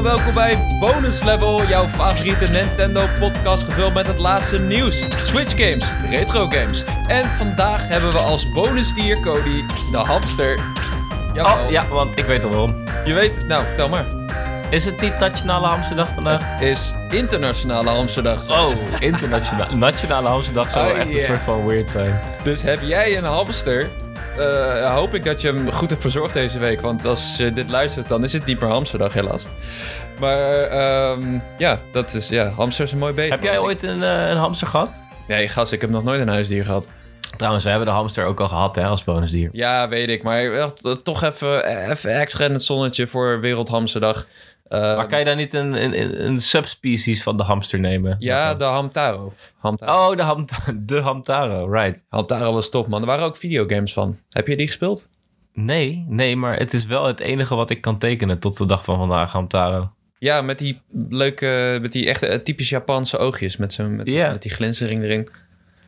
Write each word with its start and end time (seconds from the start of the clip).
allemaal, 0.00 0.16
welkom 0.16 0.34
bij 0.34 0.78
Bonus 0.78 1.22
Level, 1.22 1.66
jouw 1.66 1.86
favoriete 1.86 2.46
Nintendo 2.46 3.06
podcast 3.18 3.62
gevuld 3.62 3.94
met 3.94 4.06
het 4.06 4.18
laatste 4.18 4.60
nieuws, 4.60 5.04
Switch 5.22 5.64
games, 5.64 5.92
retro 6.10 6.46
games. 6.48 6.84
En 7.06 7.28
vandaag 7.28 7.88
hebben 7.88 8.12
we 8.12 8.18
als 8.18 8.52
bonusdier 8.52 9.20
Cody, 9.20 9.64
de 9.90 9.96
hamster. 9.96 10.60
Jawel. 11.34 11.64
Oh, 11.64 11.70
ja, 11.70 11.88
want 11.88 12.18
ik 12.18 12.24
weet 12.24 12.44
al 12.44 12.50
waarom. 12.50 12.84
Je 13.04 13.12
weet, 13.12 13.46
nou 13.46 13.64
vertel 13.66 13.88
maar. 13.88 14.04
Is 14.70 14.84
het 14.84 15.00
niet 15.00 15.18
Nationale 15.18 15.66
Hamsterdag 15.66 16.08
vandaag? 16.14 16.60
Is 16.60 16.94
internationale 17.08 17.90
hamsterdag. 17.90 18.50
Oh, 18.50 18.70
internationale 18.98 19.76
Nationale 19.76 20.28
Hamsterdag 20.28 20.70
zou 20.70 20.90
Oh, 20.90 20.98
echt 20.98 21.08
een 21.08 21.20
soort 21.20 21.42
van 21.42 21.66
weird 21.66 21.90
zijn. 21.90 22.20
Dus 22.42 22.62
heb 22.62 22.80
jij 22.82 23.16
een 23.16 23.24
hamster? 23.24 23.88
Eh, 24.38 24.94
hoop 24.94 25.14
ik 25.14 25.24
dat 25.24 25.40
je 25.40 25.46
hem 25.52 25.72
goed 25.72 25.90
hebt 25.90 26.02
verzorgd 26.02 26.34
deze 26.34 26.58
week. 26.58 26.80
Want 26.80 27.04
als 27.04 27.36
je 27.36 27.50
dit 27.50 27.70
luistert, 27.70 28.08
dan 28.08 28.24
is 28.24 28.32
het 28.32 28.44
niet 28.44 28.60
meer 28.60 28.70
hamsterdag 28.70 29.12
helaas. 29.12 29.46
Maar 30.20 30.62
ehm, 30.62 31.38
ja, 31.58 31.78
dat 31.92 32.14
is, 32.14 32.28
ja, 32.28 32.48
hamster 32.48 32.84
is 32.84 32.92
een 32.92 32.98
mooi 32.98 33.12
beest. 33.12 33.30
Heb 33.30 33.42
jij 33.42 33.58
ooit 33.58 33.82
een, 33.82 34.02
eh, 34.02 34.28
een 34.28 34.36
hamster 34.36 34.66
gehad? 34.66 34.90
Nee, 35.28 35.48
gast, 35.48 35.72
ik 35.72 35.80
heb 35.80 35.90
nog 35.90 36.04
nooit 36.04 36.20
een 36.20 36.28
huisdier 36.28 36.64
gehad. 36.64 36.88
Trouwens, 37.36 37.64
we 37.64 37.70
hebben 37.70 37.88
de 37.88 37.94
hamster 37.94 38.24
ook 38.24 38.40
al 38.40 38.48
gehad 38.48 38.76
hè, 38.76 38.84
als 38.84 39.04
bonusdier. 39.04 39.48
Ja, 39.52 39.88
weet 39.88 40.08
ik. 40.08 40.22
Maar 40.22 40.72
t- 40.72 41.00
toch 41.04 41.22
even, 41.22 41.64
even 41.90 42.14
extra 42.18 42.44
in 42.44 42.52
het 42.52 42.62
zonnetje 42.64 43.06
voor 43.06 43.40
Wereldhamsterdag. 43.40 44.26
Eh, 44.70 44.96
Maar 44.96 45.06
kan 45.06 45.18
je 45.18 45.24
daar 45.24 45.36
niet 45.36 45.54
een, 45.54 45.82
een, 45.84 46.24
een 46.26 46.40
subspecies 46.40 47.22
van 47.22 47.36
de 47.36 47.42
hamster 47.42 47.78
nemen? 47.78 48.16
ja, 48.18 48.54
de 48.54 48.64
Hamtaro. 48.64 49.32
Hamtaro. 49.58 49.92
Oh, 50.10 50.16
de, 50.16 50.22
ham, 50.22 50.44
de 50.86 51.00
Hamtaro, 51.00 51.66
right. 51.72 52.04
Hamtaro 52.08 52.52
was 52.52 52.70
top, 52.70 52.88
man. 52.88 53.00
Er 53.00 53.06
waren 53.06 53.24
ook 53.24 53.36
videogames 53.36 53.92
van. 53.92 54.18
Heb 54.28 54.46
je 54.46 54.56
die 54.56 54.66
gespeeld? 54.66 55.08
Nee, 55.52 56.04
nee, 56.08 56.36
maar 56.36 56.56
het 56.56 56.74
is 56.74 56.86
wel 56.86 57.06
het 57.06 57.20
enige 57.20 57.54
wat 57.54 57.70
ik 57.70 57.80
kan 57.80 57.98
tekenen 57.98 58.38
tot 58.38 58.56
de 58.56 58.66
dag 58.66 58.84
van 58.84 58.96
vandaag, 58.98 59.32
Hamtaro. 59.32 59.90
Ja, 60.18 60.42
met 60.42 60.58
die 60.58 60.80
leuke, 61.08 61.78
met 61.82 61.92
die 61.92 62.06
echte 62.06 62.26
eh, 62.26 62.38
typisch 62.38 62.68
Japanse 62.68 63.18
oogjes. 63.18 63.56
Met, 63.56 63.72
zo'n 63.72 63.96
met, 63.96 64.06
met 64.06 64.42
die 64.42 64.50
glinstering 64.50 65.02
erin. 65.02 65.28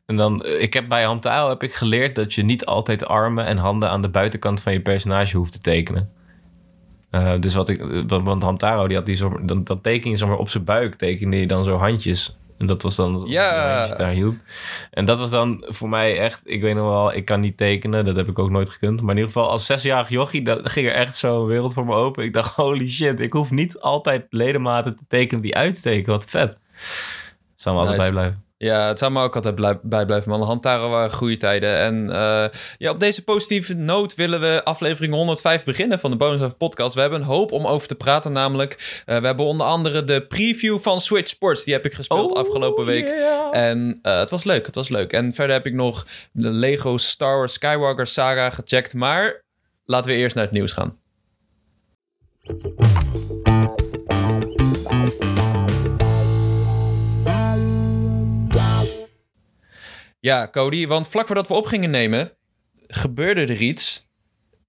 En 0.06 0.16
dan, 0.16 0.42
eh, 0.44 0.60
ik 0.62 0.72
heb 0.72 0.88
bij 0.88 1.02
Hamtaro 1.04 1.48
heb 1.48 1.62
ik 1.62 1.74
geleerd 1.74 2.14
dat 2.14 2.34
je 2.34 2.42
niet 2.42 2.66
altijd 2.66 3.06
armen 3.06 3.46
en 3.46 3.56
handen 3.56 3.90
aan 3.90 4.02
de 4.02 4.08
buitenkant 4.08 4.62
van 4.62 4.72
je 4.72 4.80
personage 4.80 5.36
hoeft 5.36 5.52
te 5.52 5.60
tekenen. 5.60 6.10
Eh, 7.12 7.32
dus 7.40 7.54
wat 7.54 7.68
ik, 7.68 7.78
eh, 7.78 8.02
want, 8.06 8.42
Hamtaro 8.42 8.86
die 8.86 8.96
had 8.96 9.06
die 9.06 9.14
zo, 9.14 9.38
dan, 9.42 9.64
dan 9.64 9.80
teken 9.80 10.38
op 10.38 10.48
zijn 10.48 10.64
buik, 10.64 10.94
tekende 10.94 11.36
je 11.36 11.46
dan 11.46 11.64
zo 11.64 11.76
handjes. 11.76 12.36
En 12.58 12.66
dat 12.66 12.82
was 12.82 12.96
dan 12.96 13.24
Ja. 13.26 13.86
daar 13.96 14.10
hielp. 14.10 14.34
En 14.90 15.04
dat 15.04 15.18
was 15.18 15.30
dan 15.30 15.64
voor 15.68 15.88
mij 15.88 16.18
echt, 16.18 16.40
ik 16.44 16.60
weet 16.60 16.74
nog 16.74 16.88
wel, 16.88 17.14
ik 17.14 17.24
kan 17.24 17.40
niet 17.40 17.56
tekenen, 17.56 18.04
dat 18.04 18.16
heb 18.16 18.28
ik 18.28 18.38
ook 18.38 18.50
nooit 18.50 18.70
gekund. 18.70 19.00
Maar 19.00 19.10
in 19.10 19.16
ieder 19.16 19.32
geval 19.32 19.50
als 19.50 19.66
zesjarig 19.66 20.08
jochie, 20.08 20.42
dat 20.42 20.68
ging 20.70 20.86
er 20.86 20.92
echt 20.94 21.16
zo'n 21.16 21.46
wereld 21.46 21.74
voor 21.74 21.84
me 21.84 21.94
open. 21.94 22.24
Ik 22.24 22.32
dacht, 22.32 22.54
holy 22.54 22.88
shit, 22.90 23.20
ik 23.20 23.32
hoef 23.32 23.50
niet 23.50 23.78
altijd 23.80 24.26
ledematen 24.30 24.96
te 24.96 25.04
tekenen 25.08 25.42
die 25.42 25.56
uitsteken. 25.56 26.12
Wat 26.12 26.24
vet. 26.24 26.58
Zou 27.54 27.74
me 27.74 27.80
altijd 27.80 28.00
bijblijven. 28.00 28.44
Ja, 28.62 28.88
het 28.88 28.98
zou 28.98 29.12
me 29.12 29.22
ook 29.22 29.34
altijd 29.34 29.54
blij- 29.54 29.78
bijblijven, 29.82 30.30
man. 30.30 30.42
Hamtaro 30.42 30.90
waren 30.90 31.12
goede 31.12 31.36
tijden. 31.36 31.76
En 31.76 32.10
eh, 32.10 32.44
ja, 32.78 32.90
op 32.90 33.00
deze 33.00 33.24
positieve 33.24 33.74
noot 33.74 34.14
willen 34.14 34.40
we 34.40 34.60
aflevering 34.64 35.14
105 35.14 35.64
beginnen 35.64 35.98
van 36.00 36.10
de 36.10 36.16
Bonus 36.16 36.40
of 36.40 36.56
Podcast. 36.56 36.94
We 36.94 37.00
hebben 37.00 37.20
een 37.20 37.26
hoop 37.26 37.52
om 37.52 37.66
over 37.66 37.88
te 37.88 37.94
praten, 37.94 38.32
namelijk. 38.32 39.02
eh, 39.06 39.18
we 39.18 39.26
hebben 39.26 39.46
onder 39.46 39.66
andere 39.66 40.04
de 40.04 40.26
preview 40.26 40.78
van 40.78 41.00
Switch 41.00 41.28
Sports. 41.28 41.64
Die 41.64 41.74
heb 41.74 41.84
ik 41.84 41.92
gespeeld 41.94 42.34
afgelopen 42.34 42.84
week. 42.84 43.08
yeah. 43.08 43.48
En 43.68 43.98
eh, 44.02 44.18
het 44.18 44.30
was 44.30 44.44
leuk, 44.44 44.66
het 44.66 44.74
was 44.74 44.88
leuk. 44.88 45.12
En 45.12 45.32
verder 45.32 45.56
heb 45.56 45.66
ik 45.66 45.74
nog 45.74 46.06
de 46.32 46.50
Lego 46.50 46.96
Star 46.96 47.36
Wars 47.36 47.52
Skywalker 47.52 48.06
saga 48.06 48.50
gecheckt. 48.50 48.94
Maar 48.94 49.42
laten 49.84 50.10
we 50.10 50.16
eerst 50.16 50.34
naar 50.34 50.44
het 50.44 50.52
nieuws 50.52 50.72
gaan. 50.72 51.00
Ja, 60.22 60.48
Cody, 60.50 60.86
want 60.86 61.08
vlak 61.08 61.26
voordat 61.26 61.48
we 61.48 61.54
op 61.54 61.66
gingen 61.66 61.90
nemen, 61.90 62.32
gebeurde 62.86 63.40
er 63.40 63.60
iets. 63.60 64.11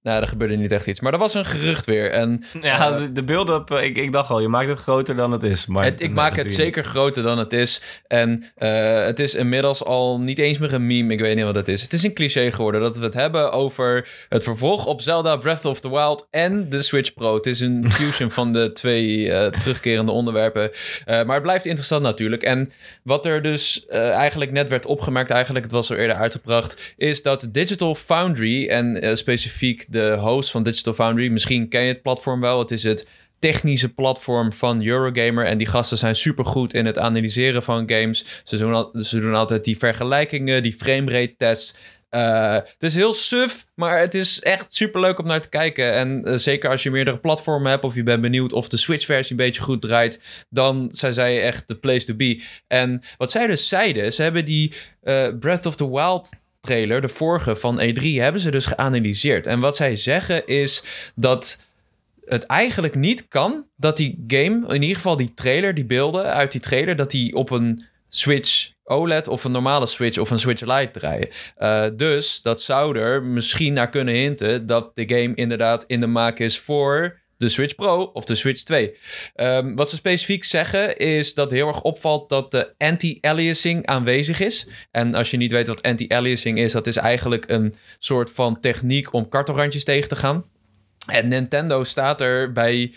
Nou, 0.04 0.22
er 0.22 0.28
gebeurde 0.28 0.56
niet 0.56 0.72
echt 0.72 0.88
iets, 0.88 1.00
maar 1.00 1.14
er 1.14 1.20
was 1.20 1.34
een 1.34 1.46
gerucht 1.46 1.86
weer. 1.86 2.12
En 2.12 2.44
Ja, 2.62 2.92
Eh, 2.92 3.08
de, 3.14 3.24
build-up, 3.24 3.72
eh, 3.72 3.84
ik, 3.84 3.98
ik 3.98 4.12
dacht 4.12 4.30
al, 4.30 4.40
je 4.40 4.48
maakt 4.48 4.70
het 4.70 4.80
groter 4.80 5.16
dan 5.16 5.32
het 5.32 5.44
is. 5.44 5.66
Maar 5.66 5.84
het, 5.84 6.02
ik 6.02 6.12
maak 6.12 6.36
het 6.36 6.54
zeker 6.54 6.84
groter 6.84 7.24
dan 7.24 7.38
het 7.38 7.54
is. 7.54 7.82
En 8.08 8.44
eh, 8.56 9.06
het 9.06 9.20
is 9.20 9.36
inmiddels 9.36 9.84
al 9.84 10.20
niet 10.20 10.40
eens 10.40 10.58
meer 10.58 10.74
een 10.74 10.88
meme. 10.88 11.14
Ik 11.14 11.20
weet 11.20 11.36
niet 11.36 11.44
wat 11.44 11.56
het 11.56 11.68
is. 11.68 11.82
Het 11.82 11.94
is 11.94 12.04
een 12.04 12.14
cliché 12.14 12.52
geworden 12.52 12.82
dat 12.82 12.98
we 12.98 13.04
het 13.04 13.14
hebben 13.14 13.52
over 13.52 14.10
het 14.30 14.44
vervolg 14.44 14.86
op 14.86 15.02
Zelda 15.02 15.38
Breath 15.38 15.66
of 15.66 15.80
the 15.80 15.90
Wild 15.90 16.28
en 16.32 16.70
de 16.70 16.82
Switch 16.82 17.14
Pro. 17.14 17.36
Het 17.36 17.46
is 17.46 17.60
een 17.60 17.90
fusion 17.92 18.32
van 18.32 18.54
de 18.54 18.72
twee 18.72 19.32
terugkerende 19.52 20.12
onderwerpen. 20.12 20.72
Maar 21.06 21.34
het 21.34 21.42
blijft 21.42 21.66
interessant 21.66 22.04
natuurlijk. 22.04 22.44
En 22.44 22.72
wat 23.04 23.26
er 23.26 23.42
dus 23.42 23.86
eigenlijk 23.88 24.52
net 24.52 24.70
werd 24.70 24.86
opgemerkt, 24.86 25.30
eigenlijk, 25.30 25.66
het 25.66 25.74
was 25.74 25.90
al 25.90 25.98
eerder 25.98 26.16
uitgebracht, 26.16 26.94
is 26.98 27.22
dat 27.22 27.50
Digital 27.52 27.96
Foundry 27.96 28.68
en 28.68 29.18
specifiek 29.18 29.86
de 29.94 30.18
host 30.20 30.52
van 30.52 30.64
Digital 30.64 30.94
Foundry, 30.94 31.32
misschien 31.32 31.70
ken 31.70 31.82
je 31.82 31.88
het 31.88 32.02
platform 32.02 32.42
wel. 32.42 32.60
Het 32.60 32.72
is 32.72 32.84
het 32.84 33.08
technische 33.40 33.94
platform 33.94 34.54
van 34.54 34.86
Eurogamer. 34.86 35.46
En 35.46 35.58
die 35.58 35.68
gasten 35.68 35.98
zijn 35.98 36.16
supergoed 36.16 36.74
in 36.74 36.86
het 36.86 37.00
analyseren 37.00 37.64
van 37.64 37.90
games. 37.90 38.26
Ze 38.44 38.58
doen, 38.58 38.74
al- 38.74 38.92
ze 39.02 39.20
doen 39.20 39.36
altijd 39.36 39.64
die 39.64 39.78
vergelijkingen, 39.78 40.64
die 40.64 40.74
framerate 40.74 41.36
tests. 41.38 41.76
Eh, 42.10 42.54
het 42.54 42.84
is 42.84 42.96
heel 42.96 43.14
suf, 43.14 43.66
maar 43.76 44.00
het 44.00 44.14
is 44.14 44.40
echt 44.42 44.74
super 44.74 45.02
leuk 45.02 45.20
om 45.20 45.26
naar 45.28 45.42
te 45.42 45.50
kijken. 45.50 45.94
En 45.94 46.24
eh, 46.26 46.34
zeker 46.36 46.70
als 46.70 46.84
je 46.84 46.92
meerdere 46.92 47.18
platformen 47.20 47.72
hebt 47.72 47.84
of 47.84 47.96
je 47.96 48.04
bent 48.04 48.22
benieuwd 48.22 48.54
of 48.54 48.68
de 48.70 48.78
Switch-versie 48.78 49.32
een 49.32 49.46
beetje 49.46 49.62
goed 49.62 49.82
draait, 49.82 50.20
dan 50.50 50.88
zijn 50.92 51.14
zij 51.14 51.42
echt 51.42 51.68
de 51.68 51.76
place 51.76 52.06
to 52.06 52.14
be. 52.16 52.44
En 52.68 53.02
wat 53.18 53.32
zij 53.32 53.48
dus 53.48 53.68
zeiden, 53.68 54.14
ze 54.14 54.22
hebben 54.22 54.46
die 54.46 54.74
eh, 55.02 55.28
Breath 55.40 55.66
of 55.66 55.76
the 55.76 55.90
Wild 55.92 56.30
trailer, 56.64 57.02
de 57.02 57.10
vorige 57.10 57.56
van 57.56 57.82
E3, 57.82 58.04
hebben 58.04 58.42
ze 58.42 58.52
dus 58.52 58.66
geanalyseerd. 58.66 59.48
En 59.48 59.60
wat 59.60 59.76
zij 59.76 59.96
zeggen 59.96 60.48
is 60.48 60.84
dat 61.16 61.62
het 62.26 62.44
eigenlijk 62.44 62.96
niet 62.96 63.28
kan 63.28 63.66
dat 63.78 63.98
die 63.98 64.24
game, 64.28 64.66
in 64.68 64.82
ieder 64.82 64.96
geval 64.96 65.16
die 65.16 65.34
trailer, 65.34 65.74
die 65.74 65.86
beelden 65.86 66.26
uit 66.26 66.52
die 66.52 66.62
trailer, 66.62 66.96
dat 66.96 67.12
die 67.12 67.36
op 67.36 67.50
een 67.50 67.86
Switch 68.10 68.72
OLED 68.84 69.28
of 69.28 69.44
een 69.44 69.52
normale 69.52 69.86
Switch 69.86 70.18
of 70.18 70.30
een 70.30 70.40
Switch 70.40 70.62
Lite 70.62 70.92
draaien. 70.92 71.30
Eh, 71.56 71.86
dus 71.94 72.42
dat 72.42 72.62
zou 72.62 72.98
er 72.98 73.24
misschien 73.24 73.74
naar 73.74 73.90
kunnen 73.90 74.14
hinten 74.14 74.68
dat 74.68 74.96
de 74.96 75.08
game 75.08 75.36
inderdaad 75.36 75.84
in 75.88 76.00
de 76.00 76.08
maak 76.08 76.40
is 76.40 76.60
voor 76.60 77.22
de 77.44 77.50
Switch 77.50 77.76
Pro 77.76 78.04
of 78.14 78.26
de 78.26 78.36
Switch 78.36 78.64
2. 78.64 78.98
Ehm, 79.36 79.76
wat 79.76 79.90
ze 79.90 79.96
specifiek 79.96 80.44
zeggen 80.44 80.98
is 80.98 81.34
dat 81.34 81.52
heel 81.52 81.68
erg 81.68 81.82
opvalt 81.82 82.30
dat 82.30 82.52
de 82.52 82.74
anti-aliasing 82.78 83.86
aanwezig 83.86 84.40
is. 84.40 84.68
En 84.92 85.16
als 85.16 85.32
je 85.32 85.38
niet 85.38 85.52
weet 85.52 85.68
wat 85.68 85.82
anti-aliasing 85.82 86.60
is, 86.60 86.72
dat 86.72 86.88
is 86.88 86.98
eigenlijk 86.98 87.50
een 87.50 87.76
soort 88.00 88.30
van 88.32 88.60
techniek 88.60 89.14
om 89.14 89.30
kartelrandjes 89.30 89.84
tegen 89.84 90.10
te 90.10 90.16
gaan. 90.16 90.46
En 91.08 91.28
Nintendo 91.28 91.84
staat 91.84 92.22
er 92.22 92.52
bij, 92.52 92.94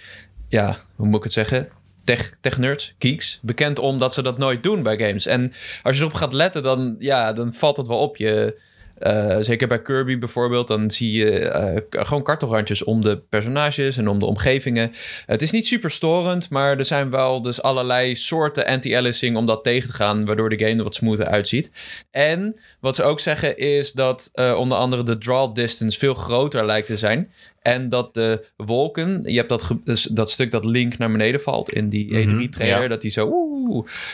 ja, 0.48 0.78
hoe 0.96 1.06
moet 1.06 1.18
ik 1.18 1.24
het 1.24 1.32
zeggen? 1.32 1.68
Tech, 2.04 2.32
tech-nerds, 2.40 2.94
geeks, 2.98 3.40
bekend 3.42 3.78
om 3.78 3.98
dat 3.98 4.14
ze 4.14 4.22
dat 4.22 4.38
nooit 4.38 4.62
doen 4.62 4.82
bij 4.82 4.98
games. 4.98 5.26
En 5.26 5.52
als 5.82 5.96
je 5.96 6.02
erop 6.02 6.14
gaat 6.14 6.32
letten, 6.32 6.62
dan, 6.62 6.96
ja, 6.98 7.32
dan 7.32 7.52
valt 7.52 7.76
het 7.76 7.86
wel 7.86 7.98
op. 7.98 8.16
Je, 8.16 8.60
eh, 8.98 9.36
zeker 9.40 9.68
bij 9.68 9.82
Kirby 9.82 10.18
bijvoorbeeld, 10.18 10.68
dan 10.68 10.90
zie 10.90 11.12
je 11.12 11.38
eh, 11.38 12.04
gewoon 12.04 12.22
kartelrandjes 12.22 12.84
om 12.84 13.02
de 13.02 13.18
personages 13.18 13.96
en 13.96 14.08
om 14.08 14.18
de 14.18 14.26
omgevingen. 14.26 14.92
Het 15.26 15.42
is 15.42 15.50
niet 15.50 15.66
super 15.66 15.90
storend, 15.90 16.50
maar 16.50 16.78
er 16.78 16.84
zijn 16.84 17.10
wel 17.10 17.42
dus 17.42 17.62
allerlei 17.62 18.14
soorten 18.14 18.66
anti-aliasing 18.66 19.36
om 19.36 19.46
dat 19.46 19.64
tegen 19.64 19.88
te 19.88 19.94
gaan, 19.94 20.24
waardoor 20.24 20.48
de 20.48 20.58
game 20.58 20.76
er 20.76 20.82
wat 20.82 20.94
smoother 20.94 21.26
uitziet. 21.26 21.72
En 22.10 22.56
wat 22.80 22.94
ze 22.94 23.02
ook 23.02 23.20
zeggen 23.20 23.58
is 23.58 23.92
dat 23.92 24.30
eh, 24.32 24.54
onder 24.58 24.78
andere 24.78 25.02
de 25.02 25.18
draw 25.18 25.54
distance 25.54 25.98
veel 25.98 26.14
groter 26.14 26.66
lijkt 26.66 26.86
te 26.86 26.96
zijn. 26.96 27.32
En 27.62 27.88
dat 27.88 28.14
de 28.14 28.46
wolken, 28.56 29.22
je 29.24 29.36
hebt 29.36 29.48
dat, 29.48 29.72
dus 29.84 30.02
dat 30.02 30.30
stuk 30.30 30.50
dat 30.50 30.64
Link 30.64 30.98
naar 30.98 31.10
beneden 31.10 31.40
valt 31.40 31.72
in 31.72 31.88
die 31.88 32.12
Mhm, 32.12 32.46
E3-trailer, 32.46 32.82
ja. 32.82 32.88
dat 32.88 33.00
die 33.00 33.10
zo, 33.10 33.32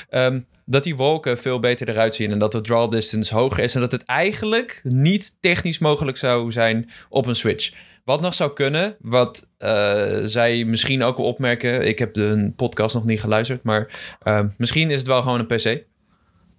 ehm, 0.08 0.40
dat 0.72 0.84
die 0.84 0.96
wolken 0.96 1.38
veel 1.38 1.58
beter 1.58 1.88
eruit 1.88 2.14
zien 2.14 2.30
en 2.32 2.38
dat 2.38 2.52
de 2.52 2.60
draw 2.60 2.90
distance 2.90 3.34
hoger 3.34 3.62
is 3.62 3.74
en 3.74 3.80
dat 3.80 3.92
het 3.92 4.04
eigenlijk 4.04 4.80
niet 4.84 5.36
technisch 5.40 5.78
mogelijk 5.78 6.16
zou 6.16 6.52
zijn 6.52 6.90
op 7.08 7.26
een 7.26 7.36
Switch. 7.36 7.72
Wat 8.04 8.20
nog 8.20 8.34
zou 8.34 8.52
kunnen, 8.52 8.96
wat 9.00 9.48
eh, 9.58 10.18
zij 10.24 10.64
misschien 10.64 11.02
ook 11.02 11.16
wel 11.16 11.26
opmerken, 11.26 11.86
ik 11.88 11.98
heb 11.98 12.14
de 12.14 12.20
hun 12.22 12.54
podcast 12.54 12.94
nog 12.94 13.04
niet 13.04 13.20
geluisterd, 13.20 13.62
maar 13.62 14.14
ehm, 14.22 14.48
misschien 14.56 14.90
is 14.90 14.98
het 14.98 15.06
wel 15.06 15.22
gewoon 15.22 15.38
een 15.38 15.46
PC. 15.46 15.84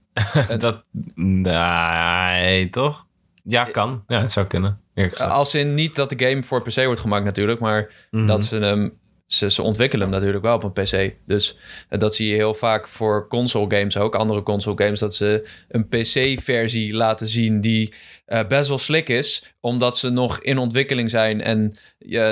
dat, 0.60 0.84
nee, 1.16 2.70
toch? 2.70 3.06
Ja, 3.44 3.64
kan. 3.64 4.04
Ja, 4.08 4.22
het 4.22 4.32
zou 4.32 4.46
kunnen. 4.46 4.80
Als 5.18 5.56
in 5.56 5.74
niet 5.74 5.96
dat 5.96 6.10
de 6.10 6.26
game 6.28 6.44
voor 6.44 6.62
PC 6.62 6.86
wordt 6.86 7.00
gemaakt 7.00 7.26
natuurlijk, 7.26 7.60
maar 7.60 8.08
Mhm. 8.12 8.26
dat 8.26 8.44
ze 8.44 8.58
hem... 8.58 9.02
Ze, 9.34 9.62
ontwikkelen 9.62 10.06
hem 10.06 10.16
natuurlijk 10.16 10.44
wel 10.44 10.56
op 10.56 10.64
een 10.64 10.84
PC. 10.84 11.16
Dus 11.26 11.58
eh, 11.90 12.00
dat 12.00 12.16
zie 12.16 12.28
je 12.28 12.36
heel 12.36 12.54
vaak 12.54 12.88
voor 12.88 13.28
console 13.28 13.78
games 13.78 13.98
ook. 13.98 14.16
Andere 14.16 14.44
console 14.44 14.84
games. 14.84 15.00
Dat 15.00 15.16
ze 15.16 15.50
een 15.70 15.88
PC-versie 15.88 16.94
laten 16.94 17.28
zien 17.28 17.62
die 17.62 17.94
eh, 18.26 18.48
best 18.48 18.70
wel 18.70 18.78
slick 18.78 19.10
is. 19.10 19.54
Omdat 19.60 19.98
ze 19.98 20.10
nog 20.10 20.40
in 20.40 20.58
ontwikkeling 20.58 21.10
zijn. 21.10 21.42
En 21.42 21.72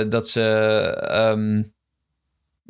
dat 0.09 0.30
ze... 0.30 0.42
ehm, 1.09 1.62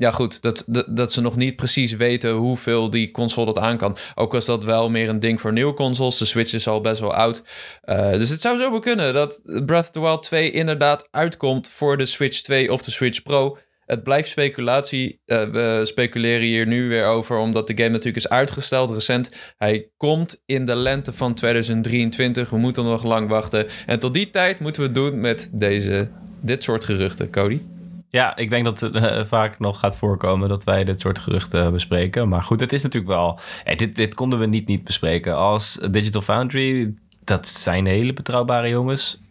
ja, 0.02 0.12
goed, 0.12 0.42
dat, 0.42 0.66
dat, 0.88 1.12
ze 1.12 1.22
nog 1.22 1.36
niet 1.36 1.56
precies 1.56 1.92
weten 1.92 2.32
hoeveel 2.32 2.90
die 2.90 3.12
console 3.12 3.46
dat 3.46 3.58
aan 3.58 3.78
kan. 3.78 3.98
Ook 4.16 4.32
was 4.32 4.46
dat 4.46 4.64
wel 4.64 4.90
meer 4.90 5.10
een 5.10 5.20
ding 5.20 5.42
voor 5.42 5.54
nieuwe 5.54 5.74
consoles. 5.74 6.18
De 6.18 6.26
Switch 6.26 6.54
is 6.54 6.68
al 6.68 6.82
best 6.82 7.02
wel 7.02 7.14
oud. 7.14 7.44
Uh, 7.86 8.12
dus 8.12 8.30
het 8.30 8.42
zou 8.42 8.60
zo 8.60 8.80
kunnen 8.80 9.14
dat 9.14 9.42
Breath 9.44 9.86
of 9.86 9.92
the 9.92 10.00
Wild 10.02 10.24
2 10.24 10.52
inderdaad 10.52 11.08
uitkomt 11.12 11.70
voor 11.70 11.98
de 11.98 12.06
Switch 12.06 12.42
2 12.42 12.72
of 12.72 12.82
de 12.82 12.92
Switch 12.92 13.24
Pro. 13.24 13.58
Het 13.92 14.04
blijft 14.04 14.30
speculatie. 14.30 15.22
Uh, 15.26 15.44
we 15.44 15.82
speculeren 15.84 16.48
hier 16.48 16.68
nu 16.68 16.90
weer 16.90 17.06
over, 17.06 17.38
omdat 17.38 17.68
de 17.68 17.78
game 17.78 17.90
natuurlijk 17.90 18.18
is 18.26 18.30
uitgesteld 18.30 18.92
recent. 18.92 19.36
Hij 19.58 19.90
komt 19.98 20.44
in 20.46 20.66
de 20.66 20.76
lente 20.76 21.14
van 21.14 21.34
2023. 21.34 22.50
We 22.50 22.58
moeten 22.58 22.84
nog 22.84 23.04
lang 23.04 23.30
wachten. 23.30 23.68
En 23.86 24.00
tot 24.00 24.14
die 24.14 24.30
tijd 24.30 24.60
moeten 24.60 24.82
we 24.82 24.88
het 24.88 24.96
doen 24.96 25.20
met 25.20 25.50
deze, 25.54 26.10
dit 26.42 26.64
soort 26.64 26.86
geruchten, 26.86 27.30
Cody. 27.30 27.62
Ja, 28.10 28.36
ik 28.36 28.50
denk 28.50 28.66
dat 28.66 28.80
het 28.80 28.96
uh, 28.96 29.26
vaak 29.26 29.60
nog 29.60 29.80
gaat 29.80 29.98
voorkomen 29.98 30.50
dat 30.50 30.64
wij 30.64 30.84
dit 30.84 31.00
soort 31.00 31.20
geruchten 31.20 31.72
bespreken. 31.72 32.30
Maar 32.30 32.44
goed, 32.44 32.60
het 32.60 32.74
is 32.74 32.84
natuurlijk 32.84 33.12
wel. 33.12 33.40
Hey, 33.64 33.76
dit, 33.76 33.96
dit 33.96 34.14
konden 34.14 34.40
we 34.40 34.46
niet 34.46 34.68
niet 34.68 34.84
bespreken. 34.84 35.36
Als 35.36 35.80
Digital 35.92 36.22
Foundry, 36.22 36.94
dat 37.24 37.48
zijn 37.48 37.86
hele 37.86 38.14
betrouwbare 38.14 38.70
jongens. 38.70 39.22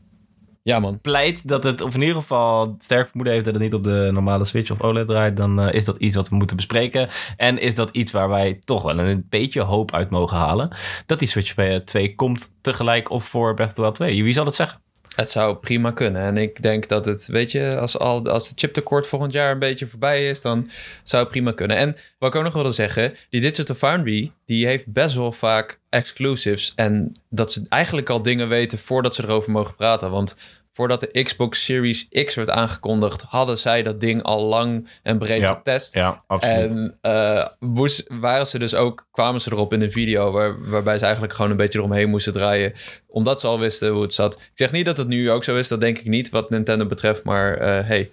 Ja, 0.71 0.79
man. 0.79 1.01
Pleit 1.01 1.49
dat 1.49 1.65
het, 1.65 1.81
of 1.81 1.95
in 1.95 2.01
ieder 2.01 2.17
geval 2.17 2.77
sterk 2.79 3.09
vermoeden 3.09 3.33
heeft 3.33 3.45
dat 3.45 3.55
het 3.55 3.63
niet 3.63 3.75
op 3.75 3.85
de 3.85 4.09
normale 4.13 4.45
Switch 4.45 4.71
of 4.71 4.81
OLED 4.81 5.09
draait, 5.09 5.37
dan 5.37 5.67
uh, 5.67 5.73
is 5.75 5.85
dat 5.85 5.97
iets 5.97 6.17
wat 6.17 6.29
we 6.29 6.37
moeten 6.37 6.57
bespreken. 6.57 7.09
En 7.37 7.59
is 7.59 7.75
dat 7.75 7.89
iets 7.93 8.13
waar 8.13 8.29
wij 8.29 8.59
toch 8.65 8.83
wel 8.83 8.99
een 8.99 9.27
beetje 9.29 9.61
hoop 9.61 9.95
uit 9.95 10.11
mogen 10.11 10.37
halen. 10.37 10.71
Dat 11.07 11.19
die 11.19 11.29
Switch 11.29 11.83
2 11.85 12.15
komt 12.15 12.49
tegelijk 12.61 13.11
of 13.11 13.25
voor 13.25 13.55
Breath 13.55 13.69
of 13.69 13.75
the 13.75 13.81
Wild 13.81 13.95
2. 13.95 14.23
Wie 14.23 14.33
zal 14.33 14.45
het 14.45 14.55
zeggen? 14.55 14.81
Het 15.15 15.31
zou 15.31 15.57
prima 15.57 15.91
kunnen. 15.91 16.23
En 16.23 16.37
ik 16.37 16.63
denk 16.63 16.89
dat 16.89 17.05
het, 17.05 17.27
weet 17.27 17.53
je, 17.53 17.77
als, 17.81 17.99
al, 17.99 18.29
als 18.29 18.49
het 18.49 18.59
chiptekort 18.59 19.07
volgend 19.07 19.33
jaar 19.33 19.53
een 19.53 19.59
beetje 19.59 19.87
voorbij 19.87 20.29
is, 20.29 20.41
dan 20.41 20.71
zou 21.03 21.23
het 21.23 21.33
prima 21.33 21.53
kunnen. 21.53 21.77
En 21.77 21.97
wat 22.19 22.31
ik 22.33 22.39
ook 22.39 22.45
nog 22.45 22.53
wilde 22.53 22.71
zeggen, 22.71 23.15
die 23.31 23.41
Digital 23.41 23.75
Foundry, 23.77 24.33
die 24.47 24.67
heeft 24.67 24.93
best 24.93 25.15
wel 25.17 25.33
vaak 25.33 25.81
exclusives. 25.89 26.73
En 26.77 27.17
dat 27.29 27.53
ze 27.53 27.67
eigenlijk 27.69 28.11
al 28.11 28.23
dingen 28.23 28.49
weten 28.49 28.79
voordat 28.79 29.15
ze 29.15 29.23
erover 29.23 29.51
mogen 29.51 29.75
praten. 29.75 30.11
Want 30.11 30.37
voordat 30.81 31.01
de 31.01 31.23
Xbox 31.23 31.65
Series 31.65 32.09
X 32.09 32.35
werd 32.35 32.51
aangekondigd, 32.51 33.23
hadden 33.23 33.59
zij 33.59 33.83
dat 33.83 34.01
ding 34.01 34.23
al 34.23 34.43
lang 34.43 34.89
en 35.03 35.19
breed 35.19 35.39
ja, 35.39 35.55
getest. 35.55 35.95
Ja, 35.95 36.23
absoluut. 36.27 36.71
En 36.71 36.99
uh, 37.03 37.47
moest, 37.59 38.07
waren 38.09 38.47
ze 38.47 38.59
dus 38.59 38.75
ook, 38.75 39.07
kwamen 39.11 39.41
ze 39.41 39.53
erop 39.53 39.73
in 39.73 39.81
een 39.81 39.91
video 39.91 40.31
waar, 40.31 40.71
waarbij 40.71 40.99
ze 40.99 41.05
eigenlijk 41.05 41.35
gewoon 41.35 41.51
een 41.51 41.57
beetje 41.57 41.79
eromheen 41.79 42.11
moesten 42.11 42.33
draaien. 42.33 42.73
Omdat 43.07 43.41
ze 43.41 43.47
al 43.47 43.59
wisten 43.59 43.91
hoe 43.91 44.03
het 44.03 44.13
zat. 44.13 44.35
Ik 44.35 44.51
zeg 44.55 44.73
niet 44.73 44.85
dat 44.85 44.97
het 44.97 45.09
nu 45.09 45.31
ook 45.31 45.45
zo 45.45 45.57
is, 45.57 45.69
dat 45.69 45.81
denk 45.81 45.99
ik 45.99 46.07
niet 46.07 46.31
wat 46.31 46.51
Nintendo 46.51 46.87
betreft. 46.87 47.25
Maar 47.25 47.61
uh, 47.61 47.87
hey, 47.87 48.11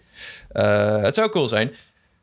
uh, 0.53 1.01
het 1.01 1.15
zou 1.15 1.29
cool 1.29 1.47
zijn. 1.47 1.73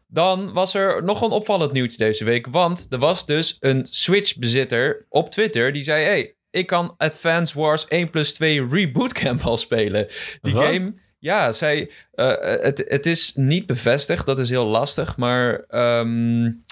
Dan 0.07 0.53
was 0.53 0.75
er 0.75 1.05
nog 1.05 1.23
een 1.23 1.31
opvallend 1.31 1.73
nieuwtje 1.73 1.99
deze 1.99 2.25
week. 2.25 2.47
Want 2.47 2.87
er 2.91 2.99
was 2.99 3.27
dus 3.27 3.57
een 3.61 3.87
Switch-bezitter 3.91 5.07
op 5.09 5.31
Twitter 5.31 5.73
die 5.73 5.85
zei: 5.85 6.05
Hey, 6.05 6.34
ik 6.55 6.67
kan 6.67 6.95
Advance 6.97 7.59
Wars 7.59 7.89
1 7.89 8.11
plus 8.11 8.33
2 8.35 8.67
Reboot 8.69 9.13
Camp 9.13 9.43
al 9.43 9.57
spelen. 9.57 10.07
Die 10.43 10.55
Wat? 10.55 10.65
game, 10.65 10.95
ja, 11.19 11.53
zij, 11.53 11.91
uh, 12.15 12.33
het, 12.39 12.85
het 12.89 13.07
is 13.07 13.33
niet 13.35 13.67
bevestigd, 13.67 14.27
dat 14.27 14.39
is 14.39 14.51
heel 14.51 14.67
lastig, 14.67 15.17
maar 15.17 15.65
um, 15.71 16.65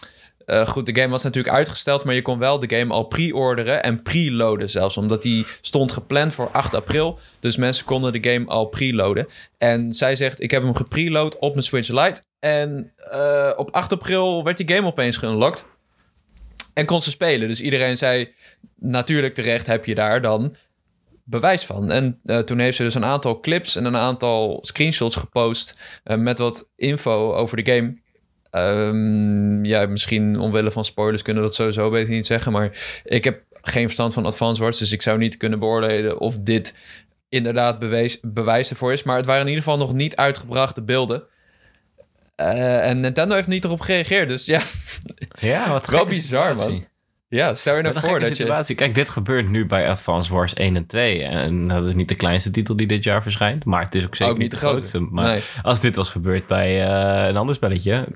uh, 0.46 0.67
goed, 0.67 0.87
de 0.87 1.00
game 1.00 1.11
was 1.11 1.23
natuurlijk 1.23 1.55
uitgesteld, 1.55 2.05
maar 2.05 2.14
je 2.14 2.23
kon 2.23 2.38
wel 2.38 2.58
de 2.58 2.76
game 2.76 2.93
al 2.93 3.05
pre-orderen 3.05 3.82
en 3.82 4.02
preloaden 4.02 4.70
zelfs, 4.70 4.96
omdat 4.96 5.23
die 5.23 5.46
stond 5.61 5.93
gepland 5.93 6.34
voor 6.34 6.50
8 6.50 6.75
april, 6.75 7.19
dus 7.40 7.56
mensen 7.56 7.84
konden 7.84 8.12
de 8.12 8.31
game 8.31 8.46
al 8.46 8.67
preloaden. 8.67 9.29
En 9.58 9.93
zij 9.93 10.17
zegt, 10.17 10.43
ik 10.43 10.50
heb 10.50 10.62
hem 10.62 10.75
gepreload 10.75 11.38
op 11.38 11.52
mijn 11.52 11.64
Switch 11.64 11.88
Lite 11.88 12.23
en 12.38 12.93
uh, 13.12 13.50
op 13.56 13.70
8 13.70 13.93
april 13.93 14.44
werd 14.44 14.56
die 14.56 14.76
game 14.76 14.87
opeens 14.87 15.17
geunlocked. 15.17 15.67
En 16.74 16.86
kon 16.86 17.02
ze 17.02 17.10
spelen. 17.10 17.48
Dus 17.48 17.60
iedereen 17.60 17.96
zei, 17.96 18.34
natuurlijk 18.78 19.34
terecht 19.34 19.66
heb 19.66 19.84
je 19.84 19.94
daar 19.94 20.22
dan 20.22 20.56
bewijs 21.24 21.64
van. 21.64 21.90
En 21.90 22.20
uh, 22.24 22.38
toen 22.38 22.58
heeft 22.58 22.76
ze 22.76 22.82
dus 22.82 22.94
een 22.94 23.04
aantal 23.04 23.40
clips 23.40 23.76
en 23.76 23.84
een 23.84 23.96
aantal 23.96 24.58
screenshots 24.62 25.16
gepost 25.16 25.78
uh, 26.04 26.16
met 26.16 26.38
wat 26.38 26.69
info 26.76 27.34
over 27.34 27.62
de 27.62 27.72
game. 27.72 28.00
Um, 28.54 29.64
ja, 29.64 29.86
misschien 29.86 30.38
omwille 30.38 30.70
van 30.70 30.84
spoilers 30.84 31.22
kunnen 31.22 31.42
dat 31.42 31.54
sowieso 31.54 31.90
beter 31.90 32.14
niet 32.14 32.26
zeggen. 32.26 32.52
Maar 32.52 33.00
ik 33.04 33.24
heb 33.24 33.42
geen 33.52 33.84
verstand 33.84 34.14
van 34.14 34.26
Advance 34.26 34.62
Wars, 34.62 34.78
dus 34.78 34.92
ik 34.92 35.02
zou 35.02 35.19
niet 35.19 35.36
kunnen 35.36 35.58
beoordelen 35.58 36.20
of 36.20 36.38
dit 36.38 36.76
inderdaad 37.28 37.78
bewijs, 37.78 38.20
bewijs 38.22 38.70
ervoor 38.70 38.92
is. 38.92 39.02
Maar 39.02 39.16
het 39.16 39.26
waren 39.26 39.42
in 39.42 39.48
ieder 39.48 39.62
geval 39.64 39.78
nog 39.78 39.92
niet 39.92 40.16
uitgebrachte 40.16 40.82
beelden. 40.82 41.22
Uh, 42.37 42.88
en 42.88 43.00
Nintendo 43.00 43.34
heeft 43.34 43.49
niet 43.49 43.64
erop 43.64 43.81
gereageerd, 43.81 44.29
dus 44.29 44.44
ja. 44.44 44.61
Ja, 45.40 45.69
wat 45.70 45.87
Wel 45.90 46.05
bizar, 46.05 46.56
man. 46.56 46.84
Ja, 47.37 47.55
stel 47.55 47.76
je 47.76 47.82
nou 47.82 48.00
voor 48.00 48.20
dat 48.20 48.37
situatie. 48.37 48.75
je... 48.75 48.82
Kijk, 48.82 48.94
dit 48.94 49.08
gebeurt 49.08 49.49
nu 49.49 49.67
bij 49.67 49.88
Advance 49.88 50.32
Wars 50.32 50.55
1 50.55 50.76
en 50.76 50.87
2. 50.87 51.23
En 51.23 51.69
dat 51.69 51.87
is 51.87 51.94
niet 51.94 52.08
de 52.08 52.14
kleinste 52.14 52.50
titel 52.50 52.76
die 52.76 52.87
dit 52.87 53.05
jaar 53.05 53.23
verschijnt. 53.23 53.64
Maar 53.64 53.84
het 53.84 53.94
is 53.94 54.05
ook 54.06 54.17
zeker 54.17 54.32
ook 54.32 54.38
niet 54.38 54.50
de 54.50 54.56
grootste. 54.56 55.00
Maar 55.00 55.26
nee. 55.26 55.43
als 55.62 55.81
dit 55.81 55.96
was 55.96 56.08
gebeurd 56.08 56.46
bij 56.46 56.87
uh, 56.87 57.29
een 57.29 57.37
ander 57.37 57.55
spelletje... 57.55 58.08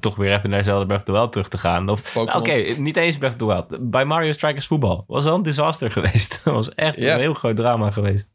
toch 0.00 0.16
weer 0.16 0.36
even 0.36 0.50
naar 0.50 0.64
Zelda 0.64 0.84
Breath 0.84 1.00
of 1.00 1.06
the 1.06 1.12
Wild 1.12 1.32
terug 1.32 1.48
te 1.48 1.58
gaan. 1.58 1.88
Of, 1.88 2.14
nou, 2.14 2.26
Oké, 2.26 2.36
okay, 2.36 2.74
niet 2.78 2.96
eens 2.96 3.18
Breath 3.18 3.32
of 3.32 3.38
the 3.38 3.46
Wild. 3.46 3.90
Bij 3.90 4.04
Mario 4.04 4.32
Strikers 4.32 4.66
Voetbal 4.66 5.04
was 5.06 5.24
wel 5.24 5.34
een 5.34 5.42
disaster 5.42 5.90
geweest. 6.00 6.40
dat 6.44 6.54
was 6.54 6.74
echt 6.74 6.96
een 6.96 7.18
heel 7.18 7.34
groot 7.34 7.56
drama 7.56 7.90
geweest. 7.90 8.30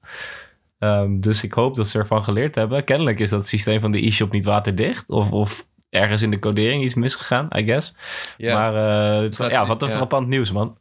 Um, 0.85 1.21
dus 1.21 1.43
ik 1.43 1.53
hoop 1.53 1.75
dat 1.75 1.87
ze 1.87 1.99
ervan 1.99 2.23
geleerd 2.23 2.55
hebben. 2.55 2.83
Kennelijk 2.83 3.19
is 3.19 3.29
dat 3.29 3.47
systeem 3.47 3.81
van 3.81 3.91
de 3.91 4.05
e-shop 4.05 4.31
niet 4.31 4.45
waterdicht. 4.45 5.09
Of... 5.09 5.31
of 5.31 5.67
ergens 5.95 6.21
in 6.21 6.31
de 6.31 6.39
codering 6.39 6.83
iets 6.83 6.93
misgegaan, 6.93 7.47
I 7.55 7.63
guess. 7.65 7.93
Ja. 8.37 8.53
Maar 8.53 8.73
uh, 9.17 9.23
het, 9.23 9.51
ja, 9.51 9.65
wat 9.65 9.81
een 9.81 9.87
ja. 9.87 9.95
frappant 9.95 10.27
nieuws, 10.27 10.51
man. 10.51 10.77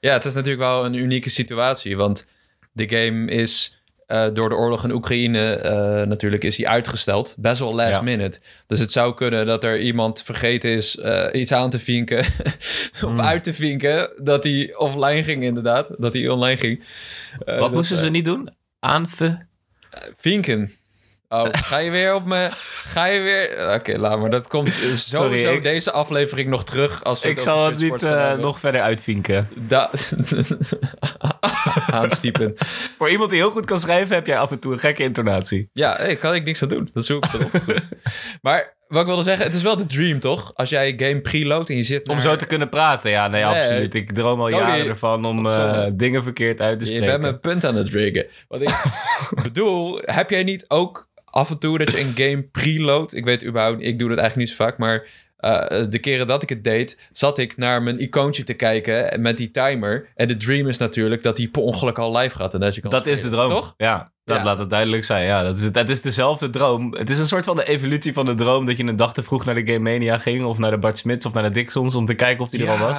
Ja, 0.00 0.12
het 0.12 0.24
is 0.24 0.34
natuurlijk 0.34 0.62
wel 0.62 0.84
een 0.84 0.94
unieke 0.94 1.30
situatie, 1.30 1.96
want 1.96 2.26
de 2.72 2.88
game 2.88 3.30
is 3.30 3.80
uh, 4.06 4.26
door 4.32 4.48
de 4.48 4.54
oorlog 4.54 4.84
in 4.84 4.92
Oekraïne 4.92 5.62
uh, 5.64 6.08
natuurlijk 6.08 6.44
is 6.44 6.56
hij 6.56 6.66
uitgesteld. 6.66 7.34
Best 7.38 7.60
wel 7.60 7.74
last 7.74 7.90
ja. 7.90 8.00
minute. 8.00 8.40
Dus 8.66 8.80
het 8.80 8.92
zou 8.92 9.14
kunnen 9.14 9.46
dat 9.46 9.64
er 9.64 9.80
iemand 9.80 10.22
vergeten 10.22 10.70
is 10.70 11.00
iets 11.32 11.52
aan 11.52 11.70
te 11.70 11.78
vinken 11.78 12.18
of 13.04 13.10
mm. 13.10 13.20
uit 13.20 13.44
te 13.44 13.54
vinken 13.54 14.10
dat 14.22 14.44
hij 14.44 14.74
offline 14.76 15.22
ging 15.22 15.42
inderdaad, 15.42 15.90
dat 15.98 16.14
hij 16.14 16.28
online 16.28 16.56
ging. 16.56 16.84
Wat 17.44 17.72
moesten 17.72 17.96
ze 17.96 18.10
niet 18.10 18.24
doen? 18.24 18.50
Aanve... 18.80 19.46
vinken. 20.16 20.72
Oh, 21.28 21.44
ga 21.50 21.78
je 21.78 21.90
weer 21.90 22.14
op 22.14 22.24
me? 22.24 22.48
Ga 22.52 23.06
je 23.06 23.20
weer? 23.20 23.50
Oké, 23.50 23.74
okay, 23.74 23.96
laat 23.96 24.20
maar. 24.20 24.30
Dat 24.30 24.46
komt 24.46 24.72
sowieso 24.72 25.16
Sorry, 25.16 25.44
ik... 25.44 25.62
deze 25.62 25.92
aflevering 25.92 26.48
nog 26.48 26.64
terug. 26.64 27.04
Als 27.04 27.22
we 27.22 27.28
ik 27.28 27.40
zal 27.40 27.66
het 27.66 27.78
niet 27.78 28.02
uh, 28.02 28.34
nog 28.34 28.60
verder 28.60 28.80
uitvinken. 28.80 29.48
Da 29.56 29.90
Aanstiepen. 31.86 32.54
Voor 32.96 33.10
iemand 33.10 33.30
die 33.30 33.38
heel 33.38 33.50
goed 33.50 33.64
kan 33.64 33.80
schrijven, 33.80 34.14
heb 34.14 34.26
jij 34.26 34.38
af 34.38 34.50
en 34.50 34.60
toe 34.60 34.72
een 34.72 34.78
gekke 34.78 35.02
intonatie. 35.02 35.70
Ja, 35.72 35.96
hey, 35.96 36.16
kan 36.16 36.34
ik 36.34 36.44
niks 36.44 36.62
aan 36.62 36.68
doen. 36.68 36.90
Dat 36.92 37.04
zoek 37.04 37.24
ik 37.24 37.32
erop. 37.32 37.80
maar 38.42 38.75
wat 38.88 39.00
ik 39.00 39.06
wilde 39.06 39.22
zeggen, 39.22 39.46
het 39.46 39.54
is 39.54 39.62
wel 39.62 39.76
de 39.76 39.86
dream, 39.86 40.20
toch? 40.20 40.54
Als 40.54 40.70
jij 40.70 40.94
game 40.96 41.20
preload 41.20 41.70
en 41.70 41.76
je 41.76 41.82
zit 41.82 42.08
Om 42.08 42.20
zo 42.20 42.36
te 42.36 42.46
kunnen 42.46 42.68
praten, 42.68 43.10
ja. 43.10 43.28
Nee, 43.28 43.44
nee 43.44 43.54
absoluut. 43.54 43.94
Ik 43.94 44.12
droom 44.12 44.40
al 44.40 44.48
jaren 44.48 44.86
ervan 44.86 45.24
om 45.24 45.46
uh, 45.46 45.86
dingen 45.92 46.22
verkeerd 46.22 46.60
uit 46.60 46.78
te 46.78 46.84
spreken. 46.84 47.04
Je 47.04 47.10
bent 47.10 47.22
mijn 47.22 47.40
punt 47.40 47.64
aan 47.64 47.76
het 47.76 47.88
riggen. 47.88 48.26
Wat 48.48 48.60
ik 48.62 48.84
bedoel, 49.42 50.00
heb 50.02 50.30
jij 50.30 50.42
niet 50.42 50.64
ook 50.68 51.08
af 51.24 51.50
en 51.50 51.58
toe 51.58 51.78
dat 51.78 51.92
je 51.92 52.00
een 52.00 52.12
game 52.14 52.42
preload. 52.42 53.12
Ik 53.12 53.24
weet 53.24 53.44
überhaupt, 53.44 53.82
ik 53.82 53.98
doe 53.98 54.08
dat 54.08 54.18
eigenlijk 54.18 54.48
niet 54.48 54.58
zo 54.58 54.64
vaak, 54.64 54.78
maar 54.78 55.06
uh, 55.40 55.90
de 55.90 55.98
keren 55.98 56.26
dat 56.26 56.42
ik 56.42 56.48
het 56.48 56.64
deed, 56.64 57.08
zat 57.12 57.38
ik 57.38 57.56
naar 57.56 57.82
mijn 57.82 58.00
icoontje 58.00 58.42
te 58.42 58.54
kijken 58.54 59.20
met 59.20 59.36
die 59.36 59.50
timer. 59.50 60.08
En 60.14 60.28
de 60.28 60.36
dream 60.36 60.68
is 60.68 60.78
natuurlijk 60.78 61.22
dat 61.22 61.36
die 61.36 61.48
per 61.48 61.62
ongeluk 61.62 61.98
al 61.98 62.16
live 62.16 62.36
gaat. 62.36 62.54
En 62.54 62.60
dat 62.60 62.74
je 62.74 62.80
kan 62.80 62.90
dat 62.90 63.00
spelen. 63.00 63.18
is 63.18 63.24
de 63.24 63.30
droom, 63.30 63.48
toch? 63.48 63.74
Ja, 63.76 64.12
dat 64.24 64.36
ja. 64.36 64.44
laat 64.44 64.58
het 64.58 64.70
duidelijk 64.70 65.04
zijn. 65.04 65.24
Ja, 65.24 65.42
dat 65.42 65.56
is, 65.56 65.72
dat 65.72 65.88
is 65.88 66.00
dezelfde 66.00 66.50
droom. 66.50 66.94
Het 66.94 67.10
is 67.10 67.18
een 67.18 67.26
soort 67.26 67.44
van 67.44 67.56
de 67.56 67.68
evolutie 67.68 68.12
van 68.12 68.24
de 68.24 68.34
droom 68.34 68.66
dat 68.66 68.76
je 68.76 68.84
een 68.84 68.96
dag 68.96 69.14
te 69.14 69.22
vroeg 69.22 69.44
naar 69.44 69.54
de 69.54 69.72
Game 69.72 69.90
Mania 69.90 70.18
ging, 70.18 70.44
of 70.44 70.58
naar 70.58 70.70
de 70.70 70.78
Bart 70.78 70.98
Smits 70.98 71.26
of 71.26 71.32
naar 71.32 71.42
de 71.42 71.50
Dixons 71.50 71.94
om 71.94 72.04
te 72.04 72.14
kijken 72.14 72.44
of 72.44 72.50
die 72.50 72.62
ja. 72.62 72.66
er 72.66 72.80
al 72.80 72.86
was. 72.86 72.98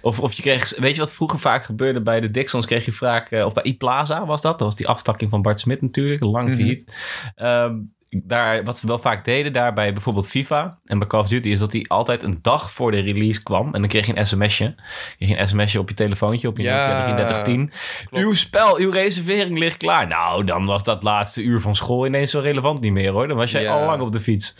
Of, 0.00 0.20
of 0.20 0.32
je 0.32 0.42
kreeg, 0.42 0.76
weet 0.78 0.94
je 0.94 1.00
wat 1.00 1.14
vroeger 1.14 1.38
vaak 1.38 1.64
gebeurde 1.64 2.02
bij 2.02 2.20
de 2.20 2.30
Dixons? 2.30 2.66
Kreeg 2.66 2.84
je 2.84 2.92
vaak, 2.92 3.30
uh, 3.30 3.44
of 3.44 3.52
bij 3.52 3.62
iPlaza 3.62 4.26
was 4.26 4.40
dat. 4.40 4.58
Dat 4.58 4.66
was 4.66 4.76
die 4.76 4.88
aftakking 4.88 5.30
van 5.30 5.42
Bart 5.42 5.60
Smit 5.60 5.82
natuurlijk, 5.82 6.22
lang 6.22 6.48
Mhm. 6.48 6.56
failliet. 6.56 6.84
Mm 6.86 6.92
-hmm. 7.34 7.46
um, 7.46 7.93
daar, 8.24 8.64
wat 8.64 8.80
we 8.80 8.86
wel 8.86 8.98
vaak 8.98 9.24
deden 9.24 9.52
daar 9.52 9.72
bij 9.72 9.92
bijvoorbeeld 9.92 10.28
FIFA 10.28 10.78
en 10.84 10.98
bij 10.98 11.08
Call 11.08 11.20
of 11.20 11.28
Duty... 11.28 11.48
is 11.48 11.58
dat 11.58 11.70
die 11.70 11.90
altijd 11.90 12.22
een 12.22 12.38
dag 12.42 12.70
voor 12.70 12.90
de 12.90 13.00
release 13.00 13.42
kwam. 13.42 13.66
En 13.74 13.80
dan 13.80 13.88
kreeg 13.88 14.06
je 14.06 14.16
een 14.18 14.26
sms'je. 14.26 14.74
Je 15.18 15.26
ging 15.26 15.40
een 15.40 15.48
sms'je 15.48 15.78
op 15.78 15.88
je 15.88 15.94
telefoontje, 15.94 16.48
op 16.48 16.56
je 16.56 16.62
ja, 16.62 17.04
3310. 17.04 17.72
Uw 18.10 18.34
spel, 18.34 18.76
uw 18.78 18.90
reservering 18.90 19.58
ligt 19.58 19.76
klaar. 19.76 20.06
Nou, 20.06 20.44
dan 20.44 20.66
was 20.66 20.82
dat 20.82 21.02
laatste 21.02 21.42
uur 21.42 21.60
van 21.60 21.76
school 21.76 22.06
ineens 22.06 22.30
zo 22.30 22.40
relevant 22.40 22.80
niet 22.80 22.92
meer 22.92 23.10
hoor. 23.10 23.28
Dan 23.28 23.36
was 23.36 23.50
jij 23.50 23.62
Ja. 23.62 23.72
al 23.80 23.86
lang 23.86 24.02
op 24.02 24.12
de 24.12 24.20
fiets. 24.20 24.56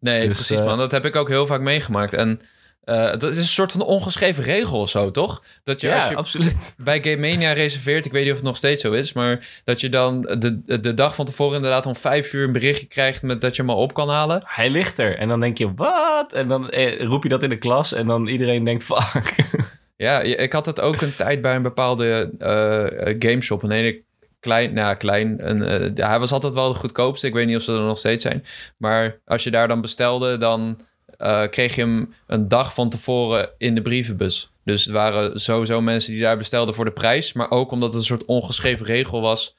Nee, 0.00 0.26
Dus, 0.26 0.36
precies 0.36 0.60
eh, 0.60 0.66
man. 0.66 0.78
Dat 0.78 0.90
heb 0.92 1.04
ik 1.04 1.16
ook 1.16 1.28
heel 1.28 1.46
vaak 1.46 1.60
meegemaakt. 1.60 2.12
En 2.12 2.40
eh, 2.80 3.10
dat 3.10 3.22
is 3.22 3.36
een 3.36 3.44
soort 3.44 3.72
van 3.72 3.82
ongeschreven 3.82 4.44
regel 4.44 4.80
of 4.80 4.90
zo, 4.90 5.10
toch? 5.10 5.44
Dat 5.64 5.80
je 5.80 5.88
Ja, 5.88 5.96
als 5.96 6.08
je 6.08 6.16
absoluut. 6.16 6.74
bij 6.84 7.02
Game 7.02 7.16
Mania 7.16 7.52
reserveert, 7.52 8.06
ik 8.06 8.12
weet 8.12 8.22
niet 8.22 8.30
of 8.30 8.38
het 8.38 8.46
nog 8.46 8.56
steeds 8.56 8.82
zo 8.82 8.92
is, 8.92 9.12
maar 9.12 9.62
dat 9.64 9.80
je 9.80 9.88
dan 9.88 10.20
de, 10.20 10.80
de 10.80 10.94
dag 10.94 11.14
van 11.14 11.24
tevoren 11.24 11.56
inderdaad 11.56 11.86
om 11.86 11.96
vijf 11.96 12.32
uur 12.32 12.44
een 12.44 12.52
berichtje 12.52 12.86
krijgt 12.86 13.22
met 13.22 13.40
dat 13.40 13.56
je 13.56 13.62
hem 13.62 13.70
al 13.70 13.76
op 13.76 13.94
kan 13.94 14.08
halen. 14.08 14.42
Hij 14.44 14.70
ligt 14.70 14.98
er. 14.98 15.18
En 15.18 15.28
dan 15.28 15.40
denk 15.40 15.58
je, 15.58 15.74
wat? 15.74 16.32
En 16.32 16.48
dan 16.48 16.70
eh, 16.70 17.02
roep 17.02 17.22
je 17.22 17.28
dat 17.28 17.42
in 17.42 17.48
de 17.48 17.58
klas. 17.58 17.92
En 17.92 18.06
dan 18.06 18.26
iedereen 18.26 18.64
denkt, 18.64 18.84
fuck. 18.84 19.34
Ja, 19.96 20.20
ik 20.20 20.52
had 20.52 20.66
het 20.66 20.80
ook 20.80 21.00
een 21.00 21.16
tijd 21.16 21.40
bij 21.40 21.54
een 21.54 21.62
bepaalde 21.62 22.30
eh 22.38 23.14
gameshop. 23.18 23.62
Een 23.62 23.70
hele 23.70 24.02
klein, 24.40 24.72
nou 24.72 24.96
klein. 24.96 25.48
Een, 25.48 25.60
hij 25.94 26.18
was 26.18 26.32
altijd 26.32 26.54
wel 26.54 26.72
de 26.72 26.78
goedkoopste. 26.78 27.26
Ik 27.26 27.32
weet 27.32 27.46
niet 27.46 27.56
of 27.56 27.62
ze 27.62 27.72
er 27.72 27.80
nog 27.80 27.98
steeds 27.98 28.22
zijn. 28.22 28.44
Maar 28.76 29.20
als 29.24 29.44
je 29.44 29.50
daar 29.50 29.68
dan 29.68 29.80
bestelde, 29.80 30.38
dan 30.38 30.80
eh, 31.16 31.42
kreeg 31.50 31.74
je 31.74 31.80
hem 31.80 32.14
een 32.26 32.48
dag 32.48 32.74
van 32.74 32.88
tevoren 32.88 33.48
in 33.58 33.74
de 33.74 33.82
brievenbus. 33.82 34.50
Dus 34.64 34.86
er 34.86 34.92
waren 34.92 35.40
sowieso 35.40 35.80
mensen 35.80 36.12
die 36.12 36.22
daar 36.22 36.36
bestelden 36.38 36.74
voor 36.74 36.84
de 36.84 36.90
prijs. 36.90 37.32
Maar 37.32 37.50
ook 37.50 37.70
omdat 37.70 37.88
het 37.88 37.96
een 37.98 38.06
soort 38.08 38.24
ongeschreven 38.24 38.86
regel 38.86 39.20
was 39.20 39.56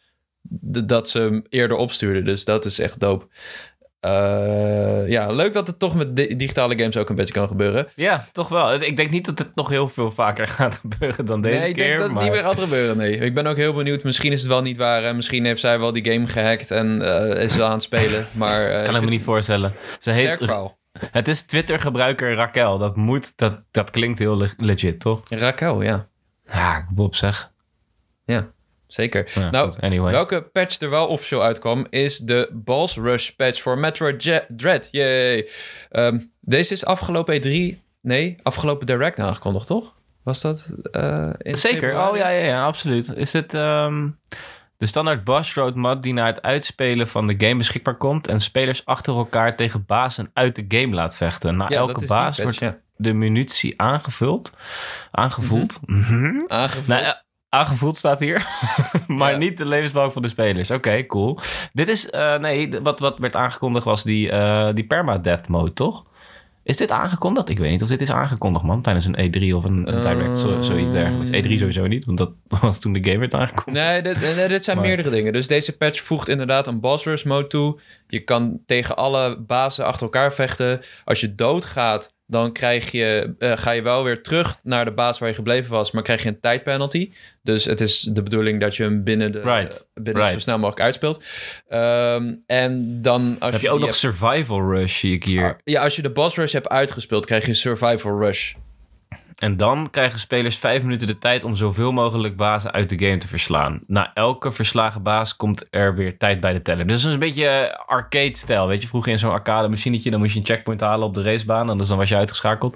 dat 0.73 1.09
ze 1.09 1.19
hem 1.19 1.43
eerder 1.49 1.77
opstuurden. 1.77 2.25
Dus 2.25 2.45
dat 2.45 2.65
is 2.65 2.79
echt 2.79 2.99
dope. 2.99 3.27
Eh, 3.99 5.09
ja, 5.09 5.31
leuk 5.31 5.53
dat 5.53 5.67
het 5.67 5.79
toch 5.79 5.95
met 5.95 6.15
di- 6.15 6.35
digitale 6.35 6.77
games 6.77 6.97
ook 6.97 7.09
een 7.09 7.15
beetje 7.15 7.33
kan 7.33 7.47
gebeuren. 7.47 7.87
ja, 7.95 8.27
toch 8.31 8.49
wel. 8.49 8.73
Ik 8.73 8.95
denk 8.97 9.09
niet 9.09 9.25
dat 9.25 9.39
het 9.39 9.55
nog 9.55 9.69
heel 9.69 9.87
veel 9.87 10.11
vaker 10.11 10.47
gaat 10.57 10.77
gebeuren 10.77 11.25
dan 11.25 11.41
deze 11.41 11.57
nee, 11.57 11.67
ik 11.69 11.73
keer. 11.75 11.83
denk 11.83 11.97
dat 11.97 12.03
het 12.05 12.13
maar... 12.13 12.23
niet 12.23 12.31
meer 12.31 12.41
gaat 12.43 12.59
gebeuren, 12.59 12.97
nee. 12.97 13.17
Ik 13.17 13.33
ben 13.33 13.47
ook 13.47 13.57
heel 13.57 13.73
benieuwd. 13.73 14.03
Misschien 14.03 14.31
is 14.31 14.39
het 14.39 14.49
wel 14.49 14.61
niet 14.61 14.77
waar. 14.77 15.03
En 15.03 15.15
misschien 15.15 15.45
heeft 15.45 15.61
zij 15.61 15.79
wel 15.79 15.91
die 15.91 16.11
game 16.11 16.27
gehackt 16.27 16.71
en 16.71 17.01
eh, 17.01 17.43
is 17.43 17.53
ze 17.53 17.63
aan 17.63 17.71
het 17.71 17.83
spelen. 17.83 18.25
Maar 18.37 18.71
uh, 18.71 18.81
kan 18.83 18.95
ik 18.95 19.01
me 19.01 19.09
niet 19.09 19.23
voorstellen. 19.23 19.73
Ze 19.99 20.11
heet. 20.11 20.79
Het 21.11 21.27
is 21.27 21.41
Twitter-gebruiker 21.41 22.33
Raquel. 22.33 22.77
Dat 22.77 22.95
moet, 22.95 23.33
dat, 23.37 23.59
dat 23.71 23.89
klinkt 23.89 24.19
heel 24.19 24.37
le- 24.37 24.53
legit, 24.57 24.99
toch? 24.99 25.21
Raquel, 25.29 25.81
ja. 25.81 26.07
Ja, 26.51 26.87
Bob 26.91 27.15
zeg. 27.15 27.51
Zeker. 28.87 29.31
Ja, 29.33 29.49
nou, 29.49 29.71
goed, 29.71 29.81
anyway. 29.81 30.11
welke 30.11 30.41
patch 30.41 30.79
er 30.79 30.89
wel 30.89 31.07
officieel 31.07 31.43
uitkwam... 31.43 31.87
is 31.89 32.17
de 32.17 32.49
Balls 32.53 32.95
Rush 32.97 33.29
patch 33.29 33.61
voor 33.61 33.77
Metroid 33.77 34.23
Je- 34.23 34.45
Dread. 34.47 34.87
Yay. 34.91 35.49
Ehm, 35.89 36.19
deze 36.39 36.73
is 36.73 36.85
afgelopen 36.85 37.41
E3... 37.41 37.79
Nee, 38.01 38.35
afgelopen 38.43 38.85
Direct 38.85 39.19
aangekondigd, 39.19 39.67
toch? 39.67 39.95
Was 40.23 40.41
dat 40.41 40.73
eh, 40.91 41.29
in 41.37 41.57
Zeker. 41.57 42.07
Oh 42.07 42.17
ja, 42.17 42.29
ja, 42.29 42.45
ja, 42.45 42.65
absoluut. 42.65 43.11
Is 43.15 43.33
het 43.33 43.53
ehm, 43.53 44.09
de 44.81 44.87
standaard 44.87 45.23
boss 45.23 45.53
road 45.53 45.75
mod 45.75 46.03
die 46.03 46.13
na 46.13 46.25
het 46.25 46.41
uitspelen 46.41 47.07
van 47.07 47.27
de 47.27 47.35
game 47.37 47.55
beschikbaar 47.57 47.95
komt 47.97 48.27
en 48.27 48.39
spelers 48.39 48.85
achter 48.85 49.15
elkaar 49.15 49.55
tegen 49.55 49.85
bazen 49.85 50.29
uit 50.33 50.55
de 50.55 50.65
game 50.79 50.95
laat 50.95 51.15
vechten? 51.15 51.57
Na 51.57 51.65
Ja, 51.69 51.75
elke 51.77 52.05
baas 52.07 52.41
wordt 52.41 52.59
ja. 52.59 52.77
de 52.95 53.13
munitie 53.13 53.81
aangevuld. 53.81 54.57
Aangevoeld. 55.11 55.79
Mhm. 55.85 56.41
Aangevuld. 56.47 56.87
Nou, 56.87 57.01
ja, 57.03 57.23
aangevoeld 57.49 57.97
staat 57.97 58.19
hier. 58.19 58.47
maar 59.07 59.31
Ja. 59.31 59.37
niet 59.37 59.57
de 59.57 59.65
levensbalk 59.65 60.13
van 60.13 60.21
de 60.21 60.27
spelers. 60.27 60.71
Oké, 60.71 61.05
cool. 61.05 61.39
Dit 61.73 61.87
is, 61.89 62.09
eh, 62.09 62.37
nee, 62.37 62.81
wat, 62.81 62.99
wat 62.99 63.17
werd 63.19 63.35
aangekondigd 63.35 63.85
was 63.85 64.03
die, 64.03 64.31
eh 64.31 64.73
die 64.73 64.87
permadeath 64.87 65.47
mode, 65.47 65.73
toch? 65.73 66.05
Is 66.63 66.77
dit 66.77 66.91
aangekondigd? 66.91 67.49
Ik 67.49 67.57
weet 67.59 67.71
niet 67.71 67.81
of 67.81 67.87
dit 67.87 68.01
is 68.01 68.11
aangekondigd, 68.11 68.65
man. 68.65 68.81
Tijdens 68.81 69.05
een 69.05 69.15
E3 69.51 69.55
of 69.55 69.63
een, 69.63 69.93
een 69.95 70.01
Direct, 70.01 70.37
zo, 70.37 70.61
zoiets 70.61 70.93
dergelijks. 70.93 71.47
E3 71.47 71.51
sowieso 71.59 71.87
niet, 71.87 72.05
want 72.05 72.17
dat 72.17 72.31
was 72.61 72.79
toen 72.79 72.93
de 72.93 73.03
game 73.03 73.17
werd 73.19 73.33
aangekondigd. 73.33 73.85
Nee, 73.85 74.01
dit, 74.01 74.35
nee, 74.35 74.47
dit 74.47 74.63
zijn 74.63 74.77
Maar- 74.77 74.85
meerdere 74.85 75.09
dingen. 75.09 75.33
Dus 75.33 75.47
deze 75.47 75.77
patch 75.77 76.01
voegt 76.01 76.29
inderdaad 76.29 76.67
een 76.67 76.79
boss 76.79 77.05
rush 77.05 77.23
mode 77.23 77.47
toe. 77.47 77.79
Je 78.07 78.19
kan 78.19 78.59
tegen 78.65 78.95
alle 78.97 79.39
bazen 79.39 79.85
achter 79.85 80.03
elkaar 80.03 80.33
vechten. 80.33 80.81
Als 81.05 81.19
je 81.21 81.35
doodgaat, 81.35 82.13
dan 82.31 82.51
krijg 82.51 82.91
je, 82.91 83.33
eh, 83.39 83.57
ga 83.57 83.71
je 83.71 83.81
wel 83.81 84.03
weer 84.03 84.23
terug 84.23 84.57
naar 84.63 84.85
de 84.85 84.91
baas 84.91 85.19
waar 85.19 85.29
je 85.29 85.35
gebleven 85.35 85.71
was, 85.71 85.91
maar 85.91 86.03
krijg 86.03 86.23
je 86.23 86.29
een 86.29 86.39
tijdpenalty. 86.39 87.11
Dus 87.43 87.65
het 87.65 87.81
is 87.81 87.99
de 87.99 88.23
bedoeling 88.23 88.59
dat 88.61 88.75
je 88.75 88.83
hem 88.83 89.03
binnen, 89.03 89.31
de, 89.31 89.41
Right, 89.41 89.87
binnen 89.93 90.21
right. 90.21 90.33
zo 90.33 90.39
snel 90.39 90.57
mogelijk 90.57 90.81
uitspeelt. 90.81 91.23
Ehm, 91.67 92.33
en 92.47 93.01
dan 93.01 93.35
als 93.39 93.51
heb 93.51 93.61
je 93.61 93.69
ook 93.69 93.79
nog 93.79 93.95
survival 93.95 94.69
rush, 94.71 94.99
zie 94.99 95.13
ik 95.13 95.23
hier. 95.23 95.41
hebt- 95.43 95.61
ja, 95.63 95.83
als 95.83 95.95
je 95.95 96.01
de 96.01 96.11
boss 96.11 96.35
rush 96.37 96.53
hebt 96.53 96.67
uitgespeeld, 96.69 97.25
krijg 97.25 97.45
je 97.45 97.53
survival 97.53 98.19
rush. 98.19 98.53
En 99.35 99.57
dan 99.57 99.89
krijgen 99.89 100.19
spelers 100.19 100.57
vijf 100.57 100.83
minuten 100.83 101.07
de 101.07 101.17
tijd 101.17 101.43
om 101.43 101.55
zoveel 101.55 101.91
mogelijk 101.91 102.37
bazen 102.37 102.71
uit 102.71 102.89
de 102.89 103.05
game 103.05 103.17
te 103.17 103.27
verslaan. 103.27 103.81
Na 103.87 104.13
elke 104.13 104.51
verslagen 104.51 105.03
baas 105.03 105.35
komt 105.35 105.67
er 105.69 105.95
weer 105.95 106.17
tijd 106.17 106.39
bij 106.39 106.53
de 106.53 106.61
teller. 106.61 106.87
Dus 106.87 106.97
het 106.97 107.07
is 107.07 107.13
een 107.13 107.19
beetje 107.19 107.77
arcade-stijl. 107.85 108.67
Weet 108.67 108.81
je, 108.81 108.87
vroeger 108.87 109.11
in 109.11 109.19
zo'n 109.19 109.31
arcade 109.31 109.67
machinetje, 109.67 110.11
dan 110.11 110.19
moest 110.19 110.33
je 110.33 110.39
een 110.39 110.45
checkpoint 110.45 110.81
halen 110.81 111.07
op 111.07 111.13
de 111.13 111.21
racebaan. 111.21 111.69
En 111.69 111.77
dus 111.77 111.87
dan 111.87 111.97
was 111.97 112.09
je 112.09 112.15
uitgeschakeld. 112.15 112.75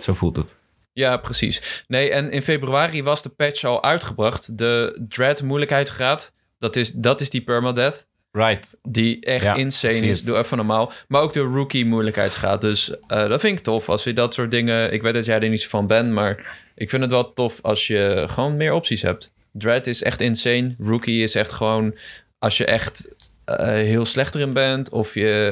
Zo 0.00 0.14
voelt 0.14 0.36
het. 0.36 0.56
Ja, 0.92 1.16
precies. 1.16 1.84
Nee, 1.88 2.10
en 2.10 2.30
in 2.30 2.42
februari 2.42 3.02
was 3.02 3.22
de 3.22 3.28
patch 3.28 3.64
al 3.64 3.82
uitgebracht. 3.82 4.58
De 4.58 5.04
Dread 5.08 5.42
moeilijkheidsgraad, 5.42 6.34
dat 6.58 6.76
is, 6.76 6.92
dat 6.92 7.20
is 7.20 7.30
die 7.30 7.42
permadeath. 7.42 8.06
Right. 8.36 8.78
Die 8.82 9.20
echt 9.20 9.44
Ja, 9.44 9.54
insane 9.54 10.00
is. 10.00 10.22
Doe 10.22 10.36
even 10.36 10.56
normaal. 10.56 10.92
Maar 11.08 11.22
ook 11.22 11.32
de 11.32 11.40
rookie 11.40 11.86
moeilijkheidsgraad. 11.86 12.60
Dus 12.60 13.00
eh, 13.06 13.28
dat 13.28 13.40
vind 13.40 13.58
ik 13.58 13.64
tof. 13.64 13.88
Als 13.88 14.04
je 14.04 14.12
dat 14.12 14.34
soort 14.34 14.50
dingen... 14.50 14.92
Ik 14.92 15.02
weet 15.02 15.14
dat 15.14 15.24
jij 15.24 15.40
er 15.40 15.48
niet 15.48 15.62
zo 15.62 15.68
van 15.68 15.86
bent, 15.86 16.10
maar 16.10 16.56
ik 16.74 16.90
vind 16.90 17.02
het 17.02 17.10
wel 17.10 17.32
tof 17.32 17.58
als 17.62 17.86
je 17.86 18.26
gewoon 18.28 18.56
meer 18.56 18.72
opties 18.72 19.02
hebt. 19.02 19.30
Dread 19.52 19.86
is 19.86 20.02
echt 20.02 20.20
insane. 20.20 20.74
Rookie 20.78 21.22
is 21.22 21.34
echt 21.34 21.52
gewoon... 21.52 21.94
Als 22.38 22.56
je 22.56 22.64
echt 22.64 23.08
eh, 23.44 23.66
heel 23.66 24.04
slecht 24.04 24.34
erin 24.34 24.52
bent... 24.52 24.88
of 24.88 25.14
je 25.14 25.48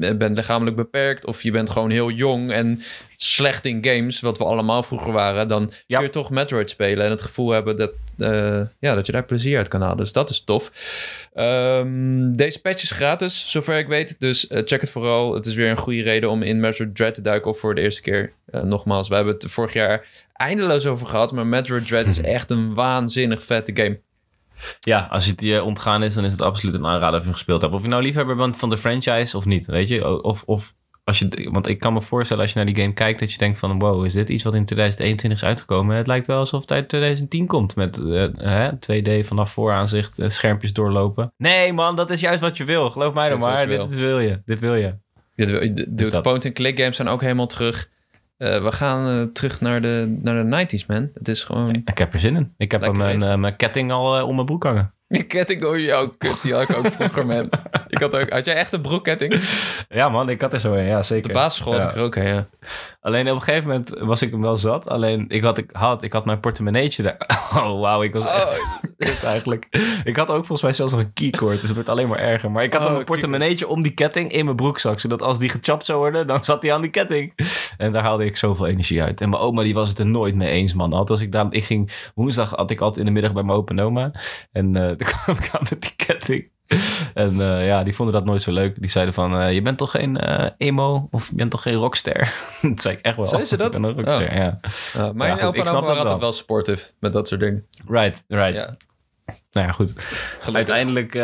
eh, 0.00 0.16
bent 0.16 0.36
lichamelijk 0.36 0.76
beperkt... 0.76 1.26
of 1.26 1.42
je 1.42 1.50
bent 1.50 1.70
gewoon 1.70 1.90
heel 1.90 2.10
jong 2.10 2.52
en 2.52 2.82
slecht 3.16 3.66
in 3.66 3.84
games... 3.84 4.20
wat 4.20 4.38
we 4.38 4.44
allemaal 4.44 4.82
vroeger 4.82 5.12
waren... 5.12 5.48
dan 5.48 5.70
Ja. 5.86 5.96
kun 5.96 6.06
je 6.06 6.12
toch 6.12 6.30
Metroid 6.30 6.70
spelen... 6.70 7.04
en 7.04 7.10
het 7.10 7.22
gevoel 7.22 7.50
hebben 7.50 7.76
dat, 7.76 7.92
eh, 8.18 8.60
ja, 8.78 8.94
dat 8.94 9.06
je 9.06 9.12
daar 9.12 9.24
plezier 9.24 9.58
uit 9.58 9.68
kan 9.68 9.80
halen. 9.80 9.96
Dus 9.96 10.12
dat 10.12 10.30
is 10.30 10.44
tof. 10.44 10.70
Ehm, 11.32 12.32
deze 12.32 12.60
patch 12.60 12.82
is 12.82 12.90
gratis, 12.90 13.50
zover 13.50 13.78
ik 13.78 13.86
weet. 13.86 14.20
Dus 14.20 14.46
check 14.48 14.80
het 14.80 14.90
vooral. 14.90 15.34
Het 15.34 15.46
is 15.46 15.54
weer 15.54 15.70
een 15.70 15.76
goede 15.76 16.02
reden 16.02 16.30
om 16.30 16.42
in 16.42 16.60
Metroid 16.60 16.96
Dread 16.96 17.14
te 17.14 17.20
duiken... 17.20 17.50
of 17.50 17.58
voor 17.58 17.74
de 17.74 17.80
eerste 17.80 18.02
keer. 18.02 18.32
Nogmaals, 18.62 19.08
we 19.08 19.14
hebben 19.14 19.34
het 19.34 19.46
vorig 19.50 19.72
jaar 19.72 20.06
eindeloos 20.32 20.86
over 20.86 21.06
gehad... 21.06 21.32
maar 21.32 21.46
Metroid 21.46 21.86
Dread 21.86 22.06
is 22.06 22.20
echt 22.38 22.50
een 22.50 22.74
waanzinnig 22.74 23.44
vette 23.44 23.72
game. 23.74 23.98
Ja, 24.80 25.06
als 25.10 25.26
het 25.26 25.40
je 25.40 25.62
ontgaan 25.62 26.02
is, 26.02 26.14
dan 26.14 26.24
is 26.24 26.32
het 26.32 26.42
absoluut 26.42 26.74
een 26.74 26.86
aanrader 26.86 27.08
als 27.08 27.18
je 27.18 27.24
hem 27.24 27.32
gespeeld 27.32 27.62
hebt. 27.62 27.74
Of 27.74 27.82
je 27.82 27.88
nou 27.88 28.02
liefhebber 28.02 28.36
bent 28.36 28.56
van 28.56 28.70
de 28.70 28.78
franchise 28.78 29.36
of 29.36 29.44
niet, 29.44 29.66
weet 29.66 29.88
je. 29.88 30.22
Of, 30.22 30.42
of 30.46 30.74
als 31.04 31.18
je, 31.18 31.48
want 31.52 31.66
ik 31.66 31.78
kan 31.78 31.92
me 31.92 32.02
voorstellen 32.02 32.42
als 32.42 32.52
je 32.52 32.58
naar 32.58 32.74
die 32.74 32.82
game 32.82 32.92
kijkt 32.92 33.20
dat 33.20 33.32
je 33.32 33.38
denkt 33.38 33.58
van 33.58 33.78
wow, 33.78 34.04
is 34.04 34.12
dit 34.12 34.28
iets 34.28 34.44
wat 34.44 34.54
in 34.54 34.64
2021 34.64 35.40
is 35.40 35.48
uitgekomen? 35.48 35.96
Het 35.96 36.06
lijkt 36.06 36.26
wel 36.26 36.38
alsof 36.38 36.60
het 36.60 36.72
uit 36.72 36.88
2010 36.88 37.46
komt 37.46 37.76
met 37.76 37.98
eh, 37.98 38.26
hè, 38.36 38.70
2D 38.70 39.26
vanaf 39.26 39.52
vooraanzicht, 39.52 40.18
eh, 40.18 40.28
schermpjes 40.28 40.72
doorlopen. 40.72 41.32
Nee 41.36 41.72
man, 41.72 41.96
dat 41.96 42.10
is 42.10 42.20
juist 42.20 42.40
wat 42.40 42.56
je 42.56 42.64
wil. 42.64 42.90
Geloof 42.90 43.14
mij 43.14 43.28
dan 43.28 43.38
maar, 43.38 43.66
dit 43.66 43.76
wil. 43.76 43.88
is 43.88 43.96
wil 43.96 44.18
je. 44.18 44.42
Dit 44.44 44.60
wil 44.60 44.74
je. 44.74 44.94
Dit, 45.34 45.48
de, 45.48 46.10
de 46.10 46.20
point-and-click 46.20 46.78
games 46.78 46.96
zijn 46.96 47.08
ook 47.08 47.20
helemaal 47.20 47.46
terug. 47.46 47.90
Eh, 48.36 48.62
we 48.62 48.72
gaan 48.72 49.20
eh, 49.20 49.32
terug 49.32 49.60
naar 49.60 49.80
de, 49.80 50.18
naar 50.22 50.44
de 50.44 50.66
90s, 50.66 50.86
man. 50.86 51.10
Het 51.14 51.28
is 51.28 51.42
gewoon... 51.42 51.82
Ik 51.84 51.98
heb 51.98 52.14
er 52.14 52.20
zin 52.20 52.36
in. 52.36 52.54
Ik 52.56 52.70
heb 52.70 52.92
mijn, 52.92 53.22
eh, 53.22 53.36
mijn 53.36 53.56
ketting 53.56 53.92
al 53.92 54.26
om 54.26 54.34
mijn 54.34 54.46
broek 54.46 54.64
hangen. 54.64 54.94
Die 55.08 55.22
ketting, 55.22 55.64
oh 55.64 55.78
ja, 55.78 56.10
kut, 56.18 56.42
die 56.42 56.52
had 56.52 56.68
ik 56.68 56.76
ook 56.76 56.86
vroeger, 56.86 57.26
man. 57.26 57.48
Ik 57.94 58.00
had, 58.00 58.14
ook, 58.16 58.30
had 58.30 58.44
jij 58.44 58.54
echt 58.54 58.72
een 58.72 58.80
broekketting? 58.82 59.32
Ja 59.88 60.08
man, 60.08 60.28
ik 60.28 60.40
had 60.40 60.52
er 60.52 60.60
zo 60.60 60.72
een, 60.72 60.84
ja 60.84 61.02
zeker. 61.02 61.28
De 61.28 61.34
basisschool 61.34 61.72
had 61.72 61.82
Ja. 61.82 61.88
ik 61.88 61.94
er 61.96 62.02
ook, 62.02 62.14
hè, 62.14 62.28
ja. 62.28 62.46
Alleen 63.00 63.28
op 63.28 63.34
een 63.34 63.42
gegeven 63.42 63.68
moment 63.68 63.90
was 63.98 64.22
ik 64.22 64.30
hem 64.30 64.40
wel 64.40 64.56
zat. 64.56 64.88
Alleen 64.88 65.24
ik 65.28 65.42
had, 65.42 65.58
ik 65.58 65.70
had, 65.72 66.02
ik 66.02 66.12
had 66.12 66.24
mijn 66.24 66.40
portemonneetje 66.40 67.02
daar. 67.02 67.16
Oh, 67.54 67.80
wauw, 67.80 68.02
ik 68.02 68.12
was 68.12 68.24
Oh. 68.24 68.52
echt 68.98 69.24
eigenlijk. 69.34 69.66
Ik 70.04 70.16
had 70.16 70.28
ook 70.28 70.34
volgens 70.46 70.62
mij 70.62 70.72
zelfs 70.72 70.92
nog 70.92 71.02
een 71.02 71.12
keycord, 71.12 71.52
dus 71.54 71.62
het 71.62 71.74
wordt 71.74 71.88
alleen 71.88 72.08
maar 72.08 72.18
erger. 72.18 72.50
Maar 72.50 72.62
ik 72.64 72.72
had 72.72 72.80
Oh, 72.80 72.86
dan 72.86 72.94
mijn 72.94 73.06
portemonneetje 73.06 73.68
om 73.68 73.82
die 73.82 73.92
ketting 73.94 74.32
in 74.32 74.44
mijn 74.44 74.56
broekzak. 74.56 75.00
Zodat 75.00 75.22
als 75.22 75.38
die 75.38 75.48
gechapt 75.48 75.84
zou 75.86 75.98
worden, 75.98 76.26
dan 76.26 76.44
zat 76.44 76.62
hij 76.62 76.72
aan 76.72 76.80
die 76.80 76.90
ketting. 76.90 77.32
En 77.76 77.92
daar 77.92 78.02
haalde 78.02 78.24
ik 78.24 78.36
zoveel 78.36 78.66
energie 78.66 79.02
uit. 79.02 79.20
En 79.20 79.28
mijn 79.28 79.42
oma 79.42 79.62
die 79.62 79.74
was 79.74 79.88
het 79.88 79.98
er 79.98 80.06
nooit 80.06 80.34
mee 80.34 80.48
eens, 80.50 80.74
man. 80.74 80.90
Altijd 80.92 81.10
als 81.10 81.20
ik 81.20 81.32
daar, 81.32 81.46
ik 81.50 81.64
ging 81.64 82.10
woensdag 82.14 82.50
had 82.50 82.70
ik 82.70 82.80
altijd 82.80 82.98
in 82.98 83.04
de 83.04 83.10
middag 83.12 83.32
bij 83.32 83.42
mijn 83.42 83.58
opa 83.58 83.74
en 83.74 83.80
oma. 83.80 84.12
En 84.52 84.76
eh 84.76 84.88
toen 84.88 85.06
kwam 85.06 85.36
ik 85.36 85.48
aan 85.52 85.66
met 85.70 85.82
die 85.82 85.92
ketting. 86.06 86.52
En 87.14 87.40
eh, 87.40 87.66
ja, 87.66 87.82
die 87.82 87.94
vonden 87.94 88.14
dat 88.14 88.24
nooit 88.24 88.42
zo 88.42 88.52
leuk. 88.52 88.80
Die 88.80 88.90
zeiden 88.90 89.14
van, 89.14 89.38
eh, 89.40 89.52
je 89.52 89.62
bent 89.62 89.78
toch 89.78 89.90
geen 89.90 90.16
eh, 90.16 90.50
emo 90.58 91.08
of 91.10 91.28
je 91.28 91.34
bent 91.34 91.50
toch 91.50 91.62
geen 91.62 91.74
rockster? 91.74 92.32
dat 92.62 92.80
zei 92.82 92.94
ik 92.96 93.00
echt 93.00 93.16
wel. 93.16 93.26
Zei 93.26 93.44
ze 93.44 93.56
dat? 93.56 93.74
Ik 93.74 93.80
ben 93.80 93.90
een 93.90 93.96
rockster, 93.96 94.28
Oh. 94.28 94.36
ja. 94.36 94.60
Mijn 95.12 95.30
Ja, 95.30 95.36
goed, 95.36 95.58
opa 95.60 95.72
waren 95.72 95.96
altijd 95.98 96.18
wel. 96.18 96.32
supportive 96.32 96.90
met 97.00 97.12
dat 97.12 97.28
soort 97.28 97.40
dingen. 97.40 97.66
Right, 97.88 98.24
right. 98.28 98.54
Ja, 98.54 98.76
Nou 99.50 99.66
ja, 99.66 99.72
goed. 99.72 99.92
gelukkig. 99.96 100.54
Uiteindelijk 100.54 101.14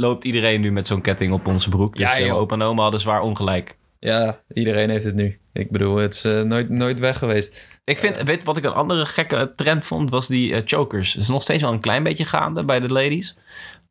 loopt 0.00 0.24
iedereen 0.24 0.60
nu 0.60 0.72
met 0.72 0.86
zo'n 0.86 1.00
ketting 1.00 1.32
op 1.32 1.46
onze 1.46 1.68
broek. 1.68 1.96
Dus 1.96 2.16
Ja, 2.16 2.32
opa 2.32 2.54
en 2.54 2.62
oma 2.62 2.82
hadden 2.82 3.00
zwaar 3.00 3.20
ongelijk. 3.20 3.76
Ja, 3.98 4.40
iedereen 4.52 4.90
heeft 4.90 5.04
het 5.04 5.14
nu. 5.14 5.38
Ik 5.52 5.70
bedoel, 5.70 5.96
het 5.96 6.14
is 6.14 6.22
nooit, 6.44 6.68
nooit 6.68 6.98
weg 6.98 7.18
geweest. 7.18 7.68
Ik 7.84 7.98
vind, 7.98 8.22
weet 8.22 8.44
wat 8.44 8.56
ik 8.56 8.64
een 8.64 8.72
andere 8.72 9.06
gekke 9.06 9.52
trend 9.56 9.86
vond, 9.86 10.10
was 10.10 10.26
die 10.26 10.62
chokers. 10.64 11.12
Het 11.12 11.22
is 11.22 11.28
nog 11.28 11.42
steeds 11.42 11.62
wel 11.62 11.72
een 11.72 11.80
klein 11.80 12.02
beetje 12.02 12.24
gaande 12.24 12.64
bij 12.64 12.80
de 12.80 12.88
ladies. 12.88 13.36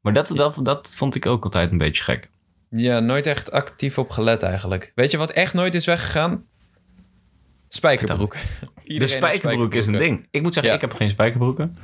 Maar 0.02 0.14
dat, 0.14 0.28
dat, 0.28 0.60
dat 0.64 0.94
vond 0.98 1.16
ik 1.16 1.26
ook 1.26 1.44
altijd 1.44 1.72
een 1.72 1.78
beetje 1.78 2.04
gek. 2.04 2.30
Ja, 2.70 3.00
nooit 3.00 3.28
echt 3.28 3.52
actief 3.52 3.98
op 3.98 4.10
gelet 4.10 4.44
eigenlijk. 4.44 4.92
Weet 4.96 5.12
je 5.12 5.18
wat 5.18 5.32
echt 5.32 5.54
nooit 5.54 5.76
is 5.76 5.86
weggegaan? 5.86 6.44
Spijkerbroek. 7.68 8.36
De 8.86 9.08
spijkerbroek 9.08 9.74
is 9.74 9.88
een 9.88 9.94
spijkerbroeken. 9.94 9.98
ding. 9.98 10.28
Ik 10.32 10.42
moet 10.42 10.54
zeggen, 10.54 10.72
Ja. 10.72 10.78
ik 10.78 10.84
heb 10.90 10.94
geen 10.94 11.10
spijkerbroeken. 11.10 11.78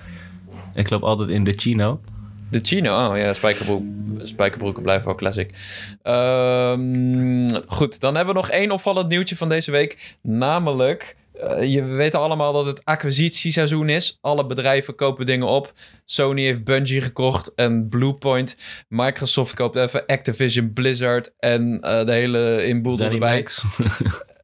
Ik 0.73 0.89
loop 0.89 1.03
altijd 1.03 1.29
in 1.29 1.43
de 1.43 1.53
chino. 1.55 2.01
De 2.49 2.59
chino, 2.63 3.09
oh 3.09 3.17
ja, 3.17 3.33
spijkerbroek, 3.33 3.83
spijkerbroeken 4.23 4.83
blijven 4.83 5.05
wel 5.05 5.15
classic. 5.15 5.53
Ehm, 6.01 7.49
goed, 7.67 7.99
dan 7.99 8.15
hebben 8.15 8.33
we 8.33 8.39
nog 8.41 8.49
één 8.49 8.71
opvallend 8.71 9.07
nieuwtje 9.07 9.35
van 9.35 9.49
deze 9.49 9.71
week. 9.71 10.15
Namelijk, 10.21 11.15
je 11.61 11.83
weet 11.83 12.15
allemaal 12.15 12.53
dat 12.53 12.65
het 12.65 12.85
acquisitieseizoen 12.85 13.89
is. 13.89 14.17
Alle 14.21 14.45
bedrijven 14.45 14.95
kopen 14.95 15.25
dingen 15.25 15.47
op. 15.47 15.73
Sony 16.05 16.41
heeft 16.43 16.63
Bungie 16.63 17.01
gekocht 17.01 17.53
en 17.55 17.87
Bluepoint. 17.89 18.55
Microsoft 18.87 19.53
koopt 19.53 19.75
even 19.75 20.05
Activision 20.05 20.73
Blizzard 20.73 21.33
en 21.39 21.79
eh, 21.81 22.05
de 22.05 22.11
hele 22.11 22.65
inboedel 22.65 23.09
erbij. 23.11 23.45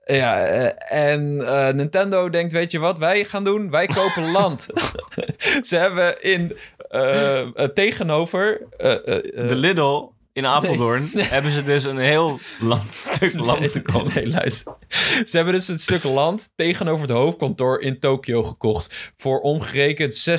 Ja, 0.05 0.45
eh, 0.45 1.11
en 1.13 1.47
eh, 1.47 1.73
Nintendo 1.73 2.29
denkt, 2.29 2.53
weet 2.53 2.71
je 2.71 2.79
wat 2.79 2.97
wij 2.99 3.23
gaan 3.23 3.43
doen? 3.43 3.69
Wij 3.69 3.87
kopen 3.87 4.31
land. 4.37 4.67
Ze 5.67 5.75
hebben 5.77 6.21
in 6.23 6.57
eh, 6.89 7.39
eh, 7.39 7.49
tegenover... 7.73 8.61
eh, 8.77 8.91
eh, 8.91 9.15
eh, 9.15 9.47
De 9.47 9.55
Lidl 9.55 10.10
in 10.33 10.45
Apeldoorn 10.45 11.09
hebben 11.17 11.51
ze 11.51 11.63
dus 11.63 11.83
een 11.83 11.97
heel 11.97 12.39
land, 12.59 12.83
stuk 13.13 13.33
land 13.33 13.59
nee, 13.59 13.69
gekocht. 13.69 14.15
nee, 14.15 14.27
luister. 14.27 14.73
Ze 15.25 15.29
hebben 15.35 15.53
dus 15.53 15.67
een 15.67 15.79
stuk 15.79 16.03
land 16.03 16.49
tegenover 16.55 17.01
het 17.07 17.17
hoofdkantoor 17.17 17.81
in 17.81 17.99
Tokio 17.99 18.43
gekocht. 18.43 19.11
Voor 19.17 19.39
omgerekend 19.39 20.29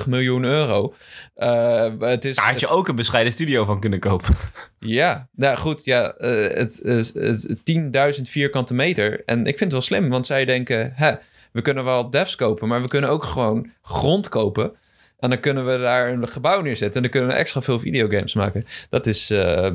36,63 0.00 0.06
miljoen 0.08 0.44
euro. 0.44 0.94
Eh, 1.34 1.88
het 1.98 2.24
is, 2.24 2.36
Daar 2.36 2.44
had 2.46 2.60
je 2.60 2.66
het- 2.66 2.74
ook 2.74 2.88
een 2.88 2.94
bescheiden 2.94 3.32
studio 3.32 3.64
van 3.64 3.80
kunnen 3.80 3.98
kopen. 4.00 4.34
Ja, 4.78 5.28
nou 5.32 5.56
goed, 5.56 5.84
ja, 5.84 6.12
eh, 6.14 6.56
het 6.58 6.80
is 6.82 7.12
het, 7.14 7.60
10.000 7.64 8.28
vierkante 8.28 8.74
meter. 8.74 9.22
En 9.24 9.38
ik 9.38 9.44
vind 9.58 9.60
het 9.60 9.72
wel 9.72 9.80
slim, 9.80 10.08
want 10.08 10.26
zij 10.26 10.44
denken, 10.44 10.92
hè, 10.94 11.12
we 11.52 11.62
kunnen 11.62 11.84
wel 11.84 12.10
devs 12.10 12.36
kopen, 12.36 12.68
maar 12.68 12.82
we 12.82 12.88
kunnen 12.88 13.10
ook 13.10 13.24
gewoon 13.24 13.70
grond 13.82 14.28
kopen. 14.28 14.72
En 15.18 15.28
dan 15.28 15.40
kunnen 15.40 15.66
we 15.66 15.78
daar 15.78 16.08
een 16.08 16.28
gebouw 16.28 16.60
neerzetten 16.60 16.96
en 16.96 17.02
dan 17.02 17.10
kunnen 17.10 17.30
we 17.30 17.36
extra 17.36 17.62
veel 17.62 17.78
videogames 17.78 18.34
maken. 18.34 18.66
Dat 18.90 19.06
is, 19.06 19.30
eh, 19.30 19.66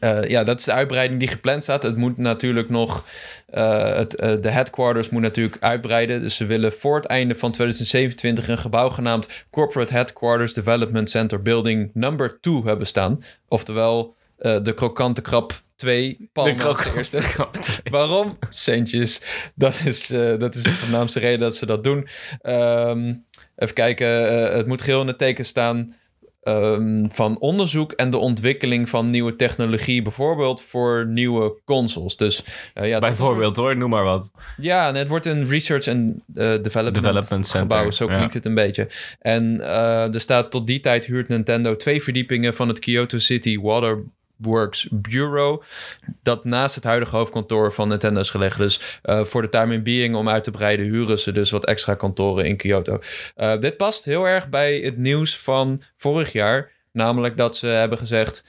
eh, 0.00 0.22
ja, 0.28 0.44
dat 0.44 0.58
is 0.58 0.64
de 0.64 0.72
uitbreiding 0.72 1.20
die 1.20 1.28
gepland 1.28 1.62
staat. 1.62 1.82
Het 1.82 1.96
moet 1.96 2.18
natuurlijk 2.18 2.68
nog, 2.68 3.06
eh, 3.46 3.96
het, 3.96 4.10
de 4.42 4.50
headquarters 4.50 5.08
moet 5.08 5.22
natuurlijk 5.22 5.56
uitbreiden. 5.60 6.22
Dus 6.22 6.36
ze 6.36 6.46
willen 6.46 6.72
voor 6.72 6.96
het 6.96 7.04
einde 7.04 7.34
van 7.34 7.52
2027 7.52 8.48
een 8.48 8.58
gebouw 8.58 8.90
genaamd 8.90 9.28
Corporate 9.50 9.92
Headquarters 9.92 10.54
Development 10.54 11.10
Center 11.10 11.42
Building 11.42 11.90
Number 11.94 12.38
2 12.40 12.62
hebben 12.64 12.86
staan. 12.86 13.24
Oftewel 13.48 14.14
de 14.36 14.72
krokante 14.74 15.22
krab 15.22 15.52
2, 15.76 16.28
Palma 16.32 16.52
De 16.52 16.82
de 16.84 16.92
eerste. 16.96 17.22
Waarom? 17.90 18.38
Centjes. 18.50 19.22
Dat 19.54 19.82
is, 19.84 20.06
dat 20.38 20.54
is 20.54 20.62
de 20.62 20.72
voornaamste 20.72 21.20
reden 21.20 21.38
dat 21.38 21.56
ze 21.56 21.66
dat 21.66 21.84
doen. 21.84 22.08
Ehm, 22.40 23.12
even 23.56 23.74
kijken. 23.74 24.28
eh, 24.48 24.56
het 24.56 24.66
moet 24.66 24.82
geheel 24.82 25.00
in 25.00 25.06
het 25.06 25.18
teken 25.18 25.44
staan 25.44 25.94
ehm, 26.42 27.08
van 27.08 27.38
onderzoek 27.38 27.92
en 27.92 28.10
de 28.10 28.16
ontwikkeling 28.18 28.88
van 28.88 29.10
nieuwe 29.10 29.36
technologie. 29.36 30.02
Bijvoorbeeld 30.02 30.62
voor 30.62 31.06
nieuwe 31.06 31.60
consoles. 31.64 32.16
Dus 32.16 32.44
eh, 32.74 32.88
ja, 32.88 32.98
Bijvoorbeeld 32.98 33.56
hoor, 33.56 33.76
noem 33.76 33.90
maar 33.90 34.04
wat. 34.04 34.30
ja, 34.56 34.88
en 34.88 34.94
het 34.94 35.08
wordt 35.08 35.26
een 35.26 35.46
research 35.46 35.86
en 35.86 36.22
eh, 36.34 36.34
development, 36.34 36.94
Development 36.94 37.46
center, 37.46 37.60
gebouw. 37.60 37.90
Zo 37.90 38.08
ja. 38.08 38.14
klinkt 38.14 38.34
het 38.34 38.46
een 38.46 38.54
beetje. 38.54 38.88
En 39.18 39.60
er 40.12 40.20
staat 40.20 40.50
tot 40.50 40.66
die 40.66 40.80
tijd 40.80 41.06
huurt 41.06 41.28
Nintendo 41.28 41.76
twee 41.76 42.02
verdiepingen 42.02 42.54
van 42.54 42.68
het 42.68 42.78
Kyoto 42.78 43.18
City 43.18 43.60
Water 43.60 44.04
Works 44.36 44.88
Bureau. 44.90 45.62
Dat 46.22 46.44
naast 46.44 46.74
het 46.74 46.84
huidige 46.84 47.16
hoofdkantoor 47.16 47.72
van 47.72 47.88
Nintendo 47.88 48.20
is 48.20 48.30
gelegd. 48.30 48.58
Dus 48.58 48.98
eh, 49.02 49.24
voor 49.24 49.42
de 49.42 49.48
time 49.48 49.74
in 49.74 49.82
being 49.82 50.14
om 50.16 50.28
uit 50.28 50.44
te 50.44 50.50
breiden, 50.50 50.86
huren 50.86 51.18
ze 51.18 51.32
dus 51.32 51.50
wat 51.50 51.64
extra 51.64 51.94
kantoren 51.94 52.44
in 52.46 52.56
Kyoto. 52.56 52.98
Eh, 53.34 53.58
dit 53.58 53.76
past 53.76 54.04
heel 54.04 54.24
erg 54.24 54.48
bij 54.48 54.76
het 54.78 54.96
nieuws 54.96 55.38
van 55.38 55.82
vorig 55.96 56.32
jaar. 56.32 56.70
Namelijk 56.92 57.36
dat 57.36 57.56
ze 57.56 57.66
hebben 57.66 57.98
gezegd: 57.98 58.44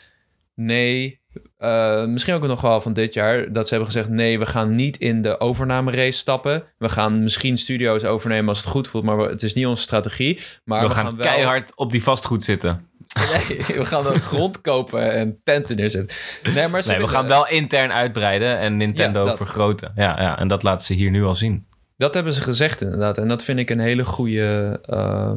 nee. 0.53 1.19
eh, 1.57 2.05
misschien 2.05 2.33
ook 2.33 2.47
nog 2.47 2.61
wel 2.61 2.81
van 2.81 2.93
dit 2.93 3.13
jaar. 3.13 3.51
Dat 3.51 3.63
ze 3.67 3.73
hebben 3.73 3.91
gezegd: 3.91 4.09
nee, 4.09 4.39
we 4.39 4.45
gaan 4.45 4.75
niet 4.75 4.97
in 4.97 5.21
de 5.21 5.39
overname-race 5.39 6.17
stappen. 6.17 6.63
We 6.77 6.89
gaan 6.89 7.23
misschien 7.23 7.57
studio's 7.57 8.03
overnemen 8.03 8.49
als 8.49 8.57
het 8.59 8.67
goed 8.67 8.87
voelt, 8.87 9.03
maar 9.03 9.17
we- 9.17 9.29
het 9.29 9.43
is 9.43 9.53
niet 9.53 9.65
onze 9.65 9.83
strategie. 9.83 10.39
Maar 10.63 10.81
we, 10.81 10.87
we, 10.87 10.93
gaan, 10.93 11.15
wel 11.15 11.25
keihard 11.25 11.71
op 11.75 11.91
die 11.91 12.03
vastgoed 12.03 12.43
zitten. 12.43 12.89
Nee, 13.47 13.77
we 13.77 13.85
gaan 13.85 14.07
een 14.07 14.19
grond 14.19 14.61
kopen 14.61 15.11
en 15.11 15.39
tenten 15.43 15.75
neerzetten. 15.75 16.15
Nee, 16.53 16.67
maar 16.67 16.83
Nee, 16.87 16.99
we 16.99 17.07
gaan 17.07 17.27
wel 17.27 17.47
intern 17.47 17.91
uitbreiden 17.91 18.59
en 18.59 18.77
Nintendo 18.77 19.25
Ja, 19.25 19.35
vergroten. 19.35 19.91
Ja, 19.95 20.21
ja, 20.21 20.39
en 20.39 20.47
dat 20.47 20.63
laten 20.63 20.85
ze 20.85 20.93
hier 20.93 21.11
nu 21.11 21.23
al 21.23 21.35
zien. 21.35 21.65
Dat 21.97 22.13
hebben 22.13 22.33
ze 22.33 22.41
gezegd 22.41 22.81
inderdaad. 22.81 23.17
En 23.17 23.27
dat 23.27 23.43
vind 23.43 23.59
ik 23.59 23.69
een 23.69 23.79
hele 23.79 24.05
goede... 24.05 24.79
eh, 24.85 25.31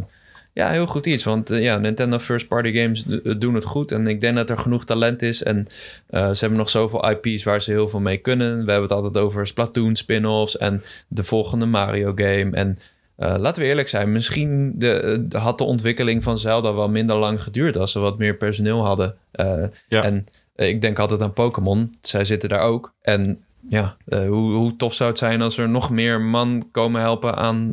ja, 0.53 0.71
heel 0.71 0.87
goed 0.87 1.07
iets. 1.07 1.25
Want 1.25 1.51
eh, 1.51 1.63
ja, 1.63 1.77
Nintendo 1.77 2.19
First 2.19 2.49
Party 2.49 2.73
Games 2.73 3.05
doen 3.39 3.55
het 3.55 3.65
goed. 3.65 3.93
En 3.93 4.07
ik 4.07 4.21
denk 4.21 4.37
dat 4.37 4.51
er 4.51 4.59
genoeg 4.59 4.85
talent 4.85 5.23
is. 5.23 5.43
En 5.43 5.67
eh, 6.07 6.31
ze 6.31 6.39
hebben 6.39 6.59
nog 6.59 6.71
zoveel 6.71 7.11
IP's 7.11 7.45
waar 7.45 7.63
ze 7.63 7.71
heel 7.71 7.89
veel 7.89 8.01
mee 8.01 8.17
kunnen. 8.19 8.65
We 8.65 8.71
hebben 8.71 8.89
het 8.89 8.93
altijd 8.93 9.25
over 9.25 9.47
Splatoon 9.47 9.97
spin-offs 9.97 10.57
en 10.57 10.83
de 11.09 11.25
volgende 11.25 11.67
Mario 11.67 12.13
game. 12.15 12.51
En 12.53 12.79
eh, 13.19 13.35
laten 13.39 13.63
we 13.63 13.69
eerlijk 13.69 13.89
zijn, 13.89 14.13
misschien 14.13 14.73
de, 14.77 15.25
de- 15.29 15.39
had 15.39 15.59
de 15.59 15.65
ontwikkeling 15.65 16.23
van 16.23 16.39
Zelda 16.39 16.75
wel 16.75 16.89
minder 16.89 17.17
lang 17.17 17.43
geduurd 17.43 17.77
als 17.77 17.93
ze 17.93 17.99
wat 17.99 18.19
meer 18.19 18.35
personeel 18.37 18.85
hadden. 18.85 19.15
Eh, 19.31 19.63
Ja. 19.89 20.03
En 20.03 20.27
eh, 20.55 20.69
ik 20.69 20.81
denk 20.81 20.99
altijd 20.99 21.23
aan 21.23 21.33
Pokémon. 21.33 21.91
Zij 22.03 22.25
zitten 22.25 22.49
daar 22.49 22.61
ook. 22.61 22.93
En 23.03 23.43
ja, 23.69 23.97
hoe, 24.07 24.53
hoe 24.55 24.77
tof 24.77 24.95
zou 24.95 25.11
het 25.11 25.19
zijn 25.19 25.43
als 25.43 25.59
er 25.59 25.69
nog 25.69 25.91
meer 25.91 26.21
man 26.21 26.69
komen 26.73 27.01
helpen 27.01 27.35
aan 27.37 27.73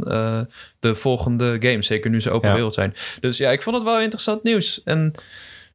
de 0.79 0.95
volgende 0.95 1.55
games. 1.59 1.85
Zeker 1.87 2.09
nu 2.09 2.21
ze 2.21 2.31
open 2.31 2.49
Ja. 2.49 2.55
wereld 2.55 2.73
zijn. 2.73 2.95
Dus 3.19 3.37
ja, 3.37 3.49
ik 3.51 3.61
vond 3.61 3.75
het 3.75 3.85
wel 3.85 4.01
interessant 4.01 4.43
nieuws. 4.43 4.81
En 4.83 5.13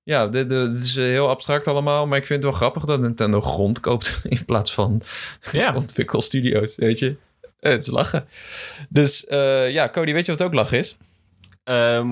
ja, 0.03 0.27
dit, 0.29 0.49
dit 0.49 0.77
is 0.77 0.95
heel 0.97 1.29
abstract 1.29 1.67
allemaal. 1.67 2.07
Maar 2.07 2.19
ik 2.19 2.27
vind 2.27 2.43
het 2.43 2.51
wel 2.51 2.61
grappig 2.61 2.85
dat 2.85 3.01
Nintendo 3.01 3.41
grond 3.41 3.81
koopt 3.81 4.21
in 4.29 4.45
plaats 4.45 4.75
van 4.75 5.03
Ja. 5.53 5.75
ontwikkelstudio's, 5.83 6.77
weet 6.77 6.99
je. 6.99 7.15
Eh, 7.61 7.73
Het 7.73 7.83
is 7.83 7.91
lachen. 7.91 8.29
Dus 8.89 9.27
eh, 9.27 9.71
ja, 9.71 9.89
Cody, 9.89 10.13
weet 10.13 10.27
je 10.27 10.33
wat 10.33 10.43
ook 10.43 10.55
lachen 10.55 10.79
is? 10.79 10.97
Ehm, 11.65 12.11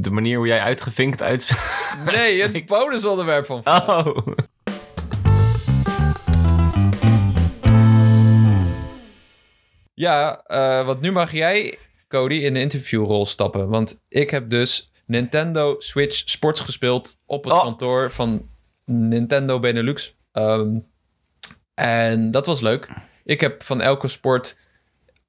de 0.00 0.10
manier 0.10 0.36
hoe 0.36 0.46
jij 0.46 0.60
uitgevinkt 0.60 1.22
uit... 1.22 1.48
Nee, 2.04 2.42
het 2.42 2.66
bonusonderwerp 2.66 3.46
van 3.46 3.60
Oh. 3.64 4.16
Ja, 9.94 10.40
eh, 10.46 10.86
want 10.86 11.00
nu 11.00 11.12
mag 11.12 11.32
jij, 11.32 11.78
Cody, 12.08 12.34
in 12.34 12.54
de 12.54 12.60
interviewrol 12.60 13.26
stappen. 13.26 13.68
Want 13.68 14.00
ik 14.08 14.30
heb 14.30 14.50
dus 14.50 14.90
Nintendo 15.06 15.74
Switch 15.78 16.22
Sports 16.28 16.60
gespeeld 16.60 17.14
op 17.26 17.44
het 17.44 17.52
Oh. 17.52 17.62
kantoor 17.62 18.10
van 18.10 18.42
Nintendo 18.84 19.60
Benelux. 19.60 20.16
Ehm, 20.32 20.78
en 21.74 22.30
dat 22.30 22.46
was 22.46 22.60
leuk. 22.60 22.88
Ik 23.24 23.40
heb 23.40 23.62
van 23.62 23.80
elke 23.80 24.08
sport 24.08 24.56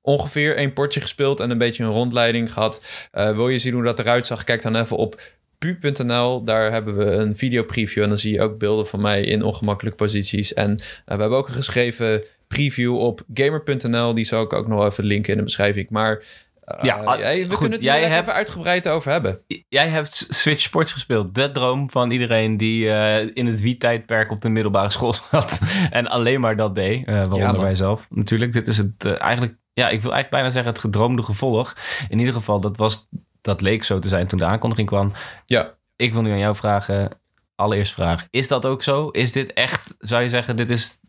ongeveer 0.05 0.55
één 0.55 0.73
potje 0.73 1.01
gespeeld 1.01 1.39
en 1.39 1.49
een 1.49 1.57
beetje 1.57 1.83
een 1.83 1.89
rondleiding 1.91 2.53
gehad. 2.53 2.85
Eh, 3.11 3.31
wil 3.35 3.49
je 3.49 3.59
zien 3.59 3.73
hoe 3.73 3.83
dat 3.83 3.99
eruit 3.99 4.25
zag? 4.25 4.43
Kijk 4.43 4.61
dan 4.61 4.75
even 4.75 4.97
op 4.97 5.21
pu.nl. 5.57 6.43
Daar 6.43 6.71
hebben 6.71 6.97
we 6.97 7.05
een 7.05 7.35
videopreview 7.35 8.03
en 8.03 8.09
dan 8.09 8.17
zie 8.17 8.33
je 8.33 8.41
ook 8.41 8.57
beelden 8.57 8.87
van 8.87 9.01
mij 9.01 9.21
in 9.23 9.43
ongemakkelijke 9.43 9.97
posities. 9.97 10.53
En 10.53 10.71
eh, 10.79 11.15
we 11.15 11.19
hebben 11.21 11.37
ook 11.37 11.47
een 11.47 11.53
geschreven 11.53 12.23
preview 12.47 12.97
op 12.99 13.21
gamer.nl. 13.33 14.13
Die 14.13 14.25
zal 14.25 14.41
ik 14.43 14.53
ook 14.53 14.67
nog 14.67 14.85
even 14.85 15.03
linken 15.03 15.31
in 15.31 15.37
de 15.37 15.43
beschrijving. 15.43 15.89
Maar 15.89 16.23
eh, 16.63 16.83
Ja, 16.83 16.95
ah, 16.95 17.19
jij- 17.19 17.35
we 17.41 17.49
goed, 17.49 17.57
kunnen 17.57 17.71
het 17.77 17.81
jij 17.87 18.03
hebt- 18.03 18.21
even 18.21 18.33
uitgebreid 18.33 18.87
over 18.87 19.11
hebben. 19.11 19.39
Jij 19.69 19.87
hebt 19.87 20.25
Switch 20.29 20.61
Sports 20.61 20.93
gespeeld. 20.93 21.35
De 21.35 21.51
droom 21.51 21.89
van 21.89 22.11
iedereen 22.11 22.57
die 22.57 22.85
in 23.33 23.45
het 23.45 23.61
Wii-tijdperk 23.61 24.31
op 24.31 24.41
de 24.41 24.49
middelbare 24.49 24.89
school 24.91 25.13
zat. 25.31 25.59
en 25.91 26.07
alleen 26.07 26.39
maar 26.39 26.55
dat 26.55 26.75
deed. 26.75 27.05
eh 27.07 27.13
waaronder 27.27 27.61
wij 27.61 27.75
zelf. 27.75 28.05
Natuurlijk, 28.09 28.51
dit 28.51 28.67
is 28.67 28.77
het 28.77 29.05
eigenlijk... 29.05 29.55
Ja, 29.75 29.89
ik 29.89 30.01
wil 30.01 30.11
eigenlijk 30.13 30.29
bijna 30.29 30.49
zeggen 30.49 30.71
het 30.71 30.81
gedroomde 30.81 31.23
gevolg. 31.23 31.75
In 32.09 32.19
ieder 32.19 32.33
geval, 32.33 32.59
dat, 32.59 32.77
was, 32.77 33.07
dat 33.41 33.61
leek 33.61 33.83
zo 33.83 33.99
te 33.99 34.07
zijn 34.07 34.27
toen 34.27 34.39
de 34.39 34.45
aankondiging 34.45 34.87
kwam. 34.87 35.11
Ja, 35.45 35.73
Ik 35.95 36.13
wil 36.13 36.21
nu 36.21 36.31
aan 36.31 36.37
jou 36.37 36.55
vragen, 36.55 37.09
allereerst 37.55 37.93
vraag. 37.93 38.27
Is 38.29 38.47
dat 38.47 38.65
ook 38.65 38.83
zo? 38.83 39.09
Is 39.09 39.31
dit 39.31 39.53
echt, 39.53 39.95
zou 39.99 40.23
je 40.23 40.29
zeggen, 40.29 40.55
dit 40.55 40.69
is 40.69 40.99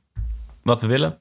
wat 0.62 0.80
we 0.80 0.86
willen? 0.86 1.20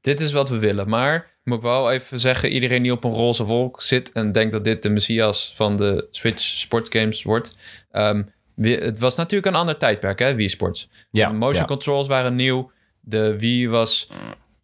dit 0.00 0.20
is 0.20 0.32
wat 0.32 0.48
we 0.48 0.58
willen. 0.58 0.88
Maar 0.88 1.30
moet 1.44 1.56
ik 1.56 1.62
wel 1.62 1.90
even 1.92 2.20
zeggen, 2.20 2.52
iedereen 2.52 2.82
die 2.82 2.92
op 2.92 3.04
een 3.04 3.12
roze 3.12 3.44
wolk 3.44 3.82
zit 3.82 4.12
en 4.12 4.32
denkt 4.32 4.52
dat 4.52 4.64
dit 4.64 4.82
de 4.82 4.88
messias 4.88 5.52
van 5.54 5.76
de 5.76 6.06
Switch 6.10 6.42
sportgames 6.42 7.22
wordt. 7.22 7.58
ehm, 7.90 8.22
het 8.62 8.98
was 8.98 9.16
natuurlijk 9.16 9.46
een 9.46 9.60
ander 9.60 9.76
tijdperk, 9.76 10.18
hè, 10.18 10.34
Wii 10.34 10.48
Sports. 10.48 10.88
Ja, 11.10 11.28
de 11.28 11.34
motion 11.34 11.62
ja. 11.62 11.68
controls 11.68 12.08
waren 12.08 12.34
nieuw. 12.34 12.70
De 13.00 13.38
Wii 13.38 13.68
was 13.68 14.08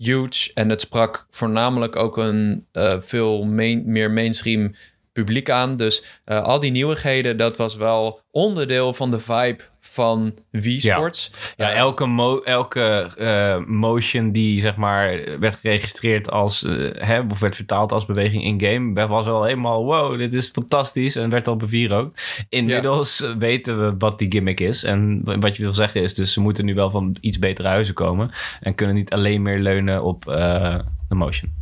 huge. 0.06 0.50
En 0.54 0.68
het 0.68 0.80
sprak 0.80 1.26
voornamelijk 1.30 1.96
ook 1.96 2.16
een 2.16 2.66
eh, 2.72 3.00
veel 3.00 3.44
meer 3.44 4.10
mainstream 4.10 4.74
publiek 5.14 5.50
aan. 5.50 5.76
Dus 5.76 6.04
uh, 6.26 6.42
al 6.42 6.60
die 6.60 6.70
nieuwigheden, 6.70 7.36
dat 7.36 7.56
was 7.56 7.76
wel 7.76 8.20
onderdeel 8.30 8.94
van 8.94 9.10
de 9.10 9.20
vibe 9.20 9.62
van 9.80 10.34
Wii 10.50 10.80
Sports. 10.80 11.30
Ja, 11.56 11.68
ja 11.68 11.74
elke, 11.74 12.06
mo 12.06 12.40
elke 12.40 13.10
uh, 13.18 13.66
motion 13.66 14.32
die 14.32 14.60
zeg 14.60 14.76
maar 14.76 15.38
werd 15.40 15.54
geregistreerd 15.54 16.30
als, 16.30 16.62
uh, 16.62 16.90
hè, 16.94 17.20
of 17.30 17.40
werd 17.40 17.56
vertaald 17.56 17.92
als 17.92 18.06
beweging 18.06 18.44
in-game, 18.44 19.06
was 19.06 19.24
wel 19.24 19.44
helemaal 19.44 19.84
wow, 19.84 20.18
dit 20.18 20.32
is 20.32 20.50
fantastisch 20.50 21.16
en 21.16 21.30
werd 21.30 21.48
al 21.48 21.56
bevierookt. 21.56 22.46
Inmiddels 22.48 23.18
ja. 23.18 23.36
weten 23.36 23.84
we 23.84 23.94
wat 23.98 24.18
die 24.18 24.32
gimmick 24.32 24.60
is 24.60 24.84
en 24.84 25.20
wat 25.40 25.56
je 25.56 25.62
wil 25.62 25.72
zeggen 25.72 26.02
is 26.02 26.14
dus 26.14 26.32
ze 26.32 26.40
moeten 26.40 26.64
nu 26.64 26.74
wel 26.74 26.90
van 26.90 27.16
iets 27.20 27.38
betere 27.38 27.68
huizen 27.68 27.94
komen 27.94 28.30
en 28.60 28.74
kunnen 28.74 28.94
niet 28.94 29.12
alleen 29.12 29.42
meer 29.42 29.58
leunen 29.58 30.02
op 30.02 30.24
de 30.24 31.14
motion. 31.14 31.52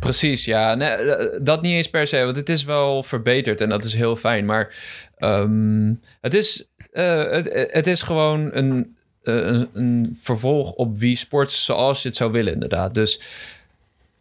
Precies, 0.00 0.44
ja. 0.44 0.74
Nee, 0.74 0.96
dat 1.42 1.62
niet 1.62 1.72
eens 1.72 1.90
per 1.90 2.06
se, 2.06 2.24
want 2.24 2.36
het 2.36 2.48
is 2.48 2.64
wel 2.64 3.02
verbeterd 3.02 3.60
en 3.60 3.68
dat 3.68 3.84
is 3.84 3.94
heel 3.94 4.16
fijn. 4.16 4.44
Maar 4.44 4.74
um, 5.18 6.00
het, 6.20 6.34
is, 6.34 6.70
uh, 6.92 7.30
het, 7.70 7.86
is 7.86 8.02
gewoon 8.02 8.50
een, 8.52 8.96
uh, 9.22 9.62
een, 9.72 10.18
vervolg 10.20 10.72
op 10.72 10.98
Wii 10.98 11.16
Sports 11.16 11.64
zoals 11.64 12.02
je 12.02 12.08
het 12.08 12.16
zou 12.16 12.32
willen, 12.32 12.52
inderdaad. 12.52 12.94
Dus 12.94 13.20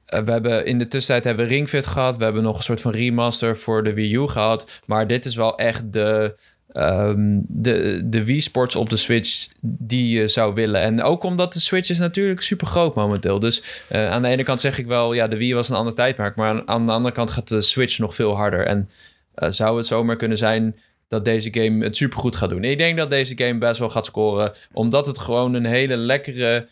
we 0.06 0.32
hebben 0.32 0.66
in 0.66 0.78
de 0.78 0.88
tussentijd 0.88 1.24
hebben 1.24 1.46
we 1.46 1.54
Ring 1.54 1.70
Fit 1.70 1.86
gehad. 1.86 2.18
We 2.18 2.24
hebben 2.24 2.44
nog 2.44 2.58
een 2.58 2.64
soort 2.64 2.82
van 2.82 2.92
remaster 2.92 3.58
voor 3.58 3.84
de 3.84 3.94
Wii 3.94 4.14
U 4.14 4.28
gehad. 4.28 4.82
Maar 4.86 5.08
dit 5.08 5.26
is 5.26 5.36
wel 5.36 5.58
echt 5.58 5.94
de 5.94 6.36
um, 6.74 7.46
de, 7.48 8.02
de 8.06 8.26
Wii 8.26 8.42
Sports 8.42 8.76
op 8.76 8.90
de 8.90 8.98
Switch 8.98 9.48
die 9.62 10.20
je 10.20 10.28
zou 10.28 10.54
willen. 10.54 10.82
En 10.82 11.02
ook 11.02 11.24
omdat 11.24 11.54
de 11.54 11.60
Switch 11.60 11.90
is 11.90 11.98
natuurlijk 11.98 12.42
super 12.42 12.68
groot 12.68 12.96
momenteel. 12.96 13.40
Dus 13.40 13.64
uh, 13.92 14.12
aan 14.12 14.22
de 14.22 14.28
ene 14.28 14.44
kant 14.44 14.62
zeg 14.62 14.78
ik 14.78 14.86
wel, 14.86 15.14
ja, 15.14 15.28
de 15.28 15.38
Wii 15.38 15.54
was 15.54 15.70
een 15.70 15.76
ander 15.76 15.94
tijdperk. 15.94 16.36
Maar 16.36 16.66
aan, 16.66 16.86
de 16.86 16.92
andere 16.92 17.14
kant 17.14 17.32
gaat 17.32 17.48
de 17.48 17.62
Switch 17.62 18.00
nog 18.00 18.16
veel 18.16 18.36
harder. 18.36 18.66
En 18.66 18.90
uh, 19.36 19.50
zou 19.50 19.78
het 19.78 19.86
zomaar 19.86 20.16
kunnen 20.16 20.38
zijn 20.38 20.80
dat 21.08 21.26
deze 21.26 21.54
game 21.54 21.84
het 21.84 21.98
supergoed 21.98 22.36
gaat 22.36 22.50
doen. 22.50 22.64
Ik 22.64 22.78
denk 22.78 22.98
dat 22.98 23.10
deze 23.10 23.38
game 23.38 23.58
best 23.58 23.80
wel 23.80 23.90
gaat 23.90 24.06
scoren. 24.06 24.54
Omdat 24.74 25.06
het 25.06 25.20
gewoon 25.20 25.54
een 25.54 25.66
hele 25.66 25.98
lekkere... 25.98 26.68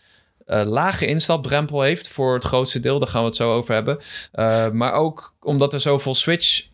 Uh, 0.47 0.61
lage 0.65 1.05
instapdrempel 1.05 1.81
heeft 1.81 2.07
voor 2.07 2.33
het 2.33 2.43
grootste 2.43 2.79
deel. 2.79 2.99
Daar 2.99 3.07
gaan 3.07 3.21
we 3.21 3.27
het 3.27 3.35
zo 3.35 3.53
over 3.53 3.73
hebben. 3.73 3.97
Maar 4.77 4.93
ook 4.93 5.35
omdat 5.41 5.73
er 5.73 5.81
zoveel 5.81 6.15
Switch 6.15 6.67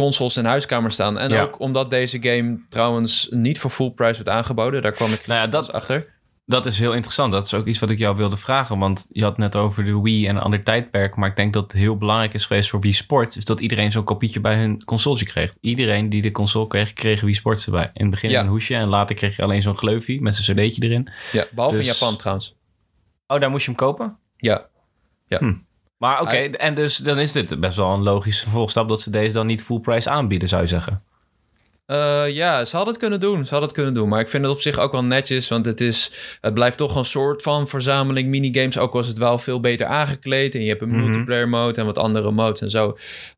consoles 0.00 0.36
in 0.36 0.44
huiskamer 0.44 0.90
staan. 0.90 1.18
En 1.18 1.30
ja. 1.30 1.42
ook 1.42 1.60
omdat 1.60 1.90
deze 1.90 2.22
game 2.22 2.60
trouwens 2.68 3.28
niet 3.30 3.58
voor 3.58 3.70
full 3.70 3.90
price 3.90 4.14
wordt 4.14 4.28
aangeboden. 4.28 4.82
Daar 4.82 4.92
kwam 4.92 5.12
ik 5.12 5.26
nou 5.26 5.40
ja, 5.40 5.46
dat, 5.46 5.72
achter. 5.72 6.18
Dat 6.46 6.66
is 6.66 6.78
heel 6.78 6.92
interessant. 6.92 7.32
Dat 7.32 7.46
is 7.46 7.54
ook 7.54 7.66
iets 7.66 7.78
wat 7.78 7.90
ik 7.90 7.98
jou 7.98 8.16
wilde 8.16 8.36
vragen. 8.36 8.78
Want 8.78 9.08
je 9.12 9.22
had 9.22 9.38
net 9.38 9.56
over 9.56 9.84
de 9.84 10.00
Wii 10.00 10.26
en 10.26 10.36
een 10.36 10.42
ander 10.42 10.62
tijdperk. 10.62 11.16
Maar 11.16 11.28
ik 11.28 11.36
denk 11.36 11.52
dat 11.52 11.62
het 11.62 11.72
heel 11.72 11.96
belangrijk 11.96 12.34
is 12.34 12.44
geweest 12.44 12.70
voor 12.70 12.80
Wii 12.80 12.92
Sports. 12.92 13.36
Is 13.36 13.44
dat 13.44 13.60
iedereen 13.60 13.92
zo'n 13.92 14.04
kopietje 14.04 14.40
bij 14.40 14.56
hun 14.56 14.84
consoletje 14.84 15.26
kreeg. 15.26 15.54
Iedereen 15.60 16.08
die 16.08 16.22
de 16.22 16.30
console 16.30 16.66
kreeg, 16.66 16.92
kreeg 16.92 17.20
Wii 17.20 17.34
Sports 17.34 17.66
erbij. 17.66 17.90
In 17.94 18.02
het 18.02 18.10
begin 18.10 18.30
ja. 18.30 18.40
een 18.40 18.48
hoesje. 18.48 18.74
En 18.74 18.88
later 18.88 19.16
kreeg 19.16 19.36
je 19.36 19.42
alleen 19.42 19.62
zo'n 19.62 19.76
gleufie 19.76 20.22
met 20.22 20.34
zijn 20.34 20.58
cd'tje 20.58 20.82
erin. 20.82 21.08
Ja, 21.32 21.46
behalve 21.50 21.76
dus... 21.76 21.86
in 21.86 21.92
Japan 21.92 22.16
trouwens. 22.16 22.56
Oh, 23.26 23.40
daar 23.40 23.50
moest 23.50 23.64
je 23.64 23.70
hem 23.70 23.78
kopen? 23.78 24.18
Ja. 24.36 24.66
Ja. 25.26 25.38
Hm. 25.38 25.54
Maar 26.00 26.20
oké, 26.20 26.22
okay, 26.22 26.50
en 26.50 26.74
dus 26.74 26.96
dan 26.96 27.18
is 27.18 27.32
dit 27.32 27.60
best 27.60 27.76
wel 27.76 27.92
een 27.92 28.02
logische 28.02 28.42
vervolgstap 28.42 28.88
dat 28.88 29.02
ze 29.02 29.10
deze 29.10 29.34
dan 29.34 29.46
niet 29.46 29.62
full 29.62 29.80
price 29.80 30.10
aanbieden, 30.10 30.48
zou 30.48 30.62
je 30.62 30.68
zeggen. 30.68 31.02
Uh, 31.86 32.28
ja, 32.28 32.64
ze 32.64 32.76
hadden 32.76 32.94
het 32.94 33.02
kunnen 33.02 33.20
doen. 33.20 33.44
Ze 33.44 33.50
hadden 33.50 33.68
het 33.68 33.72
kunnen 33.72 33.94
doen. 33.94 34.08
Maar 34.08 34.20
ik 34.20 34.28
vind 34.28 34.44
het 34.44 34.52
op 34.52 34.60
zich 34.60 34.78
ook 34.78 34.92
wel 34.92 35.04
netjes. 35.04 35.48
Want 35.48 35.66
het, 35.66 35.80
is, 35.80 36.12
het 36.40 36.54
blijft 36.54 36.76
toch 36.76 36.94
een 36.94 37.04
soort 37.04 37.42
van 37.42 37.68
verzameling 37.68 38.28
minigames. 38.28 38.78
Ook 38.78 38.92
was 38.92 39.06
het 39.06 39.18
wel 39.18 39.38
veel 39.38 39.60
beter 39.60 39.86
aangekleed. 39.86 40.54
En 40.54 40.62
je 40.62 40.68
hebt 40.68 40.82
een 40.82 40.88
mm 40.88 40.94
-hmm. 40.94 41.04
multiplayer 41.04 41.48
mode 41.48 41.80
en 41.80 41.86
wat 41.86 41.98
andere 41.98 42.30
modes 42.30 42.60
en 42.60 42.70
zo. 42.70 42.86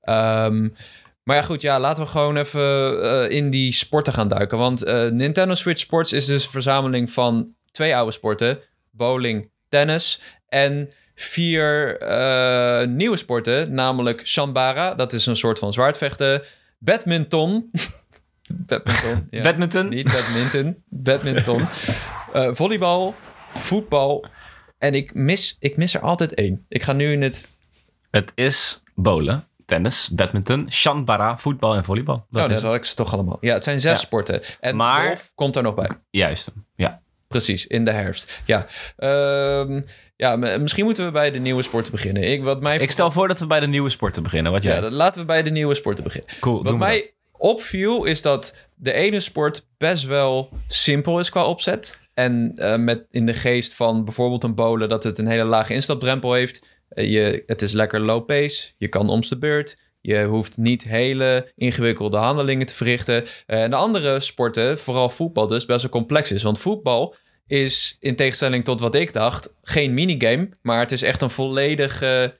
Um, 0.04 0.74
maar 1.22 1.36
ja, 1.36 1.42
goed. 1.42 1.60
Ja, 1.60 1.80
laten 1.80 2.04
we 2.04 2.10
gewoon 2.10 2.36
even 2.36 2.94
uh, 2.94 3.30
in 3.30 3.50
die 3.50 3.72
sporten 3.72 4.12
gaan 4.12 4.28
duiken. 4.28 4.58
Want 4.58 4.86
uh, 4.86 5.08
Nintendo 5.08 5.54
Switch 5.54 5.80
Sports 5.80 6.12
is 6.12 6.26
dus 6.26 6.44
een 6.44 6.50
verzameling 6.50 7.10
van 7.10 7.54
twee 7.70 7.96
oude 7.96 8.12
sporten. 8.12 8.58
Bowling, 8.90 9.50
tennis 9.68 10.22
en 10.48 10.90
vier 11.22 12.02
uh, 12.02 12.86
nieuwe 12.86 13.16
sporten, 13.16 13.74
namelijk 13.74 14.26
Shambara, 14.26 14.94
dat 14.94 15.12
is 15.12 15.26
een 15.26 15.36
soort 15.36 15.58
van 15.58 15.72
zwaardvechten, 15.72 16.42
badminton, 16.78 17.70
badminton, 18.68 19.26
ja. 19.30 19.42
badminton, 19.42 19.88
niet 19.88 20.12
badminton, 20.12 20.82
badminton, 20.88 21.60
uh, 22.34 22.50
volleybal, 22.60 23.14
voetbal 23.54 24.26
en 24.82 24.94
ik 24.94 25.14
mis, 25.14 25.56
ik 25.60 25.76
mis 25.76 25.94
er 25.94 26.00
altijd 26.00 26.34
één. 26.34 26.64
Ik 26.68 26.82
ga 26.82 26.92
nu 26.92 27.12
in 27.12 27.22
het. 27.22 27.48
Het 28.10 28.32
is 28.34 28.82
bowlen. 28.94 29.46
Tennis, 29.66 30.08
badminton, 30.08 30.66
shambara, 30.70 31.38
voetbal 31.38 31.74
en 31.74 31.84
volleybal. 31.84 32.26
Dat 32.30 32.44
oh, 32.44 32.50
dat 32.50 32.62
had 32.62 32.74
ik 32.74 32.84
ze 32.84 32.94
toch 32.94 33.12
allemaal. 33.12 33.36
Ja, 33.40 33.54
het 33.54 33.64
zijn 33.64 33.80
zes 33.80 34.00
ja. 34.00 34.06
sporten. 34.06 34.42
En 34.60 34.76
maar, 34.76 35.06
golf 35.06 35.32
komt 35.34 35.56
er 35.56 35.62
nog 35.62 35.74
bij. 35.74 35.90
Juist, 36.10 36.52
ja. 36.74 37.01
Precies, 37.32 37.66
in 37.66 37.84
de 37.84 37.90
herfst. 37.90 38.40
Ja, 38.44 38.66
uh, 38.98 39.80
ja, 40.16 40.36
misschien 40.36 40.84
moeten 40.84 41.04
we 41.04 41.10
bij 41.10 41.30
de 41.30 41.38
nieuwe 41.38 41.62
sporten 41.62 41.92
beginnen. 41.92 42.22
Ik, 42.22 42.42
wat 42.42 42.60
mij... 42.60 42.78
ik 42.78 42.90
stel 42.90 43.10
voor 43.10 43.28
dat 43.28 43.40
we 43.40 43.46
bij 43.46 43.60
de 43.60 43.66
nieuwe 43.66 43.90
sporten 43.90 44.22
beginnen. 44.22 44.52
Wat 44.52 44.62
jij... 44.62 44.80
Ja, 44.80 44.90
laten 44.90 45.20
we 45.20 45.26
bij 45.26 45.42
de 45.42 45.50
nieuwe 45.50 45.74
sporten 45.74 46.04
beginnen. 46.04 46.30
Cool, 46.40 46.62
wat 46.62 46.78
mij 46.78 47.00
dat. 47.00 47.10
opviel 47.32 48.04
is 48.04 48.22
dat 48.22 48.56
de 48.74 48.92
ene 48.92 49.20
sport 49.20 49.66
best 49.78 50.04
wel 50.04 50.48
simpel 50.68 51.18
is 51.18 51.30
qua 51.30 51.44
opzet. 51.44 52.00
En 52.14 52.52
uh, 52.54 52.76
met 52.76 53.06
in 53.10 53.26
de 53.26 53.34
geest 53.34 53.74
van 53.74 54.04
bijvoorbeeld 54.04 54.44
een 54.44 54.54
bowlen 54.54 54.88
dat 54.88 55.04
het 55.04 55.18
een 55.18 55.26
hele 55.26 55.44
lage 55.44 55.74
instapdrempel 55.74 56.32
heeft. 56.32 56.66
Uh, 56.94 57.10
je, 57.10 57.42
het 57.46 57.62
is 57.62 57.72
lekker 57.72 58.00
low 58.00 58.24
pace. 58.24 58.68
Je 58.78 58.88
kan 58.88 59.08
om 59.08 59.20
de 59.20 59.38
beurt. 59.38 59.78
Je 60.00 60.24
hoeft 60.24 60.56
niet 60.56 60.82
hele 60.82 61.52
ingewikkelde 61.56 62.16
handelingen 62.16 62.66
te 62.66 62.74
verrichten. 62.74 63.22
Uh, 63.22 63.62
en 63.62 63.70
de 63.70 63.76
andere 63.76 64.20
sporten, 64.20 64.78
vooral 64.78 65.10
voetbal 65.10 65.46
dus, 65.46 65.66
best 65.66 65.82
wel 65.82 65.90
complex 65.90 66.32
is. 66.32 66.42
Want 66.42 66.58
voetbal 66.58 67.14
is 67.46 67.96
in 68.00 68.16
tegenstelling 68.16 68.64
tot 68.64 68.80
wat 68.80 68.94
ik 68.94 69.12
dacht, 69.12 69.54
geen 69.62 69.94
minigame, 69.94 70.48
maar 70.62 70.78
het 70.78 70.92
is 70.92 71.02
echt 71.02 71.22
een 71.22 71.30
volledige 71.30 72.38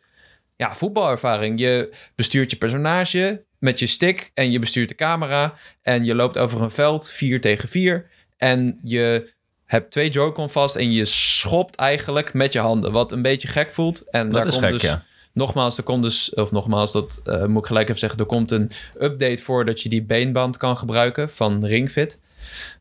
ja, 0.57 0.75
voetbalervaring. 0.75 1.59
Je 1.59 1.95
bestuurt 2.15 2.51
je 2.51 2.57
personage 2.57 3.45
met 3.59 3.79
je 3.79 3.87
stick 3.87 4.31
en 4.35 4.51
je 4.51 4.59
bestuurt 4.59 4.89
de 4.89 4.95
camera 4.95 5.55
en 5.83 6.05
je 6.05 6.15
loopt 6.15 6.39
over 6.39 6.63
een 6.63 6.71
veld 6.71 7.11
4 7.11 7.41
tegen 7.41 7.69
4 7.69 8.11
en 8.37 8.79
je 8.83 9.33
hebt 9.65 9.91
twee 9.91 10.11
Joy-Con 10.11 10.51
vast 10.51 10.77
en 10.77 10.93
je 10.93 11.05
schopt 11.05 11.77
eigenlijk 11.77 12.35
met 12.35 12.53
je 12.53 12.59
handen, 12.59 12.93
wat 12.93 13.13
een 13.13 13.23
beetje 13.23 13.49
gek 13.49 13.73
voelt. 13.73 14.11
En 14.11 14.25
dat 14.25 14.35
daar 14.35 14.47
is 14.47 14.53
komt 14.53 14.65
gek, 14.65 14.73
dus 14.73 14.83
ja. 14.83 15.05
nogmaals, 15.33 15.79
er 15.79 15.85
komt 15.85 16.03
dus, 16.03 16.35
of 16.35 16.51
nogmaals, 16.51 16.93
dat 16.93 17.21
uh, 17.25 17.45
moet 17.45 17.61
ik 17.61 17.67
gelijk 17.67 17.89
even 17.89 18.01
zeggen, 18.01 18.19
er 18.19 18.27
komt 18.27 18.51
een 18.51 18.71
update 19.01 19.43
voor 19.43 19.65
dat 19.65 19.83
je 19.83 19.89
die 19.89 20.03
beenband 20.03 20.57
kan 20.57 20.77
gebruiken 20.77 21.31
van 21.31 21.67
Ringfit. 21.67 22.21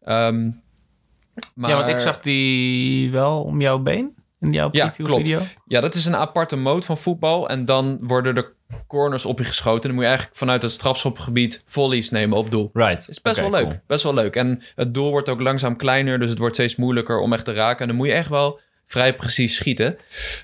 Um, 0.05 0.61
maar... 1.55 1.69
Ja, 1.69 1.75
want 1.75 1.87
ik 1.87 1.99
zag 1.99 2.19
die 2.19 3.11
wel 3.11 3.43
om 3.43 3.61
jouw 3.61 3.79
been 3.79 4.15
in 4.41 4.51
jouw 4.51 4.69
ja, 4.71 4.85
preview 4.85 5.05
klopt. 5.05 5.21
video. 5.21 5.41
Ja, 5.65 5.81
dat 5.81 5.95
is 5.95 6.05
een 6.05 6.15
aparte 6.15 6.55
mode 6.55 6.85
van 6.85 6.97
voetbal. 6.97 7.49
En 7.49 7.65
dan 7.65 7.97
worden 8.01 8.35
de 8.35 8.51
corners 8.87 9.25
op 9.25 9.37
je 9.37 9.43
geschoten. 9.43 9.81
Dan 9.81 9.91
moet 9.91 10.01
je 10.01 10.07
eigenlijk 10.07 10.37
vanuit 10.37 10.61
het 10.61 10.71
strafschopgebied 10.71 11.63
volleys 11.65 12.09
nemen 12.09 12.37
op 12.37 12.51
doel. 12.51 12.69
Right. 12.73 13.09
is 13.09 13.21
best 13.21 13.37
okay, 13.37 13.49
wel 13.49 13.59
leuk. 13.59 13.69
Cool. 13.69 13.81
Best 13.87 14.03
wel 14.03 14.13
leuk. 14.13 14.35
En 14.35 14.61
het 14.75 14.93
doel 14.93 15.09
wordt 15.09 15.29
ook 15.29 15.41
langzaam 15.41 15.75
kleiner. 15.75 16.19
Dus 16.19 16.29
het 16.29 16.39
wordt 16.39 16.55
steeds 16.55 16.75
moeilijker 16.75 17.19
om 17.19 17.33
echt 17.33 17.45
te 17.45 17.53
raken. 17.53 17.79
En 17.79 17.87
dan 17.87 17.95
moet 17.95 18.07
je 18.07 18.13
echt 18.13 18.29
wel 18.29 18.59
vrij 18.91 19.15
precies 19.15 19.55
schieten. 19.55 19.97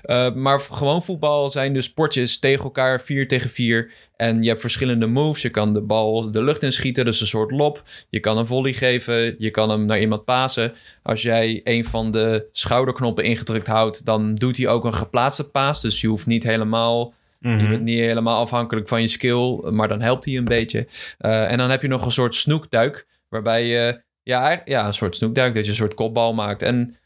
Uh, 0.04 0.34
maar 0.34 0.60
gewoon 0.60 1.04
voetbal 1.04 1.50
zijn 1.50 1.72
dus 1.72 1.84
sportjes 1.84 2.38
tegen 2.38 2.64
elkaar, 2.64 3.00
4 3.00 3.28
tegen 3.28 3.50
4. 3.50 3.90
En 4.16 4.42
je 4.42 4.48
hebt 4.48 4.60
verschillende 4.60 5.06
moves. 5.06 5.42
Je 5.42 5.50
kan 5.50 5.72
de 5.72 5.80
bal 5.80 6.30
de 6.30 6.42
lucht 6.42 6.62
inschieten, 6.62 7.04
dus 7.04 7.20
een 7.20 7.26
soort 7.26 7.50
lob. 7.50 7.82
Je 8.08 8.20
kan 8.20 8.38
een 8.38 8.46
volley 8.46 8.72
geven. 8.72 9.34
Je 9.38 9.50
kan 9.50 9.70
hem 9.70 9.84
naar 9.84 10.00
iemand 10.00 10.24
pasen. 10.24 10.72
Als 11.02 11.22
jij 11.22 11.60
een 11.64 11.84
van 11.84 12.10
de 12.10 12.48
schouderknoppen 12.52 13.24
ingedrukt 13.24 13.66
houdt, 13.66 14.04
dan 14.04 14.34
doet 14.34 14.56
hij 14.56 14.68
ook 14.68 14.84
een 14.84 14.94
geplaatste 14.94 15.50
paas. 15.50 15.82
Dus 15.82 16.00
je 16.00 16.08
hoeft 16.08 16.26
niet 16.26 16.42
helemaal. 16.42 17.14
Mhm. 17.40 17.58
Je 17.58 17.68
bent 17.68 17.82
niet 17.82 17.98
helemaal 17.98 18.40
afhankelijk 18.40 18.88
van 18.88 19.00
je 19.00 19.06
skill, 19.06 19.70
maar 19.70 19.88
dan 19.88 20.00
helpt 20.00 20.24
hij 20.24 20.36
een 20.36 20.44
beetje. 20.44 20.86
Uh, 21.20 21.50
en 21.50 21.58
dan 21.58 21.70
heb 21.70 21.82
je 21.82 21.88
nog 21.88 22.04
een 22.04 22.10
soort 22.10 22.34
snoekduik, 22.34 23.06
waarbij 23.28 23.66
je 23.66 24.00
ja, 24.22 24.62
ja, 24.64 24.86
een 24.86 24.94
soort 24.94 25.16
snoekduik, 25.16 25.54
dat 25.54 25.64
je 25.64 25.70
een 25.70 25.76
soort 25.76 25.94
kopbal 25.94 26.34
maakt. 26.34 26.62
En, 26.62 26.96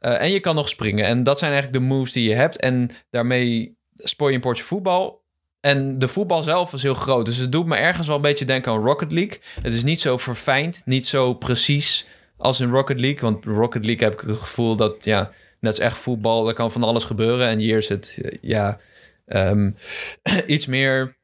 uh, 0.00 0.20
en 0.20 0.30
je 0.30 0.40
kan 0.40 0.54
nog 0.54 0.68
springen. 0.68 1.04
En 1.04 1.22
dat 1.22 1.38
zijn 1.38 1.52
eigenlijk 1.52 1.82
de 1.82 1.88
moves 1.88 2.12
die 2.12 2.28
je 2.28 2.34
hebt. 2.34 2.60
En 2.60 2.90
daarmee 3.10 3.76
spoor 3.94 4.28
je 4.28 4.34
een 4.34 4.40
potje 4.40 4.64
voetbal. 4.64 5.26
En 5.60 5.98
de 5.98 6.08
voetbal 6.08 6.42
zelf 6.42 6.72
is 6.72 6.82
heel 6.82 6.94
groot. 6.94 7.24
Dus 7.24 7.36
het 7.36 7.52
doet 7.52 7.66
me 7.66 7.76
ergens 7.76 8.06
wel 8.06 8.16
een 8.16 8.22
beetje 8.22 8.44
denken 8.44 8.72
aan 8.72 8.84
Rocket 8.84 9.12
League. 9.12 9.40
Het 9.60 9.74
is 9.74 9.82
niet 9.82 10.00
zo 10.00 10.16
verfijnd, 10.16 10.82
niet 10.84 11.06
zo 11.06 11.34
precies 11.34 12.06
als 12.36 12.60
in 12.60 12.70
Rocket 12.70 13.00
League. 13.00 13.20
Want 13.20 13.44
Rocket 13.44 13.84
League 13.84 14.08
heb 14.08 14.20
ik 14.20 14.28
het 14.28 14.38
gevoel 14.38 14.76
dat, 14.76 15.04
ja, 15.04 15.30
net 15.60 15.72
als 15.72 15.78
echt 15.78 15.98
voetbal, 15.98 16.48
er 16.48 16.54
kan 16.54 16.72
van 16.72 16.82
alles 16.82 17.04
gebeuren. 17.04 17.48
En 17.48 17.58
hier 17.58 17.76
is 17.76 17.88
het, 17.88 18.20
ja, 18.40 18.78
um, 19.26 19.76
iets 20.46 20.66
meer, 20.66 21.16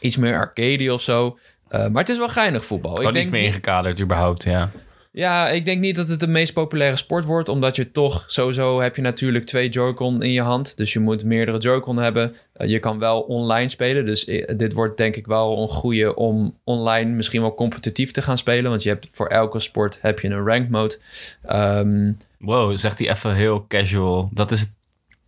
iets 0.00 0.16
meer 0.16 0.36
arcade 0.36 0.92
of 0.92 1.02
zo. 1.02 1.38
Uh, 1.70 1.86
maar 1.86 2.00
het 2.00 2.08
is 2.08 2.16
wel 2.16 2.28
geinig 2.28 2.64
voetbal. 2.64 2.96
Ik 2.96 3.02
denk 3.02 3.14
niet 3.14 3.30
meer 3.30 3.42
ingekaderd 3.42 4.00
überhaupt, 4.00 4.44
ja. 4.44 4.70
Ja, 5.16 5.48
ik 5.48 5.64
denk 5.64 5.80
niet 5.80 5.96
dat 5.96 6.08
het 6.08 6.20
de 6.20 6.26
meest 6.26 6.52
populaire 6.52 6.96
sport 6.96 7.24
wordt, 7.24 7.48
omdat 7.48 7.76
je 7.76 7.90
toch 7.90 8.24
sowieso 8.26 8.80
heb 8.80 8.96
je 8.96 9.02
natuurlijk 9.02 9.44
twee 9.44 9.68
Joy-Con 9.68 10.22
in 10.22 10.32
je 10.32 10.40
hand, 10.40 10.76
dus 10.76 10.92
je 10.92 11.00
moet 11.00 11.24
meerdere 11.24 11.58
Joy-Con 11.58 11.96
hebben. 11.96 12.36
Uh, 12.56 12.68
je 12.68 12.78
kan 12.78 12.98
wel 12.98 13.20
online 13.20 13.68
spelen, 13.68 14.04
dus 14.04 14.24
dit 14.56 14.72
wordt 14.72 14.96
denk 14.96 15.16
ik 15.16 15.26
wel 15.26 15.62
een 15.62 15.68
goede 15.68 16.14
om 16.14 16.58
online 16.64 17.10
misschien 17.10 17.40
wel 17.40 17.54
competitief 17.54 18.10
te 18.10 18.22
gaan 18.22 18.38
spelen, 18.38 18.70
want 18.70 18.82
je 18.82 18.88
hebt 18.88 19.06
voor 19.10 19.26
elke 19.26 19.60
sport 19.60 19.98
heb 20.00 20.20
je 20.20 20.28
een 20.28 20.46
ranked 20.46 20.70
mode. 20.70 20.98
Um, 21.50 22.18
wow, 22.38 22.76
zegt 22.76 22.98
hij 22.98 23.10
even 23.10 23.34
heel 23.34 23.66
casual. 23.68 24.28
Dat 24.32 24.50
is 24.50 24.74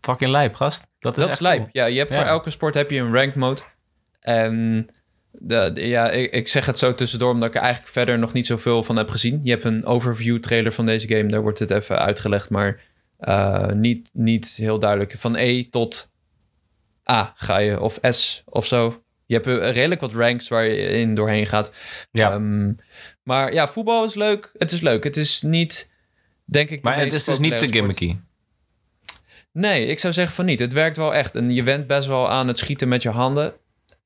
fucking 0.01 0.31
lijp, 0.31 0.55
gast. 0.55 0.87
Dat 0.99 1.17
is, 1.17 1.23
dat 1.23 1.33
is 1.33 1.39
lijp. 1.39 1.59
Cool. 1.59 1.71
Ja, 1.73 1.85
je 1.85 1.99
hebt 1.99 2.15
voor 2.15 2.25
elke 2.25 2.51
sport 2.51 2.75
heb 2.75 2.91
je 2.91 3.01
een 3.01 3.13
ranked 3.13 3.37
mode. 3.37 3.61
En 4.21 4.89
de, 5.39 5.73
ja, 5.75 6.11
ik, 6.11 6.33
ik, 6.33 6.49
zeg 6.49 6.67
het 6.67 6.79
zo 6.79 6.95
tussendoor, 6.95 7.33
omdat 7.33 7.49
ik 7.49 7.55
er 7.55 7.61
eigenlijk 7.61 7.93
verder 7.93 8.19
nog 8.19 8.33
niet 8.33 8.47
zoveel 8.47 8.83
van 8.83 8.97
heb 8.97 9.11
gezien. 9.11 9.41
Je 9.43 9.51
hebt 9.51 9.65
een 9.65 9.85
overview 9.85 10.39
trailer 10.39 10.73
van 10.73 10.87
deze 10.87 11.09
game, 11.09 11.29
daar 11.29 11.43
wordt 11.43 11.59
het 11.59 11.71
even 11.71 11.99
uitgelegd, 11.99 12.51
maar 12.51 12.81
uh, 13.21 13.71
niet, 13.71 14.11
niet 14.13 14.55
heel 14.57 14.79
duidelijk. 14.79 15.15
Van 15.19 15.37
E 15.37 15.65
tot 15.65 16.11
A 17.11 17.33
ga 17.37 17.59
je, 17.59 17.81
of 17.81 17.99
S 18.03 18.43
of 18.45 18.67
zo. 18.67 19.03
Je 19.27 19.35
hebt 19.35 19.47
redelijk 19.47 20.01
wat 20.01 20.13
ranks 20.13 20.49
waar 20.49 20.65
je 20.65 20.77
in 20.77 21.15
doorheen 21.15 21.47
gaat. 21.47 21.73
Ja. 22.11 22.35
Um, 22.35 22.77
maar 23.23 23.53
ja, 23.53 23.69
voetbal 23.69 24.05
is 24.05 24.15
leuk. 24.15 24.53
Het 24.59 24.73
is 24.73 24.81
leuk. 24.81 25.05
Het 25.05 25.17
is 25.17 25.43
niet, 25.43 25.93
denk 26.45 26.71
ik. 26.71 26.83
Maar 26.83 26.99
het 26.99 27.13
is 27.13 27.25
dus 27.25 27.39
niet 27.39 27.59
te 27.59 27.69
gimmicky. 27.69 28.17
Nee, 29.53 29.87
ik 29.87 29.99
zou 29.99 30.13
zeggen 30.13 30.35
van 30.35 30.45
niet. 30.45 30.61
Het 30.61 30.73
werkt 30.73 30.97
wel 30.97 31.15
echt. 31.15 31.37
En 31.37 31.55
je 31.55 31.63
went 31.63 31.87
best 31.87 32.09
wel 32.09 32.31
aan 32.31 32.49
het 32.49 32.59
schieten 32.59 32.89
met 32.89 33.03
je 33.03 33.11
handen. 33.11 33.55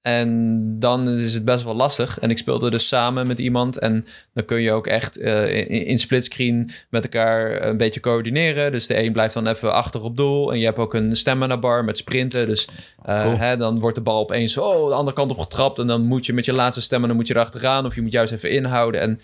En 0.03 0.61
dan 0.79 1.09
is 1.09 1.35
het 1.35 1.45
best 1.45 1.65
wel 1.65 1.75
lastig. 1.75 2.19
En 2.19 2.31
ik 2.31 2.39
speelde 2.39 2.71
dus 2.71 2.89
samen 2.89 3.27
met 3.27 3.39
iemand. 3.39 3.79
En 3.79 4.07
dan 4.35 4.45
kun 4.45 4.61
je 4.61 4.73
ook 4.73 4.87
echt 4.87 5.19
uh, 5.19 5.57
in, 5.57 5.69
in 5.69 5.99
splitscreen 5.99 6.71
met 6.91 7.05
elkaar 7.05 7.67
een 7.67 7.77
beetje 7.77 8.01
coördineren. 8.01 8.73
Dus 8.73 8.87
de 8.87 9.03
een 9.03 9.13
blijft 9.13 9.35
dan 9.35 9.47
even 9.47 9.73
achter 9.73 10.03
op 10.03 10.17
doel. 10.17 10.53
En 10.53 10.59
je 10.59 10.65
hebt 10.65 10.79
ook 10.79 10.95
een 10.95 11.17
stamina 11.17 11.59
bar 11.59 11.85
met 11.85 11.99
sprinten. 11.99 12.47
Dus 12.47 12.69
uh, 13.09 13.39
hè, 13.39 13.57
dan 13.57 13.81
wordt 13.81 13.97
de 13.97 14.03
bal 14.03 14.19
opeens 14.21 14.59
oh, 14.59 14.89
de 14.89 14.95
andere 14.95 15.17
kant 15.17 15.31
op 15.31 15.39
getrapt. 15.39 15.79
En 15.79 15.87
dan 15.87 16.03
moet 16.03 16.27
je 16.27 16.33
met 16.33 16.45
je 16.45 16.53
laatste 16.53 16.83
stamina 16.83 17.13
moet 17.13 17.29
je 17.29 17.35
erachteraan. 17.35 17.87
Of 17.87 17.95
je 17.95 18.03
moet 18.03 18.13
juist 18.13 18.33
even 18.33 18.51
inhouden. 18.51 19.01
En 19.01 19.21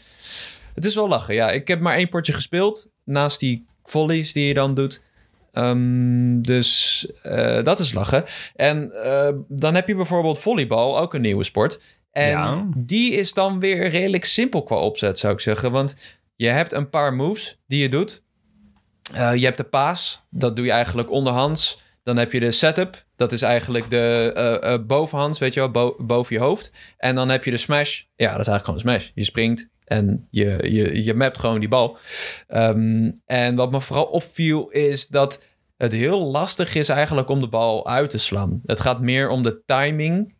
het 0.74 0.84
is 0.84 0.94
wel 0.94 1.08
lachen. 1.08 1.34
Ja, 1.34 1.50
ik 1.50 1.68
heb 1.68 1.80
maar 1.80 1.94
één 1.94 2.08
potje 2.08 2.32
gespeeld. 2.32 2.88
Naast 3.04 3.40
die 3.40 3.64
volleys 3.84 4.32
die 4.32 4.46
je 4.46 4.54
dan 4.54 4.74
doet. 4.74 5.04
Um, 5.58 6.42
dus 6.42 7.06
uh, 7.22 7.62
dat 7.62 7.78
is 7.78 7.92
lachen. 7.92 8.24
En 8.54 8.92
uh, 8.94 9.28
dan 9.48 9.74
heb 9.74 9.86
je 9.86 9.94
bijvoorbeeld 9.94 10.38
volleybal, 10.38 10.98
ook 10.98 11.14
een 11.14 11.20
nieuwe 11.20 11.44
sport. 11.44 11.80
En 12.10 12.30
ja. 12.30 12.68
die 12.76 13.12
is 13.12 13.34
dan 13.34 13.60
weer 13.60 13.90
redelijk 13.90 14.24
simpel 14.24 14.62
qua 14.62 14.76
opzet, 14.76 15.18
zou 15.18 15.32
ik 15.32 15.40
zeggen. 15.40 15.72
Want 15.72 15.96
je 16.36 16.48
hebt 16.48 16.72
een 16.72 16.90
paar 16.90 17.14
moves 17.14 17.58
die 17.66 17.82
je 17.82 17.88
doet. 17.88 18.22
Uh, 19.14 19.34
je 19.34 19.44
hebt 19.44 19.56
de 19.56 19.64
paas, 19.64 20.22
dat 20.30 20.56
doe 20.56 20.64
je 20.64 20.70
eigenlijk 20.70 21.10
onderhands. 21.10 21.84
Dan 22.02 22.16
heb 22.16 22.32
je 22.32 22.40
de 22.40 22.50
setup, 22.50 23.04
dat 23.16 23.32
is 23.32 23.42
eigenlijk 23.42 23.90
de 23.90 24.84
bovenhands, 24.86 25.38
weet 25.38 25.54
je 25.54 25.60
wel, 25.60 25.70
bo 25.70 25.96
boven 25.98 26.36
je 26.36 26.42
hoofd. 26.42 26.72
En 26.96 27.14
dan 27.14 27.28
heb 27.28 27.44
je 27.44 27.50
de 27.50 27.56
smash, 27.56 28.02
ja, 28.16 28.30
dat 28.30 28.40
is 28.40 28.48
eigenlijk 28.48 28.64
gewoon 28.64 28.94
een 28.94 29.00
smash. 29.00 29.10
Je 29.14 29.24
springt, 29.24 29.68
en 29.86 30.26
je, 30.30 30.58
je, 30.62 31.04
je 31.04 31.14
mapt 31.14 31.38
gewoon 31.38 31.60
die 31.60 31.68
bal. 31.68 31.98
Um, 32.48 33.20
en 33.26 33.54
wat 33.54 33.70
me 33.70 33.80
vooral 33.80 34.04
opviel 34.04 34.68
is 34.68 35.06
dat 35.06 35.44
het 35.76 35.92
heel 35.92 36.20
lastig 36.20 36.74
is 36.74 36.88
eigenlijk 36.88 37.28
om 37.28 37.40
de 37.40 37.48
bal 37.48 37.86
uit 37.86 38.10
te 38.10 38.18
slaan. 38.18 38.60
Het 38.66 38.80
gaat 38.80 39.00
meer 39.00 39.28
om 39.28 39.42
de 39.42 39.62
timing 39.64 40.34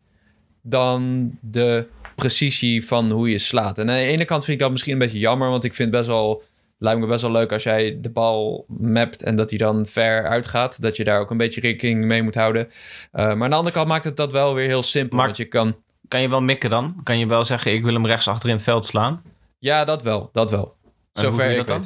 dan 0.63 1.31
de 1.41 1.87
precisie 2.15 2.87
van 2.87 3.11
hoe 3.11 3.31
je 3.31 3.39
slaat. 3.39 3.79
En 3.79 3.91
aan 3.91 3.97
de 3.97 4.03
ene 4.03 4.25
kant 4.25 4.45
vind 4.45 4.57
ik 4.57 4.63
dat 4.63 4.73
misschien 4.73 4.93
een 4.93 4.99
beetje 4.99 5.19
jammer, 5.19 5.49
want 5.49 5.65
ik 5.65 5.75
vind 5.75 5.91
best 5.91 6.07
wel 6.07 6.43
lijkt 6.79 7.01
me 7.01 7.07
best 7.07 7.23
wel 7.23 7.31
leuk 7.31 7.53
als 7.53 7.63
jij 7.63 7.99
de 8.01 8.11
bal 8.11 8.65
mapt 8.69 9.23
en 9.23 9.37
dat 9.37 9.51
hij 9.51 9.59
dan 9.59 9.87
ver 9.87 10.29
uitgaat. 10.29 10.83
Dat 10.83 10.97
je 10.97 11.05
daar 11.05 11.21
ook 11.21 11.31
een 11.31 11.37
beetje 11.37 11.61
rekening 11.61 12.05
mee 12.05 12.23
moet 12.23 12.35
houden. 12.35 12.67
Uh, 12.67 12.71
maar 13.13 13.43
aan 13.43 13.51
de 13.51 13.57
andere 13.57 13.75
kant 13.75 13.89
maakt 13.89 14.05
het 14.05 14.17
dat 14.17 14.33
wel 14.33 14.55
weer 14.55 14.67
heel 14.67 14.83
simpel. 14.83 15.17
Maar 15.17 15.27
want 15.27 15.39
je 15.39 15.45
kan... 15.45 15.77
kan 16.09 16.21
je 16.21 16.29
wel 16.29 16.43
mikken 16.43 16.71
dan? 16.71 17.01
Kan 17.03 17.19
je 17.19 17.27
wel 17.27 17.45
zeggen, 17.45 17.73
ik 17.73 17.83
wil 17.83 17.95
hem 17.95 18.07
rechts 18.07 18.29
achter 18.29 18.49
in 18.49 18.55
het 18.55 18.65
veld 18.65 18.87
slaan? 18.87 19.23
Ja, 19.59 19.85
dat 19.85 20.03
wel. 20.03 20.29
Dat 20.33 20.51
wel. 20.51 20.77
Zover 21.13 21.51
ik 21.51 21.57
dat 21.57 21.67
dan? 21.67 21.83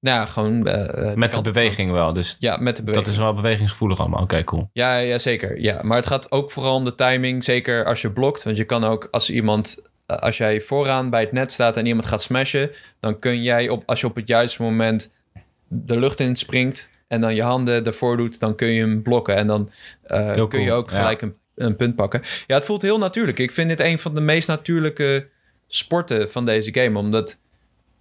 Nou, 0.00 0.28
gewoon... 0.28 0.68
Uh, 0.68 1.14
met 1.14 1.34
de 1.34 1.40
beweging 1.40 1.92
wel, 1.92 2.12
dus... 2.12 2.36
Ja, 2.40 2.56
met 2.56 2.76
de 2.76 2.82
beweging. 2.82 3.06
Dat 3.06 3.14
is 3.14 3.20
wel 3.20 3.34
bewegingsgevoelig 3.34 4.00
allemaal. 4.00 4.22
Oké, 4.22 4.44
cool. 4.44 4.70
Ja, 4.72 4.96
ja, 4.96 5.18
zeker. 5.18 5.60
Ja, 5.60 5.80
maar 5.82 5.96
het 5.96 6.06
gaat 6.06 6.32
ook 6.32 6.50
vooral 6.50 6.74
om 6.74 6.84
de 6.84 6.94
timing. 6.94 7.44
Zeker 7.44 7.84
als 7.84 8.02
je 8.02 8.10
blokt. 8.10 8.42
Want 8.42 8.56
je 8.56 8.64
kan 8.64 8.84
ook, 8.84 9.08
als 9.10 9.30
iemand... 9.30 9.82
Uh, 10.06 10.16
als 10.16 10.36
jij 10.36 10.60
vooraan 10.60 11.10
bij 11.10 11.20
het 11.20 11.32
net 11.32 11.52
staat 11.52 11.76
en 11.76 11.86
iemand 11.86 12.06
gaat 12.06 12.22
smashen... 12.22 12.70
dan 13.00 13.18
kun 13.18 13.42
jij, 13.42 13.68
op, 13.68 13.82
als 13.86 14.00
je 14.00 14.06
op 14.06 14.14
het 14.14 14.28
juiste 14.28 14.62
moment 14.62 15.10
de 15.68 15.98
lucht 15.98 16.20
in 16.20 16.36
springt... 16.36 16.90
en 17.08 17.20
dan 17.20 17.34
je 17.34 17.42
handen 17.42 17.84
ervoor 17.84 18.16
doet, 18.16 18.40
dan 18.40 18.54
kun 18.54 18.68
je 18.68 18.80
hem 18.80 19.02
blokken. 19.02 19.36
En 19.36 19.46
dan 19.46 19.70
uh, 20.06 20.34
kun 20.34 20.48
cool. 20.48 20.62
je 20.62 20.72
ook 20.72 20.90
gelijk 20.90 21.22
een, 21.22 21.34
een 21.54 21.76
punt 21.76 21.96
pakken. 21.96 22.22
Ja, 22.46 22.54
het 22.54 22.64
voelt 22.64 22.82
heel 22.82 22.98
natuurlijk. 22.98 23.38
Ik 23.38 23.52
vind 23.52 23.68
dit 23.68 23.80
een 23.80 23.98
van 23.98 24.14
de 24.14 24.20
meest 24.20 24.48
natuurlijke 24.48 25.28
sporten 25.70 26.30
van 26.30 26.44
deze 26.44 26.74
game. 26.74 26.98
Omdat... 26.98 27.40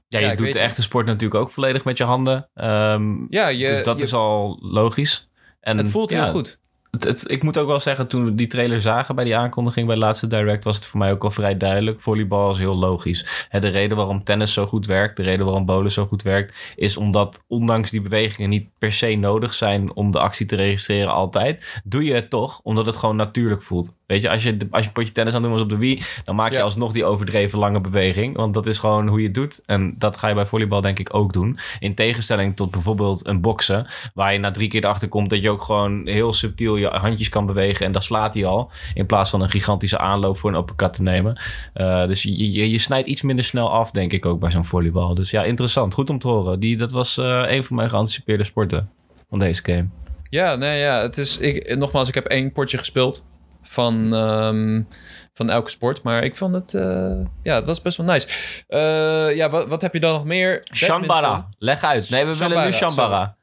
Ja, 0.07 0.19
je 0.19 0.25
ja, 0.25 0.35
doet 0.35 0.51
de 0.53 0.59
echte 0.59 0.81
sport 0.81 1.05
natuurlijk 1.05 1.41
ook 1.41 1.49
volledig 1.49 1.83
met 1.83 1.97
je 1.97 2.03
handen. 2.03 2.49
Um, 2.53 3.27
ja, 3.29 3.47
je, 3.47 3.67
dus 3.67 3.83
dat 3.83 3.97
je, 3.97 4.03
is 4.03 4.13
al 4.13 4.57
logisch. 4.61 5.29
En, 5.59 5.77
het 5.77 5.89
voelt 5.89 6.09
heel 6.09 6.19
ja, 6.19 6.27
goed. 6.29 6.59
Het, 6.91 7.03
het, 7.03 7.29
ik 7.29 7.43
moet 7.43 7.57
ook 7.57 7.67
wel 7.67 7.79
zeggen, 7.79 8.07
toen 8.07 8.25
we 8.25 8.35
die 8.35 8.47
trailer 8.47 8.81
zagen 8.81 9.15
bij 9.15 9.23
die 9.23 9.35
aankondiging 9.35 9.85
bij 9.85 9.95
de 9.95 10.01
laatste 10.01 10.27
direct, 10.27 10.63
was 10.63 10.75
het 10.75 10.85
voor 10.85 10.99
mij 10.99 11.11
ook 11.11 11.23
al 11.23 11.31
vrij 11.31 11.57
duidelijk. 11.57 12.01
Volleybal 12.01 12.51
is 12.51 12.57
heel 12.57 12.75
logisch. 12.75 13.47
de 13.51 13.67
reden 13.67 13.97
waarom 13.97 14.23
tennis 14.23 14.53
zo 14.53 14.65
goed 14.65 14.85
werkt, 14.85 15.17
de 15.17 15.23
reden 15.23 15.45
waarom 15.45 15.65
bowlen 15.65 15.91
zo 15.91 16.05
goed 16.05 16.21
werkt, 16.21 16.57
is 16.75 16.97
omdat 16.97 17.43
ondanks 17.47 17.91
die 17.91 18.01
bewegingen 18.01 18.49
niet 18.49 18.69
per 18.77 18.93
se 18.93 19.15
nodig 19.15 19.53
zijn 19.53 19.95
om 19.95 20.11
de 20.11 20.19
actie 20.19 20.45
te 20.45 20.55
registreren 20.55 21.11
altijd, 21.11 21.81
doe 21.83 22.03
je 22.03 22.13
het 22.13 22.29
toch, 22.29 22.59
omdat 22.63 22.85
het 22.85 22.95
gewoon 22.95 23.15
natuurlijk 23.15 23.61
voelt. 23.61 23.97
Weet 24.09 24.21
je, 24.21 24.29
als 24.29 24.43
je, 24.43 24.57
als 24.71 24.81
je 24.81 24.87
een 24.87 24.93
potje 24.93 25.13
tennis 25.13 25.33
aan 25.33 25.41
het 25.41 25.49
doen 25.49 25.59
was 25.59 25.61
op 25.61 25.69
de 25.69 25.85
Wii, 25.85 26.01
dan 26.23 26.35
maak 26.35 26.51
je 26.51 26.57
ja. 26.57 26.63
alsnog 26.63 26.91
die 26.91 27.05
overdreven 27.05 27.59
lange 27.59 27.81
beweging. 27.81 28.35
Want 28.35 28.53
dat 28.53 28.67
is 28.67 28.77
gewoon 28.77 29.07
hoe 29.07 29.19
je 29.19 29.25
het 29.25 29.33
doet. 29.33 29.61
En 29.65 29.95
dat 29.97 30.17
ga 30.17 30.27
je 30.27 30.33
bij 30.33 30.45
volleybal 30.45 30.81
denk 30.81 30.99
ik 30.99 31.15
ook 31.15 31.33
doen. 31.33 31.59
In 31.79 31.95
tegenstelling 31.95 32.55
tot 32.55 32.71
bijvoorbeeld 32.71 33.27
een 33.27 33.41
boksen, 33.41 33.87
waar 34.13 34.33
je 34.33 34.39
na 34.39 34.51
drie 34.51 34.67
keer 34.67 34.83
erachter 34.83 35.07
komt 35.07 35.29
dat 35.29 35.41
je 35.41 35.49
ook 35.49 35.61
gewoon 35.61 36.07
heel 36.07 36.33
subtiel 36.33 36.75
je 36.75 36.87
handjes 36.87 37.29
kan 37.29 37.45
bewegen. 37.45 37.85
En 37.85 37.91
dan 37.91 38.01
slaat 38.01 38.33
hij 38.33 38.45
al. 38.45 38.71
In 38.93 39.05
plaats 39.05 39.29
van 39.29 39.41
een 39.41 39.49
gigantische 39.49 39.97
aanloop 39.97 40.37
voor 40.37 40.49
een 40.49 40.57
uppercut 40.57 40.93
te 40.93 41.01
nemen. 41.01 41.39
Uh, 41.75 42.07
dus 42.07 42.23
je, 42.23 42.51
je, 42.51 42.69
je, 42.69 42.79
snijdt 42.79 43.07
iets 43.07 43.21
minder 43.21 43.45
snel 43.45 43.71
af, 43.71 43.91
denk 43.91 44.13
ik 44.13 44.25
ook 44.25 44.39
bij 44.39 44.51
zo'n 44.51 44.65
volleybal. 44.65 45.13
Dus 45.13 45.31
ja, 45.31 45.43
interessant. 45.43 45.93
Goed 45.93 46.09
om 46.09 46.19
te 46.19 46.27
horen. 46.27 46.59
Die, 46.59 46.77
dat 46.77 46.91
was 46.91 47.17
uh, 47.17 47.43
een 47.47 47.63
van 47.63 47.75
mijn 47.75 47.89
geanticipeerde 47.89 48.43
sporten 48.43 48.89
van 49.29 49.39
deze 49.39 49.63
game. 49.63 49.87
Ja, 50.29 50.55
nee, 50.55 50.79
ja. 50.79 51.01
Het 51.01 51.17
is, 51.17 51.37
ik, 51.37 51.77
nogmaals, 51.77 52.07
ik 52.07 52.15
heb 52.15 52.25
één 52.25 52.51
potje 52.51 52.77
gespeeld 52.77 53.27
van, 53.69 54.13
um, 54.13 54.87
van 55.33 55.49
elke 55.49 55.69
sport. 55.69 56.01
Maar 56.01 56.23
ik 56.23 56.35
vond 56.35 56.55
het, 56.55 56.73
uh, 56.73 57.17
ja, 57.43 57.55
het 57.55 57.65
was 57.65 57.81
best 57.81 57.97
wel 57.97 58.05
nice. 58.05 58.27
Uh, 58.69 59.35
ja, 59.35 59.49
wat, 59.49 59.67
wat 59.67 59.81
heb 59.81 59.93
je 59.93 59.99
dan 59.99 60.13
nog 60.13 60.25
meer? 60.25 60.67
Shambara, 60.73 61.47
leg 61.57 61.83
uit. 61.83 62.09
Nee, 62.09 62.25
we 62.25 62.33
Shambara, 62.33 62.49
willen 62.49 62.71
nu 62.71 62.77
Shambara. 62.77 63.35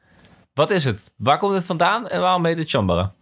Wat 0.55 0.71
is 0.71 0.85
het? 0.85 1.13
Waar 1.17 1.39
komt 1.39 1.55
het 1.55 1.65
vandaan 1.65 2.09
en 2.09 2.21
waarom 2.21 2.45
heet 2.45 2.59
het 2.59 2.69
Shambara? 2.69 3.13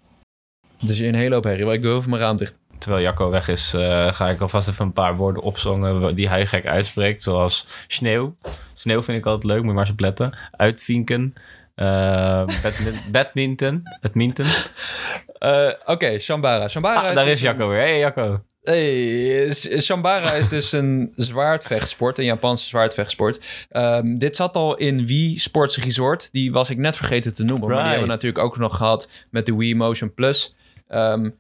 Het 0.81 0.91
is 0.91 0.99
hier 0.99 1.09
een 1.09 1.15
hele 1.15 1.35
hoop 1.35 1.45
herrie, 1.45 1.65
maar 1.65 1.75
ik 1.75 1.83
doe 1.83 1.91
heel 1.91 2.01
veel 2.01 2.11
mijn 2.11 2.23
raam 2.23 2.37
dicht. 2.37 2.59
Terwijl 2.79 3.03
Jacco 3.03 3.31
weg 3.31 3.49
is, 3.49 3.75
uh, 3.75 4.07
ga 4.07 4.29
ik 4.29 4.41
alvast 4.41 4.69
even 4.69 4.85
een 4.85 4.93
paar 4.93 5.17
woorden 5.17 5.43
opzongen 5.43 6.15
die 6.15 6.29
hij 6.29 6.47
gek 6.47 6.67
uitspreekt. 6.67 7.23
Zoals 7.23 7.67
sneeuw. 7.87 8.37
Sneeuw 8.75 9.03
vind 9.03 9.19
ik 9.19 9.27
altijd 9.27 9.45
leuk, 9.45 9.59
moet 9.59 9.67
je 9.67 9.73
maar 9.73 9.83
eens 9.83 9.93
opletten. 9.93 10.37
Uitvinken. 10.51 11.35
Uh, 11.77 12.45
badminton. 13.11 13.83
Badminton. 14.01 14.47
Uh, 14.47 15.73
Oké, 15.81 15.93
okay, 15.93 16.19
Shambara. 16.19 16.69
Shambara 16.69 17.01
ah, 17.01 17.09
is 17.09 17.15
daar 17.15 17.25
dus 17.25 17.35
is 17.35 17.41
Jacco 17.41 17.69
weer. 17.69 17.81
Hey 17.81 17.99
Jacco. 17.99 18.43
Hey, 18.63 19.55
Shambara 19.81 20.33
is 20.33 20.49
dus 20.49 20.73
een 20.73 21.13
zwaardvechtsport, 21.15 22.19
een 22.19 22.25
Japanse 22.25 22.67
zwaardvechtsport. 22.67 23.67
Um, 23.71 24.19
dit 24.19 24.37
zat 24.37 24.57
al 24.57 24.77
in 24.77 25.07
Wii 25.07 25.39
Sports 25.39 25.79
Resort. 25.79 26.29
Die 26.33 26.53
was 26.53 26.71
ik 26.71 26.79
net 26.79 26.97
vergeten 26.97 27.35
te 27.35 27.45
noemen. 27.45 27.69
Right. 27.69 27.75
Maar 27.75 27.83
die 27.83 27.99
hebben 27.99 28.09
we 28.09 28.15
natuurlijk 28.15 28.45
ook 28.45 28.59
nog 28.59 28.77
gehad 28.77 29.09
met 29.31 29.47
de 29.47 29.57
Wii 29.57 29.75
Motion 29.75 30.15
Plus. 30.15 30.55
Um, 30.89 31.37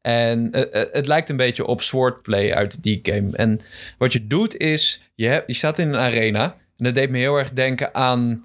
en 0.00 0.48
uh, 0.52 0.60
uh, 0.60 0.82
het 0.92 1.06
lijkt 1.06 1.28
een 1.30 1.36
beetje 1.36 1.66
op 1.66 1.82
swordplay 1.82 2.52
uit 2.52 2.82
die 2.82 2.98
game. 3.02 3.36
En 3.36 3.60
wat 3.98 4.12
je 4.12 4.26
doet 4.26 4.56
is, 4.56 5.02
je, 5.14 5.26
hebt, 5.26 5.46
je 5.46 5.54
staat 5.54 5.78
in 5.78 5.88
een 5.88 6.00
arena. 6.00 6.44
En 6.76 6.84
dat 6.84 6.94
deed 6.94 7.10
me 7.10 7.18
heel 7.18 7.36
erg 7.36 7.50
denken 7.52 7.94
aan 7.94 8.44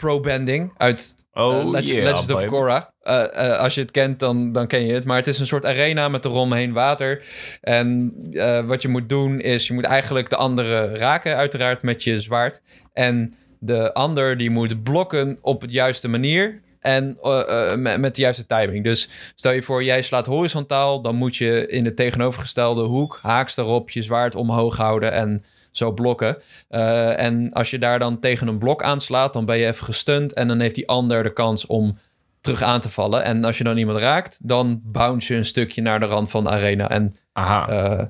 pro-banding 0.00 0.72
uit 0.76 1.14
oh, 1.32 1.52
uh, 1.52 1.70
Legend, 1.70 1.88
yeah, 1.88 2.04
Legends 2.04 2.32
of 2.32 2.44
Korra. 2.44 2.92
Uh, 3.02 3.24
uh, 3.34 3.58
als 3.58 3.74
je 3.74 3.80
het 3.80 3.90
kent, 3.90 4.18
dan, 4.18 4.52
dan 4.52 4.66
ken 4.66 4.86
je 4.86 4.92
het. 4.92 5.04
Maar 5.04 5.16
het 5.16 5.26
is 5.26 5.38
een 5.38 5.46
soort 5.46 5.64
arena 5.64 6.08
met 6.08 6.24
eromheen 6.24 6.72
water. 6.72 7.24
En 7.60 8.14
wat 8.66 8.82
je 8.82 8.88
moet 8.88 9.08
doen 9.08 9.40
is, 9.40 9.66
je 9.66 9.74
moet 9.74 9.84
eigenlijk 9.84 10.30
de 10.30 10.36
andere 10.36 10.96
raken, 10.96 11.36
uiteraard 11.36 11.82
met 11.82 12.04
je 12.04 12.20
zwaard. 12.20 12.62
En 12.92 13.34
de 13.58 13.94
ander 13.94 14.36
die 14.36 14.50
moet 14.50 14.82
blokken 14.82 15.38
op 15.42 15.60
de 15.60 15.72
juiste 15.72 16.08
manier. 16.08 16.60
En 16.80 17.18
met, 17.76 17.98
met 17.98 18.14
de 18.14 18.22
juiste 18.22 18.46
timing. 18.46 18.84
Dus 18.84 19.10
stel 19.34 19.52
je 19.52 19.62
voor, 19.62 19.84
jij 19.84 20.02
slaat 20.02 20.26
horizontaal. 20.26 21.02
Dan 21.02 21.14
moet 21.14 21.36
je 21.36 21.66
in 21.66 21.84
de 21.84 21.94
tegenovergestelde 21.94 22.82
hoek, 22.82 23.18
haaks 23.22 23.54
daarop, 23.54 23.90
je 23.90 24.02
zwaard 24.02 24.34
omhoog 24.34 24.76
houden. 24.76 25.12
En 25.12 25.44
zo 25.70 25.92
blokken. 25.92 26.36
Eh, 26.68 27.20
en 27.20 27.52
als 27.52 27.70
je 27.70 27.78
daar 27.78 27.98
dan 27.98 28.20
tegen 28.20 28.48
een 28.48 28.58
blok 28.58 28.82
aanslaat, 28.82 29.32
dan 29.32 29.44
ben 29.44 29.58
je 29.58 29.66
even 29.66 29.84
gestunt. 29.84 30.34
En 30.34 30.48
dan 30.48 30.60
heeft 30.60 30.74
die 30.74 30.88
ander 30.88 31.22
de 31.22 31.32
kans 31.32 31.66
om 31.66 31.98
terug 32.40 32.62
aan 32.62 32.80
te 32.80 32.90
vallen. 32.90 33.24
En 33.24 33.44
als 33.44 33.58
je 33.58 33.64
dan 33.64 33.76
iemand 33.76 33.98
raakt, 33.98 34.38
dan 34.42 34.80
bounce 34.84 35.32
je 35.32 35.38
een 35.38 35.44
stukje 35.44 35.82
naar 35.82 36.00
de 36.00 36.06
rand 36.06 36.30
van 36.30 36.44
de 36.44 36.50
arena. 36.50 36.88
En 36.88 37.14
Aha. 37.32 37.68
eh, 37.68 38.06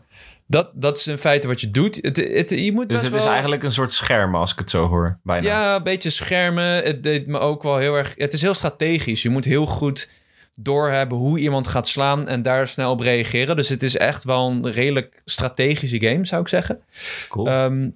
dat, 0.47 0.71
dat 0.75 0.97
is 0.97 1.07
in 1.07 1.19
feite 1.19 1.47
wat 1.47 1.61
je 1.61 1.71
doet. 1.71 1.99
Het, 2.03 2.17
het, 2.17 2.51
je 2.51 2.73
moet 2.73 2.89
dus 2.89 3.03
het 3.03 3.15
is 3.15 3.25
eigenlijk 3.25 3.63
een 3.63 3.73
soort 3.73 3.93
scherm 3.93 4.35
als 4.35 4.53
ik 4.53 4.59
het 4.59 4.71
zo 4.71 4.87
hoor. 4.89 5.19
Bijna. 5.23 5.47
Ja, 5.47 5.77
een 5.77 5.83
beetje 5.83 6.11
schermen. 6.11 6.83
Het 6.85 7.03
deed 7.03 7.27
me 7.27 7.39
ook 7.39 7.63
wel 7.63 7.77
heel 7.77 7.95
erg... 7.95 8.15
Het 8.17 8.33
is 8.33 8.41
heel 8.41 8.55
strategisch. 8.55 9.23
Je 9.23 9.29
moet 9.29 9.45
heel 9.45 9.67
goed 9.67 10.09
doorhebben 10.55 11.19
hoe 11.19 11.39
iemand 11.39 11.67
gaat 11.67 11.89
slaan 11.89 12.29
en 12.29 12.43
daar 12.43 12.69
snel 12.69 12.91
op 12.91 13.01
reageren. 13.01 13.57
Dus 13.57 13.69
het 13.69 13.83
is 13.83 13.97
echt 13.97 14.25
wel 14.25 14.49
een 14.51 14.71
redelijk 14.73 15.23
strategische 15.25 16.01
game, 16.01 16.27
zou 16.27 16.41
ik 16.43 16.49
zeggen. 16.49 16.81
cool. 17.29 17.47
Ehm, 17.47 17.89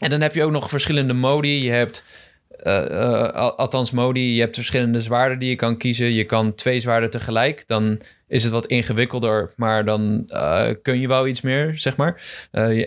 en 0.00 0.10
dan 0.10 0.20
heb 0.20 0.34
je 0.34 0.42
ook 0.44 0.50
nog 0.50 0.68
verschillende 0.68 1.12
modi. 1.14 1.64
Je 1.64 1.70
hebt, 1.70 2.04
eh, 2.48 3.00
eh, 3.02 3.32
al- 3.32 3.56
althans 3.56 3.90
modi, 3.90 4.34
je 4.34 4.40
hebt 4.40 4.54
verschillende 4.54 5.00
zwaarden 5.00 5.38
die 5.38 5.48
je 5.48 5.56
kan 5.56 5.76
kiezen. 5.76 6.12
Je 6.12 6.24
kan 6.24 6.54
twee 6.54 6.80
zwaarden 6.80 7.10
tegelijk. 7.10 7.64
Dan 7.66 8.00
is 8.28 8.42
het 8.42 8.52
wat 8.52 8.66
ingewikkelder, 8.66 9.52
maar 9.56 9.84
dan 9.84 10.24
eh, 10.26 10.70
kun 10.82 11.00
je 11.00 11.08
wel 11.08 11.26
iets 11.26 11.40
meer, 11.40 11.78
zeg 11.78 11.96
maar. 11.96 12.22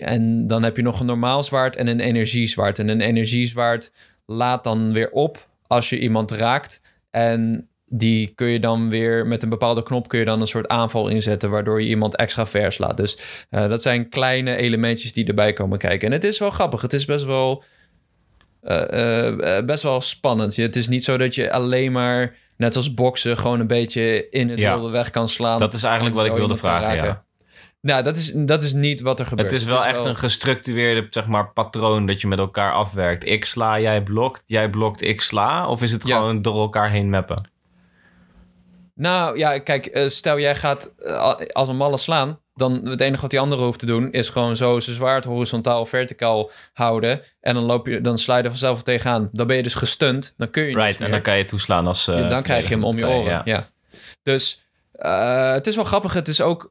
En 0.00 0.46
dan 0.46 0.62
heb 0.62 0.76
je 0.76 0.82
nog 0.82 1.00
een 1.00 1.06
normaal 1.06 1.42
zwaard 1.42 1.76
en 1.76 1.86
een 1.86 2.00
energiezwaard. 2.00 2.78
En 2.78 2.88
een 2.88 3.00
energiezwaard 3.00 3.92
laat 4.26 4.64
dan 4.64 4.92
weer 4.92 5.10
op 5.10 5.48
als 5.66 5.88
je 5.90 5.98
iemand 5.98 6.30
raakt. 6.30 6.80
En 7.10 7.68
die 7.88 8.32
kun 8.34 8.48
je 8.48 8.60
dan 8.60 8.88
weer 8.88 9.26
met 9.26 9.42
een 9.42 9.48
bepaalde 9.48 9.82
knop 9.82 10.08
kun 10.08 10.18
je 10.18 10.24
dan 10.24 10.40
een 10.40 10.46
soort 10.46 10.68
aanval 10.68 11.08
inzetten, 11.08 11.50
waardoor 11.50 11.82
je 11.82 11.88
iemand 11.88 12.16
extra 12.16 12.46
ver 12.46 12.72
slaat. 12.72 12.96
Dus 12.96 13.18
eh, 13.50 13.68
dat 13.68 13.82
zijn 13.82 14.08
kleine 14.08 14.56
elementjes 14.56 15.12
die 15.12 15.26
erbij 15.26 15.52
komen 15.52 15.78
kijken. 15.78 16.06
En 16.08 16.12
het 16.12 16.24
is 16.24 16.38
wel 16.38 16.50
grappig. 16.50 16.82
Het 16.82 16.92
is 16.92 17.04
best 17.04 17.24
wel, 17.24 17.64
eh, 18.60 19.56
eh, 19.58 19.64
best 19.64 19.82
wel 19.82 20.00
spannend. 20.00 20.56
Het 20.56 20.76
is 20.76 20.88
niet 20.88 21.04
zo 21.04 21.16
dat 21.16 21.34
je 21.34 21.52
alleen 21.52 21.92
maar, 21.92 22.36
net 22.56 22.76
als 22.76 22.94
boksen, 22.94 23.36
gewoon 23.36 23.60
een 23.60 23.66
beetje 23.66 24.28
in 24.30 24.48
het 24.48 24.58
Ja. 24.58 24.74
wilde 24.74 24.90
weg 24.90 25.10
kan 25.10 25.28
slaan. 25.28 25.58
dat 25.60 25.74
is 25.74 25.82
eigenlijk 25.82 26.16
en 26.16 26.22
wat 26.22 26.30
ik 26.30 26.38
wilde 26.38 26.56
vragen, 26.56 26.94
ja. 26.94 27.26
Nou, 27.80 28.02
dat 28.02 28.16
is, 28.16 28.32
dat 28.36 28.62
is 28.62 28.72
niet 28.72 29.00
wat 29.00 29.20
er 29.20 29.26
gebeurt. 29.26 29.50
Het 29.50 29.60
is 29.60 29.66
wel 29.66 29.84
echt 29.84 30.04
een 30.04 30.16
gestructureerde 30.16 31.06
zeg 31.10 31.26
maar, 31.26 31.52
patroon 31.52 32.06
dat 32.06 32.20
je 32.20 32.26
met 32.26 32.38
elkaar 32.38 32.72
afwerkt. 32.72 33.26
Ik 33.26 33.44
sla, 33.44 33.80
jij 33.80 34.02
blokt, 34.02 34.42
jij 34.46 34.70
blokt, 34.70 35.02
ik 35.02 35.20
sla. 35.20 35.68
Of 35.68 35.82
is 35.82 35.92
het 35.92 36.06
Ja. 36.06 36.16
gewoon 36.16 36.42
door 36.42 36.60
elkaar 36.60 36.90
heen 36.90 37.10
mappen? 37.10 37.50
Nou 38.98 39.38
ja, 39.38 39.58
kijk, 39.58 39.86
eh, 39.86 40.08
stel 40.08 40.38
jij 40.38 40.54
gaat 40.54 40.94
eh, 40.98 41.32
als 41.52 41.68
een 41.68 41.76
malle 41.76 41.96
slaan. 41.96 42.40
Dan 42.54 42.86
het 42.86 43.00
enige 43.00 43.20
wat 43.20 43.30
die 43.30 43.40
andere 43.40 43.62
hoeft 43.62 43.78
te 43.78 43.86
doen 43.86 44.12
is 44.12 44.28
gewoon 44.28 44.56
zo 44.56 44.80
zijn 44.80 44.96
zwaard 44.96 45.24
horizontaal 45.24 45.80
of 45.80 45.88
verticaal 45.88 46.50
houden. 46.72 47.22
En 47.40 47.54
dan, 47.54 47.62
loop 47.62 47.86
je, 47.86 48.00
dan 48.00 48.18
sla 48.18 48.36
je 48.36 48.42
er 48.42 48.48
vanzelf 48.48 48.82
tegenaan. 48.82 49.28
Dan 49.32 49.46
ben 49.46 49.56
je 49.56 49.62
dus 49.62 49.74
gestunt. 49.74 50.34
Dan 50.36 50.50
kun 50.50 50.62
je 50.62 50.76
Right, 50.76 51.00
en 51.00 51.10
dan 51.10 51.22
kan 51.22 51.36
je 51.36 51.44
toeslaan 51.44 51.86
als... 51.86 52.08
eh, 52.08 52.18
Ja, 52.18 52.28
dan 52.28 52.42
krijg 52.42 52.68
je 52.68 52.74
hem 52.74 52.84
om 52.84 52.98
je 52.98 53.08
oren. 53.08 53.34
partij, 53.34 53.52
Ja. 53.52 53.68
Dus 54.22 54.62
het 55.54 55.66
is 55.66 55.76
wel 55.76 55.84
grappig. 55.84 56.12
Het 56.12 56.28
is 56.28 56.40
ook 56.40 56.70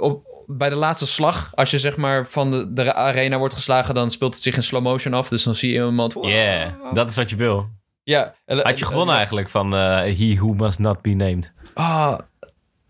op, 0.00 0.44
bij 0.46 0.68
de 0.68 0.74
laatste 0.74 1.06
slag, 1.06 1.50
als 1.54 1.70
je 1.70 1.78
zeg 1.78 1.96
maar 1.96 2.26
van 2.26 2.50
de, 2.50 2.72
de 2.72 2.94
arena 2.94 3.38
wordt 3.38 3.54
geslagen, 3.54 3.94
dan 3.94 4.10
speelt 4.10 4.34
het 4.34 4.42
zich 4.42 4.56
in 4.56 4.62
slow 4.62 4.82
motion 4.82 5.14
af. 5.14 5.28
Dus 5.28 5.42
dan 5.42 5.54
zie 5.54 5.72
je 5.72 5.84
iemand. 5.84 6.14
Ja, 6.20 6.28
yeah, 6.28 6.94
dat 6.94 7.08
is 7.08 7.16
wat 7.16 7.30
je 7.30 7.36
wil. 7.36 7.68
Ja. 8.08 8.34
Had 8.46 8.78
je 8.78 8.84
gewonnen 8.84 9.14
eigenlijk 9.14 9.48
van 9.48 9.74
eh, 9.74 9.80
He 9.96 10.34
Who 10.36 10.52
Must 10.52 10.78
Not 10.78 11.02
Be 11.02 11.10
Named? 11.10 11.52
Ah, 11.74 12.18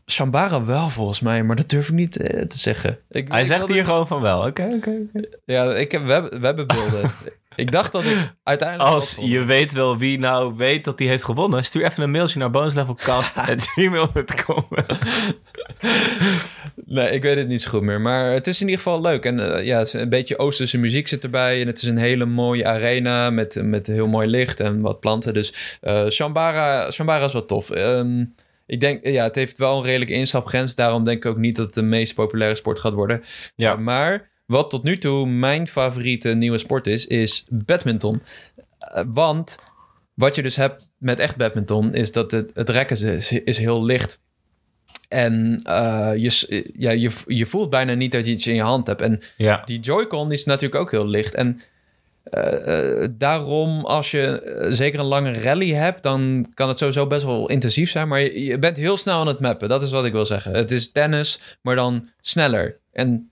Shambara 0.07 0.65
wel 0.65 0.89
volgens 0.89 1.21
mij, 1.21 1.43
maar 1.43 1.57
dat 1.57 1.69
durf 1.69 1.89
ik 1.89 1.95
niet 1.95 2.17
eh, 2.17 2.43
te 2.43 2.59
zeggen. 2.59 2.99
Ik, 3.11 3.29
Hij 3.29 3.41
ik 3.41 3.47
zegt 3.47 3.69
hier 3.69 3.85
gewoon 3.85 4.07
van 4.07 4.21
wel. 4.21 4.47
Oké, 4.47 4.63
oké, 4.75 5.07
oké. 5.09 5.29
Ja, 5.45 5.75
ik 5.75 5.93
heb, 5.93 6.05
we, 6.05 6.13
hebben, 6.13 6.41
we 6.41 6.47
hebben 6.47 6.67
beelden. 6.67 7.11
ik 7.59 7.73
dacht 7.73 7.93
dat 7.93 8.05
ik 8.05 8.35
uiteindelijk... 8.43 8.91
Als 8.91 9.17
je 9.21 9.45
weet 9.45 9.73
wel 9.73 9.99
wie 9.99 10.19
nou 10.19 10.55
weet 10.57 10.85
dat 10.85 10.99
hij 10.99 11.09
heeft 11.09 11.25
gewonnen, 11.25 11.65
stuur 11.65 11.85
even 11.85 12.03
een 12.03 12.11
mailtje 12.11 12.39
naar 12.39 12.51
bonuslevelcast.gmail.com. 12.51 14.67
Nee, 16.85 17.11
ik 17.11 17.23
weet 17.23 17.37
het 17.37 17.49
niet 17.49 17.63
zo 17.63 17.71
goed 17.71 17.83
meer. 17.83 18.01
Maar 18.01 18.33
het 18.33 18.47
is 18.47 18.61
in 18.61 18.69
ieder 18.69 18.83
geval 18.83 19.01
leuk. 19.01 19.25
En 19.25 19.57
eh, 19.57 19.65
ja, 19.65 19.85
een 19.93 20.09
beetje 20.09 20.39
Oosterse 20.39 20.79
muziek 20.79 21.09
zit 21.09 21.25
erbij. 21.25 21.61
En 21.61 21.67
het 21.67 21.83
is 21.83 21.89
een 21.89 21.99
hele 21.99 22.25
mooie 22.25 22.65
arena 22.65 23.31
met, 23.31 23.63
met 23.63 23.87
heel 23.87 24.07
mooi 24.07 24.29
licht 24.29 24.61
en 24.61 24.81
wat 24.81 25.01
planten. 25.01 25.35
Dus 25.35 25.79
eh 25.81 26.09
Shambara, 26.09 26.91
Shambara 26.91 27.25
is 27.25 27.33
wel 27.33 27.47
tof. 27.47 27.71
Ehm, 27.71 28.25
ik 28.67 28.81
denk, 28.81 29.07
ja, 29.07 29.25
het 29.25 29.35
heeft 29.35 29.59
wel 29.59 29.79
een 29.79 29.85
redelijke 29.85 30.15
instapgrens. 30.15 30.75
Daarom 30.75 31.05
denk 31.05 31.25
ik 31.25 31.31
ook 31.31 31.37
niet 31.37 31.57
dat 31.57 31.67
het 31.67 31.75
de 31.75 31.83
meest 31.83 32.15
populaire 32.15 32.57
sport 32.57 32.79
gaat 32.79 32.93
worden. 32.93 33.23
Ja. 33.55 33.73
Uh, 33.73 33.79
maar 33.79 34.29
wat 34.49 34.71
tot 34.71 34.83
nu 34.83 34.99
toe 34.99 35.27
mijn 35.27 35.69
favoriete 35.69 36.29
nieuwe 36.29 36.59
sport 36.59 36.87
is, 36.87 37.07
is 37.07 37.45
badminton. 37.49 38.23
Uh, 38.95 39.03
want 39.07 39.59
wat 40.15 40.35
je 40.35 40.43
dus 40.43 40.57
hebt 40.57 40.89
met 40.99 41.19
echt 41.19 41.37
badminton, 41.37 41.95
is 41.95 42.13
dat 42.13 42.31
het, 42.31 42.51
het 42.55 42.69
rek 42.69 42.91
is, 42.91 43.33
is, 43.33 43.59
heel 43.59 43.85
licht. 43.85 44.21
En 45.09 45.63
uh, 45.67 46.11
je, 46.17 46.71
ja, 46.79 46.91
je, 46.91 47.11
je 47.27 47.47
voelt 47.47 47.71
bijna 47.71 47.95
niet 47.95 48.13
dat 48.13 48.27
je 48.27 48.33
iets 48.33 48.47
in 48.47 48.55
je 48.55 48.63
hand 48.63 48.87
hebt. 48.87 49.01
En 49.01 49.21
ja. 49.37 49.63
die 49.65 49.81
Joy-Con 49.81 50.33
is 50.33 50.45
natuurlijk 50.45 50.81
ook 50.81 50.91
heel 50.91 51.07
licht. 51.07 51.35
En 51.35 51.61
uh, 52.31 53.07
daarom, 53.11 53.85
als 53.85 54.11
je 54.11 54.67
zeker 54.71 55.01
een 55.01 55.07
lange 55.07 55.33
rally 55.33 55.73
hebt, 55.73 56.03
dan 56.03 56.47
kan 56.55 56.69
het 56.69 56.79
sowieso 56.79 57.07
best 57.07 57.25
wel 57.25 57.49
intensief 57.49 57.91
zijn. 57.91 58.09
Maar 58.09 58.21
je, 58.21 58.45
je, 58.45 58.59
bent 58.59 58.77
heel 58.77 58.97
snel 58.97 59.21
aan 59.21 59.27
het 59.27 59.41
mappen. 59.41 59.69
Dat 59.69 59.83
is 59.83 59.91
wat 59.91 60.05
ik 60.05 60.13
wil 60.13 60.27
zeggen. 60.27 60.55
Het 60.55 60.73
is 60.73 60.93
tennis, 60.93 61.41
maar 61.63 61.75
dan 61.75 62.09
sneller. 62.21 62.79
En 62.93 63.31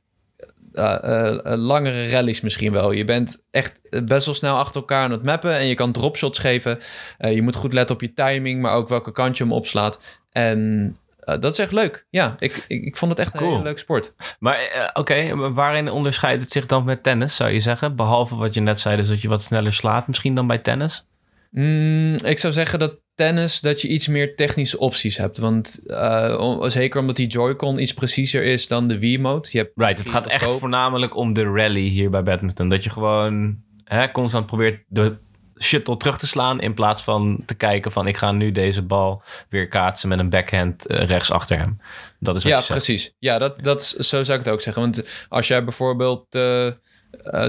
uh, 0.77 1.39
langere 1.57 2.09
rallies 2.09 2.41
misschien 2.41 2.73
wel. 2.73 2.93
Je 2.93 3.05
bent 3.05 3.45
echt 3.51 3.81
best 4.05 4.27
wel 4.27 4.35
snel 4.35 4.57
achter 4.57 4.81
elkaar 4.81 5.05
aan 5.05 5.11
het 5.11 5.23
mappen. 5.23 5.57
En 5.57 5.67
je 5.67 5.75
kan 5.75 5.93
dropshots 5.93 6.39
geven. 6.39 6.79
Eh, 7.19 7.35
je 7.35 7.43
moet 7.43 7.57
goed 7.57 7.73
letten 7.73 7.95
op 7.95 8.01
je 8.01 8.13
timing, 8.13 8.61
maar 8.63 8.75
ook 8.75 8.89
welke 8.89 9.13
kant 9.13 9.37
je 9.37 9.45
hem 9.45 9.53
opslaat. 9.53 10.01
En 10.31 10.97
dat 11.19 11.45
is 11.45 11.59
echt 11.59 11.73
leuk. 11.73 12.07
Ja, 12.11 12.37
ik, 12.39 12.65
ik, 12.69 12.85
ik 12.85 12.97
vond 12.97 13.11
het 13.11 13.21
echt 13.21 13.31
Cool. 13.31 13.45
een 13.45 13.51
hele 13.51 13.65
leuke 13.65 13.79
sport. 13.79 14.15
Maar 14.39 14.91
oké, 14.95 15.01
okay, 15.01 15.35
waarin 15.35 15.91
onderscheidt 15.91 16.43
het 16.43 16.53
zich 16.53 16.67
dan 16.67 16.85
met 16.85 17.03
tennis, 17.03 17.37
zou 17.37 17.51
je 17.51 17.61
zeggen? 17.61 17.97
Behalve 17.97 18.37
wat 18.37 18.55
je 18.55 18.61
net 18.61 18.81
zei, 18.81 18.97
dus 18.97 19.09
dat 19.09 19.23
je 19.23 19.29
wat 19.29 19.43
sneller 19.43 19.73
slaat 19.73 20.07
misschien 20.07 20.35
dan 20.35 20.47
bij 20.47 20.59
tennis? 20.59 21.07
Mm, 21.51 22.15
ik 22.15 22.39
zou 22.39 22.53
zeggen 22.53 22.79
dat 22.79 23.01
tennis, 23.17 23.61
dat 23.61 23.81
je 23.81 23.89
iets 23.89 24.09
meer 24.09 24.35
technische 24.35 24.79
opties 24.79 25.17
hebt. 25.17 25.39
Want 25.39 25.83
uh, 25.87 26.37
om, 26.41 26.71
zeker 26.71 27.01
omdat 27.01 27.17
die 27.17 27.27
Joy-Con 27.27 27.79
iets 27.79 27.95
preciezer 27.95 28.43
is 28.43 28.69
dan 28.69 28.89
de 28.89 28.99
Wii-mode. 28.99 29.49
Je 29.53 29.59
hebt 29.59 29.73
right, 29.75 29.99
het 29.99 30.09
gaat 30.09 30.27
echt 30.27 30.55
voornamelijk 30.55 31.17
om 31.17 31.33
de 31.33 31.43
rally 31.43 31.89
hier 31.89 32.11
bij 32.11 32.23
badminton. 32.23 32.69
Dat 32.69 32.85
je 32.85 32.91
gewoon 32.91 33.57
hè, 33.85 34.11
constant 34.11 34.47
probeert 34.47 34.85
de 34.89 35.17
shuttle 35.59 35.97
terug 35.97 36.19
te 36.19 36.27
slaan... 36.27 36.61
in 36.61 36.75
plaats 36.75 37.03
van 37.03 37.43
te 37.47 37.55
kijken 37.55 37.93
van... 37.93 38.07
ik 38.07 38.17
ga 38.17 38.33
nu 38.33 38.53
deze 38.53 38.83
bal 38.83 39.23
weer 39.49 39.69
kaatsen 39.69 40.09
met 40.09 40.19
een 40.19 40.31
backhand 40.31 40.91
uh, 40.91 41.05
rechts 41.05 41.31
achter 41.31 41.59
hem. 41.59 41.81
Dat 42.21 42.37
is 42.37 42.43
wat 42.43 42.53
ja, 42.53 42.59
je 42.59 42.65
zegt. 42.65 42.85
precies. 42.85 43.15
Ja, 43.19 43.39
dat, 43.39 43.63
dat, 43.63 43.83
zo 43.83 44.23
zou 44.23 44.39
ik 44.39 44.45
het 44.45 44.55
ook 44.55 44.61
zeggen. 44.61 44.83
Want 44.83 45.09
als 45.29 45.49
jij 45.49 45.65
bijvoorbeeld 45.65 46.35
uh, 46.35 46.71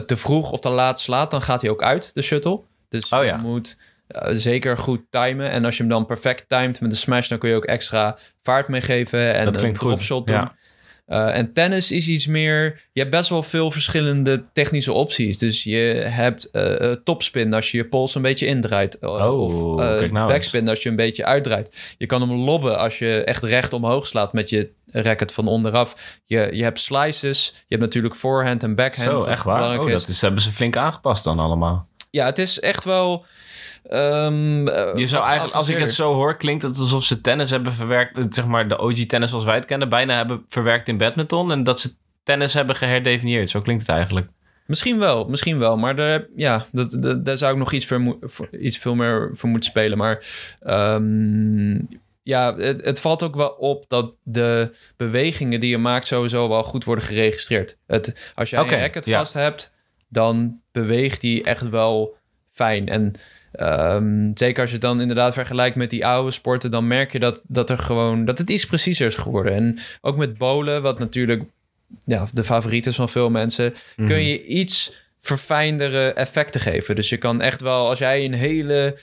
te 0.05 0.15
vroeg 0.15 0.51
of 0.51 0.59
te 0.59 0.69
laat 0.69 0.99
slaat... 0.99 1.31
dan 1.31 1.41
gaat 1.41 1.61
hij 1.61 1.69
ook 1.69 1.83
uit, 1.83 2.13
de 2.13 2.21
shuttle. 2.21 2.61
Dus 2.89 3.09
oh, 3.09 3.19
je 3.19 3.25
ja. 3.25 3.37
moet 3.37 3.77
uh, 4.09 4.29
zeker 4.31 4.77
goed 4.77 5.01
timen. 5.09 5.49
En 5.49 5.65
als 5.65 5.77
je 5.77 5.83
hem 5.83 5.91
dan 5.91 6.05
perfect 6.05 6.49
timed 6.49 6.81
met 6.81 6.91
een 6.91 6.97
smash... 6.97 7.27
dan 7.27 7.37
kun 7.37 7.49
je 7.49 7.55
ook 7.55 7.65
extra 7.65 8.17
vaart 8.41 8.67
meegeven 8.67 9.33
en 9.33 9.45
dat 9.45 9.61
een 9.61 9.73
dropshot 9.73 10.27
doen. 10.27 10.35
Ja. 10.35 10.55
Uh, 11.07 11.35
en 11.35 11.53
tennis 11.53 11.91
is 11.91 12.07
iets 12.07 12.25
meer... 12.25 12.81
Je 12.91 12.99
hebt 12.99 13.11
best 13.11 13.29
wel 13.29 13.43
veel 13.43 13.71
verschillende 13.71 14.45
technische 14.53 14.91
opties. 14.91 15.37
Dus 15.37 15.63
je 15.63 16.03
hebt 16.07 16.49
uh, 16.51 16.91
topspin 16.91 17.53
als 17.53 17.71
je 17.71 17.77
je 17.77 17.87
pols 17.87 18.15
een 18.15 18.21
beetje 18.21 18.45
indraait. 18.45 18.97
Oh, 19.01 19.41
of 19.41 20.11
nou 20.11 20.27
backspin 20.27 20.59
eens. 20.59 20.69
als 20.69 20.83
je 20.83 20.89
een 20.89 20.95
beetje 20.95 21.25
uitdraait. 21.25 21.77
Je 21.97 22.05
kan 22.05 22.21
hem 22.21 22.31
lobben 22.31 22.77
als 22.77 22.99
je 22.99 23.23
echt 23.23 23.43
recht 23.43 23.73
omhoog 23.73 24.07
slaat 24.07 24.33
met 24.33 24.49
je 24.49 24.71
racket 24.91 25.31
van 25.31 25.47
onderaf. 25.47 26.19
Je, 26.25 26.49
je 26.51 26.63
hebt 26.63 26.79
slices. 26.79 27.53
Je 27.55 27.63
hebt 27.75 27.81
natuurlijk 27.81 28.15
forehand 28.15 28.63
en 28.63 28.75
backhand. 28.75 29.21
Zo, 29.21 29.27
echt 29.27 29.43
waar? 29.43 29.79
Oh, 29.79 29.89
dat 29.89 30.07
is, 30.07 30.21
hebben 30.21 30.41
ze 30.41 30.51
flink 30.51 30.77
aangepast 30.77 31.23
dan 31.23 31.39
allemaal. 31.39 31.87
Ja, 32.11 32.25
het 32.25 32.39
is 32.39 32.59
echt 32.59 32.83
wel... 32.83 33.25
Um, 33.89 34.67
je 34.97 35.07
zou 35.07 35.23
eigenlijk, 35.23 35.55
als 35.55 35.69
ik 35.69 35.77
het 35.77 35.93
zo 35.93 36.13
hoor, 36.13 36.37
klinkt 36.37 36.63
het 36.63 36.79
alsof 36.79 37.03
ze 37.03 37.21
tennis 37.21 37.49
hebben 37.49 37.73
verwerkt, 37.73 38.35
zeg 38.35 38.45
maar 38.45 38.67
de 38.67 38.79
OG 38.79 39.05
tennis 39.05 39.29
zoals 39.29 39.45
wij 39.45 39.55
het 39.55 39.65
kennen, 39.65 39.89
bijna 39.89 40.15
hebben 40.15 40.45
verwerkt 40.47 40.87
in 40.87 40.97
badminton 40.97 41.51
en 41.51 41.63
dat 41.63 41.79
ze 41.79 41.95
tennis 42.23 42.53
hebben 42.53 42.75
geherdefinieerd. 42.75 43.49
Zo 43.49 43.59
klinkt 43.59 43.87
het 43.87 43.95
eigenlijk. 43.95 44.27
Misschien 44.65 44.99
wel, 44.99 45.27
misschien 45.27 45.59
wel. 45.59 45.77
Maar 45.77 45.95
daar, 45.95 46.27
ja, 46.35 46.65
dat, 46.71 46.97
dat, 46.99 47.25
daar 47.25 47.37
zou 47.37 47.51
ik 47.51 47.57
nog 47.57 47.71
iets, 47.71 47.85
voor, 47.85 48.47
iets 48.51 48.77
veel 48.77 48.95
meer 48.95 49.29
voor 49.33 49.49
moeten 49.49 49.69
spelen. 49.69 49.97
Maar 49.97 50.25
um, 50.65 51.87
ja, 52.23 52.55
het, 52.55 52.85
het, 52.85 53.01
valt 53.01 53.23
ook 53.23 53.35
wel 53.35 53.49
op 53.49 53.85
dat 53.87 54.13
de 54.23 54.75
bewegingen 54.97 55.59
die 55.59 55.69
je 55.69 55.77
maakt 55.77 56.07
sowieso 56.07 56.49
wel 56.49 56.63
goed 56.63 56.83
worden 56.83 57.03
geregistreerd. 57.03 57.77
Het, 57.85 58.31
als 58.35 58.49
jij 58.49 58.59
okay, 58.59 58.73
een 58.73 58.79
racket 58.79 59.05
ja. 59.05 59.17
vast 59.17 59.33
hebt, 59.33 59.73
dan 60.09 60.61
beweegt 60.71 61.21
die 61.21 61.43
echt 61.43 61.69
wel 61.69 62.15
fijn. 62.51 62.87
En 62.89 63.13
um, 63.59 64.31
zeker 64.33 64.61
als 64.61 64.69
je 64.69 64.75
het 64.75 64.85
dan 64.85 65.01
inderdaad 65.01 65.33
vergelijkt 65.33 65.75
met 65.75 65.89
die 65.89 66.05
oude 66.05 66.31
sporten, 66.31 66.71
dan 66.71 66.87
merk 66.87 67.11
je 67.11 67.19
dat, 67.19 67.45
dat 67.47 67.69
er 67.69 67.79
gewoon 67.79 68.25
dat 68.25 68.37
het 68.37 68.49
iets 68.49 68.65
preciezer 68.65 69.07
is 69.07 69.15
geworden. 69.15 69.53
En 69.53 69.79
ook 70.01 70.17
met 70.17 70.37
bowlen, 70.37 70.81
wat 70.81 70.99
natuurlijk 70.99 71.43
ja, 72.03 72.27
de 72.33 72.43
favoriet 72.43 72.85
is 72.85 72.95
van 72.95 73.09
veel 73.09 73.29
mensen, 73.29 73.73
mm 73.95 74.07
kun 74.07 74.23
je 74.23 74.45
iets 74.45 74.93
verfijndere 75.21 76.13
effecten 76.13 76.61
geven. 76.61 76.95
Dus 76.95 77.09
je 77.09 77.17
kan 77.17 77.41
echt 77.41 77.61
wel, 77.61 77.87
als 77.89 77.99
jij 77.99 78.25
een 78.25 78.33
hele 78.33 78.99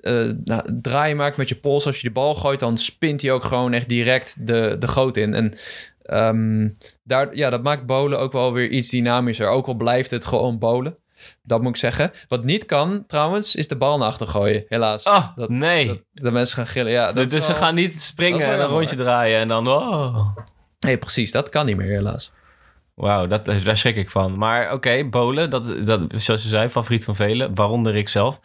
eh, 0.00 0.28
nou, 0.44 0.78
draai 0.80 1.14
maakt 1.14 1.36
met 1.36 1.48
je 1.48 1.56
pols, 1.56 1.86
als 1.86 2.00
je 2.00 2.06
de 2.06 2.12
bal 2.12 2.34
gooit, 2.34 2.60
dan 2.60 2.78
spint 2.78 3.22
hij 3.22 3.32
ook 3.32 3.44
gewoon 3.44 3.72
echt 3.72 3.88
direct 3.88 4.46
de, 4.46 4.76
de 4.78 4.88
goot 4.88 5.16
in. 5.16 5.34
En 5.34 5.54
ehm, 6.02 6.68
daar, 7.04 7.36
ja, 7.36 7.50
dat 7.50 7.62
maakt 7.62 7.86
bolen 7.86 8.18
ook 8.18 8.32
wel 8.32 8.52
weer 8.52 8.68
iets 8.68 8.88
dynamischer. 8.88 9.48
Ook 9.48 9.66
al 9.66 9.74
blijft 9.74 10.10
het 10.10 10.24
gewoon 10.24 10.58
bolen. 10.58 10.96
Dat 11.42 11.60
moet 11.60 11.70
ik 11.70 11.76
zeggen. 11.76 12.12
Wat 12.28 12.44
niet 12.44 12.66
kan, 12.66 13.04
trouwens, 13.06 13.54
is 13.54 13.68
de 13.68 13.76
bal 13.76 13.98
naar 13.98 14.08
achter 14.08 14.26
gooien. 14.26 14.64
Helaas. 14.68 15.04
Oh, 15.04 15.36
dat, 15.36 15.48
nee. 15.48 15.86
Dat, 15.86 15.98
de 16.12 16.30
mensen 16.30 16.56
gaan 16.56 16.66
gillen. 16.66 16.92
Ja, 16.92 17.12
dat 17.12 17.30
dus 17.30 17.46
ze 17.46 17.54
gaan 17.54 17.74
niet 17.74 18.00
springen 18.00 18.46
en 18.46 18.60
een 18.60 18.66
rondje 18.66 18.96
draaien 18.96 19.40
en 19.40 19.48
dan... 19.48 19.68
Oh. 19.68 20.36
Nee, 20.78 20.98
precies. 20.98 21.30
Dat 21.30 21.48
kan 21.48 21.66
niet 21.66 21.76
meer, 21.76 21.90
helaas. 21.90 22.32
Wauw, 22.94 23.26
dat, 23.26 23.44
daar 23.44 23.76
schrik 23.76 23.96
ik 23.96 24.10
van. 24.10 24.38
Maar 24.38 24.72
oké, 24.72 25.04
bolen, 25.04 25.50
dat, 25.50 25.86
dat, 25.86 26.00
zoals 26.16 26.42
je 26.42 26.48
zei, 26.48 26.68
favoriet 26.68 27.04
van 27.04 27.16
velen, 27.16 27.54
waaronder 27.54 27.96
ik 27.96 28.08
zelf. 28.08 28.40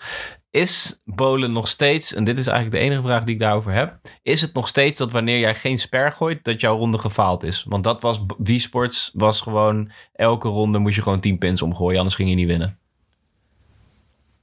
Is 0.52 1.02
bolen 1.06 1.52
nog 1.52 1.68
steeds, 1.68 2.14
en 2.14 2.24
dit 2.24 2.38
is 2.38 2.48
eigenlijk 2.48 2.78
de 2.78 2.90
enige 2.90 3.08
vraag 3.08 3.24
die 3.24 3.34
ik 3.34 3.42
daarover 3.42 3.72
heb, 3.72 4.00
is 4.22 4.42
het 4.42 4.54
nog 4.54 4.68
steeds 4.68 4.98
dat 4.98 5.12
wanneer 5.12 5.40
jij 5.40 5.56
geen 5.56 5.80
sper 5.80 6.12
gooit, 6.12 6.44
dat 6.44 6.62
jouw 6.62 6.78
ronde 6.78 6.98
gefaald 6.98 7.44
is? 7.44 7.64
Want 7.64 7.84
dat 7.84 8.02
was, 8.02 8.26
Wii 8.38 8.60
Sports 8.60 9.12
was 9.14 9.42
gewoon, 9.42 9.92
elke 10.14 10.48
ronde 10.48 10.80
moest 10.80 10.96
je 10.96 11.02
gewoon 11.02 11.20
10 11.20 11.38
pins 11.38 11.62
omgooien, 11.62 11.98
anders 11.98 12.16
ging 12.16 12.30
je 12.30 12.36
niet 12.36 12.48
winnen. 12.48 12.78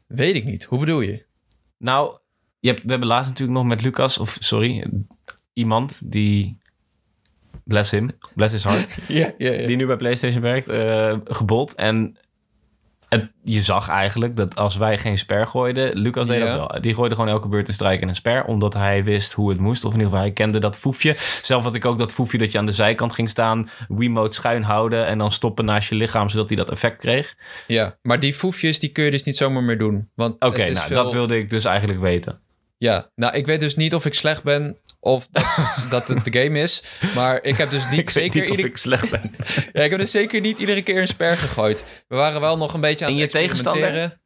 Weet 0.07 0.35
ik 0.35 0.45
niet. 0.45 0.65
Hoe 0.65 0.79
bedoel 0.79 1.01
je? 1.01 1.25
Nou, 1.79 2.19
je 2.61 2.69
hebt, 2.69 2.83
we 2.83 2.91
hebben 2.91 3.09
laatst 3.09 3.31
natuurlijk 3.31 3.59
nog 3.59 3.67
met 3.67 3.83
Lucas, 3.83 4.19
of 4.19 4.37
sorry, 4.41 4.91
iemand 5.53 6.13
die, 6.13 6.59
bless 7.65 7.91
him, 7.91 8.11
bless 8.35 8.53
his 8.53 8.65
heart, 8.65 9.09
die 9.67 9.77
nu 9.77 9.87
bij 9.87 9.97
PlayStation 9.97 10.43
werkt, 10.43 10.69
eh 10.69 11.17
gebold. 11.25 11.75
En 11.75 12.17
het, 13.21 13.31
je 13.45 13.61
zag 13.61 13.89
eigenlijk 13.89 14.37
dat 14.37 14.57
als 14.57 14.77
wij 14.77 14.99
geen 14.99 15.19
sper 15.19 15.47
gooiden, 15.47 15.97
Lucas 15.99 16.27
deed 16.29 16.39
Ja. 16.39 16.45
dat 16.57 16.71
wel. 16.71 16.81
Die 16.81 16.95
gooide 16.95 17.15
gewoon 17.15 17.31
elke 17.31 17.49
beurt 17.49 17.69
een 17.69 17.75
strijk 17.75 18.01
en 18.01 18.09
een 18.09 18.15
sper, 18.17 18.45
omdat 18.45 18.75
hij 18.75 19.05
wist 19.05 19.33
hoe 19.33 19.51
het 19.51 19.61
moest. 19.61 19.85
Of 19.85 19.93
in 19.93 19.99
ieder 19.99 20.11
geval, 20.11 20.25
hij 20.25 20.33
kende 20.35 20.59
dat 20.59 20.77
foefje. 20.77 21.15
Zelf 21.43 21.63
had 21.63 21.75
ik 21.75 21.85
ook 21.85 21.99
dat 21.99 22.13
foefje 22.13 22.39
dat 22.39 22.53
je 22.53 22.59
aan 22.59 22.67
de 22.67 22.73
zijkant 22.73 23.13
ging 23.13 23.31
staan, 23.31 23.71
Wiimote 23.89 24.35
schuin 24.35 24.63
houden 24.63 25.07
en 25.07 25.19
dan 25.19 25.33
stoppen 25.33 25.65
naast 25.65 25.89
je 25.89 25.95
lichaam, 25.95 26.29
zodat 26.29 26.49
hij 26.49 26.59
dat 26.59 26.71
effect 26.71 26.97
kreeg. 26.97 27.35
Ja, 27.67 27.97
maar 28.03 28.21
die 28.21 28.35
foefjes 28.35 28.79
die 28.81 28.91
kun 28.91 29.05
je 29.05 29.11
dus 29.11 29.23
niet 29.25 29.37
zomaar 29.37 29.63
meer 29.63 29.79
doen. 29.79 30.09
Want 30.15 30.35
Oké, 30.45 30.71
nou, 30.71 30.87
veel- 30.87 31.03
dat 31.05 31.13
wilde 31.13 31.39
ik 31.39 31.51
dus 31.51 31.65
eigenlijk 31.65 32.01
weten. 32.01 32.39
Ja, 32.79 33.11
nou, 33.15 33.35
ik 33.35 33.47
weet 33.47 33.61
dus 33.61 33.77
niet 33.77 33.95
of 33.95 34.05
ik 34.07 34.15
slecht 34.15 34.43
ben 34.43 34.77
of 35.05 35.29
dat, 35.31 35.45
dat 35.91 36.09
het 36.09 36.25
de 36.25 36.41
game 36.43 36.59
is. 36.61 36.83
Maar 37.15 37.43
ik 37.43 37.57
heb 37.57 37.71
dus 37.71 37.89
niet 37.91 37.99
ik 38.01 38.11
zeker... 38.11 38.33
weet 38.33 38.43
niet 38.43 38.51
of 38.51 38.57
ieder- 38.57 38.71
ik 38.71 38.77
slecht 38.77 39.11
ben. 39.11 39.35
Ja, 39.73 39.83
ik 39.83 39.91
heb 39.91 39.99
dus 40.01 40.11
zeker 40.11 40.41
niet 40.41 40.59
iedere 40.59 40.83
keer 40.83 41.01
een 41.01 41.09
sper 41.09 41.37
gegooid. 41.37 41.85
We 42.09 42.17
waren 42.17 42.41
wel 42.41 42.57
nog 42.57 42.75
een 42.75 42.81
beetje 42.81 43.05
aan 43.05 43.11
En 43.13 43.19
het 43.19 43.33
je 43.33 43.39
tegenstander? 43.39 43.83
experimenteren. 43.83 44.21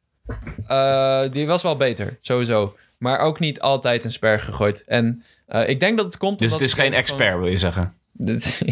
Eh, 1.27 1.33
die 1.33 1.47
was 1.47 1.63
wel 1.63 1.77
beter, 1.77 2.19
sowieso. 2.21 2.77
Maar 2.99 3.19
ook 3.19 3.39
niet 3.39 3.61
altijd 3.61 4.05
een 4.05 4.13
sper 4.13 4.41
gegooid. 4.41 4.85
En 4.85 5.25
eh, 5.47 5.69
ik 5.69 5.81
denk 5.81 5.97
dat 5.97 6.07
het 6.07 6.17
komt 6.17 6.39
Dus 6.39 6.53
het 6.53 6.61
is 6.61 6.73
geen 6.73 6.85
gewoon- 6.85 6.99
expert, 7.01 7.39
wil 7.39 7.47
je 7.49 7.57
zeggen? 7.59 7.93
Nice. 8.19 8.63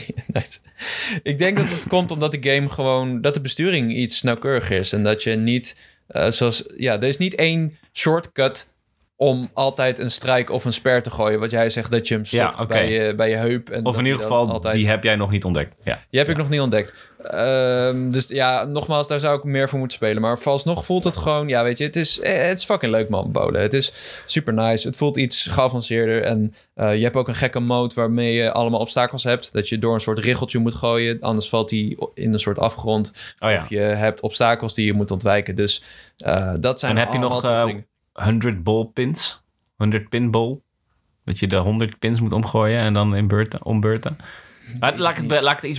Ik 1.23 1.39
denk 1.39 1.57
dat 1.57 1.69
het 1.69 1.85
komt 1.89 2.11
omdat 2.11 2.33
de 2.33 2.51
game 2.51 2.69
gewoon... 2.69 3.21
dat 3.21 3.35
de 3.35 3.41
besturing 3.41 3.95
iets 3.97 4.23
nauwkeuriger 4.23 4.79
is. 4.79 4.93
En 4.93 5.03
dat 5.05 5.23
je 5.23 5.37
niet... 5.37 5.81
eh, 6.07 6.31
zoals, 6.31 6.65
ja, 6.77 6.95
er 6.95 7.05
is 7.05 7.17
niet 7.17 7.35
één 7.35 7.79
shortcut 7.93 8.67
om 9.17 9.51
altijd 9.55 9.99
een 9.99 10.11
strijk 10.11 10.51
of 10.51 10.65
een 10.65 10.73
sper 10.73 11.03
te 11.03 11.11
gooien. 11.11 11.41
Wat 11.41 11.51
jij 11.51 11.71
zegt, 11.71 11.91
dat 11.91 12.09
je 12.09 12.15
hem 12.15 12.25
stopt 12.25 12.59
Ja, 12.59 12.67
bij, 12.67 12.91
je, 12.91 13.15
bij 13.15 13.29
je 13.29 13.37
heup. 13.37 13.71
En 13.71 13.85
Of 13.85 13.99
in 13.99 14.05
ieder 14.05 14.21
geval, 14.21 14.49
altijd... 14.49 14.75
die 14.75 14.89
heb 14.89 15.03
jij 15.03 15.17
nog 15.17 15.31
niet 15.31 15.45
ontdekt. 15.45 15.75
Ja. 15.85 15.99
Die 16.11 16.21
heb 16.21 16.29
ik 16.29 16.37
nog 16.37 16.49
niet 16.49 16.61
ontdekt. 16.61 16.95
Ehm, 17.23 18.11
dus 18.11 18.29
ja, 18.29 18.65
nogmaals, 18.65 19.09
daar 19.09 19.21
zou 19.21 19.39
ik 19.39 19.45
meer 19.45 19.69
voor 19.69 19.79
moeten 19.79 19.97
spelen. 19.97 20.23
Maar 20.23 20.39
vooralsnog 20.39 20.85
voelt 20.85 21.05
het 21.05 21.17
gewoon... 21.17 21.49
Ja, 21.49 21.63
weet 21.63 21.79
je, 21.79 21.85
het 21.85 21.97
is, 21.97 22.21
eh, 22.21 22.47
het 22.47 22.59
is 22.59 22.65
fucking 22.65 22.93
leuk, 22.93 23.09
man, 23.09 23.33
bolen. 23.33 23.61
Het 23.61 23.73
is 23.73 23.93
super 24.27 24.53
nice. 24.53 24.87
Het 24.87 24.97
voelt 24.97 25.17
iets 25.17 25.47
geavanceerder. 25.47 26.23
En 26.23 26.55
eh, 26.75 26.97
je 26.97 27.03
hebt 27.03 27.17
ook 27.17 27.29
een 27.29 27.35
gekke 27.35 27.61
mode 27.61 27.95
waarmee 27.95 28.33
je 28.35 28.53
allemaal 28.53 28.81
obstakels 28.81 29.25
hebt. 29.25 29.53
Dat 29.53 29.69
je 29.69 29.79
door 29.79 29.95
een 29.95 30.01
soort 30.01 30.19
riggeltje 30.19 30.59
moet 30.59 30.75
gooien. 30.75 31.21
Anders 31.21 31.49
valt 31.49 31.69
die 31.69 31.99
in 32.15 32.33
een 32.33 32.41
soort 32.41 32.59
afgrond. 32.59 33.13
Oh 33.39 33.51
ja. 33.51 33.59
Of 33.59 33.69
je 33.69 33.79
hebt 33.79 34.21
obstakels 34.21 34.75
die 34.75 34.87
je 34.87 34.93
moet 34.93 35.11
ontwijken. 35.11 35.55
Dus 35.55 35.83
eh, 36.17 36.53
dat 36.61 36.81
zijn 36.81 36.93
En 36.93 36.99
heb 36.99 37.13
je 37.13 37.19
allemaal 37.19 37.67
nog, 37.67 37.69
eh. 37.71 37.77
100 38.17 38.63
ball 38.63 38.85
pins. 38.85 39.45
100 39.77 40.09
pin 40.09 40.31
ball. 40.31 40.61
Dat 41.25 41.39
je 41.39 41.47
de 41.47 41.57
100 41.57 41.99
pins 41.99 42.21
moet 42.21 42.33
omgooien 42.33 42.79
en 42.79 42.93
dan 42.93 43.17
in 43.17 43.29
beurten, 43.29 43.65
om. 43.65 43.81
Maar 44.81 44.97
laat, 44.97 45.11
ik 45.11 45.17
het, 45.17 45.27
bre- 45.27 45.41
laat 45.43 45.53
ik 45.57 45.61
het 45.61 45.71
iets 45.71 45.79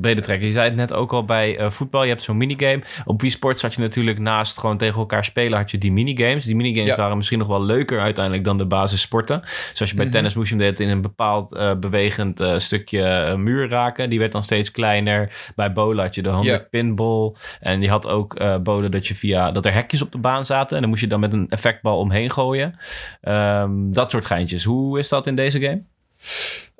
breder, 0.00 0.22
trekken. 0.22 0.46
Je 0.46 0.52
zei 0.52 0.64
het 0.64 0.74
net 0.76 0.92
ook 0.92 1.12
al 1.12 1.24
bij 1.24 1.56
eh, 1.58 1.70
voetbal. 1.70 2.02
Je 2.02 2.08
hebt 2.08 2.22
zo'n 2.22 2.36
minigame. 2.36 2.82
Op 3.04 3.20
Wii 3.20 3.30
Sports 3.32 3.62
had 3.62 3.74
je 3.74 3.80
natuurlijk 3.80 4.18
naast 4.18 4.58
gewoon 4.58 4.76
tegen 4.78 4.98
elkaar 5.00 5.24
spelen... 5.24 5.58
had 5.58 5.70
je 5.70 5.78
die 5.78 5.92
minigames. 5.92 6.44
Die 6.44 6.56
minigames 6.56 6.90
Ja. 6.90 6.96
waren 6.96 7.16
misschien 7.16 7.38
nog 7.38 7.48
wel 7.48 7.62
leuker 7.62 8.00
uiteindelijk 8.00 8.44
dan 8.44 8.58
de 8.58 8.66
basissporten. 8.66 9.40
Zoals 9.72 9.90
je 9.90 9.96
bij 9.96 10.04
Mhm. 10.04 10.14
tennis 10.14 10.34
moest 10.34 10.50
je 10.50 10.56
hem 10.62 10.74
in 10.76 10.88
een 10.88 11.00
bepaald 11.02 11.54
eh, 11.54 11.74
bewegend 11.74 12.40
eh, 12.40 12.58
stukje 12.58 13.34
muur 13.38 13.68
raken. 13.68 14.10
Die 14.10 14.18
werd 14.18 14.32
dan 14.32 14.42
steeds 14.44 14.70
kleiner. 14.70 15.48
Bij 15.56 15.72
bowlen 15.72 16.04
had 16.04 16.14
je 16.14 16.22
de 16.22 16.28
100 16.30 16.60
Ja. 16.60 16.66
pinball. 16.70 17.32
En 17.60 17.82
je 17.82 17.88
had 17.88 18.08
ook 18.08 18.34
eh 18.34 18.56
bowlen 18.58 18.90
dat, 18.90 19.06
je 19.06 19.14
via, 19.14 19.50
dat 19.52 19.66
er 19.66 19.72
hekjes 19.72 20.02
op 20.02 20.12
de 20.12 20.18
baan 20.18 20.44
zaten. 20.44 20.74
En 20.74 20.80
dan 20.80 20.90
moest 20.90 21.02
je 21.02 21.08
dan 21.08 21.20
met 21.20 21.32
een 21.32 21.48
effectbal 21.48 21.98
omheen 21.98 22.30
gooien. 22.30 22.78
Ehm, 23.20 23.70
dat 23.90 24.10
soort 24.10 24.24
geintjes. 24.26 24.64
Hoe 24.64 24.98
is 24.98 25.08
dat 25.08 25.26
in 25.26 25.36
deze 25.36 25.60
game? 25.60 25.82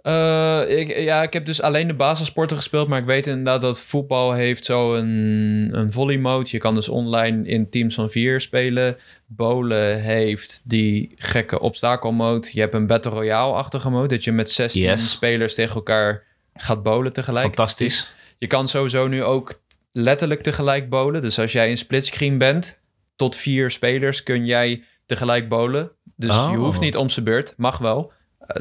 Eh, 0.03 0.79
ik, 0.79 0.97
ja, 0.99 1.23
ik 1.23 1.33
heb 1.33 1.47
dus 1.47 1.63
alleen 1.63 1.87
de 1.87 1.95
basissporten 1.95 2.57
gespeeld, 2.57 2.89
maar 2.89 2.99
ik 2.99 3.05
weet 3.05 3.27
inderdaad 3.27 3.61
dat 3.61 3.81
voetbal 3.81 4.33
heeft 4.33 4.65
zo 4.65 4.95
een, 4.95 5.69
een 5.73 5.93
volley 5.93 6.19
mode. 6.19 6.49
Je 6.53 6.59
kan 6.59 6.75
dus 6.75 6.89
online 6.89 7.47
in 7.49 7.71
teams 7.71 7.95
van 7.95 8.11
vier 8.11 8.41
spelen. 8.41 8.97
Bowlen 9.27 10.01
heeft 10.01 10.63
die 10.65 11.13
gekke 11.17 11.61
obstakel 11.61 12.13
mode. 12.13 12.49
Je 12.53 12.61
hebt 12.61 12.75
een 12.75 12.87
Battle 12.87 13.11
Royale-achtige 13.11 13.91
mode, 13.91 14.09
dat 14.09 14.25
je 14.25 14.33
met 14.33 14.51
16 14.51 14.83
Yes. 14.83 15.11
spelers 15.11 15.55
tegen 15.55 15.75
elkaar 15.75 16.23
gaat 16.55 16.83
bowlen 16.83 17.13
tegelijk. 17.13 17.45
Fantastisch. 17.45 18.13
Je 18.39 18.47
kan 18.47 18.69
sowieso 18.69 19.09
nu 19.09 19.23
ook 19.25 19.61
letterlijk 19.93 20.43
tegelijk 20.43 20.89
bowlen. 20.89 21.23
Dus 21.23 21.39
als 21.39 21.53
jij 21.53 21.69
in 21.71 21.79
splitscreen 21.79 22.39
bent, 22.39 22.81
tot 23.17 23.37
vier 23.37 23.71
spelers 23.71 24.23
kun 24.23 24.47
jij 24.47 24.83
tegelijk 25.07 25.49
bowlen. 25.49 25.91
Dus 26.17 26.37
Oh. 26.37 26.49
je 26.51 26.57
hoeft 26.57 26.81
niet 26.81 26.97
om 26.97 27.09
zijn 27.09 27.25
beurt, 27.25 27.55
mag 27.57 27.79
wel. 27.79 28.13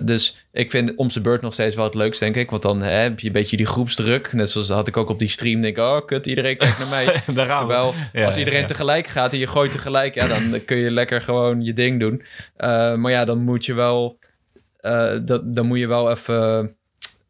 Dus 0.03 0.45
ik 0.51 0.71
vind 0.71 0.95
om 0.95 1.09
zijn 1.09 1.23
beurt 1.23 1.41
nog 1.41 1.53
steeds 1.53 1.75
wel 1.75 1.85
het 1.85 1.93
leukst, 1.93 2.19
denk 2.19 2.35
ik. 2.35 2.49
Want 2.49 2.61
dan 2.61 2.81
hè, 2.81 2.91
heb 2.91 3.19
je 3.19 3.27
een 3.27 3.33
beetje 3.33 3.57
die 3.57 3.65
groepsdruk. 3.65 4.33
Net 4.33 4.49
zoals 4.49 4.69
had 4.69 4.87
ik 4.87 4.97
ook 4.97 5.09
op 5.09 5.19
die 5.19 5.29
stream. 5.29 5.61
Denk 5.61 5.77
ik, 5.77 5.83
oh 5.83 6.05
kut, 6.05 6.27
iedereen 6.27 6.57
kijkt 6.57 6.79
naar 6.79 6.87
mij. 6.87 7.21
Terwijl 7.57 7.93
Ja, 8.13 8.25
als 8.25 8.37
iedereen 8.37 8.59
ja. 8.61 8.67
tegelijk 8.67 9.07
gaat 9.07 9.33
en 9.33 9.39
je 9.39 9.47
gooit 9.47 9.71
tegelijk, 9.71 10.15
ja, 10.15 10.27
dan 10.27 10.41
kun 10.65 10.77
je 10.77 10.91
lekker 10.91 11.21
gewoon 11.21 11.63
je 11.63 11.73
ding 11.73 11.99
doen. 11.99 12.23
Eh, 12.55 12.95
maar 12.95 13.11
ja, 13.11 13.25
dan 13.25 13.39
moet 13.39 13.65
je 13.65 13.73
wel, 13.73 14.19
eh, 14.77 15.17
dat, 15.25 15.55
dan 15.55 15.65
moet 15.65 15.79
je 15.79 15.87
wel 15.87 16.11
even 16.11 16.77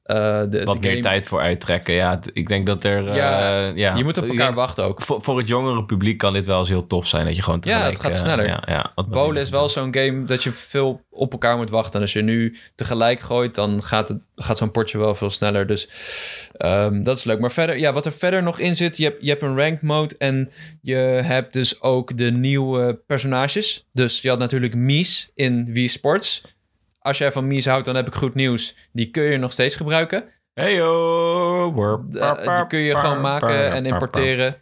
eh, 0.09 0.15
de, 0.49 0.63
Wat 0.63 0.75
de 0.75 0.81
meer 0.81 0.89
game- 0.89 0.99
tijd 1.01 1.25
voor 1.27 1.39
uittrekken. 1.39 1.93
Ja, 1.93 2.19
ik 2.33 2.47
denk 2.47 2.65
dat 2.65 2.83
er... 2.83 3.07
eh, 3.09 3.15
Ja, 3.15 3.67
ja, 3.75 3.95
Je 3.95 4.03
moet 4.03 4.17
op 4.17 4.23
elkaar 4.23 4.37
denk- 4.37 4.55
wachten 4.55 4.83
ook. 4.83 5.01
Voor, 5.01 5.21
voor 5.21 5.37
het 5.37 5.47
jongere 5.47 5.85
publiek 5.85 6.17
kan 6.17 6.33
dit 6.33 6.45
wel 6.45 6.59
eens 6.59 6.69
heel 6.69 6.87
tof 6.87 7.07
zijn. 7.07 7.25
Dat 7.25 7.35
je 7.35 7.41
gewoon 7.41 7.59
Ja, 7.63 7.71
tegelijk... 7.71 7.93
het 7.97 8.05
gaat 8.05 8.15
eh, 8.15 8.19
sneller. 8.21 8.45
ja, 8.47 8.63
ja, 8.65 8.91
wat 8.95 9.09
Bowlen 9.09 9.41
is 9.41 9.49
wel 9.49 9.69
zo'n 9.69 9.95
game 9.95 10.23
dat 10.25 10.43
je 10.43 10.51
veel 10.51 11.01
op 11.09 11.31
elkaar 11.31 11.57
moet 11.57 11.69
wachten. 11.69 11.93
En 11.93 12.01
als 12.01 12.13
je 12.13 12.21
nu 12.21 12.57
tegelijk 12.75 13.19
gooit, 13.19 13.55
dan 13.55 13.83
gaat, 13.83 14.07
het, 14.07 14.17
gaat 14.35 14.57
zo'n 14.57 14.71
potje 14.71 14.97
wel 14.97 15.15
veel 15.15 15.29
sneller. 15.29 15.67
Dus 15.67 15.89
ehm, 16.57 17.01
dat 17.03 17.17
is 17.17 17.23
leuk. 17.23 17.39
Maar 17.39 17.51
verder, 17.51 17.77
ja, 17.77 17.93
wat 17.93 18.05
er 18.05 18.11
verder 18.13 18.43
nog 18.43 18.59
in 18.59 18.77
zit, 18.77 18.97
je 18.97 19.03
hebt, 19.03 19.17
je 19.21 19.29
hebt 19.29 19.41
een 19.41 19.57
ranked 19.57 19.81
mode 19.81 20.15
en 20.17 20.51
je 20.81 20.95
hebt 21.23 21.53
dus 21.53 21.81
ook 21.81 22.17
de 22.17 22.31
nieuwe 22.31 22.99
personages. 23.07 23.87
Dus 23.93 24.21
je 24.21 24.29
had 24.29 24.39
natuurlijk 24.39 24.75
Mies 24.75 25.31
in 25.35 25.65
Wii 25.73 25.87
Sports. 25.87 26.43
Als 26.99 27.17
jij 27.17 27.31
van 27.31 27.47
Mies 27.47 27.65
houdt, 27.65 27.85
dan 27.85 27.95
heb 27.95 28.07
ik 28.07 28.13
goed 28.13 28.33
nieuws. 28.33 28.75
Die 28.91 29.09
kun 29.09 29.23
je 29.23 29.37
nog 29.37 29.51
steeds 29.51 29.75
gebruiken. 29.75 30.23
Hey 30.53 30.75
yo! 30.75 31.73
Warp, 31.73 32.15
Eh, 32.15 32.55
die 32.57 32.67
kun 32.67 32.79
je 32.79 32.95
gewoon 32.95 33.21
maken 33.21 33.71
en 33.71 33.85
importeren. 33.85 34.55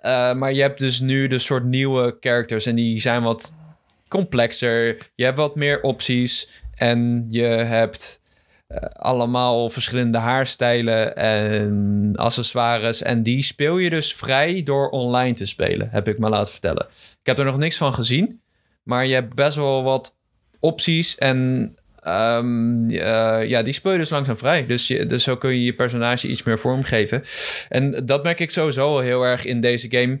Eh, 0.00 0.34
maar 0.34 0.52
je 0.52 0.62
hebt 0.62 0.78
dus 0.78 1.00
nu 1.00 1.26
de 1.26 1.38
soort 1.38 1.64
nieuwe 1.64 2.16
characters 2.20 2.66
en 2.66 2.74
die 2.74 3.00
zijn 3.00 3.22
wat 3.22 3.56
complexer. 4.08 4.96
Je 5.14 5.24
hebt 5.24 5.36
wat 5.36 5.56
meer 5.56 5.80
opties 5.82 6.50
en 6.74 7.26
je 7.28 7.42
hebt 7.44 8.20
eh, 8.66 8.78
allemaal 8.92 9.70
verschillende 9.70 10.18
haarstijlen 10.18 11.16
en 11.16 12.12
accessoires. 12.16 13.02
En 13.02 13.22
die 13.22 13.42
speel 13.42 13.78
je 13.78 13.90
dus 13.90 14.14
vrij 14.14 14.62
door 14.62 14.88
online 14.88 15.34
te 15.34 15.46
spelen, 15.46 15.88
heb 15.90 16.08
ik 16.08 16.18
me 16.18 16.28
laten 16.28 16.52
vertellen. 16.52 16.86
Ik 17.20 17.26
heb 17.26 17.38
er 17.38 17.44
nog 17.44 17.58
niks 17.58 17.76
van 17.76 17.94
gezien, 17.94 18.40
maar 18.82 19.06
je 19.06 19.14
hebt 19.14 19.34
best 19.34 19.56
wel 19.56 19.82
wat 19.82 20.16
opties 20.62 21.16
en 21.16 21.72
Ehm, 22.02 22.90
eh, 22.90 23.48
ja, 23.48 23.62
die 23.62 23.72
speel 23.72 23.92
je 23.92 23.98
dus 23.98 24.10
langzaam 24.10 24.38
vrij. 24.38 24.66
Dus, 24.66 24.86
je, 24.86 25.06
dus 25.06 25.22
zo 25.22 25.36
kun 25.36 25.50
je 25.50 25.64
je 25.64 25.72
personage 25.72 26.28
iets 26.28 26.42
meer 26.42 26.58
vorm 26.58 26.82
geven. 26.82 27.22
En 27.68 28.06
dat 28.06 28.22
merk 28.22 28.40
ik 28.40 28.50
sowieso 28.50 28.98
heel 28.98 29.22
erg 29.22 29.44
in 29.44 29.60
deze 29.60 29.90
game. 29.90 30.20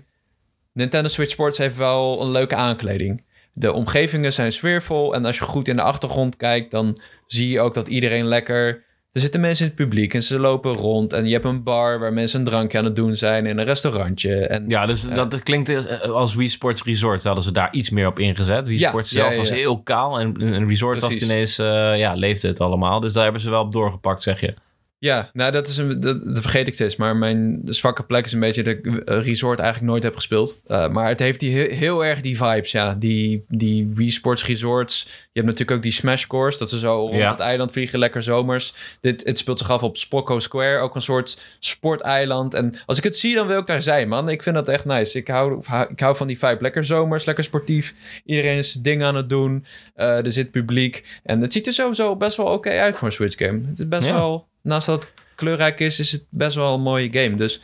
Nintendo 0.72 1.08
Switch 1.08 1.30
Sports 1.30 1.58
heeft 1.58 1.76
wel 1.76 2.22
een 2.22 2.30
leuke 2.30 2.54
aankleding. 2.54 3.24
De 3.52 3.72
omgevingen 3.72 4.32
zijn 4.32 4.52
sfeervol. 4.52 5.14
En 5.14 5.24
als 5.24 5.38
je 5.38 5.44
goed 5.44 5.68
in 5.68 5.76
de 5.76 5.82
achtergrond 5.82 6.36
kijkt, 6.36 6.70
dan 6.70 6.98
zie 7.26 7.48
je 7.48 7.60
ook 7.60 7.74
dat 7.74 7.88
iedereen 7.88 8.26
lekker 8.26 8.84
er 9.12 9.20
zitten 9.20 9.40
mensen 9.40 9.64
in 9.64 9.72
het 9.76 9.80
publiek 9.80 10.14
en 10.14 10.22
ze 10.22 10.38
lopen 10.38 10.72
rond. 10.72 11.12
En 11.12 11.26
je 11.26 11.32
hebt 11.32 11.44
een 11.44 11.62
bar 11.62 11.98
waar 11.98 12.12
mensen 12.12 12.38
een 12.38 12.44
drankje 12.44 12.78
aan 12.78 12.84
het 12.84 12.96
doen 12.96 13.16
zijn 13.16 13.46
en 13.46 13.58
een 13.58 13.64
restaurantje. 13.64 14.46
En, 14.46 14.64
Ja, 14.68 14.86
dus 14.86 15.08
dat, 15.08 15.30
dat 15.30 15.42
klinkt 15.42 15.68
eh, 15.68 16.00
als 16.00 16.34
Wii 16.34 16.48
Sports 16.48 16.82
Resort. 16.82 17.24
Hadden 17.24 17.44
ze 17.44 17.52
daar 17.52 17.72
iets 17.72 17.90
meer 17.90 18.06
op 18.06 18.18
ingezet. 18.18 18.68
Wii 18.68 18.78
Ja, 18.78 18.88
Sports 18.88 19.10
zelf 19.10 19.30
ja, 19.30 19.36
was 19.36 19.50
heel 19.50 19.82
kaal. 19.82 20.20
En 20.20 20.42
een 20.42 20.68
resort 20.68 21.00
was 21.00 21.22
ineens, 21.22 21.58
eh, 21.58 21.98
ja, 21.98 22.14
leefde 22.14 22.48
het 22.48 22.60
allemaal. 22.60 23.00
Dus 23.00 23.12
daar 23.12 23.24
hebben 23.24 23.42
ze 23.42 23.50
wel 23.50 23.62
op 23.62 23.72
doorgepakt, 23.72 24.22
zeg 24.22 24.40
je. 24.40 24.54
Ja, 25.02 25.30
nou 25.32 25.52
dat 25.52 25.66
is 25.68 25.76
een, 25.76 26.00
dat, 26.00 26.24
dat 26.24 26.40
vergeet 26.40 26.66
ik 26.66 26.74
steeds. 26.74 26.96
Maar 26.96 27.16
mijn 27.16 27.60
zwakke 27.64 28.02
plek 28.02 28.24
is 28.24 28.32
een 28.32 28.40
beetje 28.40 28.62
dat 28.62 28.74
ik 28.74 28.86
eh, 28.86 29.22
Resort 29.24 29.58
eigenlijk 29.58 29.90
nooit 29.90 30.02
heb 30.02 30.14
gespeeld. 30.14 30.60
Eh, 30.66 30.88
maar 30.88 31.08
het 31.08 31.18
heeft 31.18 31.40
die, 31.40 31.50
heel, 31.50 31.70
heel 31.76 32.04
erg 32.04 32.20
die 32.20 32.36
vibes, 32.36 32.70
ja. 32.72 32.94
Die, 32.94 33.44
die 33.48 33.86
Wii 33.94 34.10
Sports 34.10 34.46
Resorts. 34.46 35.02
Je 35.06 35.40
hebt 35.40 35.46
natuurlijk 35.46 35.70
ook 35.70 35.82
die 35.82 35.92
Smash 35.92 36.26
Course. 36.26 36.58
Dat 36.58 36.68
ze 36.68 36.78
zo 36.78 36.94
rond 36.96 37.16
Ja. 37.16 37.30
het 37.30 37.40
eiland 37.40 37.72
vliegen, 37.72 37.98
lekker 37.98 38.22
zomers. 38.22 38.74
Dit, 39.00 39.24
het 39.24 39.38
speelt 39.38 39.58
zich 39.58 39.70
af 39.70 39.82
op 39.82 39.96
Spocko 39.96 40.38
Square. 40.38 40.78
Ook 40.78 40.94
een 40.94 41.02
soort 41.02 41.40
sporteiland. 41.58 42.54
En 42.54 42.74
als 42.86 42.98
ik 42.98 43.04
het 43.04 43.16
zie, 43.16 43.34
dan 43.34 43.46
wil 43.46 43.58
ik 43.58 43.66
daar 43.66 43.82
zijn, 43.82 44.08
man. 44.08 44.28
Ik 44.28 44.42
vind 44.42 44.54
dat 44.54 44.68
echt 44.68 44.84
nice. 44.84 45.18
Ik 45.18 45.28
hou, 45.28 45.62
ik 45.90 46.00
hou 46.00 46.16
van 46.16 46.26
die 46.26 46.38
vibe. 46.38 46.58
Lekker 46.60 46.84
zomers, 46.84 47.24
lekker 47.24 47.44
sportief. 47.44 47.94
Iedereen 48.24 48.56
is 48.58 48.72
dingen 48.72 49.06
aan 49.06 49.14
het 49.16 49.28
doen. 49.28 49.64
Eh, 49.94 50.24
er 50.24 50.32
zit 50.32 50.50
publiek. 50.50 51.20
En 51.22 51.40
het 51.40 51.52
ziet 51.52 51.66
er 51.66 51.72
sowieso 51.72 52.16
best 52.16 52.36
wel 52.36 52.46
oké 52.46 52.70
uit 52.70 52.96
voor 52.96 53.08
een 53.08 53.14
Switch 53.14 53.36
game. 53.38 53.60
Het 53.66 53.78
is 53.78 53.88
best 53.88 54.06
Ja. 54.06 54.12
wel... 54.14 54.50
Naast 54.62 54.86
dat 54.86 55.02
het 55.02 55.12
kleurrijk 55.34 55.80
is, 55.80 55.98
is 55.98 56.12
het 56.12 56.24
best 56.28 56.56
wel 56.56 56.74
een 56.74 56.82
mooie 56.82 57.12
game. 57.12 57.36
Dus... 57.36 57.60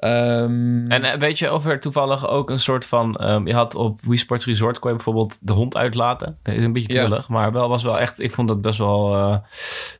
ehm, 0.00 0.90
En 0.90 1.04
eh, 1.04 1.18
weet 1.18 1.38
je 1.38 1.52
of 1.52 1.66
er 1.66 1.80
toevallig 1.80 2.28
ook 2.28 2.50
een 2.50 2.60
soort 2.60 2.84
van... 2.84 3.16
ehm, 3.16 3.46
je 3.46 3.54
had 3.54 3.74
op 3.74 4.00
Wii 4.02 4.18
Sports 4.18 4.46
Resort 4.46 4.78
kon 4.78 4.90
je 4.90 4.96
bijvoorbeeld 4.96 5.46
de 5.46 5.52
hond 5.52 5.76
uitlaten. 5.76 6.38
Eh, 6.42 6.54
Is 6.56 6.64
een 6.64 6.72
beetje 6.72 6.92
Ja. 6.92 7.04
knullig, 7.04 7.28
maar 7.28 7.52
wel 7.52 7.68
was 7.68 7.82
wel 7.82 7.98
echt... 7.98 8.22
Ik 8.22 8.32
vond 8.32 8.48
dat 8.48 8.60
best 8.60 8.78
wel, 8.78 9.14
eh, 9.14 9.36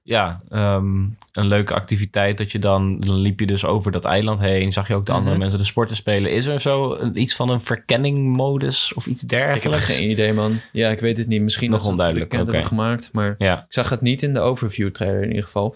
ja, 0.02 0.40
ehm, 0.48 0.94
een 1.32 1.46
leuke 1.46 1.74
activiteit. 1.74 2.38
Dat 2.38 2.52
je 2.52 2.58
dan, 2.58 3.00
dan 3.00 3.14
liep 3.16 3.40
je 3.40 3.46
dus 3.46 3.64
over 3.64 3.92
dat 3.92 4.04
eiland 4.04 4.40
heen. 4.40 4.72
Zag 4.72 4.88
je 4.88 4.94
ook 4.94 5.06
de 5.06 5.12
andere 5.12 5.30
Mhm. 5.30 5.40
mensen 5.40 5.58
de 5.58 5.64
sporten 5.64 5.96
spelen. 5.96 6.30
Is 6.30 6.46
er 6.46 6.60
zo 6.60 6.94
een- 6.94 7.20
iets 7.20 7.34
van 7.36 7.48
een 7.50 7.60
verkenningmodus 7.60 8.94
of 8.94 9.06
iets 9.06 9.22
ik 9.22 9.30
heb 9.30 9.46
dergelijks? 9.46 9.84
geen 9.96 10.10
idee, 10.10 10.32
man. 10.32 10.60
Ja, 10.72 10.88
ik 10.90 11.00
weet 11.00 11.16
het 11.18 11.26
niet. 11.26 11.42
Misschien 11.42 11.70
Nog 11.70 11.84
onduidelijk, 11.86 12.26
oké. 12.32 12.36
hebben 12.36 12.64
gemaakt, 12.64 13.08
maar... 13.12 13.34
Ja, 13.38 13.58
Ik 13.58 13.64
zag 13.72 13.88
het 13.88 14.00
niet 14.00 14.22
in 14.22 14.34
de 14.34 14.40
overview 14.40 14.90
trailer 14.90 15.22
in 15.22 15.28
ieder 15.28 15.44
geval. 15.44 15.74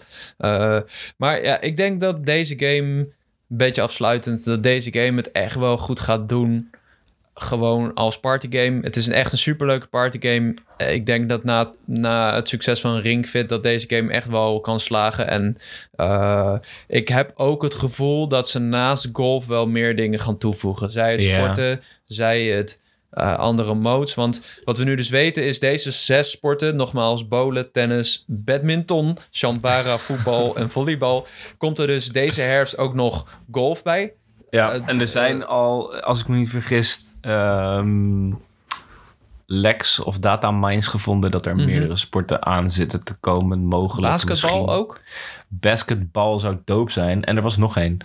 Maar 1.17 1.43
ja, 1.43 1.61
ik 1.61 1.77
denk 1.77 2.01
dat 2.01 2.25
deze 2.25 2.53
game, 2.59 3.07
een 3.49 3.57
beetje 3.57 3.81
afsluitend, 3.81 4.43
dat 4.45 4.63
deze 4.63 4.91
game 4.91 5.17
het 5.17 5.31
echt 5.31 5.55
wel 5.55 5.77
goed 5.77 5.99
gaat 5.99 6.29
doen. 6.29 6.69
Gewoon 7.33 7.93
als 7.93 8.19
partygame. 8.19 8.79
Het 8.81 8.95
is 8.95 9.07
een 9.07 9.13
echt 9.13 9.31
een 9.31 9.37
superleuke 9.37 9.87
partygame. 9.87 10.53
Eh, 10.77 10.93
Ik 10.93 11.05
denk 11.05 11.29
dat 11.29 11.43
na, 11.43 11.71
na 11.85 12.35
het 12.35 12.47
succes 12.47 12.81
van 12.81 12.97
Ring 12.99 13.27
Fit 13.27 13.49
dat 13.49 13.63
deze 13.63 13.85
game 13.89 14.11
echt 14.11 14.27
wel 14.27 14.59
kan 14.59 14.79
slagen. 14.79 15.27
En 15.27 15.57
eh, 15.95 16.55
ik 16.87 17.07
heb 17.07 17.31
ook 17.35 17.63
het 17.63 17.73
gevoel 17.73 18.27
dat 18.27 18.49
ze 18.49 18.59
naast 18.59 19.09
golf 19.13 19.47
wel 19.47 19.67
meer 19.67 19.95
dingen 19.95 20.19
gaan 20.19 20.37
toevoegen. 20.37 20.91
Zij 20.91 21.11
het 21.11 21.21
sporten, 21.37 21.81
zij 22.05 22.43
het 22.43 22.81
eh, 23.15 23.37
andere 23.37 23.73
modes. 23.73 24.15
Want 24.15 24.41
wat 24.63 24.77
we 24.77 24.83
nu 24.83 24.95
dus 24.95 25.09
weten 25.09 25.43
is 25.45 25.59
deze 25.59 25.91
zes 25.91 26.31
sporten, 26.31 26.75
nogmaals 26.75 27.27
bowlen, 27.27 27.71
tennis, 27.71 28.23
badminton, 28.27 29.17
shambara, 29.31 29.97
voetbal 30.07 30.55
en 30.57 30.69
volleybal, 30.69 31.27
komt 31.57 31.79
er 31.79 31.87
dus 31.87 32.07
deze 32.07 32.41
herfst 32.41 32.77
ook 32.77 32.93
nog 32.93 33.27
golf 33.51 33.83
bij. 33.83 34.13
ja. 34.49 34.71
Eh, 34.71 34.81
en 34.85 34.99
er 34.99 35.07
zijn 35.07 35.45
al, 35.45 35.95
als 35.95 36.19
ik 36.19 36.27
me 36.27 36.35
niet 36.35 36.49
vergis... 36.49 36.99
ehm 37.21 38.31
Lex 39.47 39.99
of 39.99 40.19
data 40.19 40.51
mines 40.51 40.87
gevonden 40.87 41.31
dat 41.31 41.45
er 41.45 41.55
Mhm. 41.55 41.65
meerdere 41.65 41.95
sporten 41.95 42.45
aan 42.45 42.69
zitten 42.69 43.03
te 43.03 43.13
komen, 43.19 43.59
mogelijk. 43.59 44.11
Basketbal 44.11 44.59
misschien. 44.59 44.75
ook. 44.79 44.99
basketbal 45.47 46.39
zou 46.39 46.57
dope 46.65 46.91
zijn. 46.91 47.23
En 47.23 47.35
er 47.35 47.41
was 47.41 47.57
nog 47.57 47.77
één 47.77 47.97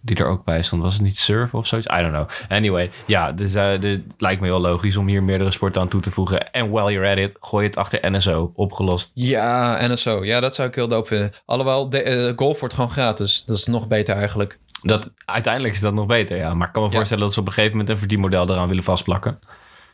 die 0.00 0.16
er 0.16 0.26
ook 0.26 0.44
bij 0.44 0.62
stond. 0.62 0.82
Was 0.82 0.94
het 0.94 1.02
niet 1.02 1.18
surfen 1.18 1.58
of 1.58 1.66
zoiets? 1.66 1.88
I 1.88 1.96
don't 2.00 2.10
know. 2.12 2.28
Anyway, 2.48 2.90
ja, 3.06 3.32
dus 3.32 3.54
eh, 3.54 3.64
het 3.70 4.00
lijkt 4.18 4.40
me 4.40 4.46
heel 4.46 4.60
logisch 4.60 4.96
om 4.96 5.06
hier 5.08 5.22
meerdere 5.22 5.50
sporten 5.50 5.80
aan 5.82 5.88
toe 5.88 6.00
te 6.00 6.10
voegen. 6.10 6.50
En 6.52 6.70
while 6.70 6.92
you're 6.92 7.10
at 7.10 7.18
it, 7.18 7.36
gooi 7.40 7.66
het 7.66 7.76
achter 7.76 8.10
NSO. 8.10 8.52
Opgelost. 8.54 9.10
Ja, 9.14 9.78
en 9.78 9.98
zo. 9.98 10.24
Ja, 10.24 10.40
dat 10.40 10.54
zou 10.54 10.68
ik 10.68 10.74
heel 10.74 10.88
dope 10.88 11.08
vinden. 11.08 11.32
Alhoewel, 11.44 11.88
de, 11.90 12.02
eh, 12.02 12.32
golf 12.36 12.60
wordt 12.60 12.74
gewoon 12.74 12.90
gratis. 12.90 13.44
Dat 13.44 13.56
is 13.56 13.66
nog 13.66 13.88
beter 13.88 14.16
eigenlijk. 14.16 14.58
Dat, 14.82 15.10
uiteindelijk 15.24 15.74
is 15.74 15.80
dat 15.80 15.94
nog 15.94 16.06
beter, 16.06 16.36
ja. 16.36 16.54
Maar 16.54 16.66
ik 16.66 16.72
kan 16.72 16.82
me 16.82 16.88
Ja. 16.88 16.94
voorstellen 16.94 17.24
dat 17.24 17.32
ze 17.34 17.40
op 17.40 17.46
een 17.46 17.52
gegeven 17.52 17.72
moment 17.76 17.94
een 17.94 17.98
verdienmodel 18.00 18.50
eraan 18.50 18.68
willen 18.68 18.84
vastplakken. 18.84 19.38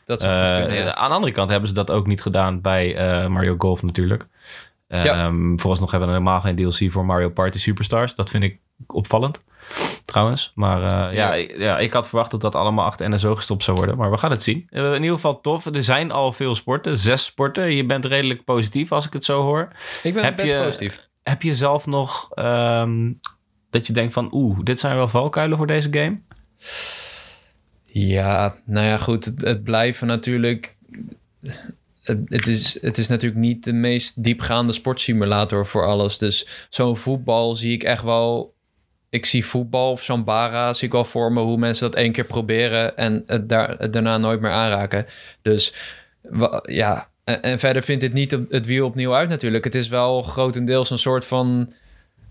Dat 0.07 0.23
Eh, 0.23 0.29
kunnen, 0.57 0.75
ja. 0.75 0.95
Aan 0.95 1.09
de 1.09 1.15
andere 1.15 1.33
kant 1.33 1.51
hebben 1.51 1.69
ze 1.69 1.75
dat 1.75 1.91
ook 1.91 2.07
niet 2.07 2.23
gedaan 2.23 2.61
bij 2.61 2.97
eh, 2.97 3.27
Mario 3.29 3.55
Golf 3.59 3.83
natuurlijk. 3.83 4.27
Eh, 4.89 5.05
Ja. 5.05 5.15
ehm, 5.25 5.57
Vooralsnog 5.57 5.91
hebben 5.91 6.09
we 6.09 6.15
helemaal 6.15 6.41
geen 6.41 6.57
DLC 6.57 6.91
voor 6.93 7.05
Mario 7.07 7.29
Party 7.29 7.59
Superstars. 7.59 8.15
Dat 8.15 8.31
vind 8.31 8.43
ik 8.45 8.59
opvallend, 8.87 9.45
trouwens. 10.05 10.53
Maar 10.55 10.83
eh, 10.83 10.89
ja, 10.91 11.09
Ja. 11.13 11.35
ik- 11.35 11.57
ja, 11.59 11.79
ik 11.79 11.93
had 11.93 12.09
verwacht 12.09 12.31
dat 12.31 12.41
dat 12.41 12.55
allemaal 12.55 12.85
achter 12.85 13.09
NSO 13.11 13.35
gestopt 13.35 13.65
zou 13.65 13.77
worden. 13.77 13.97
Maar 13.97 14.11
we 14.11 14.19
gaan 14.19 14.31
het 14.31 14.43
zien. 14.43 14.67
Eh, 14.69 14.87
in 14.95 15.01
ieder 15.03 15.15
geval 15.15 15.41
tof. 15.41 15.67
Er 15.67 15.83
zijn 15.83 16.11
al 16.11 16.33
veel 16.33 16.55
sporten. 16.55 16.99
Zes 16.99 17.25
sporten. 17.25 17.75
Je 17.75 17.85
bent 17.87 18.05
redelijk 18.05 18.45
positief 18.45 18.93
als 18.93 19.07
ik 19.07 19.13
het 19.13 19.25
zo 19.25 19.43
hoor. 19.43 19.69
Ik 20.03 20.15
ben 20.15 20.25
heb 20.25 20.37
best 20.37 20.51
je- 20.53 20.63
positief. 20.65 21.09
Heb 21.23 21.43
je 21.43 21.55
zelf 21.55 21.87
nog 21.87 22.31
ehm, 22.35 23.13
dat 23.71 23.87
je 23.87 23.93
denkt 23.93 24.13
van... 24.13 24.29
Oeh, 24.33 24.59
dit 24.63 24.81
zijn 24.81 24.97
wel 24.97 25.09
valkuilen 25.09 25.57
voor 25.59 25.67
deze 25.67 25.89
game? 25.91 26.19
Ja, 27.85 28.55
nou 28.65 28.87
ja, 28.87 28.99
goed. 28.99 29.25
Het, 29.25 29.41
het 29.43 29.65
blijven 29.65 30.07
natuurlijk. 30.07 30.77
Het, 32.03 32.21
het 32.25 32.47
is, 32.47 32.83
het 32.83 32.99
is 32.99 33.09
natuurlijk 33.09 33.41
niet 33.41 33.65
de 33.65 33.73
meest 33.73 34.23
diepgaande 34.25 34.73
sportsimulator 34.73 35.67
voor 35.67 35.85
alles. 35.87 36.19
Dus 36.19 36.49
zo'n 36.69 36.97
voetbal 36.97 37.55
zie 37.55 37.73
ik 37.73 37.83
echt 37.83 38.03
wel. 38.03 38.54
Ik 39.15 39.27
zie 39.27 39.47
voetbal 39.47 39.91
of 39.91 40.03
Shambara 40.03 40.73
zie 40.73 40.87
ik 40.87 40.93
wel 40.93 41.05
voor 41.05 41.33
me 41.33 41.41
hoe 41.41 41.57
mensen 41.57 41.91
dat 41.91 42.01
één 42.01 42.13
keer 42.13 42.25
proberen 42.25 42.97
en 42.97 43.23
het, 43.27 43.49
daar, 43.49 43.75
het 43.79 43.93
daarna 43.93 44.19
nooit 44.19 44.41
meer 44.41 44.51
aanraken. 44.51 45.07
Dus 45.43 45.75
ja, 46.63 47.09
en, 47.25 47.43
en 47.43 47.59
verder 47.59 47.83
vindt 47.83 48.01
dit 48.01 48.13
niet 48.13 48.39
het 48.49 48.67
wiel 48.67 48.87
opnieuw 48.87 49.15
uit 49.15 49.29
natuurlijk. 49.29 49.65
Het 49.65 49.75
is 49.75 49.89
wel 49.89 50.23
grotendeels 50.23 50.91
een 50.91 50.99
soort 50.99 51.25
van 51.25 51.73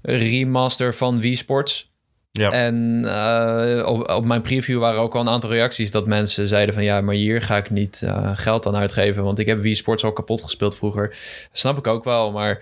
remaster 0.01 0.95
van 0.95 1.19
Wii 1.19 1.35
Sports. 1.35 1.91
Ja. 2.31 2.51
En 2.51 3.05
eh, 3.07 3.87
op, 3.87 4.09
op 4.09 4.25
mijn 4.25 4.41
preview 4.41 4.79
waren 4.79 5.01
ook 5.01 5.15
al 5.15 5.21
een 5.21 5.29
aantal 5.29 5.49
reacties 5.49 5.91
dat 5.91 6.07
mensen 6.07 6.47
zeiden 6.47 6.73
van 6.73 6.83
ja, 6.83 7.01
maar 7.01 7.15
hier 7.15 7.41
ga 7.41 7.57
ik 7.57 7.69
niet 7.69 8.01
eh, 8.01 8.31
geld 8.33 8.65
aan 8.65 8.75
uitgeven, 8.75 9.23
want 9.23 9.39
ik 9.39 9.45
heb 9.45 9.59
Wii 9.59 9.75
Sports 9.75 10.03
al 10.03 10.13
kapot 10.13 10.41
gespeeld 10.41 10.75
vroeger. 10.75 11.17
Snap 11.51 11.77
ik 11.77 11.87
ook 11.87 12.03
wel, 12.03 12.31
maar 12.31 12.61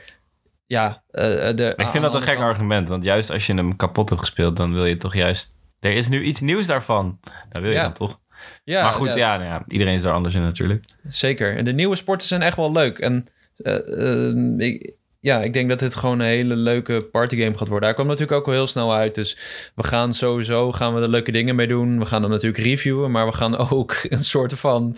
ja. 0.71 1.03
eh, 1.11 1.55
de, 1.55 1.73
Ik 1.77 1.87
vind 1.87 2.03
dat 2.03 2.15
een 2.15 2.21
gek 2.21 2.37
argument. 2.37 2.89
Want 2.89 3.03
juist 3.03 3.29
als 3.31 3.45
je 3.45 3.53
hem 3.53 3.75
kapot 3.75 4.09
hebt 4.09 4.21
gespeeld... 4.21 4.57
dan 4.57 4.73
wil 4.73 4.85
je 4.85 4.97
toch 4.97 5.15
juist... 5.15 5.55
Er 5.79 5.93
is 5.93 6.07
nu 6.07 6.23
iets 6.23 6.39
nieuws 6.39 6.67
daarvan. 6.67 7.19
Dat 7.49 7.61
wil 7.61 7.71
je 7.71 7.75
Ja. 7.77 7.83
dan 7.83 7.93
toch? 7.93 8.19
Ja, 8.63 8.83
maar 8.83 8.91
goed, 8.91 9.07
ja, 9.07 9.15
ja, 9.15 9.37
nou 9.37 9.49
ja, 9.49 9.63
iedereen 9.67 9.93
is 9.95 10.01
daar 10.03 10.13
anders 10.13 10.35
in 10.35 10.41
natuurlijk. 10.41 10.85
Zeker. 11.07 11.57
En 11.57 11.65
de 11.65 11.73
nieuwe 11.73 11.95
sporten 11.95 12.27
zijn 12.27 12.41
echt 12.41 12.55
wel 12.55 12.71
leuk. 12.71 12.99
En 12.99 13.25
eh, 13.57 14.27
eh, 14.29 14.57
ik, 14.57 14.93
ja, 15.19 15.41
ik 15.41 15.53
denk 15.53 15.69
dat 15.69 15.79
dit 15.79 15.95
gewoon 15.95 16.19
een 16.19 16.25
hele 16.25 16.55
leuke 16.55 17.01
partygame 17.11 17.57
gaat 17.57 17.67
worden. 17.67 17.87
Hij 17.87 17.97
komt 17.97 18.07
natuurlijk 18.07 18.37
ook 18.37 18.47
al 18.47 18.53
heel 18.53 18.67
snel 18.67 18.93
uit. 18.93 19.15
Dus 19.15 19.37
we 19.75 19.83
gaan 19.83 20.13
sowieso 20.13 20.71
gaan 20.71 20.95
we 20.95 21.01
er 21.01 21.09
leuke 21.09 21.31
dingen 21.31 21.55
mee 21.55 21.67
doen. 21.67 21.99
We 21.99 22.05
gaan 22.05 22.21
hem 22.21 22.31
natuurlijk 22.31 22.63
reviewen. 22.63 23.11
Maar 23.11 23.25
we 23.25 23.33
gaan 23.33 23.57
ook 23.71 23.95
een 24.09 24.23
soort 24.23 24.53
van 24.59 24.95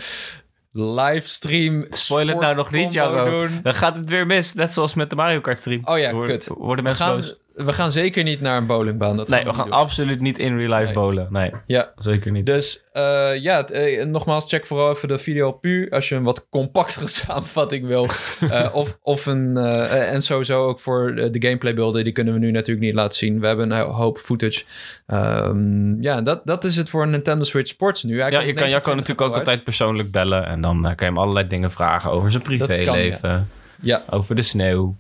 livestream. 0.74 1.86
Spoil 1.90 2.28
het 2.28 2.40
nou 2.40 2.56
nog 2.56 2.72
niet, 2.72 2.94
doen. 2.94 3.60
Dan 3.64 3.74
gaat 3.74 3.96
het 3.96 4.10
weer 4.10 4.26
mis. 4.26 4.54
Net 4.54 4.74
zoals 4.74 4.94
met 4.94 5.10
de 5.10 5.16
Mario 5.16 5.42
Kart 5.42 5.60
stream. 5.60 5.82
Oh 5.84 6.00
ja, 6.00 6.12
kut. 6.26 6.48
Worden 6.48 6.84
mensen 6.84 7.06
gaan, 7.06 7.16
boos? 7.16 7.36
We 7.54 7.74
gaan 7.74 7.91
zeker 7.91 8.24
niet 8.24 8.41
naar 8.41 8.58
een 8.58 8.66
bowlingbaan. 8.66 9.18
Dat 9.18 9.28
Nee, 9.28 9.39
we 9.39 9.45
niet 9.45 9.56
gaan 9.56 9.66
doen. 9.70 9.74
absoluut 9.78 10.20
niet 10.22 10.38
in 10.38 10.58
real 10.58 10.70
life 10.70 10.84
Nee. 10.86 10.93
bowlen. 10.93 11.28
Nee, 11.30 11.51
Ja, 11.68 11.91
zeker 11.97 12.32
niet. 12.32 12.45
Dus 12.45 12.84
eh, 12.91 13.38
ja, 13.41 13.66
eh, 13.68 14.06
nogmaals, 14.06 14.45
check 14.47 14.66
vooral 14.66 14.91
even 14.91 15.08
de 15.08 15.18
video 15.18 15.51
puur 15.51 15.89
als 15.89 16.10
je 16.10 16.16
een 16.16 16.24
wat 16.24 16.47
compactere 16.49 17.08
samenvatting 17.22 17.86
wil. 17.88 18.08
Eh, 18.39 18.70
of, 18.82 18.97
of 19.01 19.26
een. 19.26 19.58
en 19.58 20.22
sowieso 20.22 20.66
ook 20.68 20.80
voor 20.80 21.16
de 21.16 21.41
gameplay 21.41 21.74
beelden, 21.74 22.04
die 22.04 22.14
kunnen 22.14 22.34
we 22.34 22.39
nu 22.39 22.51
natuurlijk 22.51 22.86
niet 22.86 22.93
laten 22.95 23.18
zien. 23.18 23.39
We 23.39 23.47
hebben 23.47 23.72
een 23.72 23.86
hoop 23.88 24.18
footage. 24.18 24.64
Ehm, 25.08 26.01
ja, 26.01 26.22
dat, 26.22 26.41
dat 26.45 26.64
is 26.64 26.76
het 26.76 26.89
voor 26.89 27.08
Nintendo 27.08 27.43
Switch 27.43 27.70
Sports 27.70 28.04
nu. 28.04 28.22
Hij 28.22 28.32
ja, 28.32 28.39
je 28.39 28.54
kan 28.54 28.70
Jacco 28.70 28.93
29 28.93 28.95
natuurlijk 28.95 29.22
ook 29.22 29.30
uit. 29.38 29.39
altijd 29.47 29.64
persoonlijk 29.64 30.12
bellen. 30.12 30.45
En 30.45 30.62
dan 30.62 30.82
kan 30.82 30.95
je 30.97 31.06
hem 31.06 31.18
allerlei 31.18 31.47
dingen 31.47 31.72
vragen 31.72 32.12
over 32.12 32.32
zijn 32.32 32.43
privéleven. 32.43 33.49
Ja, 33.82 34.01
Over 34.10 34.36
de 34.36 34.41
sneeuw. 34.41 34.95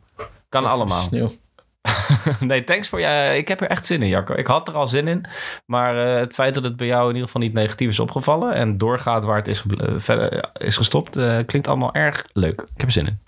Kan 0.49 0.65
allemaal. 0.65 1.01
Sneeuw. 1.01 1.31
nee, 2.39 2.63
thanks 2.63 2.89
voor 2.89 2.99
ja, 2.99 3.23
Ik 3.23 3.47
heb 3.47 3.61
er 3.61 3.67
echt 3.67 3.85
zin 3.85 4.01
in, 4.01 4.07
Jacco. 4.07 4.33
Ik 4.33 4.47
had 4.47 4.67
er 4.67 4.73
al 4.73 4.87
zin 4.87 5.07
in. 5.07 5.25
Maar 5.65 5.97
eh, 5.97 6.19
het 6.19 6.33
feit 6.33 6.53
dat 6.53 6.63
het 6.63 6.75
bij 6.75 6.87
jou 6.87 7.01
in 7.01 7.13
ieder 7.13 7.25
geval 7.25 7.41
niet 7.41 7.53
negatief 7.53 7.89
is 7.89 7.99
opgevallen... 7.99 8.53
en 8.53 8.77
doorgaat 8.77 9.23
waar 9.23 9.37
het 9.37 9.47
is, 9.47 9.63
eh, 9.77 9.93
verder 9.97 10.31
eh, 10.33 10.67
is 10.67 10.77
gestopt... 10.77 11.11
klinkt 11.45 11.67
allemaal 11.67 11.93
erg 11.93 12.27
leuk. 12.33 12.61
Ik 12.61 12.67
heb 12.77 12.85
er 12.85 12.91
zin 12.91 13.07
in. 13.07 13.19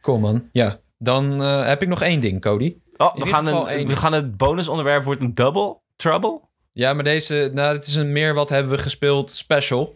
Cool 0.00 0.18
man. 0.18 0.48
Ja, 0.52 0.78
dan 0.98 1.40
heb 1.40 1.82
ik 1.82 1.88
nog 1.88 2.02
één 2.02 2.20
ding, 2.20 2.40
Cody. 2.40 2.76
Oh, 2.96 3.10
In 3.14 3.24
we 3.24 3.28
gaan, 3.28 3.44
geval 3.44 3.70
een, 3.70 3.76
één. 3.76 3.86
we 3.86 3.96
gaan 3.96 4.12
het 4.12 4.36
bonusonderwerp 4.36 5.04
wordt 5.04 5.20
een 5.20 5.34
double 5.34 5.80
trouble. 5.96 6.40
Ja, 6.72 6.92
maar 6.92 7.04
deze, 7.04 7.50
nou, 7.54 7.74
het 7.74 7.86
is 7.86 7.94
een 7.94 8.12
meer 8.12 8.34
wat 8.34 8.48
hebben 8.48 8.72
we 8.72 8.78
gespeeld 8.78 9.30
special. 9.30 9.88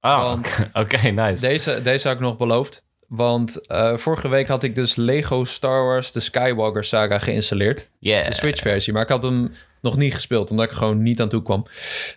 Ah, 0.00 0.38
oké, 0.72 1.08
nice. 1.08 1.40
Deze, 1.40 1.82
deze 1.82 2.08
had 2.08 2.16
ik 2.16 2.22
nog 2.22 2.36
beloofd. 2.36 2.85
Want 3.08 3.66
eh, 3.66 3.96
vorige 3.96 4.28
week 4.28 4.48
had 4.48 4.62
ik 4.62 4.74
dus 4.74 4.96
Lego 4.96 5.44
Star 5.44 5.84
Wars 5.84 6.12
de 6.12 6.20
Skywalker 6.20 6.84
saga 6.84 7.18
geïnstalleerd. 7.18 7.90
Yeah. 7.98 8.26
De 8.26 8.34
Switch 8.34 8.60
versie. 8.60 8.92
Maar 8.92 9.02
ik 9.02 9.08
had 9.08 9.22
hem 9.22 9.52
nog 9.80 9.96
niet 9.96 10.14
gespeeld, 10.14 10.50
omdat 10.50 10.64
ik 10.64 10.70
er 10.70 10.76
gewoon 10.76 11.02
niet 11.02 11.20
aan 11.20 11.28
toe 11.28 11.42
kwam. 11.42 11.66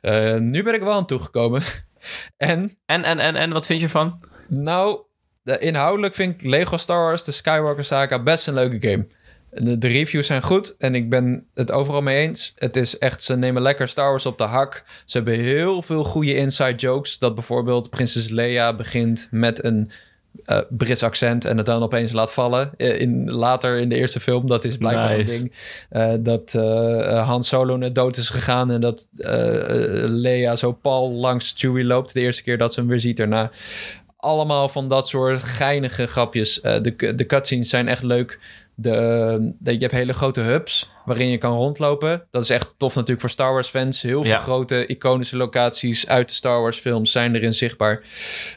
Eh, 0.02 0.36
nu 0.36 0.64
ben 0.64 0.74
ik 0.74 0.82
wel 0.82 0.94
aan 0.94 1.06
toegekomen. 1.06 1.62
en 2.38 2.78
En, 2.86 3.04
en, 3.04 3.20
en, 3.20 3.36
en 3.36 3.52
wat 3.52 3.66
vind 3.66 3.80
je 3.80 3.86
ervan? 3.86 4.20
nou, 4.48 5.00
de, 5.44 5.60
inhoudelijk 5.60 6.14
vind 6.14 6.36
ik 6.36 6.48
Lego 6.48 6.78
Star 6.78 7.04
Wars 7.04 7.24
de 7.24 7.32
Skywalker 7.32 7.84
saga 7.84 8.24
best 8.24 8.48
een 8.48 8.54
leuke 8.54 8.90
game. 8.90 9.08
De, 9.52 9.78
de 9.78 9.88
reviews 9.88 10.28
zijn 10.28 10.44
goed 10.44 10.78
en 10.78 10.96
ik 10.96 11.10
ben 11.10 11.48
het 11.54 11.72
overal 11.72 12.02
mee 12.02 12.28
eens. 12.28 12.52
Het 12.56 12.76
is 12.76 12.98
echt, 12.98 13.24
ze 13.24 13.38
nemen 13.38 13.62
lekker 13.62 13.88
Star 13.88 14.10
Wars 14.10 14.26
op 14.26 14.38
de 14.38 14.44
hak. 14.44 14.84
Ze 15.06 15.18
hebben 15.18 15.40
heel 15.40 15.82
veel 15.82 16.04
goede 16.04 16.36
inside 16.36 16.76
jokes. 16.76 17.18
Dat 17.20 17.36
bijvoorbeeld 17.36 17.90
Prinses 17.90 18.30
Leia 18.30 18.76
begint 18.76 19.28
met 19.32 19.64
een 19.64 19.92
eh, 20.46 20.60
Brits 20.70 21.04
accent 21.04 21.46
en 21.46 21.58
het 21.58 21.66
dan 21.66 21.84
opeens 21.84 22.12
laat 22.12 22.34
vallen. 22.34 22.72
Eh, 22.78 23.00
in, 23.00 23.32
later 23.32 23.78
in 23.78 23.90
de 23.90 23.96
eerste 23.96 24.20
film, 24.20 24.48
dat 24.48 24.66
is 24.66 24.78
blijkbaar 24.78 25.18
Nice. 25.18 25.34
een 25.34 25.40
ding. 25.40 25.54
Eh, 25.90 26.14
dat 26.20 26.54
eh, 26.54 27.28
Han 27.28 27.44
Solo 27.44 27.76
net 27.76 27.96
dood 27.96 28.18
is 28.18 28.30
gegaan 28.30 28.72
en 28.72 28.82
dat 28.82 29.08
Leia 30.06 30.56
zo 30.56 30.72
pal 30.72 31.12
langs 31.12 31.54
Chewie 31.58 31.84
loopt. 31.86 32.14
De 32.14 32.20
eerste 32.22 32.44
keer 32.44 32.58
dat 32.58 32.74
ze 32.74 32.80
hem 32.80 32.90
weer 32.90 33.00
ziet 33.00 33.18
daarna. 33.18 33.52
Allemaal 34.18 34.70
van 34.70 34.88
dat 34.88 35.08
soort 35.08 35.40
geinige 35.40 36.06
grapjes. 36.06 36.62
De, 36.62 37.14
de 37.16 37.26
cutscenes 37.26 37.70
zijn 37.70 37.88
echt 37.88 38.04
leuk. 38.04 38.40
De, 38.76 39.54
de, 39.60 39.74
je 39.74 39.80
hebt 39.80 39.92
hele 39.92 40.14
grote 40.14 40.42
hubs 40.42 40.90
waarin 41.10 41.30
je 41.30 41.38
kan 41.38 41.54
rondlopen. 41.56 42.28
Dat 42.32 42.44
is 42.44 42.50
echt 42.50 42.74
tof 42.78 42.94
natuurlijk 42.94 43.22
voor 43.22 43.30
Star 43.30 43.54
Wars 43.54 43.68
fans. 43.70 44.02
Heel 44.02 44.22
veel 44.24 44.32
Ja. 44.32 44.38
grote 44.40 44.86
iconische 44.86 45.38
locaties 45.38 46.08
uit 46.08 46.28
de 46.30 46.34
Star 46.36 46.62
Wars 46.62 46.78
films 46.78 47.12
zijn 47.12 47.36
erin 47.36 47.54
zichtbaar. 47.54 48.02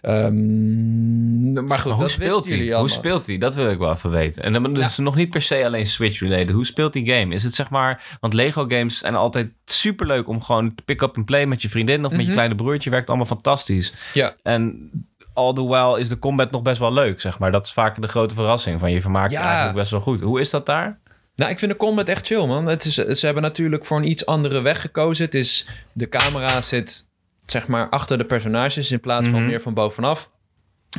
Ehm, 0.02 1.52
maar 1.66 1.78
goed, 1.78 1.90
Maar 1.90 1.98
hoe 2.00 2.08
speelt 2.08 2.48
hij? 2.48 2.72
Hoe 2.78 2.90
speelt 2.90 3.26
hij? 3.26 3.38
Dat 3.38 3.54
wil 3.54 3.70
ik 3.70 3.78
wel 3.78 3.92
even 3.92 4.10
weten. 4.10 4.42
En 4.42 4.52
dan 4.52 4.76
is 4.76 4.82
het 4.84 4.98
nog 4.98 5.14
niet 5.14 5.30
per 5.30 5.42
se 5.42 5.64
alleen 5.64 5.86
Switch-related. 5.86 6.50
Hoe 6.50 6.66
speelt 6.66 6.92
die 6.92 7.06
game? 7.14 7.34
Is 7.34 7.42
het 7.42 7.54
zeg 7.54 7.70
maar... 7.70 8.16
Want 8.20 8.34
Lego-games 8.34 8.98
zijn 8.98 9.14
altijd 9.14 9.50
superleuk 9.64 10.28
om 10.28 10.42
gewoon 10.42 10.74
te 10.74 10.82
pick-up 10.84 11.16
en 11.16 11.24
play 11.24 11.46
met 11.46 11.62
je 11.62 11.68
vriendin 11.68 12.04
of 12.04 12.10
met 12.10 12.20
je 12.20 12.24
Mhm. 12.26 12.32
kleine 12.32 12.54
broertje. 12.54 12.90
Werkt 12.90 13.08
allemaal 13.08 13.26
fantastisch. 13.26 13.92
Ja. 14.14 14.34
En 14.42 14.90
all 15.34 15.52
the 15.52 15.64
while 15.64 16.00
is 16.00 16.08
de 16.08 16.18
combat 16.18 16.50
nog 16.50 16.62
best 16.62 16.78
wel 16.78 16.92
leuk, 16.92 17.20
zeg 17.20 17.38
maar. 17.38 17.52
Dat 17.52 17.66
is 17.66 17.72
vaak 17.72 18.00
de 18.00 18.08
grote 18.08 18.34
verrassing 18.34 18.80
van 18.80 18.92
je 18.92 19.00
vermaakt 19.00 19.32
Ja. 19.32 19.40
eigenlijk 19.42 19.74
best 19.76 19.90
wel 19.90 20.00
goed. 20.00 20.20
Hoe 20.20 20.40
is 20.40 20.50
dat 20.50 20.66
daar? 20.66 21.00
Nou, 21.36 21.50
ik 21.50 21.58
vind 21.58 21.70
de 21.72 21.76
combat 21.78 22.08
echt 22.08 22.26
chill, 22.26 22.46
man. 22.46 22.66
Het 22.66 22.84
is, 22.84 22.94
ze 22.94 23.24
hebben 23.26 23.42
natuurlijk 23.42 23.84
voor 23.84 23.96
een 23.98 24.10
iets 24.10 24.26
andere 24.26 24.60
weg 24.60 24.80
gekozen. 24.80 25.24
Het 25.24 25.34
is, 25.34 25.66
de 25.92 26.08
camera 26.08 26.60
zit, 26.60 27.08
zeg 27.46 27.66
maar, 27.66 27.88
achter 27.88 28.18
de 28.18 28.24
personages 28.26 28.90
in 28.90 29.00
plaats 29.00 29.26
van 29.26 29.38
Mhm. 29.40 29.46
meer 29.48 29.60
van 29.62 29.74
bovenaf. 29.74 30.30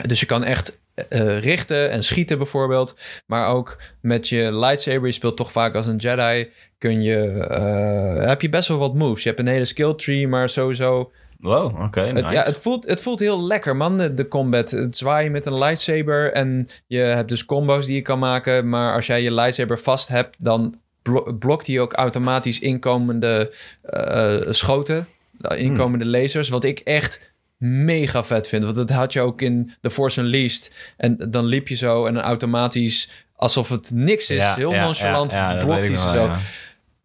Dus 0.07 0.19
je 0.19 0.25
kan 0.25 0.43
echt 0.43 0.81
eh, 1.09 1.39
richten 1.39 1.89
en 1.91 2.03
schieten 2.03 2.37
bijvoorbeeld. 2.37 2.97
Maar 3.25 3.47
ook 3.47 3.81
met 4.01 4.29
je 4.29 4.51
lightsaber, 4.57 5.05
je 5.05 5.11
speelt 5.11 5.37
toch 5.37 5.51
vaak 5.51 5.75
als 5.75 5.85
een 5.85 5.95
Jedi, 5.97 6.49
kun 6.77 7.01
je, 7.01 7.17
eh, 7.49 8.27
heb 8.27 8.41
je 8.41 8.49
best 8.49 8.67
wel 8.67 8.77
wat 8.77 8.93
moves. 8.93 9.23
Je 9.23 9.29
hebt 9.29 9.41
een 9.41 9.47
hele 9.47 9.65
skill 9.65 9.93
tree, 9.95 10.27
maar 10.27 10.49
sowieso 10.49 11.11
Wow, 11.43 11.81
oké, 11.81 12.11
nice. 12.11 12.29
ja, 12.31 12.43
het, 12.43 12.57
voelt, 12.57 12.87
het 12.87 13.01
voelt 13.01 13.19
heel 13.19 13.43
lekker, 13.47 13.75
man, 13.75 13.97
de, 13.97 14.27
combat. 14.27 14.71
Het 14.71 14.97
zwaaien 14.97 15.31
met 15.31 15.45
een 15.45 15.57
lightsaber 15.57 16.31
en 16.33 16.67
je 16.87 16.97
hebt 16.99 17.29
dus 17.29 17.45
combo's 17.45 17.85
die 17.85 17.95
je 17.95 18.01
kan 18.01 18.19
maken. 18.19 18.69
Maar 18.69 18.93
als 18.95 19.05
jij 19.05 19.21
je 19.21 19.31
lightsaber 19.33 19.79
vast 19.79 20.07
hebt, 20.07 20.43
dan 20.43 20.75
blo- 21.01 21.33
blokt 21.39 21.67
hij 21.67 21.79
ook 21.79 21.93
automatisch 21.93 22.59
inkomende 22.59 23.53
eh, 23.81 24.37
schoten. 24.49 25.05
eh, 25.41 25.59
Inkomende 25.59 26.05
lasers, 26.05 26.49
wat 26.49 26.63
ik 26.63 26.79
echt 26.79 27.33
mega 27.57 28.23
vet 28.23 28.47
vind. 28.47 28.63
Want 28.63 28.75
dat 28.75 28.89
had 28.89 29.13
je 29.13 29.21
ook 29.21 29.41
in 29.41 29.73
The 29.81 29.89
Force 29.89 30.21
Unleashed. 30.21 30.73
En 30.97 31.17
dan 31.29 31.45
liep 31.45 31.67
je 31.67 31.75
zo 31.75 32.05
en 32.05 32.13
dan 32.13 32.23
automatisch, 32.23 33.25
alsof 33.35 33.69
het 33.69 33.91
niks 33.93 34.29
is, 34.29 34.37
Ja, 34.41 34.55
heel 34.55 34.71
ja, 34.73 34.83
nonchalant, 34.83 35.31
ja, 35.31 35.57
blokt 35.65 35.87
hij 35.87 35.97
ze 35.97 36.09
zo. 36.09 36.31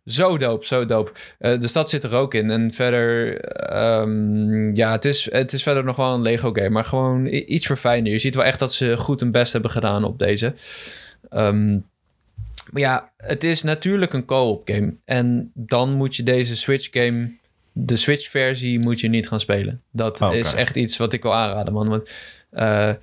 Zo 0.09 0.38
dope, 0.38 0.66
zo 0.66 0.86
dope. 0.86 1.12
Eh, 1.38 1.59
dus 1.59 1.72
dat 1.72 1.90
zit 1.90 2.04
er 2.04 2.14
ook 2.14 2.34
in. 2.34 2.50
En 2.50 2.72
verder, 2.72 3.40
ehm, 3.40 4.74
ja, 4.74 4.92
het 4.92 5.04
is, 5.04 5.30
het 5.32 5.52
is 5.52 5.62
verder 5.62 5.84
nog 5.84 5.96
wel 5.96 6.14
een 6.14 6.22
Lego 6.22 6.52
game, 6.52 6.70
maar 6.70 6.84
gewoon 6.84 7.26
iets 7.26 7.66
verfijnder. 7.66 8.12
Je 8.12 8.18
ziet 8.18 8.34
wel 8.34 8.44
echt 8.44 8.59
dat 8.59 8.72
ze 8.72 8.96
goed 8.96 9.20
hun 9.20 9.32
best 9.32 9.52
hebben 9.52 9.70
gedaan 9.70 10.04
op 10.04 10.18
deze. 10.18 10.54
Ehm, 11.28 11.70
maar 12.70 12.82
ja, 12.82 13.12
het 13.16 13.44
is 13.44 13.62
natuurlijk 13.62 14.12
een 14.12 14.24
co-op 14.24 14.68
game. 14.68 14.94
En 15.04 15.50
dan 15.54 15.92
moet 15.92 16.16
je 16.16 16.22
deze 16.22 16.56
Switch 16.56 16.88
game, 16.90 17.30
de 17.72 17.96
Switch 17.96 18.30
versie, 18.30 18.78
moet 18.78 19.00
je 19.00 19.09
niet 19.09 19.28
gaan 19.28 19.40
spelen. 19.40 19.82
Dat 19.92 20.20
Oké. 20.20 20.36
is 20.36 20.54
echt 20.54 20.76
iets 20.76 20.96
wat 20.96 21.12
ik 21.12 21.22
wil 21.22 21.34
aanraden, 21.34 21.72
man. 21.72 21.88
Want 21.88 22.11
eh, 22.50 22.88
eh, 22.88 22.96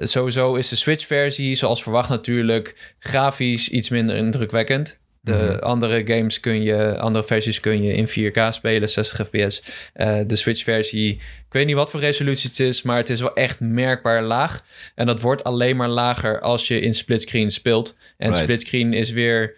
sowieso 0.00 0.54
is 0.54 0.68
de 0.68 0.76
Switch 0.76 1.06
versie, 1.06 1.54
zoals 1.54 1.82
verwacht 1.82 2.08
natuurlijk, 2.08 2.94
grafisch 2.98 3.68
iets 3.68 3.88
minder 3.88 4.16
indrukwekkend. 4.16 4.98
De 5.26 5.32
Mhm. 5.52 5.58
andere 5.64 6.02
games 6.06 6.40
kun 6.40 6.62
je, 6.62 6.98
andere 6.98 7.24
versies 7.24 7.60
kun 7.60 7.82
je 7.82 7.92
in 7.94 8.08
4K 8.08 8.52
spelen, 8.52 8.88
60 8.88 9.26
fps. 9.28 9.62
Eh, 9.92 10.18
de 10.26 10.36
Switch-versie, 10.36 11.12
ik 11.14 11.52
weet 11.52 11.66
niet 11.66 11.74
wat 11.74 11.90
voor 11.90 12.00
resolutie 12.00 12.48
het 12.50 12.60
is, 12.60 12.82
maar 12.82 12.96
het 12.96 13.10
is 13.10 13.20
wel 13.20 13.34
echt 13.34 13.60
merkbaar 13.60 14.22
laag. 14.22 14.64
En 14.94 15.06
dat 15.06 15.20
wordt 15.20 15.44
alleen 15.44 15.76
maar 15.76 15.88
lager 15.88 16.40
als 16.40 16.68
je 16.68 16.80
in 16.80 16.94
splitscreen 16.94 17.50
speelt. 17.50 17.96
En 18.16 18.26
Right. 18.28 18.42
splitscreen 18.42 18.92
is 18.92 19.10
weer 19.10 19.56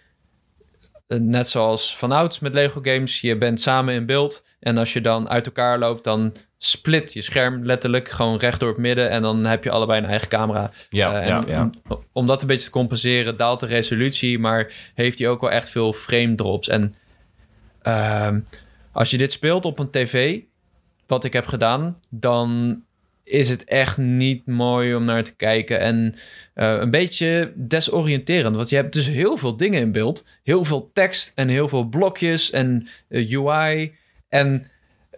eh, 1.09 1.19
net 1.19 1.49
zoals 1.49 1.97
vanouds 1.97 2.39
met 2.39 2.55
Lego 2.55 2.81
games. 2.83 3.21
Je 3.21 3.37
bent 3.37 3.61
samen 3.61 3.95
in 3.95 4.07
beeld. 4.07 4.45
En 4.61 4.79
als 4.79 4.93
je 4.93 5.01
dan 5.01 5.29
uit 5.29 5.47
elkaar 5.47 5.79
loopt, 5.79 6.05
dan 6.05 6.35
split 6.59 7.13
je 7.13 7.23
scherm 7.23 7.65
letterlijk 7.65 8.09
gewoon 8.09 8.39
recht 8.39 8.61
door 8.61 8.69
het 8.69 8.79
midden. 8.79 9.11
En 9.11 9.23
dan 9.23 9.45
heb 9.45 9.65
je 9.65 9.71
allebei 9.71 10.03
een 10.03 10.09
eigen 10.09 10.29
camera. 10.29 10.71
Ja, 10.91 11.21
Eh, 11.21 11.29
ja, 11.29 11.41
en 11.41 11.47
ja. 11.47 11.71
Om, 11.89 12.05
om 12.13 12.27
dat 12.27 12.41
een 12.41 12.49
beetje 12.49 12.65
te 12.65 12.71
compenseren, 12.71 13.37
daalt 13.37 13.61
de 13.61 13.67
resolutie, 13.67 14.39
maar 14.39 14.91
heeft 14.95 15.19
hij 15.19 15.29
ook 15.29 15.41
wel 15.41 15.51
echt 15.51 15.71
veel 15.71 15.93
frame 15.93 16.35
drops. 16.35 16.69
En 16.69 16.95
ehm, 17.83 18.41
als 18.93 19.11
je 19.11 19.17
dit 19.17 19.33
speelt 19.33 19.65
op 19.65 19.79
een 19.79 19.91
tv, 19.91 20.41
wat 21.07 21.25
ik 21.25 21.33
heb 21.33 21.47
gedaan, 21.47 22.01
dan 22.11 22.83
is 23.25 23.49
het 23.49 23.65
echt 23.65 23.97
niet 23.97 24.47
mooi 24.47 24.95
om 24.95 25.05
naar 25.05 25.25
te 25.25 25.35
kijken. 25.37 25.81
En 25.81 26.15
eh, 26.55 26.77
een 26.81 26.91
beetje 26.91 27.53
desoriënterend, 27.55 28.57
want 28.57 28.69
je 28.69 28.77
hebt 28.77 28.93
dus 28.93 29.09
heel 29.09 29.37
veel 29.37 29.57
dingen 29.57 29.81
in 29.81 29.93
beeld. 29.93 30.25
Heel 30.43 30.65
veel 30.65 30.91
tekst 30.93 31.33
en 31.35 31.49
heel 31.49 31.69
veel 31.69 31.85
blokjes 31.85 32.51
en 32.51 32.89
eh, 33.09 33.33
UI. 33.33 33.95
En 34.29 34.71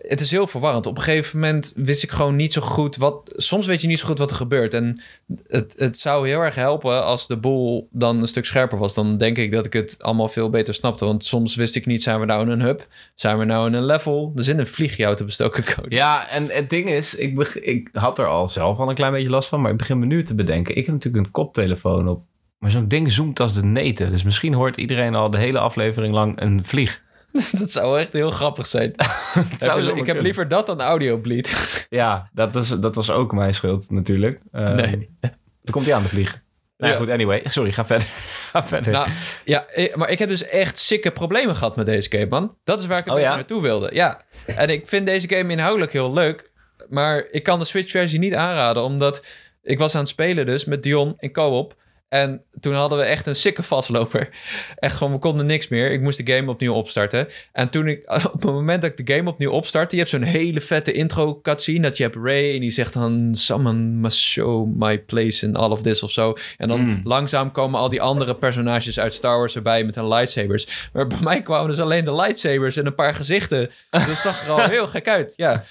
het 0.09 0.21
is 0.21 0.31
heel 0.31 0.47
verwarrend. 0.47 0.87
Op 0.87 0.97
een 0.97 1.03
gegeven 1.03 1.39
moment 1.39 1.73
wist 1.77 2.03
ik 2.03 2.11
gewoon 2.11 2.37
niet 2.37 2.53
zo 2.53 2.61
goed 2.61 2.97
wat. 2.97 3.33
Soms 3.37 3.67
weet 3.67 3.81
je 3.81 3.87
niet 3.87 3.99
zo 3.99 4.07
goed 4.07 4.19
wat 4.19 4.31
er 4.31 4.37
gebeurt. 4.37 4.75
En 4.75 5.01
het, 5.47 5.75
het 5.77 5.99
zou 5.99 6.29
heel 6.29 6.41
erg 6.41 6.55
helpen 6.55 7.05
als 7.05 7.27
de 7.27 7.37
boel 7.37 7.89
dan 7.93 8.21
een 8.21 8.29
stuk 8.29 8.45
scherper 8.45 8.79
was. 8.79 8.95
Dan 8.95 9.19
denk 9.19 9.39
ik 9.39 9.51
dat 9.51 9.67
ik 9.67 9.73
het 9.73 10.03
allemaal 10.03 10.29
veel 10.29 10.51
beter 10.51 10.75
snapte. 10.75 11.05
Want 11.05 11.25
soms 11.25 11.55
wist 11.55 11.77
ik 11.77 11.87
niet: 11.87 12.03
zijn 12.03 12.21
we 12.21 12.27
nou 12.27 12.43
in 12.43 12.49
een 12.49 12.61
hub? 12.61 12.87
Zijn 13.15 13.39
we 13.39 13.45
nou 13.45 13.67
in 13.67 13.75
een 13.75 13.85
level? 13.85 14.33
Er 14.37 14.45
zit 14.45 14.59
een 14.59 14.67
vliegje 14.67 15.15
te 15.15 15.25
bestoken 15.25 15.65
code. 15.65 15.95
Ja, 15.95 16.29
en 16.29 16.43
het 16.43 16.71
ding 16.71 16.89
is, 16.89 17.15
ik, 17.15 17.39
ik 17.55 17.89
had 17.93 18.19
er 18.19 18.27
al 18.27 18.49
zelf 18.49 18.79
al 18.79 18.89
een 18.89 18.95
klein 18.95 19.13
beetje 19.13 19.31
last 19.31 19.49
van, 19.49 19.61
maar 19.61 19.71
ik 19.71 19.77
begin 19.77 19.99
me 19.99 20.07
nu 20.07 20.25
te 20.25 20.35
bedenken. 20.35 20.77
Ik 20.77 20.85
heb 20.85 20.95
natuurlijk 20.95 21.27
een 21.27 21.33
koptelefoon 21.33 22.09
op, 22.09 22.23
maar 22.59 22.71
zo'n 22.71 22.89
ding 22.89 23.13
zoomt 23.13 23.41
als 23.41 23.55
de 23.55 23.65
neten. 23.65 24.11
Dus 24.11 24.23
misschien 24.23 24.55
hoort 24.55 24.77
iedereen 24.77 25.15
al 25.15 25.31
de 25.31 25.39
hele 25.39 25.59
aflevering 25.59 26.15
lang 26.15 26.41
een 26.41 26.65
vlieg. 26.65 27.03
dat 27.59 27.71
zou 27.71 28.01
echt 28.01 28.13
heel 28.13 28.31
grappig 28.31 28.67
zijn. 28.67 28.95
zou 29.59 29.99
ik 29.99 30.07
heb 30.07 30.21
liever 30.21 30.49
dat 30.49 30.67
dan 30.67 30.81
audio 30.81 31.19
bleed. 31.19 31.49
Ja, 31.91 32.31
dat, 32.33 32.57
is, 32.57 32.69
dat 32.69 32.95
was 32.95 33.11
ook 33.11 33.33
mijn 33.33 33.55
schuld 33.55 33.91
natuurlijk. 33.91 34.41
Ehm, 34.53 34.75
Nee. 34.75 35.11
Er 35.65 35.73
komt 35.73 35.85
hij 35.87 35.95
aan 35.95 36.03
de 36.03 36.09
vlieg. 36.09 36.41
Nou 36.77 36.93
Ja. 36.93 36.99
goed, 36.99 37.09
anyway. 37.11 37.43
Sorry, 37.45 37.73
ga 37.73 37.85
verder. 37.85 38.09
ga 38.51 38.63
verder. 38.63 38.93
Nou, 38.93 39.11
ja, 39.45 39.67
eh, 39.67 39.95
maar 39.95 40.11
ik 40.11 40.19
heb 40.19 40.29
dus 40.29 40.45
echt 40.49 40.79
sikke 40.79 41.11
problemen 41.11 41.55
gehad 41.57 41.77
met 41.77 41.87
deze 41.87 42.11
game, 42.11 42.27
man. 42.27 42.57
Dat 42.65 42.81
is 42.81 42.87
waar 42.87 42.99
ik 42.99 43.05
een 43.05 43.11
Oh, 43.11 43.17
beetje 43.17 43.31
ja? 43.31 43.37
naartoe 43.37 43.63
wilde. 43.63 43.91
Ja, 43.93 44.23
en 44.47 44.69
ik 44.69 44.89
vind 44.89 45.07
deze 45.07 45.29
game 45.29 45.53
inhoudelijk 45.53 45.93
heel 45.93 46.13
leuk. 46.13 46.51
Maar 46.89 47.27
ik 47.31 47.43
kan 47.43 47.59
de 47.59 47.65
Switch-versie 47.65 48.19
niet 48.19 48.35
aanraden, 48.35 48.83
omdat 48.83 49.25
ik 49.63 49.79
was 49.79 49.95
aan 49.95 50.01
het 50.01 50.09
spelen 50.09 50.47
dus 50.47 50.65
met 50.65 50.83
Dion 50.83 51.15
in 51.19 51.33
co-op. 51.33 51.75
En 52.11 52.43
toen 52.61 52.75
hadden 52.75 52.99
we 52.99 53.05
echt 53.05 53.27
een 53.27 53.35
sikke 53.37 53.63
vastloper. 53.63 54.29
Echt 54.77 54.97
gewoon, 54.97 55.13
we 55.13 55.19
konden 55.19 55.47
niks 55.47 55.69
meer. 55.69 55.91
Ik 55.91 56.01
moest 56.01 56.27
de 56.27 56.33
game 56.33 56.51
opnieuw 56.51 56.75
opstarten. 56.75 57.29
En 57.53 57.71
toen 57.71 57.87
ik, 57.89 58.03
op 58.33 58.33
het 58.33 58.45
moment 58.45 58.83
dat 58.83 58.91
ik 58.91 59.07
de 59.07 59.15
game 59.15 59.31
opnieuw 59.31 59.51
opstartte... 59.51 59.97
je 59.97 60.01
hebt 60.03 60.15
zo'n 60.15 60.23
hele 60.23 60.61
vette 60.61 60.93
intro 60.93 61.41
cutscene... 61.41 61.81
dat 61.81 61.97
je 61.97 62.03
hebt 62.03 62.17
Ray 62.17 62.55
en 62.55 62.61
die 62.61 62.71
zegt 62.71 62.93
dan... 62.95 63.29
Someone 63.35 63.79
must 63.79 64.19
show 64.19 64.77
my 64.77 64.99
place 64.99 65.47
in 65.47 65.57
all 65.57 65.71
of 65.71 65.83
this 65.83 66.03
of 66.03 66.11
zo. 66.11 66.35
En 66.57 66.69
dan 66.69 66.79
Mm. 66.81 67.01
langzaam 67.05 67.53
komen 67.53 67.81
al 67.81 67.89
die 67.89 68.03
andere 68.03 68.35
personages 68.35 69.01
uit 69.01 69.15
Star 69.15 69.39
Wars 69.39 69.57
erbij... 69.57 69.85
met 69.85 69.95
hun 69.95 70.09
lightsabers. 70.09 70.89
Maar 70.93 71.07
bij 71.07 71.19
mij 71.21 71.41
kwamen 71.41 71.69
dus 71.71 71.81
alleen 71.81 72.05
de 72.05 72.15
lightsabers 72.15 72.77
en 72.77 72.87
een 72.87 72.95
paar 72.95 73.15
gezichten. 73.15 73.71
Dus 73.91 74.07
dat 74.07 74.17
zag 74.17 74.45
er 74.45 74.53
al 74.53 74.69
heel 74.77 74.87
gek 74.87 75.09
uit, 75.09 75.33
ja. 75.37 75.65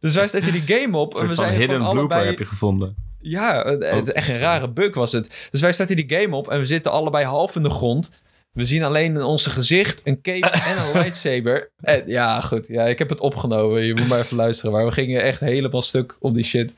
Dus 0.00 0.14
wij 0.14 0.28
zetten 0.28 0.52
die 0.52 0.62
game 0.66 0.96
op 0.96 1.20
en 1.20 1.28
we 1.28 1.34
zijn 1.34 1.54
hidden 1.54 1.78
blooper 1.78 1.98
allebei... 1.98 2.26
heb 2.26 2.38
je 2.38 2.44
gevonden. 2.44 3.08
Ja, 3.20 3.64
het, 3.78 4.08
is 4.08 4.14
echt 4.14 4.28
een 4.28 4.38
rare 4.38 4.68
bug 4.68 4.94
was 4.94 5.12
het. 5.12 5.48
Dus 5.50 5.60
wij 5.60 5.72
starten 5.72 5.96
die 5.96 6.18
game 6.18 6.36
op 6.36 6.50
en 6.50 6.58
we 6.58 6.64
zitten 6.64 6.92
allebei 6.92 7.24
half 7.24 7.56
in 7.56 7.62
de 7.62 7.70
grond. 7.70 8.10
We 8.52 8.64
zien 8.64 8.82
alleen 8.82 9.14
in 9.14 9.22
onze 9.22 9.50
gezicht 9.50 10.00
een 10.04 10.20
cape 10.20 10.48
en 10.50 10.78
een 10.78 10.92
lightsaber. 10.92 11.70
En, 11.80 12.02
ja, 12.06 12.40
goed. 12.40 12.66
Ja, 12.66 12.84
ik 12.84 12.98
heb 12.98 13.08
het 13.08 13.20
opgenomen. 13.20 13.84
Je 13.84 13.94
moet 13.94 14.08
maar 14.08 14.18
even 14.18 14.36
luisteren. 14.36 14.72
Maar 14.72 14.84
we 14.84 14.92
gingen 14.92 15.22
echt 15.22 15.40
helemaal 15.40 15.82
stuk 15.82 16.16
op 16.20 16.34
die 16.34 16.44
shit. 16.44 16.72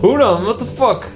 Hoe 0.00 0.18
dan? 0.18 0.42
What 0.42 0.58
the 0.58 0.64
fuck? 0.64 1.06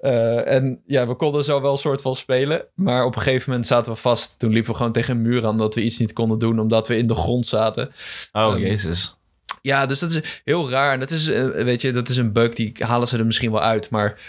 Uh, 0.00 0.48
en 0.48 0.82
ja, 0.86 1.06
we 1.06 1.14
konden 1.14 1.44
zo 1.44 1.60
wel 1.60 1.72
een 1.72 1.78
soort 1.78 2.02
van 2.02 2.16
spelen. 2.16 2.64
Maar 2.74 3.04
op 3.04 3.16
een 3.16 3.22
gegeven 3.22 3.50
moment 3.50 3.66
zaten 3.66 3.92
we 3.92 3.98
vast. 3.98 4.38
Toen 4.38 4.52
liepen 4.52 4.70
we 4.70 4.76
gewoon 4.76 4.92
tegen 4.92 5.16
een 5.16 5.22
muur 5.22 5.46
aan 5.46 5.58
dat 5.58 5.74
we 5.74 5.82
iets 5.82 5.98
niet 5.98 6.12
konden 6.12 6.38
doen. 6.38 6.60
Omdat 6.60 6.88
we 6.88 6.96
in 6.96 7.06
de 7.06 7.14
grond 7.14 7.46
zaten. 7.46 7.90
Oh, 8.32 8.52
um, 8.52 8.58
jezus. 8.58 9.17
Ja, 9.62 9.86
dus 9.86 9.98
dat 9.98 10.10
is 10.10 10.40
heel 10.44 10.70
raar. 10.70 10.92
En 10.92 11.00
dat 11.00 11.10
is, 11.10 11.28
uh, 11.28 11.48
weet 11.48 11.80
je, 11.80 11.92
dat 11.92 12.08
is 12.08 12.16
een 12.16 12.32
bug. 12.32 12.52
Die 12.52 12.72
halen 12.78 13.08
ze 13.08 13.18
er 13.18 13.26
misschien 13.26 13.52
wel 13.52 13.62
uit. 13.62 13.90
Maar 13.90 14.20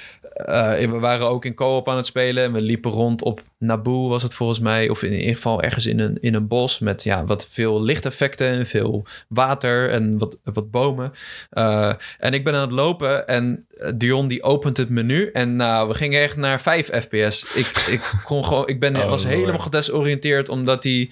uh, 0.48 0.92
we 0.92 1.00
waren 1.00 1.28
ook 1.28 1.46
in 1.46 1.54
co-op 1.54 1.90
aan 1.90 1.96
het 1.96 2.06
spelen. 2.06 2.44
En 2.44 2.54
we 2.54 2.62
liepen 2.62 2.92
rond 2.92 3.22
op 3.22 3.42
Naboo, 3.58 4.08
was 4.08 4.24
het 4.24 4.34
volgens 4.34 4.60
mij. 4.60 4.90
Of 4.90 5.04
in 5.04 5.14
ieder 5.14 5.36
geval 5.36 5.62
ergens 5.62 5.86
in 5.86 6.00
een, 6.00 6.18
in 6.22 6.34
een 6.34 6.48
bos. 6.48 6.80
Met 6.80 7.04
ja, 7.04 7.26
wat 7.26 7.48
veel 7.50 7.82
lichteffecten 7.82 8.48
en 8.48 8.68
veel 8.68 9.06
water 9.28 9.90
en 9.90 10.18
wat, 10.18 10.38
wat 10.44 10.72
bomen. 10.72 11.12
Uh, 11.54 11.94
en 12.20 12.34
ik 12.34 12.44
ben 12.44 12.54
aan 12.54 12.62
het 12.62 12.72
lopen. 12.72 13.28
En 13.28 13.68
Dion 13.96 14.28
die 14.28 14.44
opent 14.44 14.78
het 14.78 14.90
menu. 14.90 15.30
En 15.34 15.56
nou, 15.56 15.88
we 15.88 15.94
gingen 15.94 16.22
echt 16.22 16.36
naar 16.36 16.62
5 16.62 16.90
fps. 16.94 17.56
Ik, 17.56 17.68
ik, 17.90 18.14
kon 18.24 18.46
gewoon, 18.46 18.68
ik 18.68 18.80
ben, 18.80 18.96
oh, 19.02 19.10
was 19.10 19.26
helemaal 19.26 19.60
gedesoriënteerd. 19.60 20.50
Omdat 20.50 20.82
die, 20.82 21.12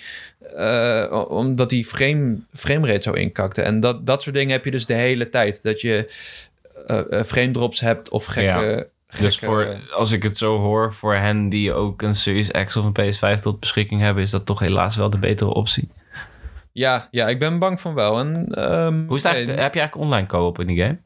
uh, 0.56 1.26
omdat 1.30 1.70
die 1.70 1.86
frame, 1.86 2.38
frame 2.54 2.88
rate 2.88 3.02
zo 3.02 3.12
inkakte. 3.12 3.62
En 3.62 3.80
dat, 3.80 4.06
dat 4.06 4.22
soort 4.22 4.36
dingen 4.36 4.52
heb 4.52 4.66
je 4.66 4.72
dus 4.72 4.86
de 4.86 4.94
hele 4.94 5.30
tijd. 5.30 5.64
Dat 5.64 5.82
je 5.82 6.12
frame 7.26 7.52
drops 7.52 7.80
hebt 7.80 8.10
of 8.10 8.26
gekke... 8.26 8.66
Ja 8.66 8.86
dus 9.20 9.40
voor, 9.40 9.78
als 9.92 10.12
ik 10.12 10.24
het 10.24 10.38
zo 10.38 10.60
hoor, 10.60 10.94
voor 10.94 11.16
hen 11.16 11.50
die 11.50 11.74
ook 11.74 12.02
een 12.02 12.16
Series 12.16 12.52
X 12.52 12.76
of 12.76 12.86
een 12.86 13.14
PS5 13.14 13.42
tot 13.42 13.60
beschikking 13.60 14.02
hebben, 14.02 14.24
is 14.24 14.32
dat 14.32 14.46
toch 14.46 14.60
helaas 14.60 14.96
wel 14.96 15.10
de 15.10 15.20
betere 15.20 15.54
optie. 15.54 15.90
Ja, 16.72 17.08
ja 17.12 17.28
ik 17.28 17.40
ben 17.40 17.60
bang 17.60 17.82
van 17.82 17.94
wel. 17.94 18.20
En, 18.20 18.64
um, 18.72 19.08
Hoe 19.08 19.18
is 19.18 19.24
het 19.24 19.36
heb 19.36 19.48
je 19.48 19.54
eigenlijk 19.56 19.96
online 19.96 20.28
co-op 20.28 20.60
in 20.60 20.68
die 20.68 20.78
game? 20.78 20.98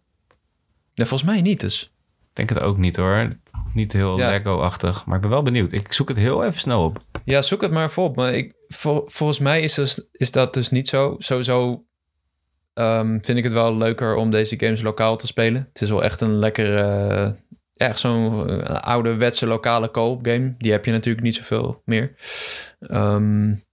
Nee, 0.96 1.08
volgens 1.08 1.30
mij 1.30 1.42
niet 1.42 1.60
dus. 1.60 1.84
Ik 2.30 2.36
denk 2.36 2.50
het 2.50 2.60
ook 2.60 2.78
niet 2.78 2.96
hoor. 2.96 3.30
Niet 3.74 3.94
heel 3.94 4.16
Lego-achtig, 4.16 5.06
maar 5.06 5.16
ik 5.16 5.22
ben 5.22 5.30
wel 5.32 5.44
benieuwd. 5.44 5.72
Ik 5.72 5.94
zoek 5.94 6.08
het 6.08 6.18
heel 6.18 6.44
even 6.44 6.60
snel 6.60 6.84
op. 6.84 7.00
Ja, 7.26 7.42
zoek 7.42 7.62
het 7.62 7.72
maar 7.72 7.86
even 7.86 8.04
op. 8.04 8.16
Maar 8.16 8.34
ik, 8.34 8.54
volgens 9.06 9.40
mij 9.40 9.62
is, 9.62 9.74
dus, 9.74 10.08
is 10.12 10.32
dat 10.32 10.54
dus 10.54 10.70
niet 10.70 10.88
zo. 10.88 11.16
Sowieso 11.18 11.86
um, 12.74 13.24
vind 13.24 13.38
ik 13.38 13.44
het 13.44 13.54
wel 13.54 13.78
leuker 13.78 14.16
om 14.16 14.30
deze 14.30 14.60
games 14.60 14.82
lokaal 14.82 15.18
te 15.18 15.28
spelen. 15.28 15.70
Het 15.74 15.82
is 15.82 15.90
wel 15.90 16.04
echt 16.04 16.22
een 16.22 16.36
lekkere 16.36 17.36
echt 17.76 18.00
zo'n 18.00 18.50
uh, 18.50 18.66
ouderwetse 18.66 19.48
lokale 19.48 19.92
co-op 19.92 20.26
game. 20.26 20.56
Die 20.58 20.72
heb 20.72 20.86
je 20.86 20.92
natuurlijk 20.92 21.26
niet 21.26 21.36
zoveel 21.36 21.82
meer. 21.86 22.16
Um, 22.80 23.64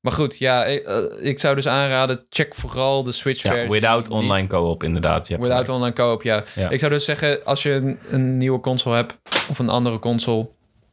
maar 0.00 0.12
goed, 0.12 0.38
ja, 0.38 0.64
ik, 0.64 0.88
uh, 0.88 1.28
ik, 1.28 1.38
zou 1.38 1.54
dus 1.54 1.68
aanraden, 1.68 2.22
check 2.28 2.54
vooral 2.54 3.02
de 3.02 3.12
Switch-versie. 3.12 3.62
Ja, 3.62 3.70
without 3.70 4.08
online 4.08 4.46
co-op, 4.46 4.82
inderdaad. 4.82 5.28
Without 5.28 5.68
online 5.68 5.92
co-op, 5.92 6.22
ja. 6.22 6.44
ja. 6.54 6.70
Ik 6.70 6.78
zou 6.78 6.92
dus 6.92 7.04
zeggen, 7.04 7.44
als 7.44 7.62
je 7.62 7.70
een, 7.70 7.98
een, 8.10 8.36
nieuwe 8.36 8.60
console 8.60 8.96
hebt, 8.96 9.18
of 9.50 9.58
een 9.58 9.68
andere 9.68 9.98
console 9.98 10.48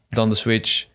dan 0.09 0.29
de 0.29 0.35
Switch, 0.35 0.85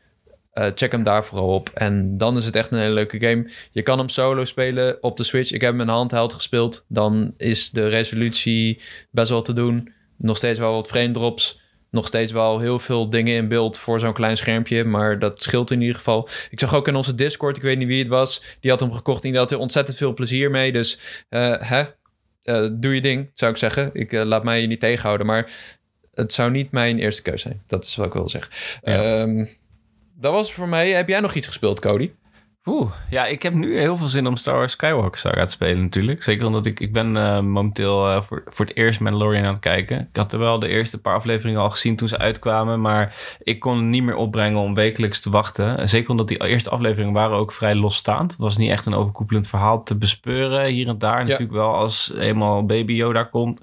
uh, 0.54 0.66
check 0.74 0.92
hem 0.92 1.02
daar 1.02 1.24
vooral 1.24 1.54
op. 1.54 1.68
En 1.68 2.18
dan 2.18 2.36
is 2.36 2.44
het 2.44 2.56
echt 2.56 2.70
een 2.70 2.78
hele 2.78 2.94
leuke 2.94 3.20
game. 3.20 3.50
Je 3.70 3.82
kan 3.82 3.98
hem 3.98 4.08
solo 4.08 4.44
spelen 4.44 5.02
op 5.02 5.16
de 5.16 5.24
Switch. 5.24 5.52
Ik 5.52 5.60
heb 5.60 5.70
hem 5.70 5.80
in 5.80 5.88
handheld 5.88 6.32
gespeeld. 6.32 6.84
Dan 6.88 7.34
is 7.36 7.70
de 7.70 7.88
resolutie 7.88 8.80
best 9.10 9.30
wel 9.30 9.42
te 9.42 9.52
doen. 9.52 9.92
Nog 10.18 10.36
steeds 10.36 10.58
wel 10.58 10.72
wat 10.72 10.88
frame 10.88 11.10
drops. 11.10 11.60
Nog 11.90 12.06
steeds 12.06 12.32
wel 12.32 12.58
heel 12.58 12.78
veel 12.78 13.10
dingen 13.10 13.34
in 13.34 13.48
beeld 13.48 13.78
voor 13.78 14.00
zo'n 14.00 14.12
klein 14.12 14.36
schermpje. 14.36 14.84
Maar 14.84 15.18
dat 15.18 15.42
scheelt 15.42 15.70
in 15.70 15.80
ieder 15.80 15.96
geval. 15.96 16.28
Ik 16.50 16.60
zag 16.60 16.74
ook 16.74 16.88
in 16.88 16.96
onze 16.96 17.14
Discord, 17.14 17.56
ik 17.56 17.62
weet 17.62 17.78
niet 17.78 17.88
wie 17.88 17.98
het 17.98 18.08
was. 18.08 18.56
Die 18.60 18.70
had 18.70 18.80
hem 18.80 18.92
gekocht 18.92 19.24
en 19.24 19.30
die 19.30 19.38
had 19.38 19.52
er 19.52 19.58
ontzettend 19.58 19.96
veel 19.96 20.14
plezier 20.14 20.50
mee. 20.50 20.72
Dus 20.72 20.98
uh, 21.30 21.54
hè, 21.58 21.84
uh, 22.44 22.68
doe 22.72 22.94
je 22.94 23.00
ding, 23.00 23.30
zou 23.34 23.52
ik 23.52 23.58
zeggen. 23.58 23.90
Ik 23.92 24.12
laat 24.12 24.44
mij 24.44 24.60
je 24.60 24.66
niet 24.66 24.80
tegenhouden. 24.80 25.26
Maar 25.26 25.50
het 26.14 26.32
zou 26.32 26.50
niet 26.50 26.70
mijn 26.70 26.98
eerste 26.98 27.22
keuze 27.22 27.42
zijn. 27.42 27.62
Dat 27.66 27.84
is 27.84 27.96
wat 27.96 28.06
ik 28.06 28.12
wil 28.12 28.28
zeggen. 28.28 28.52
Ja. 28.82 29.20
Um, 29.20 29.48
dat 30.22 30.32
was 30.32 30.52
voor 30.52 30.68
mij. 30.68 30.90
Heb 30.90 31.08
jij 31.08 31.20
nog 31.20 31.34
iets 31.34 31.46
gespeeld, 31.46 31.80
Cody? 31.80 32.10
Oeh, 32.64 32.90
ja, 33.10 33.26
ik 33.26 33.42
heb 33.42 33.54
nu 33.54 33.78
heel 33.78 33.96
veel 33.96 34.08
zin 34.08 34.26
om 34.26 34.36
Star 34.36 34.54
Wars 34.54 34.72
Skywalker 34.72 35.18
Saga 35.18 35.44
te 35.44 35.50
spelen 35.50 35.82
natuurlijk. 35.82 36.22
Zeker 36.22 36.46
omdat 36.46 36.66
ik, 36.66 36.80
ik 36.80 36.92
ben 36.92 37.16
uh, 37.16 37.40
momenteel 37.40 38.08
uh, 38.08 38.22
voor, 38.22 38.42
voor 38.46 38.66
het 38.66 38.76
eerst 38.76 39.00
Mandalorian 39.00 39.44
aan 39.44 39.50
het 39.50 39.58
kijken. 39.58 39.98
Ik 39.98 40.16
had 40.16 40.32
er 40.32 40.38
wel 40.38 40.58
de 40.58 40.68
eerste 40.68 41.00
paar 41.00 41.14
afleveringen 41.14 41.60
al 41.60 41.70
gezien 41.70 41.96
toen 41.96 42.08
ze 42.08 42.18
uitkwamen. 42.18 42.80
Maar 42.80 43.16
ik 43.42 43.60
kon 43.60 43.90
niet 43.90 44.02
meer 44.02 44.14
opbrengen 44.14 44.60
om 44.60 44.74
wekelijks 44.74 45.20
te 45.20 45.30
wachten. 45.30 45.88
Zeker 45.88 46.10
omdat 46.10 46.28
die 46.28 46.46
eerste 46.46 46.70
afleveringen 46.70 47.12
waren 47.12 47.36
ook 47.36 47.52
vrij 47.52 47.74
losstaand. 47.74 48.30
Het 48.30 48.40
was 48.40 48.56
niet 48.56 48.70
echt 48.70 48.86
een 48.86 48.94
overkoepelend 48.94 49.48
verhaal 49.48 49.82
te 49.82 49.98
bespeuren 49.98 50.64
hier 50.66 50.88
en 50.88 50.98
daar. 50.98 51.18
Ja. 51.18 51.24
Natuurlijk 51.24 51.52
wel 51.52 51.74
als 51.74 52.14
eenmaal 52.14 52.66
Baby 52.66 52.92
Yoda 52.92 53.22
komt. 53.22 53.60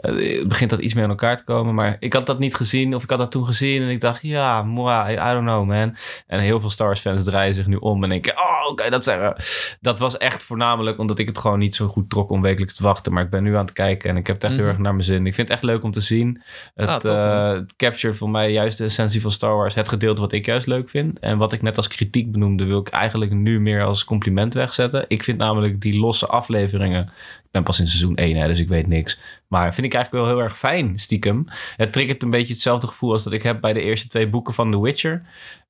Uh, 0.00 0.46
begint 0.46 0.70
dat 0.70 0.80
iets 0.80 0.94
meer 0.94 1.04
aan 1.04 1.10
elkaar 1.10 1.36
te 1.36 1.44
komen. 1.44 1.74
Maar 1.74 1.96
ik 1.98 2.12
had 2.12 2.26
dat 2.26 2.38
niet 2.38 2.54
gezien 2.54 2.94
of 2.94 3.02
ik 3.02 3.10
had 3.10 3.18
dat 3.18 3.30
toen 3.30 3.46
gezien. 3.46 3.82
En 3.82 3.88
ik 3.88 4.00
dacht, 4.00 4.22
ja, 4.22 4.62
moi, 4.62 5.12
I 5.12 5.16
don't 5.16 5.46
know 5.46 5.66
man. 5.66 5.96
En 6.26 6.40
heel 6.40 6.60
veel 6.60 6.70
Star 6.70 6.86
Wars 6.86 7.00
fans 7.00 7.24
draaien 7.24 7.54
zich 7.54 7.66
nu 7.66 7.76
om 7.76 8.04
en 8.04 8.12
ik 8.12 8.30
oh, 8.34 8.70
oké, 8.70 8.90
dat 8.90 9.04
zeggen? 9.04 9.36
Dat 9.80 9.98
was 9.98 10.16
echt 10.16 10.42
voornamelijk 10.42 10.98
omdat 10.98 11.18
ik 11.18 11.26
het 11.26 11.38
gewoon 11.38 11.58
niet 11.58 11.74
zo 11.74 11.86
goed 11.86 12.10
trok 12.10 12.30
om 12.30 12.42
wekelijks 12.42 12.74
te 12.74 12.82
wachten. 12.82 13.12
Maar 13.12 13.22
ik 13.22 13.30
ben 13.30 13.42
nu 13.42 13.56
aan 13.56 13.64
het 13.64 13.72
kijken 13.72 14.10
en 14.10 14.16
ik 14.16 14.26
heb 14.26 14.36
het 14.36 14.44
echt 14.44 14.52
heel 14.52 14.62
mhm. 14.62 14.72
erg 14.72 14.82
naar 14.82 14.92
mijn 14.92 15.04
zin. 15.04 15.26
Ik 15.26 15.34
vind 15.34 15.48
het 15.48 15.56
echt 15.56 15.66
leuk 15.66 15.82
om 15.82 15.90
te 15.90 16.00
zien. 16.00 16.42
Het, 16.74 16.88
ah, 16.88 16.96
tof, 16.96 17.10
uh, 17.10 17.52
het 17.52 17.76
capture 17.76 18.14
voor 18.14 18.30
mij 18.30 18.52
juist 18.52 18.78
de 18.78 18.84
essentie 18.84 19.20
van 19.20 19.30
Star 19.30 19.56
Wars. 19.56 19.74
Het 19.74 19.88
gedeelte 19.88 20.20
wat 20.20 20.32
ik 20.32 20.46
juist 20.46 20.66
leuk 20.66 20.88
vind. 20.88 21.18
En 21.18 21.38
wat 21.38 21.52
ik 21.52 21.62
net 21.62 21.76
als 21.76 21.88
kritiek 21.88 22.32
benoemde, 22.32 22.64
wil 22.64 22.80
ik 22.80 22.88
eigenlijk 22.88 23.32
nu 23.32 23.60
meer 23.60 23.84
als 23.84 24.04
compliment 24.04 24.54
wegzetten. 24.54 25.04
Ik 25.08 25.22
vind 25.22 25.38
namelijk 25.38 25.80
die 25.80 25.98
losse 25.98 26.26
afleveringen 26.26 27.12
ben 27.52 27.62
pas 27.62 27.80
in 27.80 27.86
seizoen 27.86 28.16
1, 28.16 28.36
hè, 28.36 28.46
dus 28.46 28.58
ik 28.58 28.68
weet 28.68 28.86
niks. 28.86 29.20
Maar 29.48 29.74
vind 29.74 29.86
ik 29.86 29.94
eigenlijk 29.94 30.24
wel 30.24 30.34
heel 30.34 30.44
erg 30.44 30.58
fijn, 30.58 30.98
stiekem. 30.98 31.44
Het 31.76 31.92
triggert 31.92 32.22
een 32.22 32.30
beetje 32.30 32.52
hetzelfde 32.52 32.86
gevoel 32.86 33.12
als 33.12 33.24
dat 33.24 33.32
ik 33.32 33.42
heb 33.42 33.60
bij 33.60 33.72
de 33.72 33.80
eerste 33.80 34.08
twee 34.08 34.28
boeken 34.28 34.54
van 34.54 34.70
The 34.70 34.80
Witcher. 34.80 35.22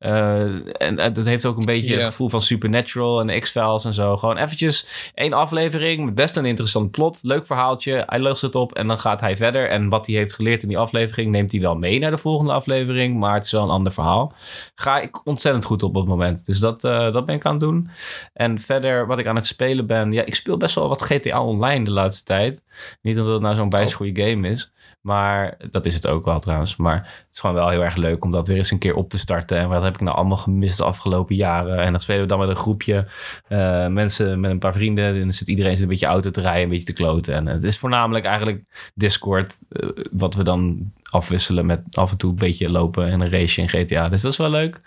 Uh, 0.05 0.83
en 0.83 0.99
het 0.99 1.25
heeft 1.25 1.47
ook 1.47 1.57
een 1.57 1.65
beetje 1.65 1.89
yeah. 1.89 1.99
het 1.99 2.09
gevoel 2.09 2.29
van 2.29 2.43
Supernatural 2.43 3.21
en 3.21 3.41
X-Files 3.41 3.85
en 3.85 3.95
zo. 3.95 4.17
Gewoon 4.17 4.37
eventjes 4.37 5.11
één 5.15 5.33
aflevering 5.33 6.05
met 6.05 6.15
best 6.15 6.37
een 6.37 6.45
interessant 6.45 6.91
plot. 6.91 7.21
Leuk 7.23 7.47
verhaaltje. 7.47 8.03
Hij 8.07 8.21
lost 8.21 8.43
het 8.43 8.55
op 8.55 8.75
en 8.75 8.87
dan 8.87 8.99
gaat 8.99 9.21
hij 9.21 9.37
verder. 9.37 9.69
En 9.69 9.89
wat 9.89 10.07
hij 10.07 10.15
heeft 10.15 10.33
geleerd 10.33 10.63
in 10.63 10.69
die 10.69 10.79
aflevering 10.79 11.31
neemt 11.31 11.53
hij 11.53 11.61
wel 11.61 11.77
mee 11.77 11.99
naar 11.99 12.11
de 12.11 12.19
volgende 12.19 12.53
aflevering. 12.53 13.19
Maar 13.19 13.35
het 13.35 13.45
is 13.45 13.53
wel 13.53 13.63
een 13.63 13.69
ander 13.69 13.93
verhaal. 13.93 14.35
Ga 14.75 15.01
ik 15.01 15.27
ontzettend 15.27 15.65
goed 15.65 15.83
op 15.83 15.93
op 15.97 16.01
het 16.01 16.11
moment. 16.11 16.47
Dus 16.47 16.59
dat, 16.59 16.85
uh, 16.85 17.13
dat 17.13 17.27
ben 17.27 17.35
ik 17.35 17.45
aan 17.45 17.53
het 17.53 17.61
doen. 17.61 17.91
En 18.33 18.59
verder 18.59 19.07
wat 19.07 19.19
ik 19.19 19.27
aan 19.27 19.37
het 19.37 19.47
spelen 19.47 19.87
ben. 19.87 20.13
Ja, 20.13 20.25
ik 20.25 20.35
speel 20.35 20.57
best 20.57 20.75
wel 20.75 20.89
wat 20.89 21.03
GTA 21.03 21.45
Online 21.45 21.85
de 21.85 21.91
laatste 21.91 22.25
tijd. 22.25 22.63
Niet 23.03 23.19
omdat 23.19 23.33
het 23.33 23.43
nou 23.43 23.55
zo'n 23.55 23.69
bijs 23.69 23.95
goede 23.95 24.23
game 24.23 24.49
is. 24.49 24.73
Maar 25.03 25.57
dat 25.71 25.87
is 25.87 25.95
het 25.95 26.07
ook 26.07 26.25
wel 26.25 26.41
trouwens. 26.41 26.77
Maar 26.77 26.97
het 26.97 27.29
is 27.33 27.41
gewoon 27.41 27.57
wel 27.57 27.69
heel 27.69 27.85
erg 27.85 27.97
leuk 27.97 28.25
om 28.25 28.31
dat 28.31 28.49
weer 28.49 28.57
eens 28.57 28.71
een 28.71 28.79
keer 28.79 28.95
op 28.95 29.11
te 29.11 29.19
starten. 29.19 29.59
En 29.59 29.69
wat 29.69 29.83
heb 29.83 29.95
ik 29.95 30.01
nou 30.01 30.17
allemaal 30.17 30.37
gemist 30.37 30.79
de 30.79 30.85
afgelopen 30.85 31.35
jaren? 31.35 31.79
En 31.79 31.93
dan 31.93 32.01
spelen 32.01 32.21
we 32.21 32.27
dan 32.27 32.39
met 32.39 32.49
een 32.49 32.57
groepje 32.57 33.07
uh, 33.49 33.87
mensen, 33.87 34.41
met 34.41 34.51
een 34.51 34.59
paar 34.59 34.73
vrienden. 34.73 35.05
En 35.05 35.21
dan 35.21 35.33
zit 35.33 35.49
iedereen 35.49 35.73
zit 35.73 35.83
een 35.83 35.89
beetje 35.89 36.07
auto 36.07 36.31
te 36.31 36.41
rijden, 36.41 36.63
een 36.63 36.69
beetje 36.69 36.85
te 36.85 36.93
kloten. 36.93 37.35
En 37.35 37.47
het 37.47 37.65
is 37.65 37.79
voornamelijk 37.79 38.25
eigenlijk 38.25 38.65
Discord, 38.95 39.61
uh, 39.71 39.89
wat 40.11 40.35
we 40.35 40.45
dan 40.45 40.93
afwisselen 41.11 41.67
met 41.67 41.97
af 41.97 42.11
en 42.11 42.19
toe 42.19 42.31
een 42.31 42.37
beetje 42.37 42.71
lopen 42.71 43.07
en 43.07 43.21
een 43.21 43.31
race 43.31 43.61
in 43.61 43.69
GTA. 43.69 44.09
Dus 44.09 44.23
dat 44.23 44.33
is 44.33 44.39
wel 44.39 44.51
leuk. 44.51 44.81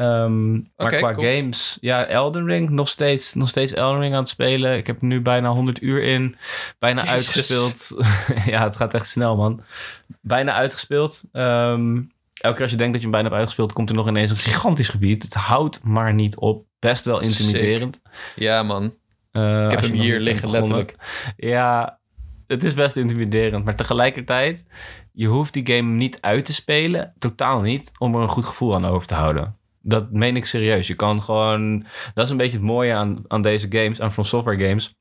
Um, 0.00 0.52
maar 0.76 0.86
okay, 0.86 0.98
qua 0.98 1.14
cool. 1.14 1.26
games, 1.26 1.78
ja, 1.80 2.06
Elden 2.06 2.44
Ring, 2.44 2.70
nog 2.70 2.88
steeds, 2.88 3.34
nog 3.34 3.48
steeds 3.48 3.72
Elden 3.72 4.00
Ring 4.00 4.12
aan 4.14 4.20
het 4.20 4.28
spelen. 4.28 4.76
Ik 4.76 4.86
heb 4.86 5.00
nu 5.00 5.20
bijna 5.20 5.48
100 5.48 5.82
uur 5.82 6.02
in, 6.02 6.36
bijna 6.78 7.04
Jezus. 7.04 7.12
uitgespeeld. 7.12 8.06
ja, 8.52 8.64
het 8.64 8.76
gaat 8.76 8.94
echt 8.94 9.06
snel, 9.06 9.36
man. 9.36 9.62
Bijna 10.20 10.52
uitgespeeld. 10.52 11.24
Um, 11.32 12.12
elke 12.34 12.54
keer 12.54 12.62
als 12.62 12.70
je 12.70 12.76
denkt 12.76 12.92
dat 12.92 13.02
je 13.02 13.08
hem 13.08 13.10
bijna 13.10 13.26
hebt 13.28 13.38
uitgespeeld, 13.38 13.72
komt 13.72 13.90
er 13.90 13.96
nog 13.96 14.08
ineens 14.08 14.30
een 14.30 14.36
gigantisch 14.36 14.88
gebied. 14.88 15.22
Het 15.22 15.34
houdt 15.34 15.84
maar 15.84 16.14
niet 16.14 16.36
op. 16.36 16.64
Best 16.78 17.04
wel 17.04 17.20
intimiderend. 17.20 18.00
Sick. 18.02 18.12
Ja, 18.34 18.62
man. 18.62 18.94
Uh, 19.32 19.64
ik 19.64 19.70
heb 19.70 19.80
hem 19.80 19.92
hier 19.92 20.20
liggen, 20.20 20.50
letterlijk. 20.50 20.94
Ja, 21.36 21.98
het 22.46 22.64
is 22.64 22.74
best 22.74 22.96
intimiderend. 22.96 23.64
Maar 23.64 23.76
tegelijkertijd, 23.76 24.64
je 25.12 25.26
hoeft 25.26 25.52
die 25.52 25.66
game 25.74 25.90
niet 25.90 26.20
uit 26.20 26.44
te 26.44 26.52
spelen. 26.52 27.14
Totaal 27.18 27.60
niet. 27.60 27.92
Om 27.98 28.14
er 28.14 28.20
een 28.20 28.28
goed 28.28 28.44
gevoel 28.44 28.74
aan 28.74 28.86
over 28.86 29.06
te 29.06 29.14
houden. 29.14 29.58
Dat 29.82 30.12
meen 30.12 30.36
ik 30.36 30.46
serieus. 30.46 30.86
Je 30.86 30.94
kan 30.94 31.22
gewoon. 31.22 31.86
Dat 32.14 32.24
is 32.24 32.30
een 32.30 32.36
beetje 32.36 32.56
het 32.56 32.66
mooie 32.66 32.94
aan, 32.94 33.24
aan 33.28 33.42
deze 33.42 33.66
games, 33.70 34.00
aan 34.00 34.12
From 34.12 34.24
Software 34.24 34.66
games. 34.66 34.94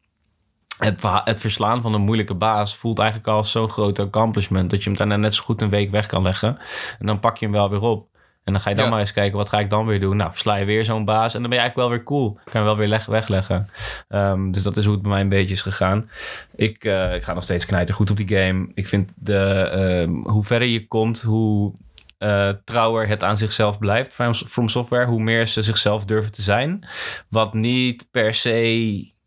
Het, 0.77 1.01
het 1.23 1.39
verslaan 1.39 1.82
van 1.82 1.93
een 1.93 2.01
moeilijke 2.01 2.36
baas 2.36 2.75
voelt 2.75 2.99
eigenlijk 2.99 3.30
al 3.30 3.43
zo'n 3.43 3.69
groot 3.69 3.99
accomplishment. 3.99 4.69
dat 4.69 4.84
je 4.84 4.89
hem 4.89 4.97
daarna 4.97 5.15
net 5.15 5.36
zo 5.36 5.43
goed 5.43 5.61
een 5.61 5.69
week 5.69 5.91
weg 5.91 6.05
kan 6.05 6.21
leggen. 6.21 6.57
En 6.99 7.05
dan 7.05 7.19
pak 7.19 7.38
je 7.38 7.45
hem 7.45 7.53
wel 7.53 7.69
weer 7.69 7.82
op. 7.82 8.07
En 8.49 8.55
dan 8.55 8.63
ga 8.63 8.69
je 8.69 8.75
dan 8.75 8.86
ja. 8.86 8.91
maar 8.91 8.99
eens 8.99 9.13
kijken, 9.13 9.38
wat 9.38 9.49
ga 9.49 9.59
ik 9.59 9.69
dan 9.69 9.86
weer 9.86 9.99
doen? 9.99 10.17
Nou, 10.17 10.32
versla 10.32 10.55
je 10.55 10.65
weer 10.65 10.86
zo'n 10.86 11.05
baas 11.05 11.34
en 11.34 11.41
dan 11.41 11.49
ben 11.49 11.59
je 11.59 11.65
eigenlijk 11.65 11.89
wel 11.89 11.97
weer 11.97 12.05
cool. 12.05 12.39
Kan 12.43 12.61
je 12.61 12.67
wel 12.67 12.77
weer 12.77 12.88
leg, 12.88 13.05
wegleggen. 13.05 13.69
Um, 14.09 14.51
dus 14.51 14.63
dat 14.63 14.77
is 14.77 14.86
hoe 14.86 14.93
het 14.93 15.01
bij 15.01 15.11
mij 15.11 15.21
een 15.21 15.30
beetje 15.30 15.53
is 15.53 15.61
gegaan. 15.61 16.09
Ik, 16.55 16.86
uh, 16.86 17.15
ik 17.15 17.23
ga 17.23 17.34
nog 17.34 17.43
steeds 17.43 17.65
knijten 17.65 17.95
goed 17.95 18.11
op 18.11 18.17
die 18.17 18.38
game. 18.38 18.71
Ik 18.73 18.88
vind 18.88 19.13
de, 19.15 20.07
uh, 20.07 20.32
hoe 20.32 20.43
verder 20.43 20.67
je 20.67 20.88
komt, 20.88 21.21
hoe 21.21 21.73
uh, 22.20 22.49
trouwer 22.65 23.07
het 23.07 23.24
aan 23.24 23.38
zichzelf 23.38 23.80
blijft, 23.80 24.13
From 24.47 24.70
Software, 24.70 25.05
hoe 25.05 25.22
meer 25.22 25.47
ze 25.47 25.61
zichzelf 25.61 26.05
durven 26.05 26.32
te 26.32 26.41
zijn. 26.41 26.88
Wat 27.30 27.53
niet 27.53 28.07
per 28.11 28.34
se 28.34 29.17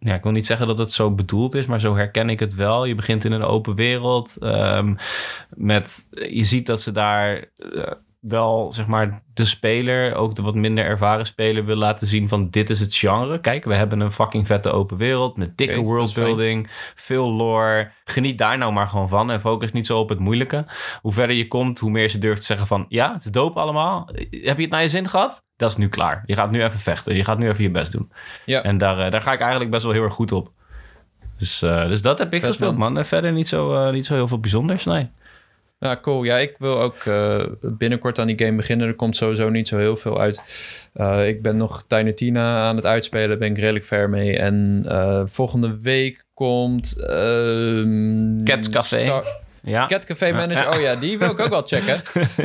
ja, 0.00 0.14
ik 0.14 0.22
wil 0.22 0.32
niet 0.32 0.46
zeggen 0.46 0.66
dat 0.66 0.78
het 0.78 0.92
zo 0.92 1.14
bedoeld 1.14 1.54
is, 1.54 1.66
maar 1.66 1.80
zo 1.80 1.96
herken 1.96 2.30
ik 2.30 2.40
het 2.40 2.54
wel. 2.54 2.84
Je 2.84 2.94
begint 2.94 3.24
in 3.24 3.32
een 3.32 3.42
open 3.42 3.74
wereld. 3.74 4.36
Um, 4.40 4.96
met, 5.50 6.08
je 6.10 6.44
ziet 6.44 6.66
dat 6.66 6.82
ze 6.82 6.92
daar 6.92 7.44
uh, 7.56 7.92
wel, 8.20 8.72
zeg 8.72 8.86
maar, 8.86 9.20
de 9.34 9.44
speler, 9.44 10.14
ook 10.14 10.34
de 10.34 10.42
wat 10.42 10.54
minder 10.54 10.84
ervaren 10.84 11.26
speler, 11.26 11.64
wil 11.64 11.76
laten 11.76 12.06
zien 12.06 12.28
van 12.28 12.50
dit 12.50 12.70
is 12.70 12.80
het 12.80 12.94
genre. 12.94 13.40
Kijk, 13.40 13.64
we 13.64 13.74
hebben 13.74 14.00
een 14.00 14.12
fucking 14.12 14.46
vette 14.46 14.70
open 14.70 14.96
wereld 14.96 15.36
met 15.36 15.56
dikke 15.56 15.72
okay, 15.72 15.84
worldbuilding, 15.84 16.68
veel 16.94 17.32
lore. 17.32 17.90
Geniet 18.04 18.38
daar 18.38 18.58
nou 18.58 18.72
maar 18.72 18.88
gewoon 18.88 19.08
van 19.08 19.30
en 19.30 19.40
focus 19.40 19.72
niet 19.72 19.86
zo 19.86 19.98
op 19.98 20.08
het 20.08 20.18
moeilijke. 20.18 20.66
Hoe 21.00 21.12
verder 21.12 21.36
je 21.36 21.48
komt, 21.48 21.78
hoe 21.78 21.90
meer 21.90 22.08
ze 22.08 22.18
durft 22.18 22.40
te 22.40 22.46
zeggen 22.46 22.66
van 22.66 22.86
ja, 22.88 23.12
het 23.12 23.24
is 23.24 23.30
dope 23.30 23.60
allemaal. 23.60 24.08
Heb 24.30 24.56
je 24.56 24.62
het 24.62 24.70
naar 24.70 24.82
je 24.82 24.88
zin 24.88 25.08
gehad? 25.08 25.46
Dat 25.56 25.70
is 25.70 25.76
nu 25.76 25.88
klaar. 25.88 26.22
Je 26.26 26.34
gaat 26.34 26.50
nu 26.50 26.62
even 26.62 26.80
vechten. 26.80 27.16
Je 27.16 27.24
gaat 27.24 27.38
nu 27.38 27.48
even 27.48 27.62
je 27.62 27.70
best 27.70 27.92
doen. 27.92 28.12
Ja. 28.44 28.62
En 28.62 28.78
daar, 28.78 29.04
uh, 29.04 29.10
daar 29.10 29.22
ga 29.22 29.32
ik 29.32 29.40
eigenlijk 29.40 29.70
best 29.70 29.82
wel 29.82 29.92
heel 29.92 30.02
erg 30.02 30.14
goed 30.14 30.32
op. 30.32 30.52
Dus, 31.38 31.62
uh, 31.62 31.86
dus 31.86 32.02
dat 32.02 32.18
heb 32.18 32.32
ik 32.32 32.40
Vet 32.40 32.48
gespeeld, 32.48 32.76
man. 32.76 32.98
En 32.98 33.06
verder 33.06 33.32
niet 33.32 33.48
zo, 33.48 33.86
uh, 33.86 33.92
niet 33.92 34.06
zo 34.06 34.14
heel 34.14 34.28
veel 34.28 34.40
bijzonders, 34.40 34.84
nee. 34.84 35.10
Ja, 35.80 35.98
cool. 36.00 36.24
Ja, 36.24 36.38
ik 36.38 36.54
wil 36.58 36.80
ook 36.80 37.04
uh, 37.04 37.44
binnenkort 37.60 38.18
aan 38.18 38.26
die 38.26 38.38
game 38.38 38.56
beginnen. 38.56 38.86
Er 38.86 38.94
komt 38.94 39.16
sowieso 39.16 39.48
niet 39.48 39.68
zo 39.68 39.78
heel 39.78 39.96
veel 39.96 40.20
uit. 40.20 40.42
Uh, 40.94 41.28
ik 41.28 41.42
ben 41.42 41.56
nog 41.56 41.84
Tiny 41.86 42.12
Tina 42.12 42.62
aan 42.62 42.76
het 42.76 42.86
uitspelen. 42.86 43.38
Ben 43.38 43.50
ik 43.50 43.58
redelijk 43.58 43.84
ver 43.84 44.10
mee. 44.10 44.38
En 44.38 44.84
uh, 44.86 45.22
volgende 45.24 45.78
week 45.82 46.24
komt... 46.34 46.94
Cats 48.44 48.70
Café. 48.70 49.04
Star 49.04 49.24
ja. 49.68 49.86
Cat 49.86 50.04
Café 50.04 50.32
Manager, 50.32 50.74
oh 50.74 50.80
ja, 50.80 50.96
die 50.96 51.18
wil 51.18 51.30
ik 51.30 51.40
ook 51.40 51.48
wel 51.48 51.62
checken. 51.72 52.02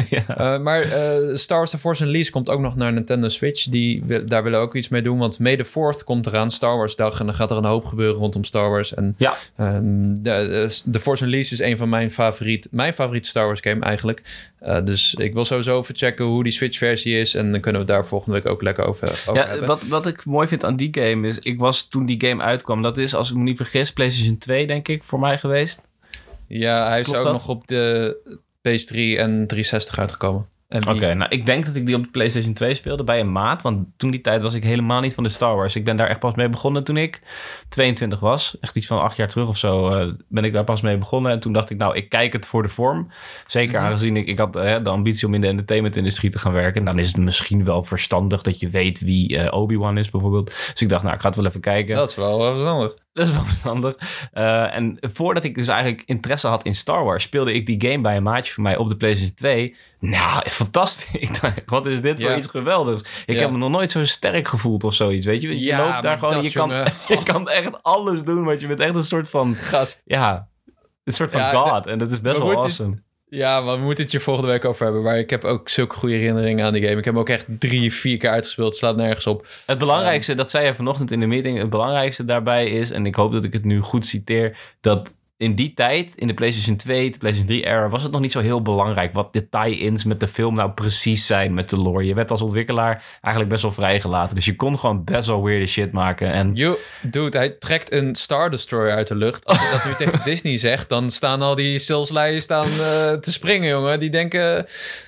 ja. 0.10 0.56
uh, 0.56 0.62
maar 0.62 0.86
uh, 0.86 1.36
Star 1.36 1.58
Wars 1.58 1.72
The 1.72 1.78
Force 1.78 2.04
Unleashed 2.04 2.32
komt 2.32 2.50
ook 2.50 2.60
nog 2.60 2.76
naar 2.76 2.94
Nintendo 2.94 3.28
Switch. 3.28 3.64
Die, 3.64 4.06
daar 4.26 4.44
willen 4.44 4.60
we 4.60 4.66
ook 4.66 4.76
iets 4.76 4.88
mee 4.88 5.02
doen, 5.02 5.18
want 5.18 5.40
May 5.40 5.58
the 5.58 5.66
4th 5.66 6.04
komt 6.06 6.28
eraan, 6.28 6.52
Star 6.52 6.78
Wars 6.78 6.96
dag. 6.96 7.20
En 7.20 7.26
dan 7.26 7.36
gaat 7.36 7.52
er 7.52 7.58
een 7.58 7.66
hoop 7.66 7.86
gebeuren 7.86 8.16
rondom 8.16 8.44
Star 8.44 8.70
Wars. 8.70 8.94
En 8.94 9.16
ja. 9.18 9.36
Uh, 9.58 9.78
de, 10.20 10.82
The 10.92 11.00
Force 11.00 11.24
Unleashed 11.24 11.52
is 11.52 11.60
een 11.60 11.78
van 11.78 11.90
mijn 11.90 12.12
favoriet, 12.12 12.68
mijn 12.72 12.94
favoriete 12.94 13.30
Star 13.30 13.46
Wars 13.46 13.60
game 13.60 13.86
eigenlijk. 13.86 14.22
Dus 14.84 15.14
ik 15.14 15.34
wil 15.34 15.46
sowieso 15.46 15.80
even 15.80 15.96
checken 15.96 16.26
hoe 16.26 16.44
die 16.44 16.52
Switch 16.52 16.78
versie 16.78 17.20
is. 17.20 17.36
En 17.36 17.52
dan 17.52 17.62
kunnen 17.62 17.82
we 17.82 17.88
daar 17.88 18.06
volgende 18.06 18.36
week 18.36 18.52
ook 18.52 18.62
lekker 18.62 18.86
over, 18.86 19.10
over 19.10 19.36
ja, 19.36 19.48
hebben. 19.48 19.68
Wat, 19.68 19.84
wat 19.88 20.08
ik 20.08 20.26
mooi 20.26 20.48
vind 20.48 20.66
aan 20.66 20.76
die 20.76 20.90
game 20.92 21.28
is, 21.28 21.40
ik 21.40 21.60
was 21.60 21.88
toen 21.88 22.06
die 22.06 22.28
game 22.28 22.44
uitkwam, 22.44 22.82
dat 22.82 22.98
is 22.98 23.16
als 23.16 23.30
ik 23.30 23.36
me 23.36 23.44
niet 23.44 23.58
vergis, 23.58 23.94
PlayStation 23.94 24.38
2 24.38 24.68
denk 24.68 24.88
ik 24.88 25.04
voor 25.04 25.20
mij 25.20 25.38
geweest. 25.38 25.82
Ja, 26.60 26.88
hij 26.88 27.00
is 27.00 27.14
ook 27.14 27.24
nog 27.24 27.50
op 27.50 27.68
de 27.68 28.16
PS3 28.58 29.20
en 29.20 29.48
360 29.48 30.00
uitgekomen. 30.00 30.52
Oké, 30.90 31.14
nou 31.14 31.30
ik 31.30 31.46
denk 31.46 31.66
dat 31.66 31.76
ik 31.76 31.86
die 31.86 31.96
op 31.96 32.04
de 32.04 32.10
PlayStation 32.10 32.54
2 32.54 32.76
speelde 32.76 33.04
bij 33.04 33.20
een 33.20 33.32
maat. 33.32 33.62
Want 33.62 33.88
toen 33.98 34.12
die 34.12 34.22
tijd 34.22 34.42
was 34.42 34.54
ik 34.54 34.64
helemaal 34.64 35.02
niet 35.02 35.14
van 35.14 35.24
de 35.24 35.30
Star 35.30 35.56
Wars. 35.56 35.76
Ik 35.76 35.84
ben 35.84 35.96
daar 35.96 36.08
echt 36.08 36.20
pas 36.20 36.36
mee 36.36 36.50
begonnen 36.50 36.84
toen 36.84 36.98
ik 36.98 37.22
22 37.70 38.20
was. 38.20 38.58
Echt 38.60 38.76
iets 38.76 38.88
van 38.88 39.02
acht 39.02 39.18
jaar 39.18 39.28
terug 39.28 39.48
of 39.48 39.58
zo 39.58 40.00
uh, 40.00 40.14
ben 40.28 40.44
ik 40.44 40.54
daar 40.54 40.64
pas 40.64 40.82
mee 40.82 40.98
begonnen. 40.98 41.32
En 41.32 41.40
toen 41.40 41.54
dacht 41.54 41.70
ik, 41.70 41.78
nou, 41.78 41.96
ik 41.96 42.10
kijk 42.10 42.34
het 42.34 42.46
voor 42.46 42.62
de 42.62 42.70
vorm. 42.70 43.12
Zeker 43.48 43.80
mhm. 43.80 43.88
aangezien 43.88 44.18
ik, 44.18 44.28
ik 44.28 44.38
had 44.38 44.58
uh, 44.58 44.78
de 44.78 44.90
ambitie 44.90 45.28
om 45.28 45.34
in 45.34 45.42
de 45.42 45.48
entertainment-industrie 45.48 46.32
te 46.32 46.40
gaan 46.40 46.54
werken. 46.54 46.84
Dan 46.84 47.00
is 47.00 47.08
het 47.08 47.18
misschien 47.18 47.66
wel 47.66 47.84
verstandig 47.84 48.42
dat 48.42 48.60
je 48.60 48.70
weet 48.70 49.00
wie 49.00 49.34
uh, 49.34 49.48
Obi-Wan 49.52 49.98
is 49.98 50.10
bijvoorbeeld. 50.10 50.46
Dus 50.46 50.82
ik 50.82 50.90
dacht, 50.90 51.04
nou, 51.04 51.16
ik 51.16 51.22
ga 51.22 51.28
het 51.28 51.38
wel 51.38 51.46
even 51.46 51.62
kijken. 51.62 51.96
Dat 51.96 52.10
is 52.10 52.16
wel 52.16 52.40
verstandig. 52.52 52.96
Dat 53.18 53.28
is 53.28 53.34
wel 53.34 53.44
verstandig. 53.44 53.96
Uh, 54.34 54.76
en 54.76 54.98
voordat 55.02 55.44
ik 55.44 55.56
dus 55.56 55.68
eigenlijk 55.68 56.04
interesse 56.06 56.48
had 56.48 56.64
in 56.64 56.76
Star 56.76 57.04
Wars, 57.04 57.24
speelde 57.24 57.54
ik 57.54 57.66
die 57.66 57.90
game 57.90 58.02
bij 58.02 58.16
een 58.16 58.24
maatje 58.24 58.54
van 58.54 58.64
mij 58.64 58.78
op 58.78 58.90
de 58.90 58.96
PlayStation 58.96 59.36
2. 59.36 59.76
Nou, 60.00 60.50
fantastisch. 60.50 61.22
Ik 61.30 61.42
dacht, 61.42 61.70
wat 61.70 61.86
is 61.86 62.02
dit 62.02 62.22
voor 62.22 62.36
iets 62.36 62.48
geweldigs? 62.48 63.24
Ik 63.26 63.40
heb 63.40 63.52
me 63.52 63.58
nog 63.58 63.70
nooit 63.70 63.92
zo 63.92 64.06
sterk 64.06 64.48
gevoeld 64.48 64.84
of 64.84 64.94
zoiets, 64.94 65.26
weet 65.26 65.42
je? 65.42 65.50
Je 65.50 65.66
ja, 65.66 65.86
loopt 65.86 66.02
daar 66.02 66.18
gewoon, 66.18 66.44
je 66.44 66.52
kan, 66.52 66.70
je 67.08 67.24
kan 67.24 67.50
echt 67.50 67.84
alles 67.84 68.24
doen, 68.24 68.44
want 68.44 68.62
je 68.62 68.68
bent 68.68 68.80
echt 68.80 68.96
een 68.96 69.04
soort 69.04 69.30
van... 69.30 69.54
Gast. 69.54 70.02
Ja, 70.06 70.48
een 71.04 71.14
soort 71.14 71.32
van 71.32 71.52
god. 71.52 71.88
En 71.88 72.00
dat 72.00 72.12
is 72.12 72.22
best 72.22 72.38
wel 72.38 72.52
awesome. 72.52 73.02
Ja, 73.36 73.62
maar 73.62 73.76
we 73.76 73.84
moeten 73.84 74.04
het 74.04 74.14
je 74.14 74.20
volgende 74.20 74.50
week 74.50 74.66
over 74.66 74.84
hebben. 74.84 75.04
Maar 75.04 75.20
ik 75.20 75.30
heb 75.30 75.44
ook 75.44 75.70
zulke 75.70 75.96
goede 75.96 76.16
herinneringen 76.16 76.66
aan 76.66 76.74
die 76.74 76.82
game. 76.82 76.98
Ik 76.98 77.06
heb 77.06 77.14
hem 77.14 77.24
ook 77.24 77.30
echt 77.30 77.46
drie, 77.48 77.94
vier 77.94 78.18
keer 78.18 78.30
uitgespeeld. 78.30 78.68
Het 78.68 78.78
slaat 78.78 78.96
nergens 78.96 79.28
op. 79.28 79.48
Het 79.66 79.78
belangrijkste, 79.78 80.36
dat 80.36 80.52
zei 80.52 80.66
je 80.66 80.74
vanochtend 80.74 81.12
in 81.12 81.20
de 81.20 81.26
meeting. 81.26 81.58
Het 81.58 81.70
belangrijkste 81.70 82.26
daarbij 82.26 82.70
is, 82.70 82.92
en 82.92 83.06
ik 83.06 83.16
hoop 83.16 83.32
dat 83.32 83.44
ik 83.44 83.54
het 83.54 83.66
nu 83.66 83.80
goed 83.80 84.06
citeer, 84.06 84.58
dat 84.82 85.16
in 85.38 85.56
die 85.56 85.74
tijd, 85.74 86.16
in 86.16 86.28
de 86.28 86.34
PlayStation 86.34 86.76
2, 86.76 87.12
de 87.12 87.18
PlayStation 87.18 87.48
3 87.48 87.66
era, 87.66 87.90
was 87.90 88.04
het 88.04 88.12
nog 88.12 88.22
niet 88.22 88.32
zo 88.32 88.40
heel 88.40 88.62
belangrijk 88.62 89.14
wat 89.14 89.34
de 89.34 89.50
tie-ins 89.50 90.04
met 90.04 90.20
de 90.20 90.28
film 90.28 90.56
nou 90.56 90.72
precies 90.72 91.26
zijn 91.26 91.54
met 91.54 91.70
de 91.70 91.78
lore. 91.78 92.06
Je 92.06 92.14
werd 92.14 92.32
als 92.32 92.42
ontwikkelaar 92.42 93.04
eigenlijk 93.22 93.50
best 93.50 93.62
wel 93.62 93.72
vrijgelaten. 93.72 94.36
Dus 94.36 94.46
je 94.46 94.56
kon 94.56 94.80
gewoon 94.80 95.04
best 95.04 95.28
wel 95.28 95.44
weird 95.44 95.70
shit 95.70 95.92
maken. 95.92 96.32
En... 96.32 96.54
You, 96.54 96.78
dude, 97.02 97.38
hij 97.38 97.50
trekt 97.50 97.92
een 97.92 98.16
Star 98.16 98.50
Destroyer 98.50 98.96
uit 98.96 99.08
de 99.08 99.16
lucht. 99.16 99.46
Als 99.46 99.58
je 99.58 99.70
dat 99.72 99.86
nu 99.86 99.96
tegen 99.96 100.24
Disney 100.32 100.58
zegt, 100.58 100.90
dan 100.90 101.10
staan 101.10 101.42
al 101.42 101.56
die 101.56 101.80
saleslijnen 101.80 102.42
staan 102.42 102.68
uh, 102.68 103.14
te 103.14 103.32
springen, 103.32 103.70
jongen. 103.70 104.00
Die 104.00 104.10
denken... 104.10 104.68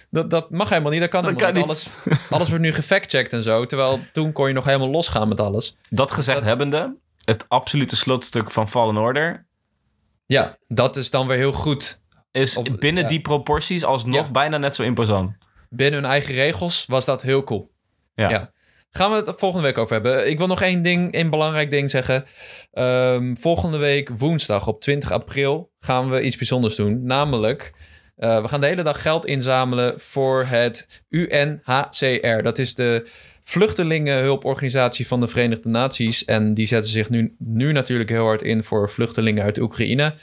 Dat, 0.09 0.29
dat 0.29 0.49
mag 0.49 0.69
helemaal 0.69 0.91
niet. 0.91 0.99
Dat 0.99 1.09
kan, 1.09 1.23
dat 1.23 1.35
kan 1.35 1.53
niet. 1.53 1.63
Alles, 1.63 1.89
alles 2.29 2.49
wordt 2.49 2.63
nu 2.63 2.73
gefactcheckt 2.73 3.33
en 3.33 3.43
zo. 3.43 3.65
Terwijl 3.65 3.99
toen 4.11 4.31
kon 4.31 4.47
je 4.47 4.53
nog 4.53 4.65
helemaal 4.65 4.89
losgaan 4.89 5.27
met 5.27 5.39
alles. 5.39 5.77
Dat 5.89 6.11
gezegd 6.11 6.41
hebbende, 6.41 6.95
het 7.23 7.45
absolute 7.47 7.95
slotstuk 7.95 8.51
van 8.51 8.69
Fallen 8.69 8.97
Order 8.97 9.45
ja, 10.25 10.57
dat 10.67 10.95
is 10.95 11.11
dan 11.11 11.27
weer 11.27 11.37
heel 11.37 11.51
goed. 11.51 12.03
Is 12.31 12.61
binnen 12.79 13.07
die 13.07 13.21
proporties 13.21 13.83
alsnog 13.83 14.31
bijna 14.31 14.57
net 14.57 14.75
zo 14.75 14.83
imposant. 14.83 15.31
Binnen 15.69 16.01
hun 16.01 16.11
eigen 16.11 16.33
regels 16.33 16.85
was 16.85 17.05
dat 17.05 17.21
heel 17.21 17.43
cool. 17.43 17.71
Ja. 18.15 18.29
ja. 18.29 18.53
Gaan 18.89 19.11
we 19.11 19.15
het 19.15 19.33
volgende 19.37 19.65
week 19.65 19.77
over 19.77 19.93
hebben. 19.93 20.29
Ik 20.29 20.37
wil 20.37 20.47
nog 20.47 20.61
één 20.61 20.81
ding, 20.81 21.13
één 21.13 21.29
belangrijk 21.29 21.69
ding 21.69 21.89
zeggen. 21.89 22.25
Um, 22.73 23.37
volgende 23.37 23.77
week 23.77 24.09
woensdag 24.17 24.67
op 24.67 24.81
20 24.81 25.11
april 25.11 25.71
gaan 25.79 26.09
we 26.09 26.21
iets 26.21 26.37
bijzonders 26.37 26.75
doen. 26.75 27.05
Namelijk, 27.05 27.73
uh, 28.17 28.41
we 28.41 28.47
gaan 28.47 28.61
de 28.61 28.67
hele 28.67 28.83
dag 28.83 29.01
geld 29.01 29.25
inzamelen 29.25 29.99
voor 29.99 30.45
het 30.45 31.03
UNHCR. 31.09 32.41
Dat 32.41 32.59
is 32.59 32.75
de 32.75 33.09
vluchtelingenhulporganisatie 33.47 35.07
van 35.07 35.19
de 35.19 35.27
Verenigde 35.27 35.69
Naties. 35.69 36.25
En 36.25 36.53
die 36.53 36.65
zetten 36.65 36.91
zich 36.91 37.09
nu, 37.09 37.35
nu 37.37 37.71
natuurlijk 37.71 38.09
heel 38.09 38.25
hard 38.25 38.41
in 38.41 38.63
voor 38.63 38.89
vluchtelingen 38.89 39.43
uit 39.43 39.59
Oekraïne. 39.59 40.13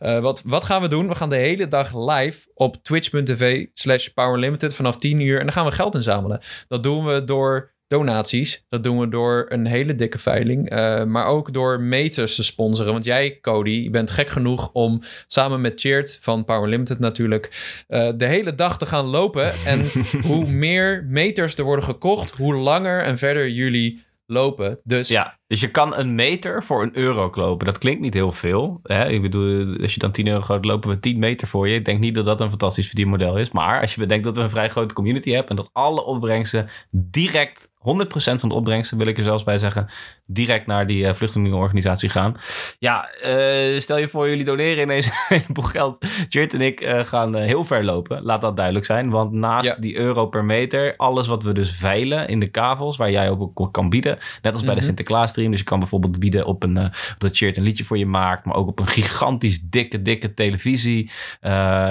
Uh, 0.00 0.18
wat, 0.18 0.42
wat 0.46 0.64
gaan 0.64 0.82
we 0.82 0.88
doen? 0.88 1.08
We 1.08 1.14
gaan 1.14 1.28
de 1.28 1.36
hele 1.36 1.68
dag 1.68 1.96
live 1.96 2.48
op 2.54 2.84
twitch.tv 2.84 3.66
slash 3.74 4.08
powerlimited 4.08 4.74
vanaf 4.74 4.96
10 4.96 5.20
uur. 5.20 5.38
En 5.38 5.44
dan 5.44 5.52
gaan 5.52 5.66
we 5.66 5.72
geld 5.72 5.94
inzamelen. 5.94 6.40
Dat 6.68 6.82
doen 6.82 7.04
we 7.04 7.24
door 7.24 7.74
donaties. 7.86 8.64
Dat 8.68 8.84
doen 8.84 8.98
we 8.98 9.08
door 9.08 9.46
een 9.48 9.66
hele 9.66 9.94
dikke 9.94 10.18
veiling. 10.18 10.72
Uh, 10.72 11.04
maar 11.04 11.26
ook 11.26 11.52
door 11.52 11.80
meters 11.80 12.34
te 12.34 12.42
sponsoren. 12.42 12.92
Want 12.92 13.04
jij, 13.04 13.38
Cody, 13.40 13.70
je 13.70 13.90
bent 13.90 14.10
gek 14.10 14.28
genoeg 14.28 14.70
om 14.72 15.02
samen 15.26 15.60
met 15.60 15.80
Cheert 15.80 16.18
van 16.20 16.44
Power 16.44 16.68
Limited 16.68 16.98
natuurlijk... 16.98 17.74
Uh, 17.88 18.08
de 18.16 18.26
hele 18.26 18.54
dag 18.54 18.78
te 18.78 18.86
gaan 18.86 19.04
lopen. 19.04 19.52
En 19.66 19.82
hoe 20.30 20.50
meer 20.50 21.04
meters 21.08 21.56
er 21.56 21.64
worden 21.64 21.84
gekocht... 21.84 22.30
hoe 22.36 22.54
langer 22.54 23.02
en 23.02 23.18
verder 23.18 23.48
jullie 23.48 24.04
lopen. 24.26 24.80
Dus 24.84 25.08
ja, 25.08 25.38
dus 25.46 25.60
je 25.60 25.70
kan 25.70 25.96
een 25.96 26.14
meter 26.14 26.62
voor 26.62 26.82
een 26.82 26.96
euro 26.96 27.30
lopen. 27.32 27.66
Dat 27.66 27.78
klinkt 27.78 28.00
niet 28.00 28.14
heel 28.14 28.32
veel. 28.32 28.80
Hè? 28.82 29.08
Ik 29.08 29.22
bedoel, 29.22 29.76
als 29.82 29.94
je 29.94 30.00
dan 30.00 30.12
10 30.12 30.26
euro 30.26 30.40
gaat, 30.42 30.64
lopen 30.64 30.90
we 30.90 31.00
10 31.00 31.18
meter 31.18 31.48
voor 31.48 31.68
je. 31.68 31.74
Ik 31.74 31.84
denk 31.84 32.00
niet 32.00 32.14
dat 32.14 32.24
dat 32.24 32.40
een 32.40 32.48
fantastisch 32.48 32.86
verdienmodel 32.86 33.36
is. 33.36 33.50
Maar 33.50 33.80
als 33.80 33.94
je 33.94 34.00
bedenkt 34.00 34.24
dat 34.24 34.36
we 34.36 34.42
een 34.42 34.50
vrij 34.50 34.68
grote 34.68 34.94
community 34.94 35.30
hebben 35.30 35.50
en 35.50 35.56
dat 35.56 35.70
alle 35.72 36.04
opbrengsten 36.04 36.68
direct 36.90 37.68
100% 37.86 37.88
van 38.16 38.48
de 38.48 38.54
opbrengsten, 38.54 38.98
wil 38.98 39.06
ik 39.06 39.16
er 39.16 39.22
zelfs 39.22 39.44
bij 39.44 39.58
zeggen, 39.58 39.88
direct 40.26 40.66
naar 40.66 40.86
die 40.86 41.04
uh, 41.04 41.14
vluchtelingenorganisatie 41.14 42.08
gaan. 42.08 42.34
Ja, 42.78 43.08
uh, 43.26 43.80
stel 43.80 43.98
je 43.98 44.08
voor, 44.08 44.28
jullie 44.28 44.44
doneren 44.44 44.82
ineens 44.82 45.06
een 45.28 45.40
heleboel 45.40 45.64
geld. 45.64 46.06
Jirt 46.28 46.54
en 46.54 46.60
ik 46.60 46.80
uh, 46.80 47.04
gaan 47.04 47.34
heel 47.34 47.64
ver 47.64 47.84
lopen, 47.84 48.22
laat 48.22 48.40
dat 48.40 48.56
duidelijk 48.56 48.86
zijn. 48.86 49.10
Want 49.10 49.32
naast 49.32 49.82
die 49.82 49.96
euro 49.96 50.26
per 50.26 50.44
meter, 50.44 50.94
alles 50.96 51.26
wat 51.26 51.42
we 51.42 51.52
dus 51.52 51.70
veilen 51.70 52.28
in 52.28 52.40
de 52.40 52.48
kavels, 52.48 52.96
waar 52.96 53.10
jij 53.10 53.30
op 53.30 53.68
kan 53.72 53.88
bieden, 53.88 54.18
net 54.42 54.52
als 54.52 54.62
bij 54.62 54.74
de 54.74 54.76
mhm. 54.76 54.86
Sinterklaas 54.86 55.32
Dus 55.50 55.58
je 55.58 55.64
kan 55.64 55.78
bijvoorbeeld 55.78 56.18
bieden 56.18 56.46
op 56.46 56.62
een, 56.62 56.90
dat 57.18 57.38
Jirt 57.38 57.56
een 57.56 57.62
liedje 57.62 57.84
voor 57.84 57.98
je 57.98 58.06
maakt, 58.06 58.44
maar 58.44 58.54
ook 58.54 58.68
op 58.68 58.78
een 58.78 58.86
gigantisch 58.86 59.60
dikke, 59.60 60.02
dikke 60.02 60.34
televisie. 60.34 61.10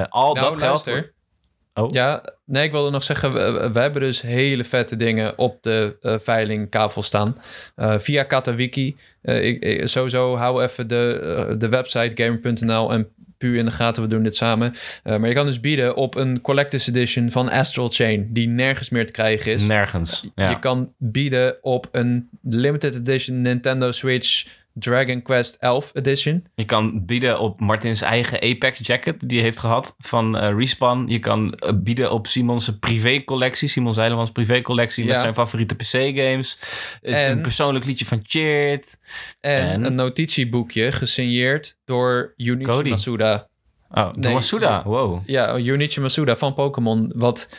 al 0.10 0.34
nou, 0.34 0.34
dat 0.34 0.58
geld... 0.58 1.14
Oh. 1.80 1.92
Ja, 1.92 2.24
nee, 2.46 2.64
ik 2.64 2.72
wilde 2.72 2.92
nog 2.92 3.04
zeggen, 3.04 3.34
we, 3.74 3.80
hebben 3.80 4.02
dus 4.02 4.22
hele 4.22 4.64
vette 4.64 4.96
dingen 4.96 5.38
op 5.38 5.64
de 5.64 5.98
uh, 6.02 6.16
veilingkavel 6.20 7.02
staan. 7.02 7.38
Uh, 7.76 8.00
via 8.00 8.24
Katawiki. 8.24 8.96
Uh, 9.22 9.46
ik, 9.46 9.88
sowieso 9.88 10.36
hou 10.36 10.64
even 10.64 10.88
de, 10.88 11.56
de 11.58 11.70
website 11.70 12.24
gamer.nl 12.24 12.94
en 12.94 13.10
puur 13.46 13.58
in 13.58 13.66
de 13.66 13.72
gaten. 13.72 14.04
We 14.04 14.10
doen 14.10 14.24
dit 14.24 14.36
samen. 14.36 14.74
maar 15.04 15.28
je 15.28 15.34
kan 15.34 15.46
dus 15.46 15.60
bieden 15.60 15.96
op 15.96 16.16
een 16.16 16.42
collector's 16.42 16.88
edition 16.88 17.32
van 17.32 17.50
Astral 17.50 17.90
Chain, 17.90 18.28
die 18.34 18.48
nergens 18.48 18.90
meer 18.90 19.06
te 19.06 19.12
krijgen 19.12 19.52
is. 19.52 19.62
Nergens. 19.62 20.28
Ja. 20.36 20.50
Je 20.50 20.60
kan 20.60 20.94
bieden 20.98 21.58
op 21.62 21.88
een 21.92 22.30
limited 22.42 22.96
edition 22.96 23.42
Nintendo 23.42 23.92
Switch 23.92 24.46
Dragon 24.80 25.22
Quest 25.22 25.56
11 25.60 25.92
Edition. 25.94 26.46
Je 26.56 26.66
kan 26.66 27.06
bieden 27.06 27.40
op 27.40 27.60
Martins 27.60 28.02
eigen 28.02 28.42
Apex 28.42 28.80
jacket 28.84 29.20
die 29.20 29.38
hij 29.38 29.46
heeft 29.46 29.60
gehad 29.60 29.96
van 29.98 30.38
eh, 30.38 30.56
Respawn. 30.58 31.06
Je 31.08 31.20
kan 31.20 31.54
eh, 31.54 31.72
bieden 31.76 32.12
op 32.12 32.28
Simons 32.28 32.78
privécollectie, 32.80 33.68
Simon 33.68 33.94
Zeilemans 33.94 34.32
privécollectie 34.32 35.06
met 35.06 35.20
zijn 35.20 35.34
favoriete 35.34 35.76
PC-games. 35.76 36.60
En- 37.02 37.32
Een 37.32 37.42
persoonlijk 37.42 37.86
liedje 37.86 38.06
van 38.06 38.20
Cheert. 38.24 38.98
En, 39.42 39.62
En? 39.70 39.84
een 39.86 39.94
notitieboekje 39.94 40.92
gesigneerd 40.92 41.78
door 41.86 42.34
Junichi 42.36 42.70
Cody. 42.72 42.90
Masuda. 42.90 43.48
Oh, 43.92 44.14
Nee. 44.14 44.34
Masuda. 44.34 44.84
Wow. 44.86 45.22
Ja, 45.26 45.58
Junichi 45.60 46.02
Masuda 46.02 46.36
van 46.36 46.54
Pokémon. 46.54 47.12
Wat 47.16 47.56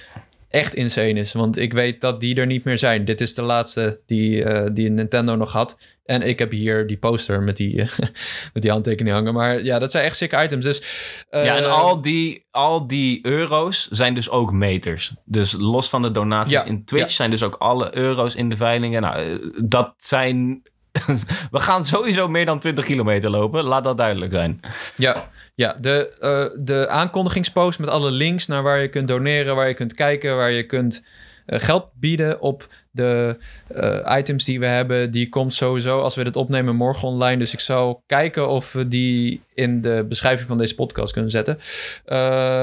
echt 0.48 0.74
insane 0.74 1.12
is. 1.12 1.32
Want 1.32 1.58
ik 1.58 1.72
weet 1.72 2.00
dat 2.00 2.20
die 2.20 2.34
er 2.34 2.46
niet 2.46 2.64
meer 2.64 2.78
zijn. 2.78 3.04
Dit 3.04 3.20
is 3.20 3.34
de 3.34 3.42
laatste 3.42 4.00
die, 4.06 4.44
eh, 4.44 4.70
die 4.72 4.90
Nintendo 4.90 5.36
nog 5.36 5.52
had. 5.52 5.76
En 6.06 6.22
ik 6.22 6.38
heb 6.38 6.50
hier 6.50 6.86
die 6.86 6.96
poster 6.96 7.42
met 7.42 7.56
die, 7.56 7.80
eh, 7.82 7.88
met 8.54 8.62
die 8.62 8.70
handtekening 8.70 9.14
hangen. 9.14 9.34
Maar 9.34 9.64
ja, 9.64 9.78
dat 9.78 9.90
zijn 9.90 10.04
echt 10.04 10.16
sick 10.16 10.32
items. 10.32 10.64
Dus, 10.64 10.82
eh, 11.28 11.44
ja, 11.44 11.56
en 11.56 11.70
al 11.70 12.00
die, 12.00 12.46
al 12.50 12.86
die 12.86 13.26
euro's 13.26 13.88
zijn 13.90 14.14
dus 14.14 14.30
ook 14.30 14.52
meters. 14.52 15.14
Dus 15.24 15.52
los 15.52 15.88
van 15.88 16.02
de 16.02 16.10
donaties 16.10 16.52
Ja, 16.52 16.64
in 16.64 16.84
Twitch 16.84 17.08
ja. 17.08 17.14
zijn 17.14 17.30
dus 17.30 17.42
ook 17.42 17.54
alle 17.54 17.96
euro's 17.96 18.34
in 18.34 18.48
de 18.48 18.56
veilingen. 18.56 19.02
Nou, 19.02 19.16
eh, 19.16 19.50
dat 19.64 19.94
zijn... 19.98 20.62
We 21.50 21.60
gaan 21.60 21.84
sowieso 21.84 22.28
meer 22.28 22.44
dan 22.44 22.58
20 22.58 22.84
kilometer 22.84 23.30
lopen. 23.30 23.64
Laat 23.64 23.84
dat 23.84 23.98
duidelijk 23.98 24.32
zijn. 24.32 24.60
Ja, 24.96 25.30
ja 25.56 25.76
de, 25.80 26.16
eh, 26.20 26.64
de 26.64 26.88
aankondigingspost 26.88 27.78
met 27.78 27.88
alle 27.88 28.10
links 28.10 28.46
naar 28.46 28.62
waar 28.62 28.80
je 28.80 28.88
kunt 28.88 29.08
doneren, 29.08 29.56
waar 29.56 29.68
je 29.68 29.74
kunt 29.74 29.94
kijken, 29.94 30.36
waar 30.36 30.50
je 30.50 30.66
kunt 30.66 31.04
eh, 31.46 31.60
geld 31.60 31.88
bieden 31.94 32.40
op 32.40 32.68
de 32.90 33.36
eh, 33.68 34.16
items 34.18 34.44
die 34.44 34.60
we 34.60 34.66
hebben. 34.66 35.10
Die 35.10 35.28
komt 35.28 35.54
sowieso 35.54 36.00
als 36.00 36.14
we 36.14 36.24
dit 36.24 36.36
opnemen 36.36 36.76
morgen 36.76 37.08
online. 37.08 37.36
Dus 37.36 37.52
ik 37.52 37.60
zal 37.60 38.02
kijken 38.06 38.48
of 38.48 38.72
we 38.72 38.88
die 38.88 39.40
in 39.54 39.80
de 39.80 40.04
beschrijving 40.08 40.48
van 40.48 40.58
deze 40.58 40.74
podcast 40.74 41.12
kunnen 41.12 41.30
zetten. 41.30 41.58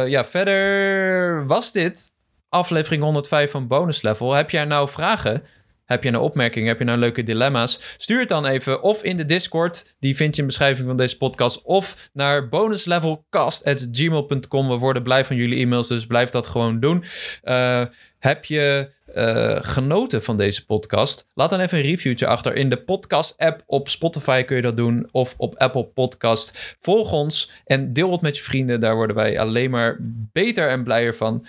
Ja, 0.09 0.25
verder 0.25 1.47
was 1.47 1.71
dit 1.71 2.11
aflevering 2.49 3.03
105 3.03 3.51
van 3.51 3.67
Bonus 3.67 4.01
Level. 4.01 4.33
Heb 4.33 4.49
jij 4.49 4.65
nou 4.65 4.89
vragen? 4.89 5.43
Heb 5.85 6.03
je 6.03 6.11
nou 6.11 6.23
opmerkingen? 6.23 6.67
Heb 6.67 6.79
je 6.79 6.85
nou 6.85 6.97
leuke 6.97 7.23
dilemma's? 7.23 7.79
Stuur 7.97 8.19
het 8.19 8.29
dan 8.29 8.45
even 8.45 8.81
of 8.81 9.03
in 9.03 9.17
de 9.17 9.25
Discord. 9.25 9.95
Die 9.99 10.15
vind 10.15 10.35
je 10.35 10.41
in 10.41 10.47
beschrijving 10.47 10.87
van 10.87 10.97
deze 10.97 11.17
podcast. 11.17 11.61
Of 11.61 12.09
naar 12.13 12.49
bonuslevelcast.gmail.com. 12.49 14.67
We 14.67 14.77
worden 14.77 15.03
blij 15.03 15.25
van 15.25 15.35
jullie 15.35 15.59
e-mails, 15.59 15.87
dus 15.87 16.05
blijf 16.05 16.29
dat 16.29 16.47
gewoon 16.47 16.79
doen. 16.79 17.03
Eh, 17.41 17.81
heb 18.19 18.45
je 18.45 18.89
eh, 19.13 19.57
genoten 19.61 20.23
van 20.23 20.37
deze 20.37 20.65
podcast? 20.65 21.27
Laat 21.33 21.49
dan 21.49 21.59
even 21.59 21.77
een 21.77 21.83
reviewtje 21.83 22.27
achter. 22.27 22.55
In 22.55 22.69
de 22.69 22.83
podcast-app 22.83 23.63
op 23.65 23.89
Spotify 23.89 24.43
kun 24.43 24.55
je 24.55 24.61
dat 24.61 24.77
doen. 24.77 25.09
Of 25.11 25.33
op 25.37 25.55
Apple 25.57 25.85
Podcast. 25.85 26.75
Volg 26.79 27.11
ons 27.11 27.51
en 27.65 27.93
deel 27.93 28.11
het 28.11 28.21
met 28.21 28.37
je 28.37 28.43
vrienden. 28.43 28.79
Daar 28.79 28.95
worden 28.95 29.15
wij 29.15 29.39
alleen 29.39 29.69
maar 29.69 29.97
beter 30.31 30.67
en 30.67 30.83
blijer 30.83 31.15
van. 31.15 31.45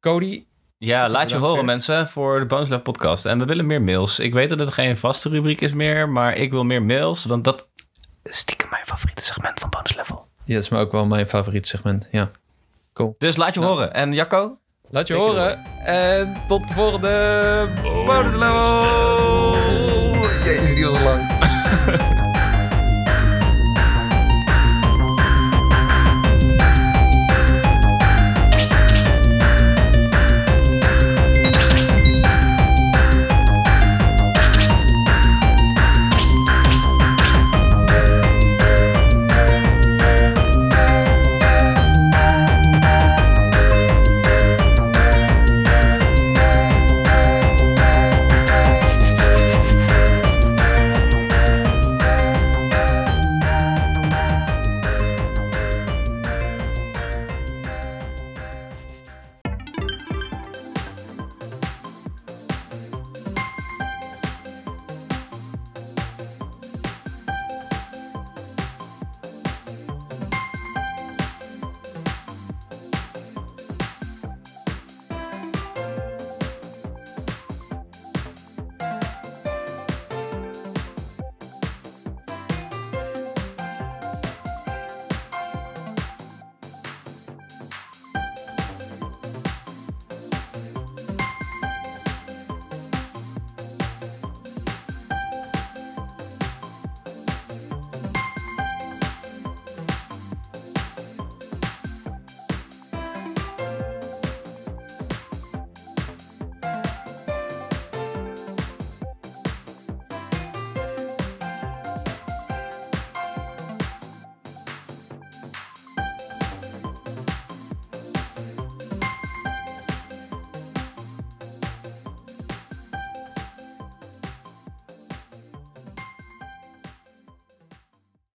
Cody, 0.00 0.44
Ja, 0.78 1.08
laat 1.08 1.30
je 1.30 1.36
horen 1.36 1.54
weer. 1.54 1.64
mensen 1.64 2.08
voor 2.08 2.38
de 2.38 2.46
Bonus 2.46 2.68
Level 2.68 2.82
podcast. 2.82 3.26
En 3.26 3.38
we 3.38 3.44
willen 3.44 3.66
meer 3.66 3.82
mails. 3.82 4.18
Ik 4.18 4.32
weet 4.32 4.48
dat 4.48 4.58
het 4.58 4.72
geen 4.72 4.98
vaste 4.98 5.28
rubriek 5.28 5.60
is 5.60 5.72
meer, 5.72 6.08
maar 6.08 6.34
ik 6.36 6.50
wil 6.50 6.64
meer 6.64 6.82
mails, 6.82 7.24
want 7.24 7.44
dat 7.44 7.68
is 8.22 8.38
stiekem 8.38 8.68
mijn 8.70 8.86
favoriete 8.86 9.24
segment 9.24 9.60
van 9.60 9.70
Bonus 9.70 9.96
Level. 9.96 10.28
Ja, 10.44 10.54
dat 10.54 10.62
is 10.62 10.68
maar 10.68 10.80
ook 10.80 10.92
wel 10.92 11.06
mijn 11.06 11.28
favoriet 11.28 11.66
segment. 11.66 12.08
Ja. 12.12 12.30
Dus 13.18 13.36
laat 13.36 13.54
je 13.54 13.60
horen. 13.60 13.92
En 13.94 14.12
Jacco? 14.12 14.58
Laat 14.90 15.06
je 15.06 15.14
horen. 15.14 15.64
En 15.84 16.36
tot 16.48 16.68
de 16.68 16.74
volgende 16.74 17.68
bonus 18.06 18.32
level. 18.32 18.84
Jezus, 20.44 20.74
die 20.74 20.86
was 20.86 21.02
lang. 21.02 21.26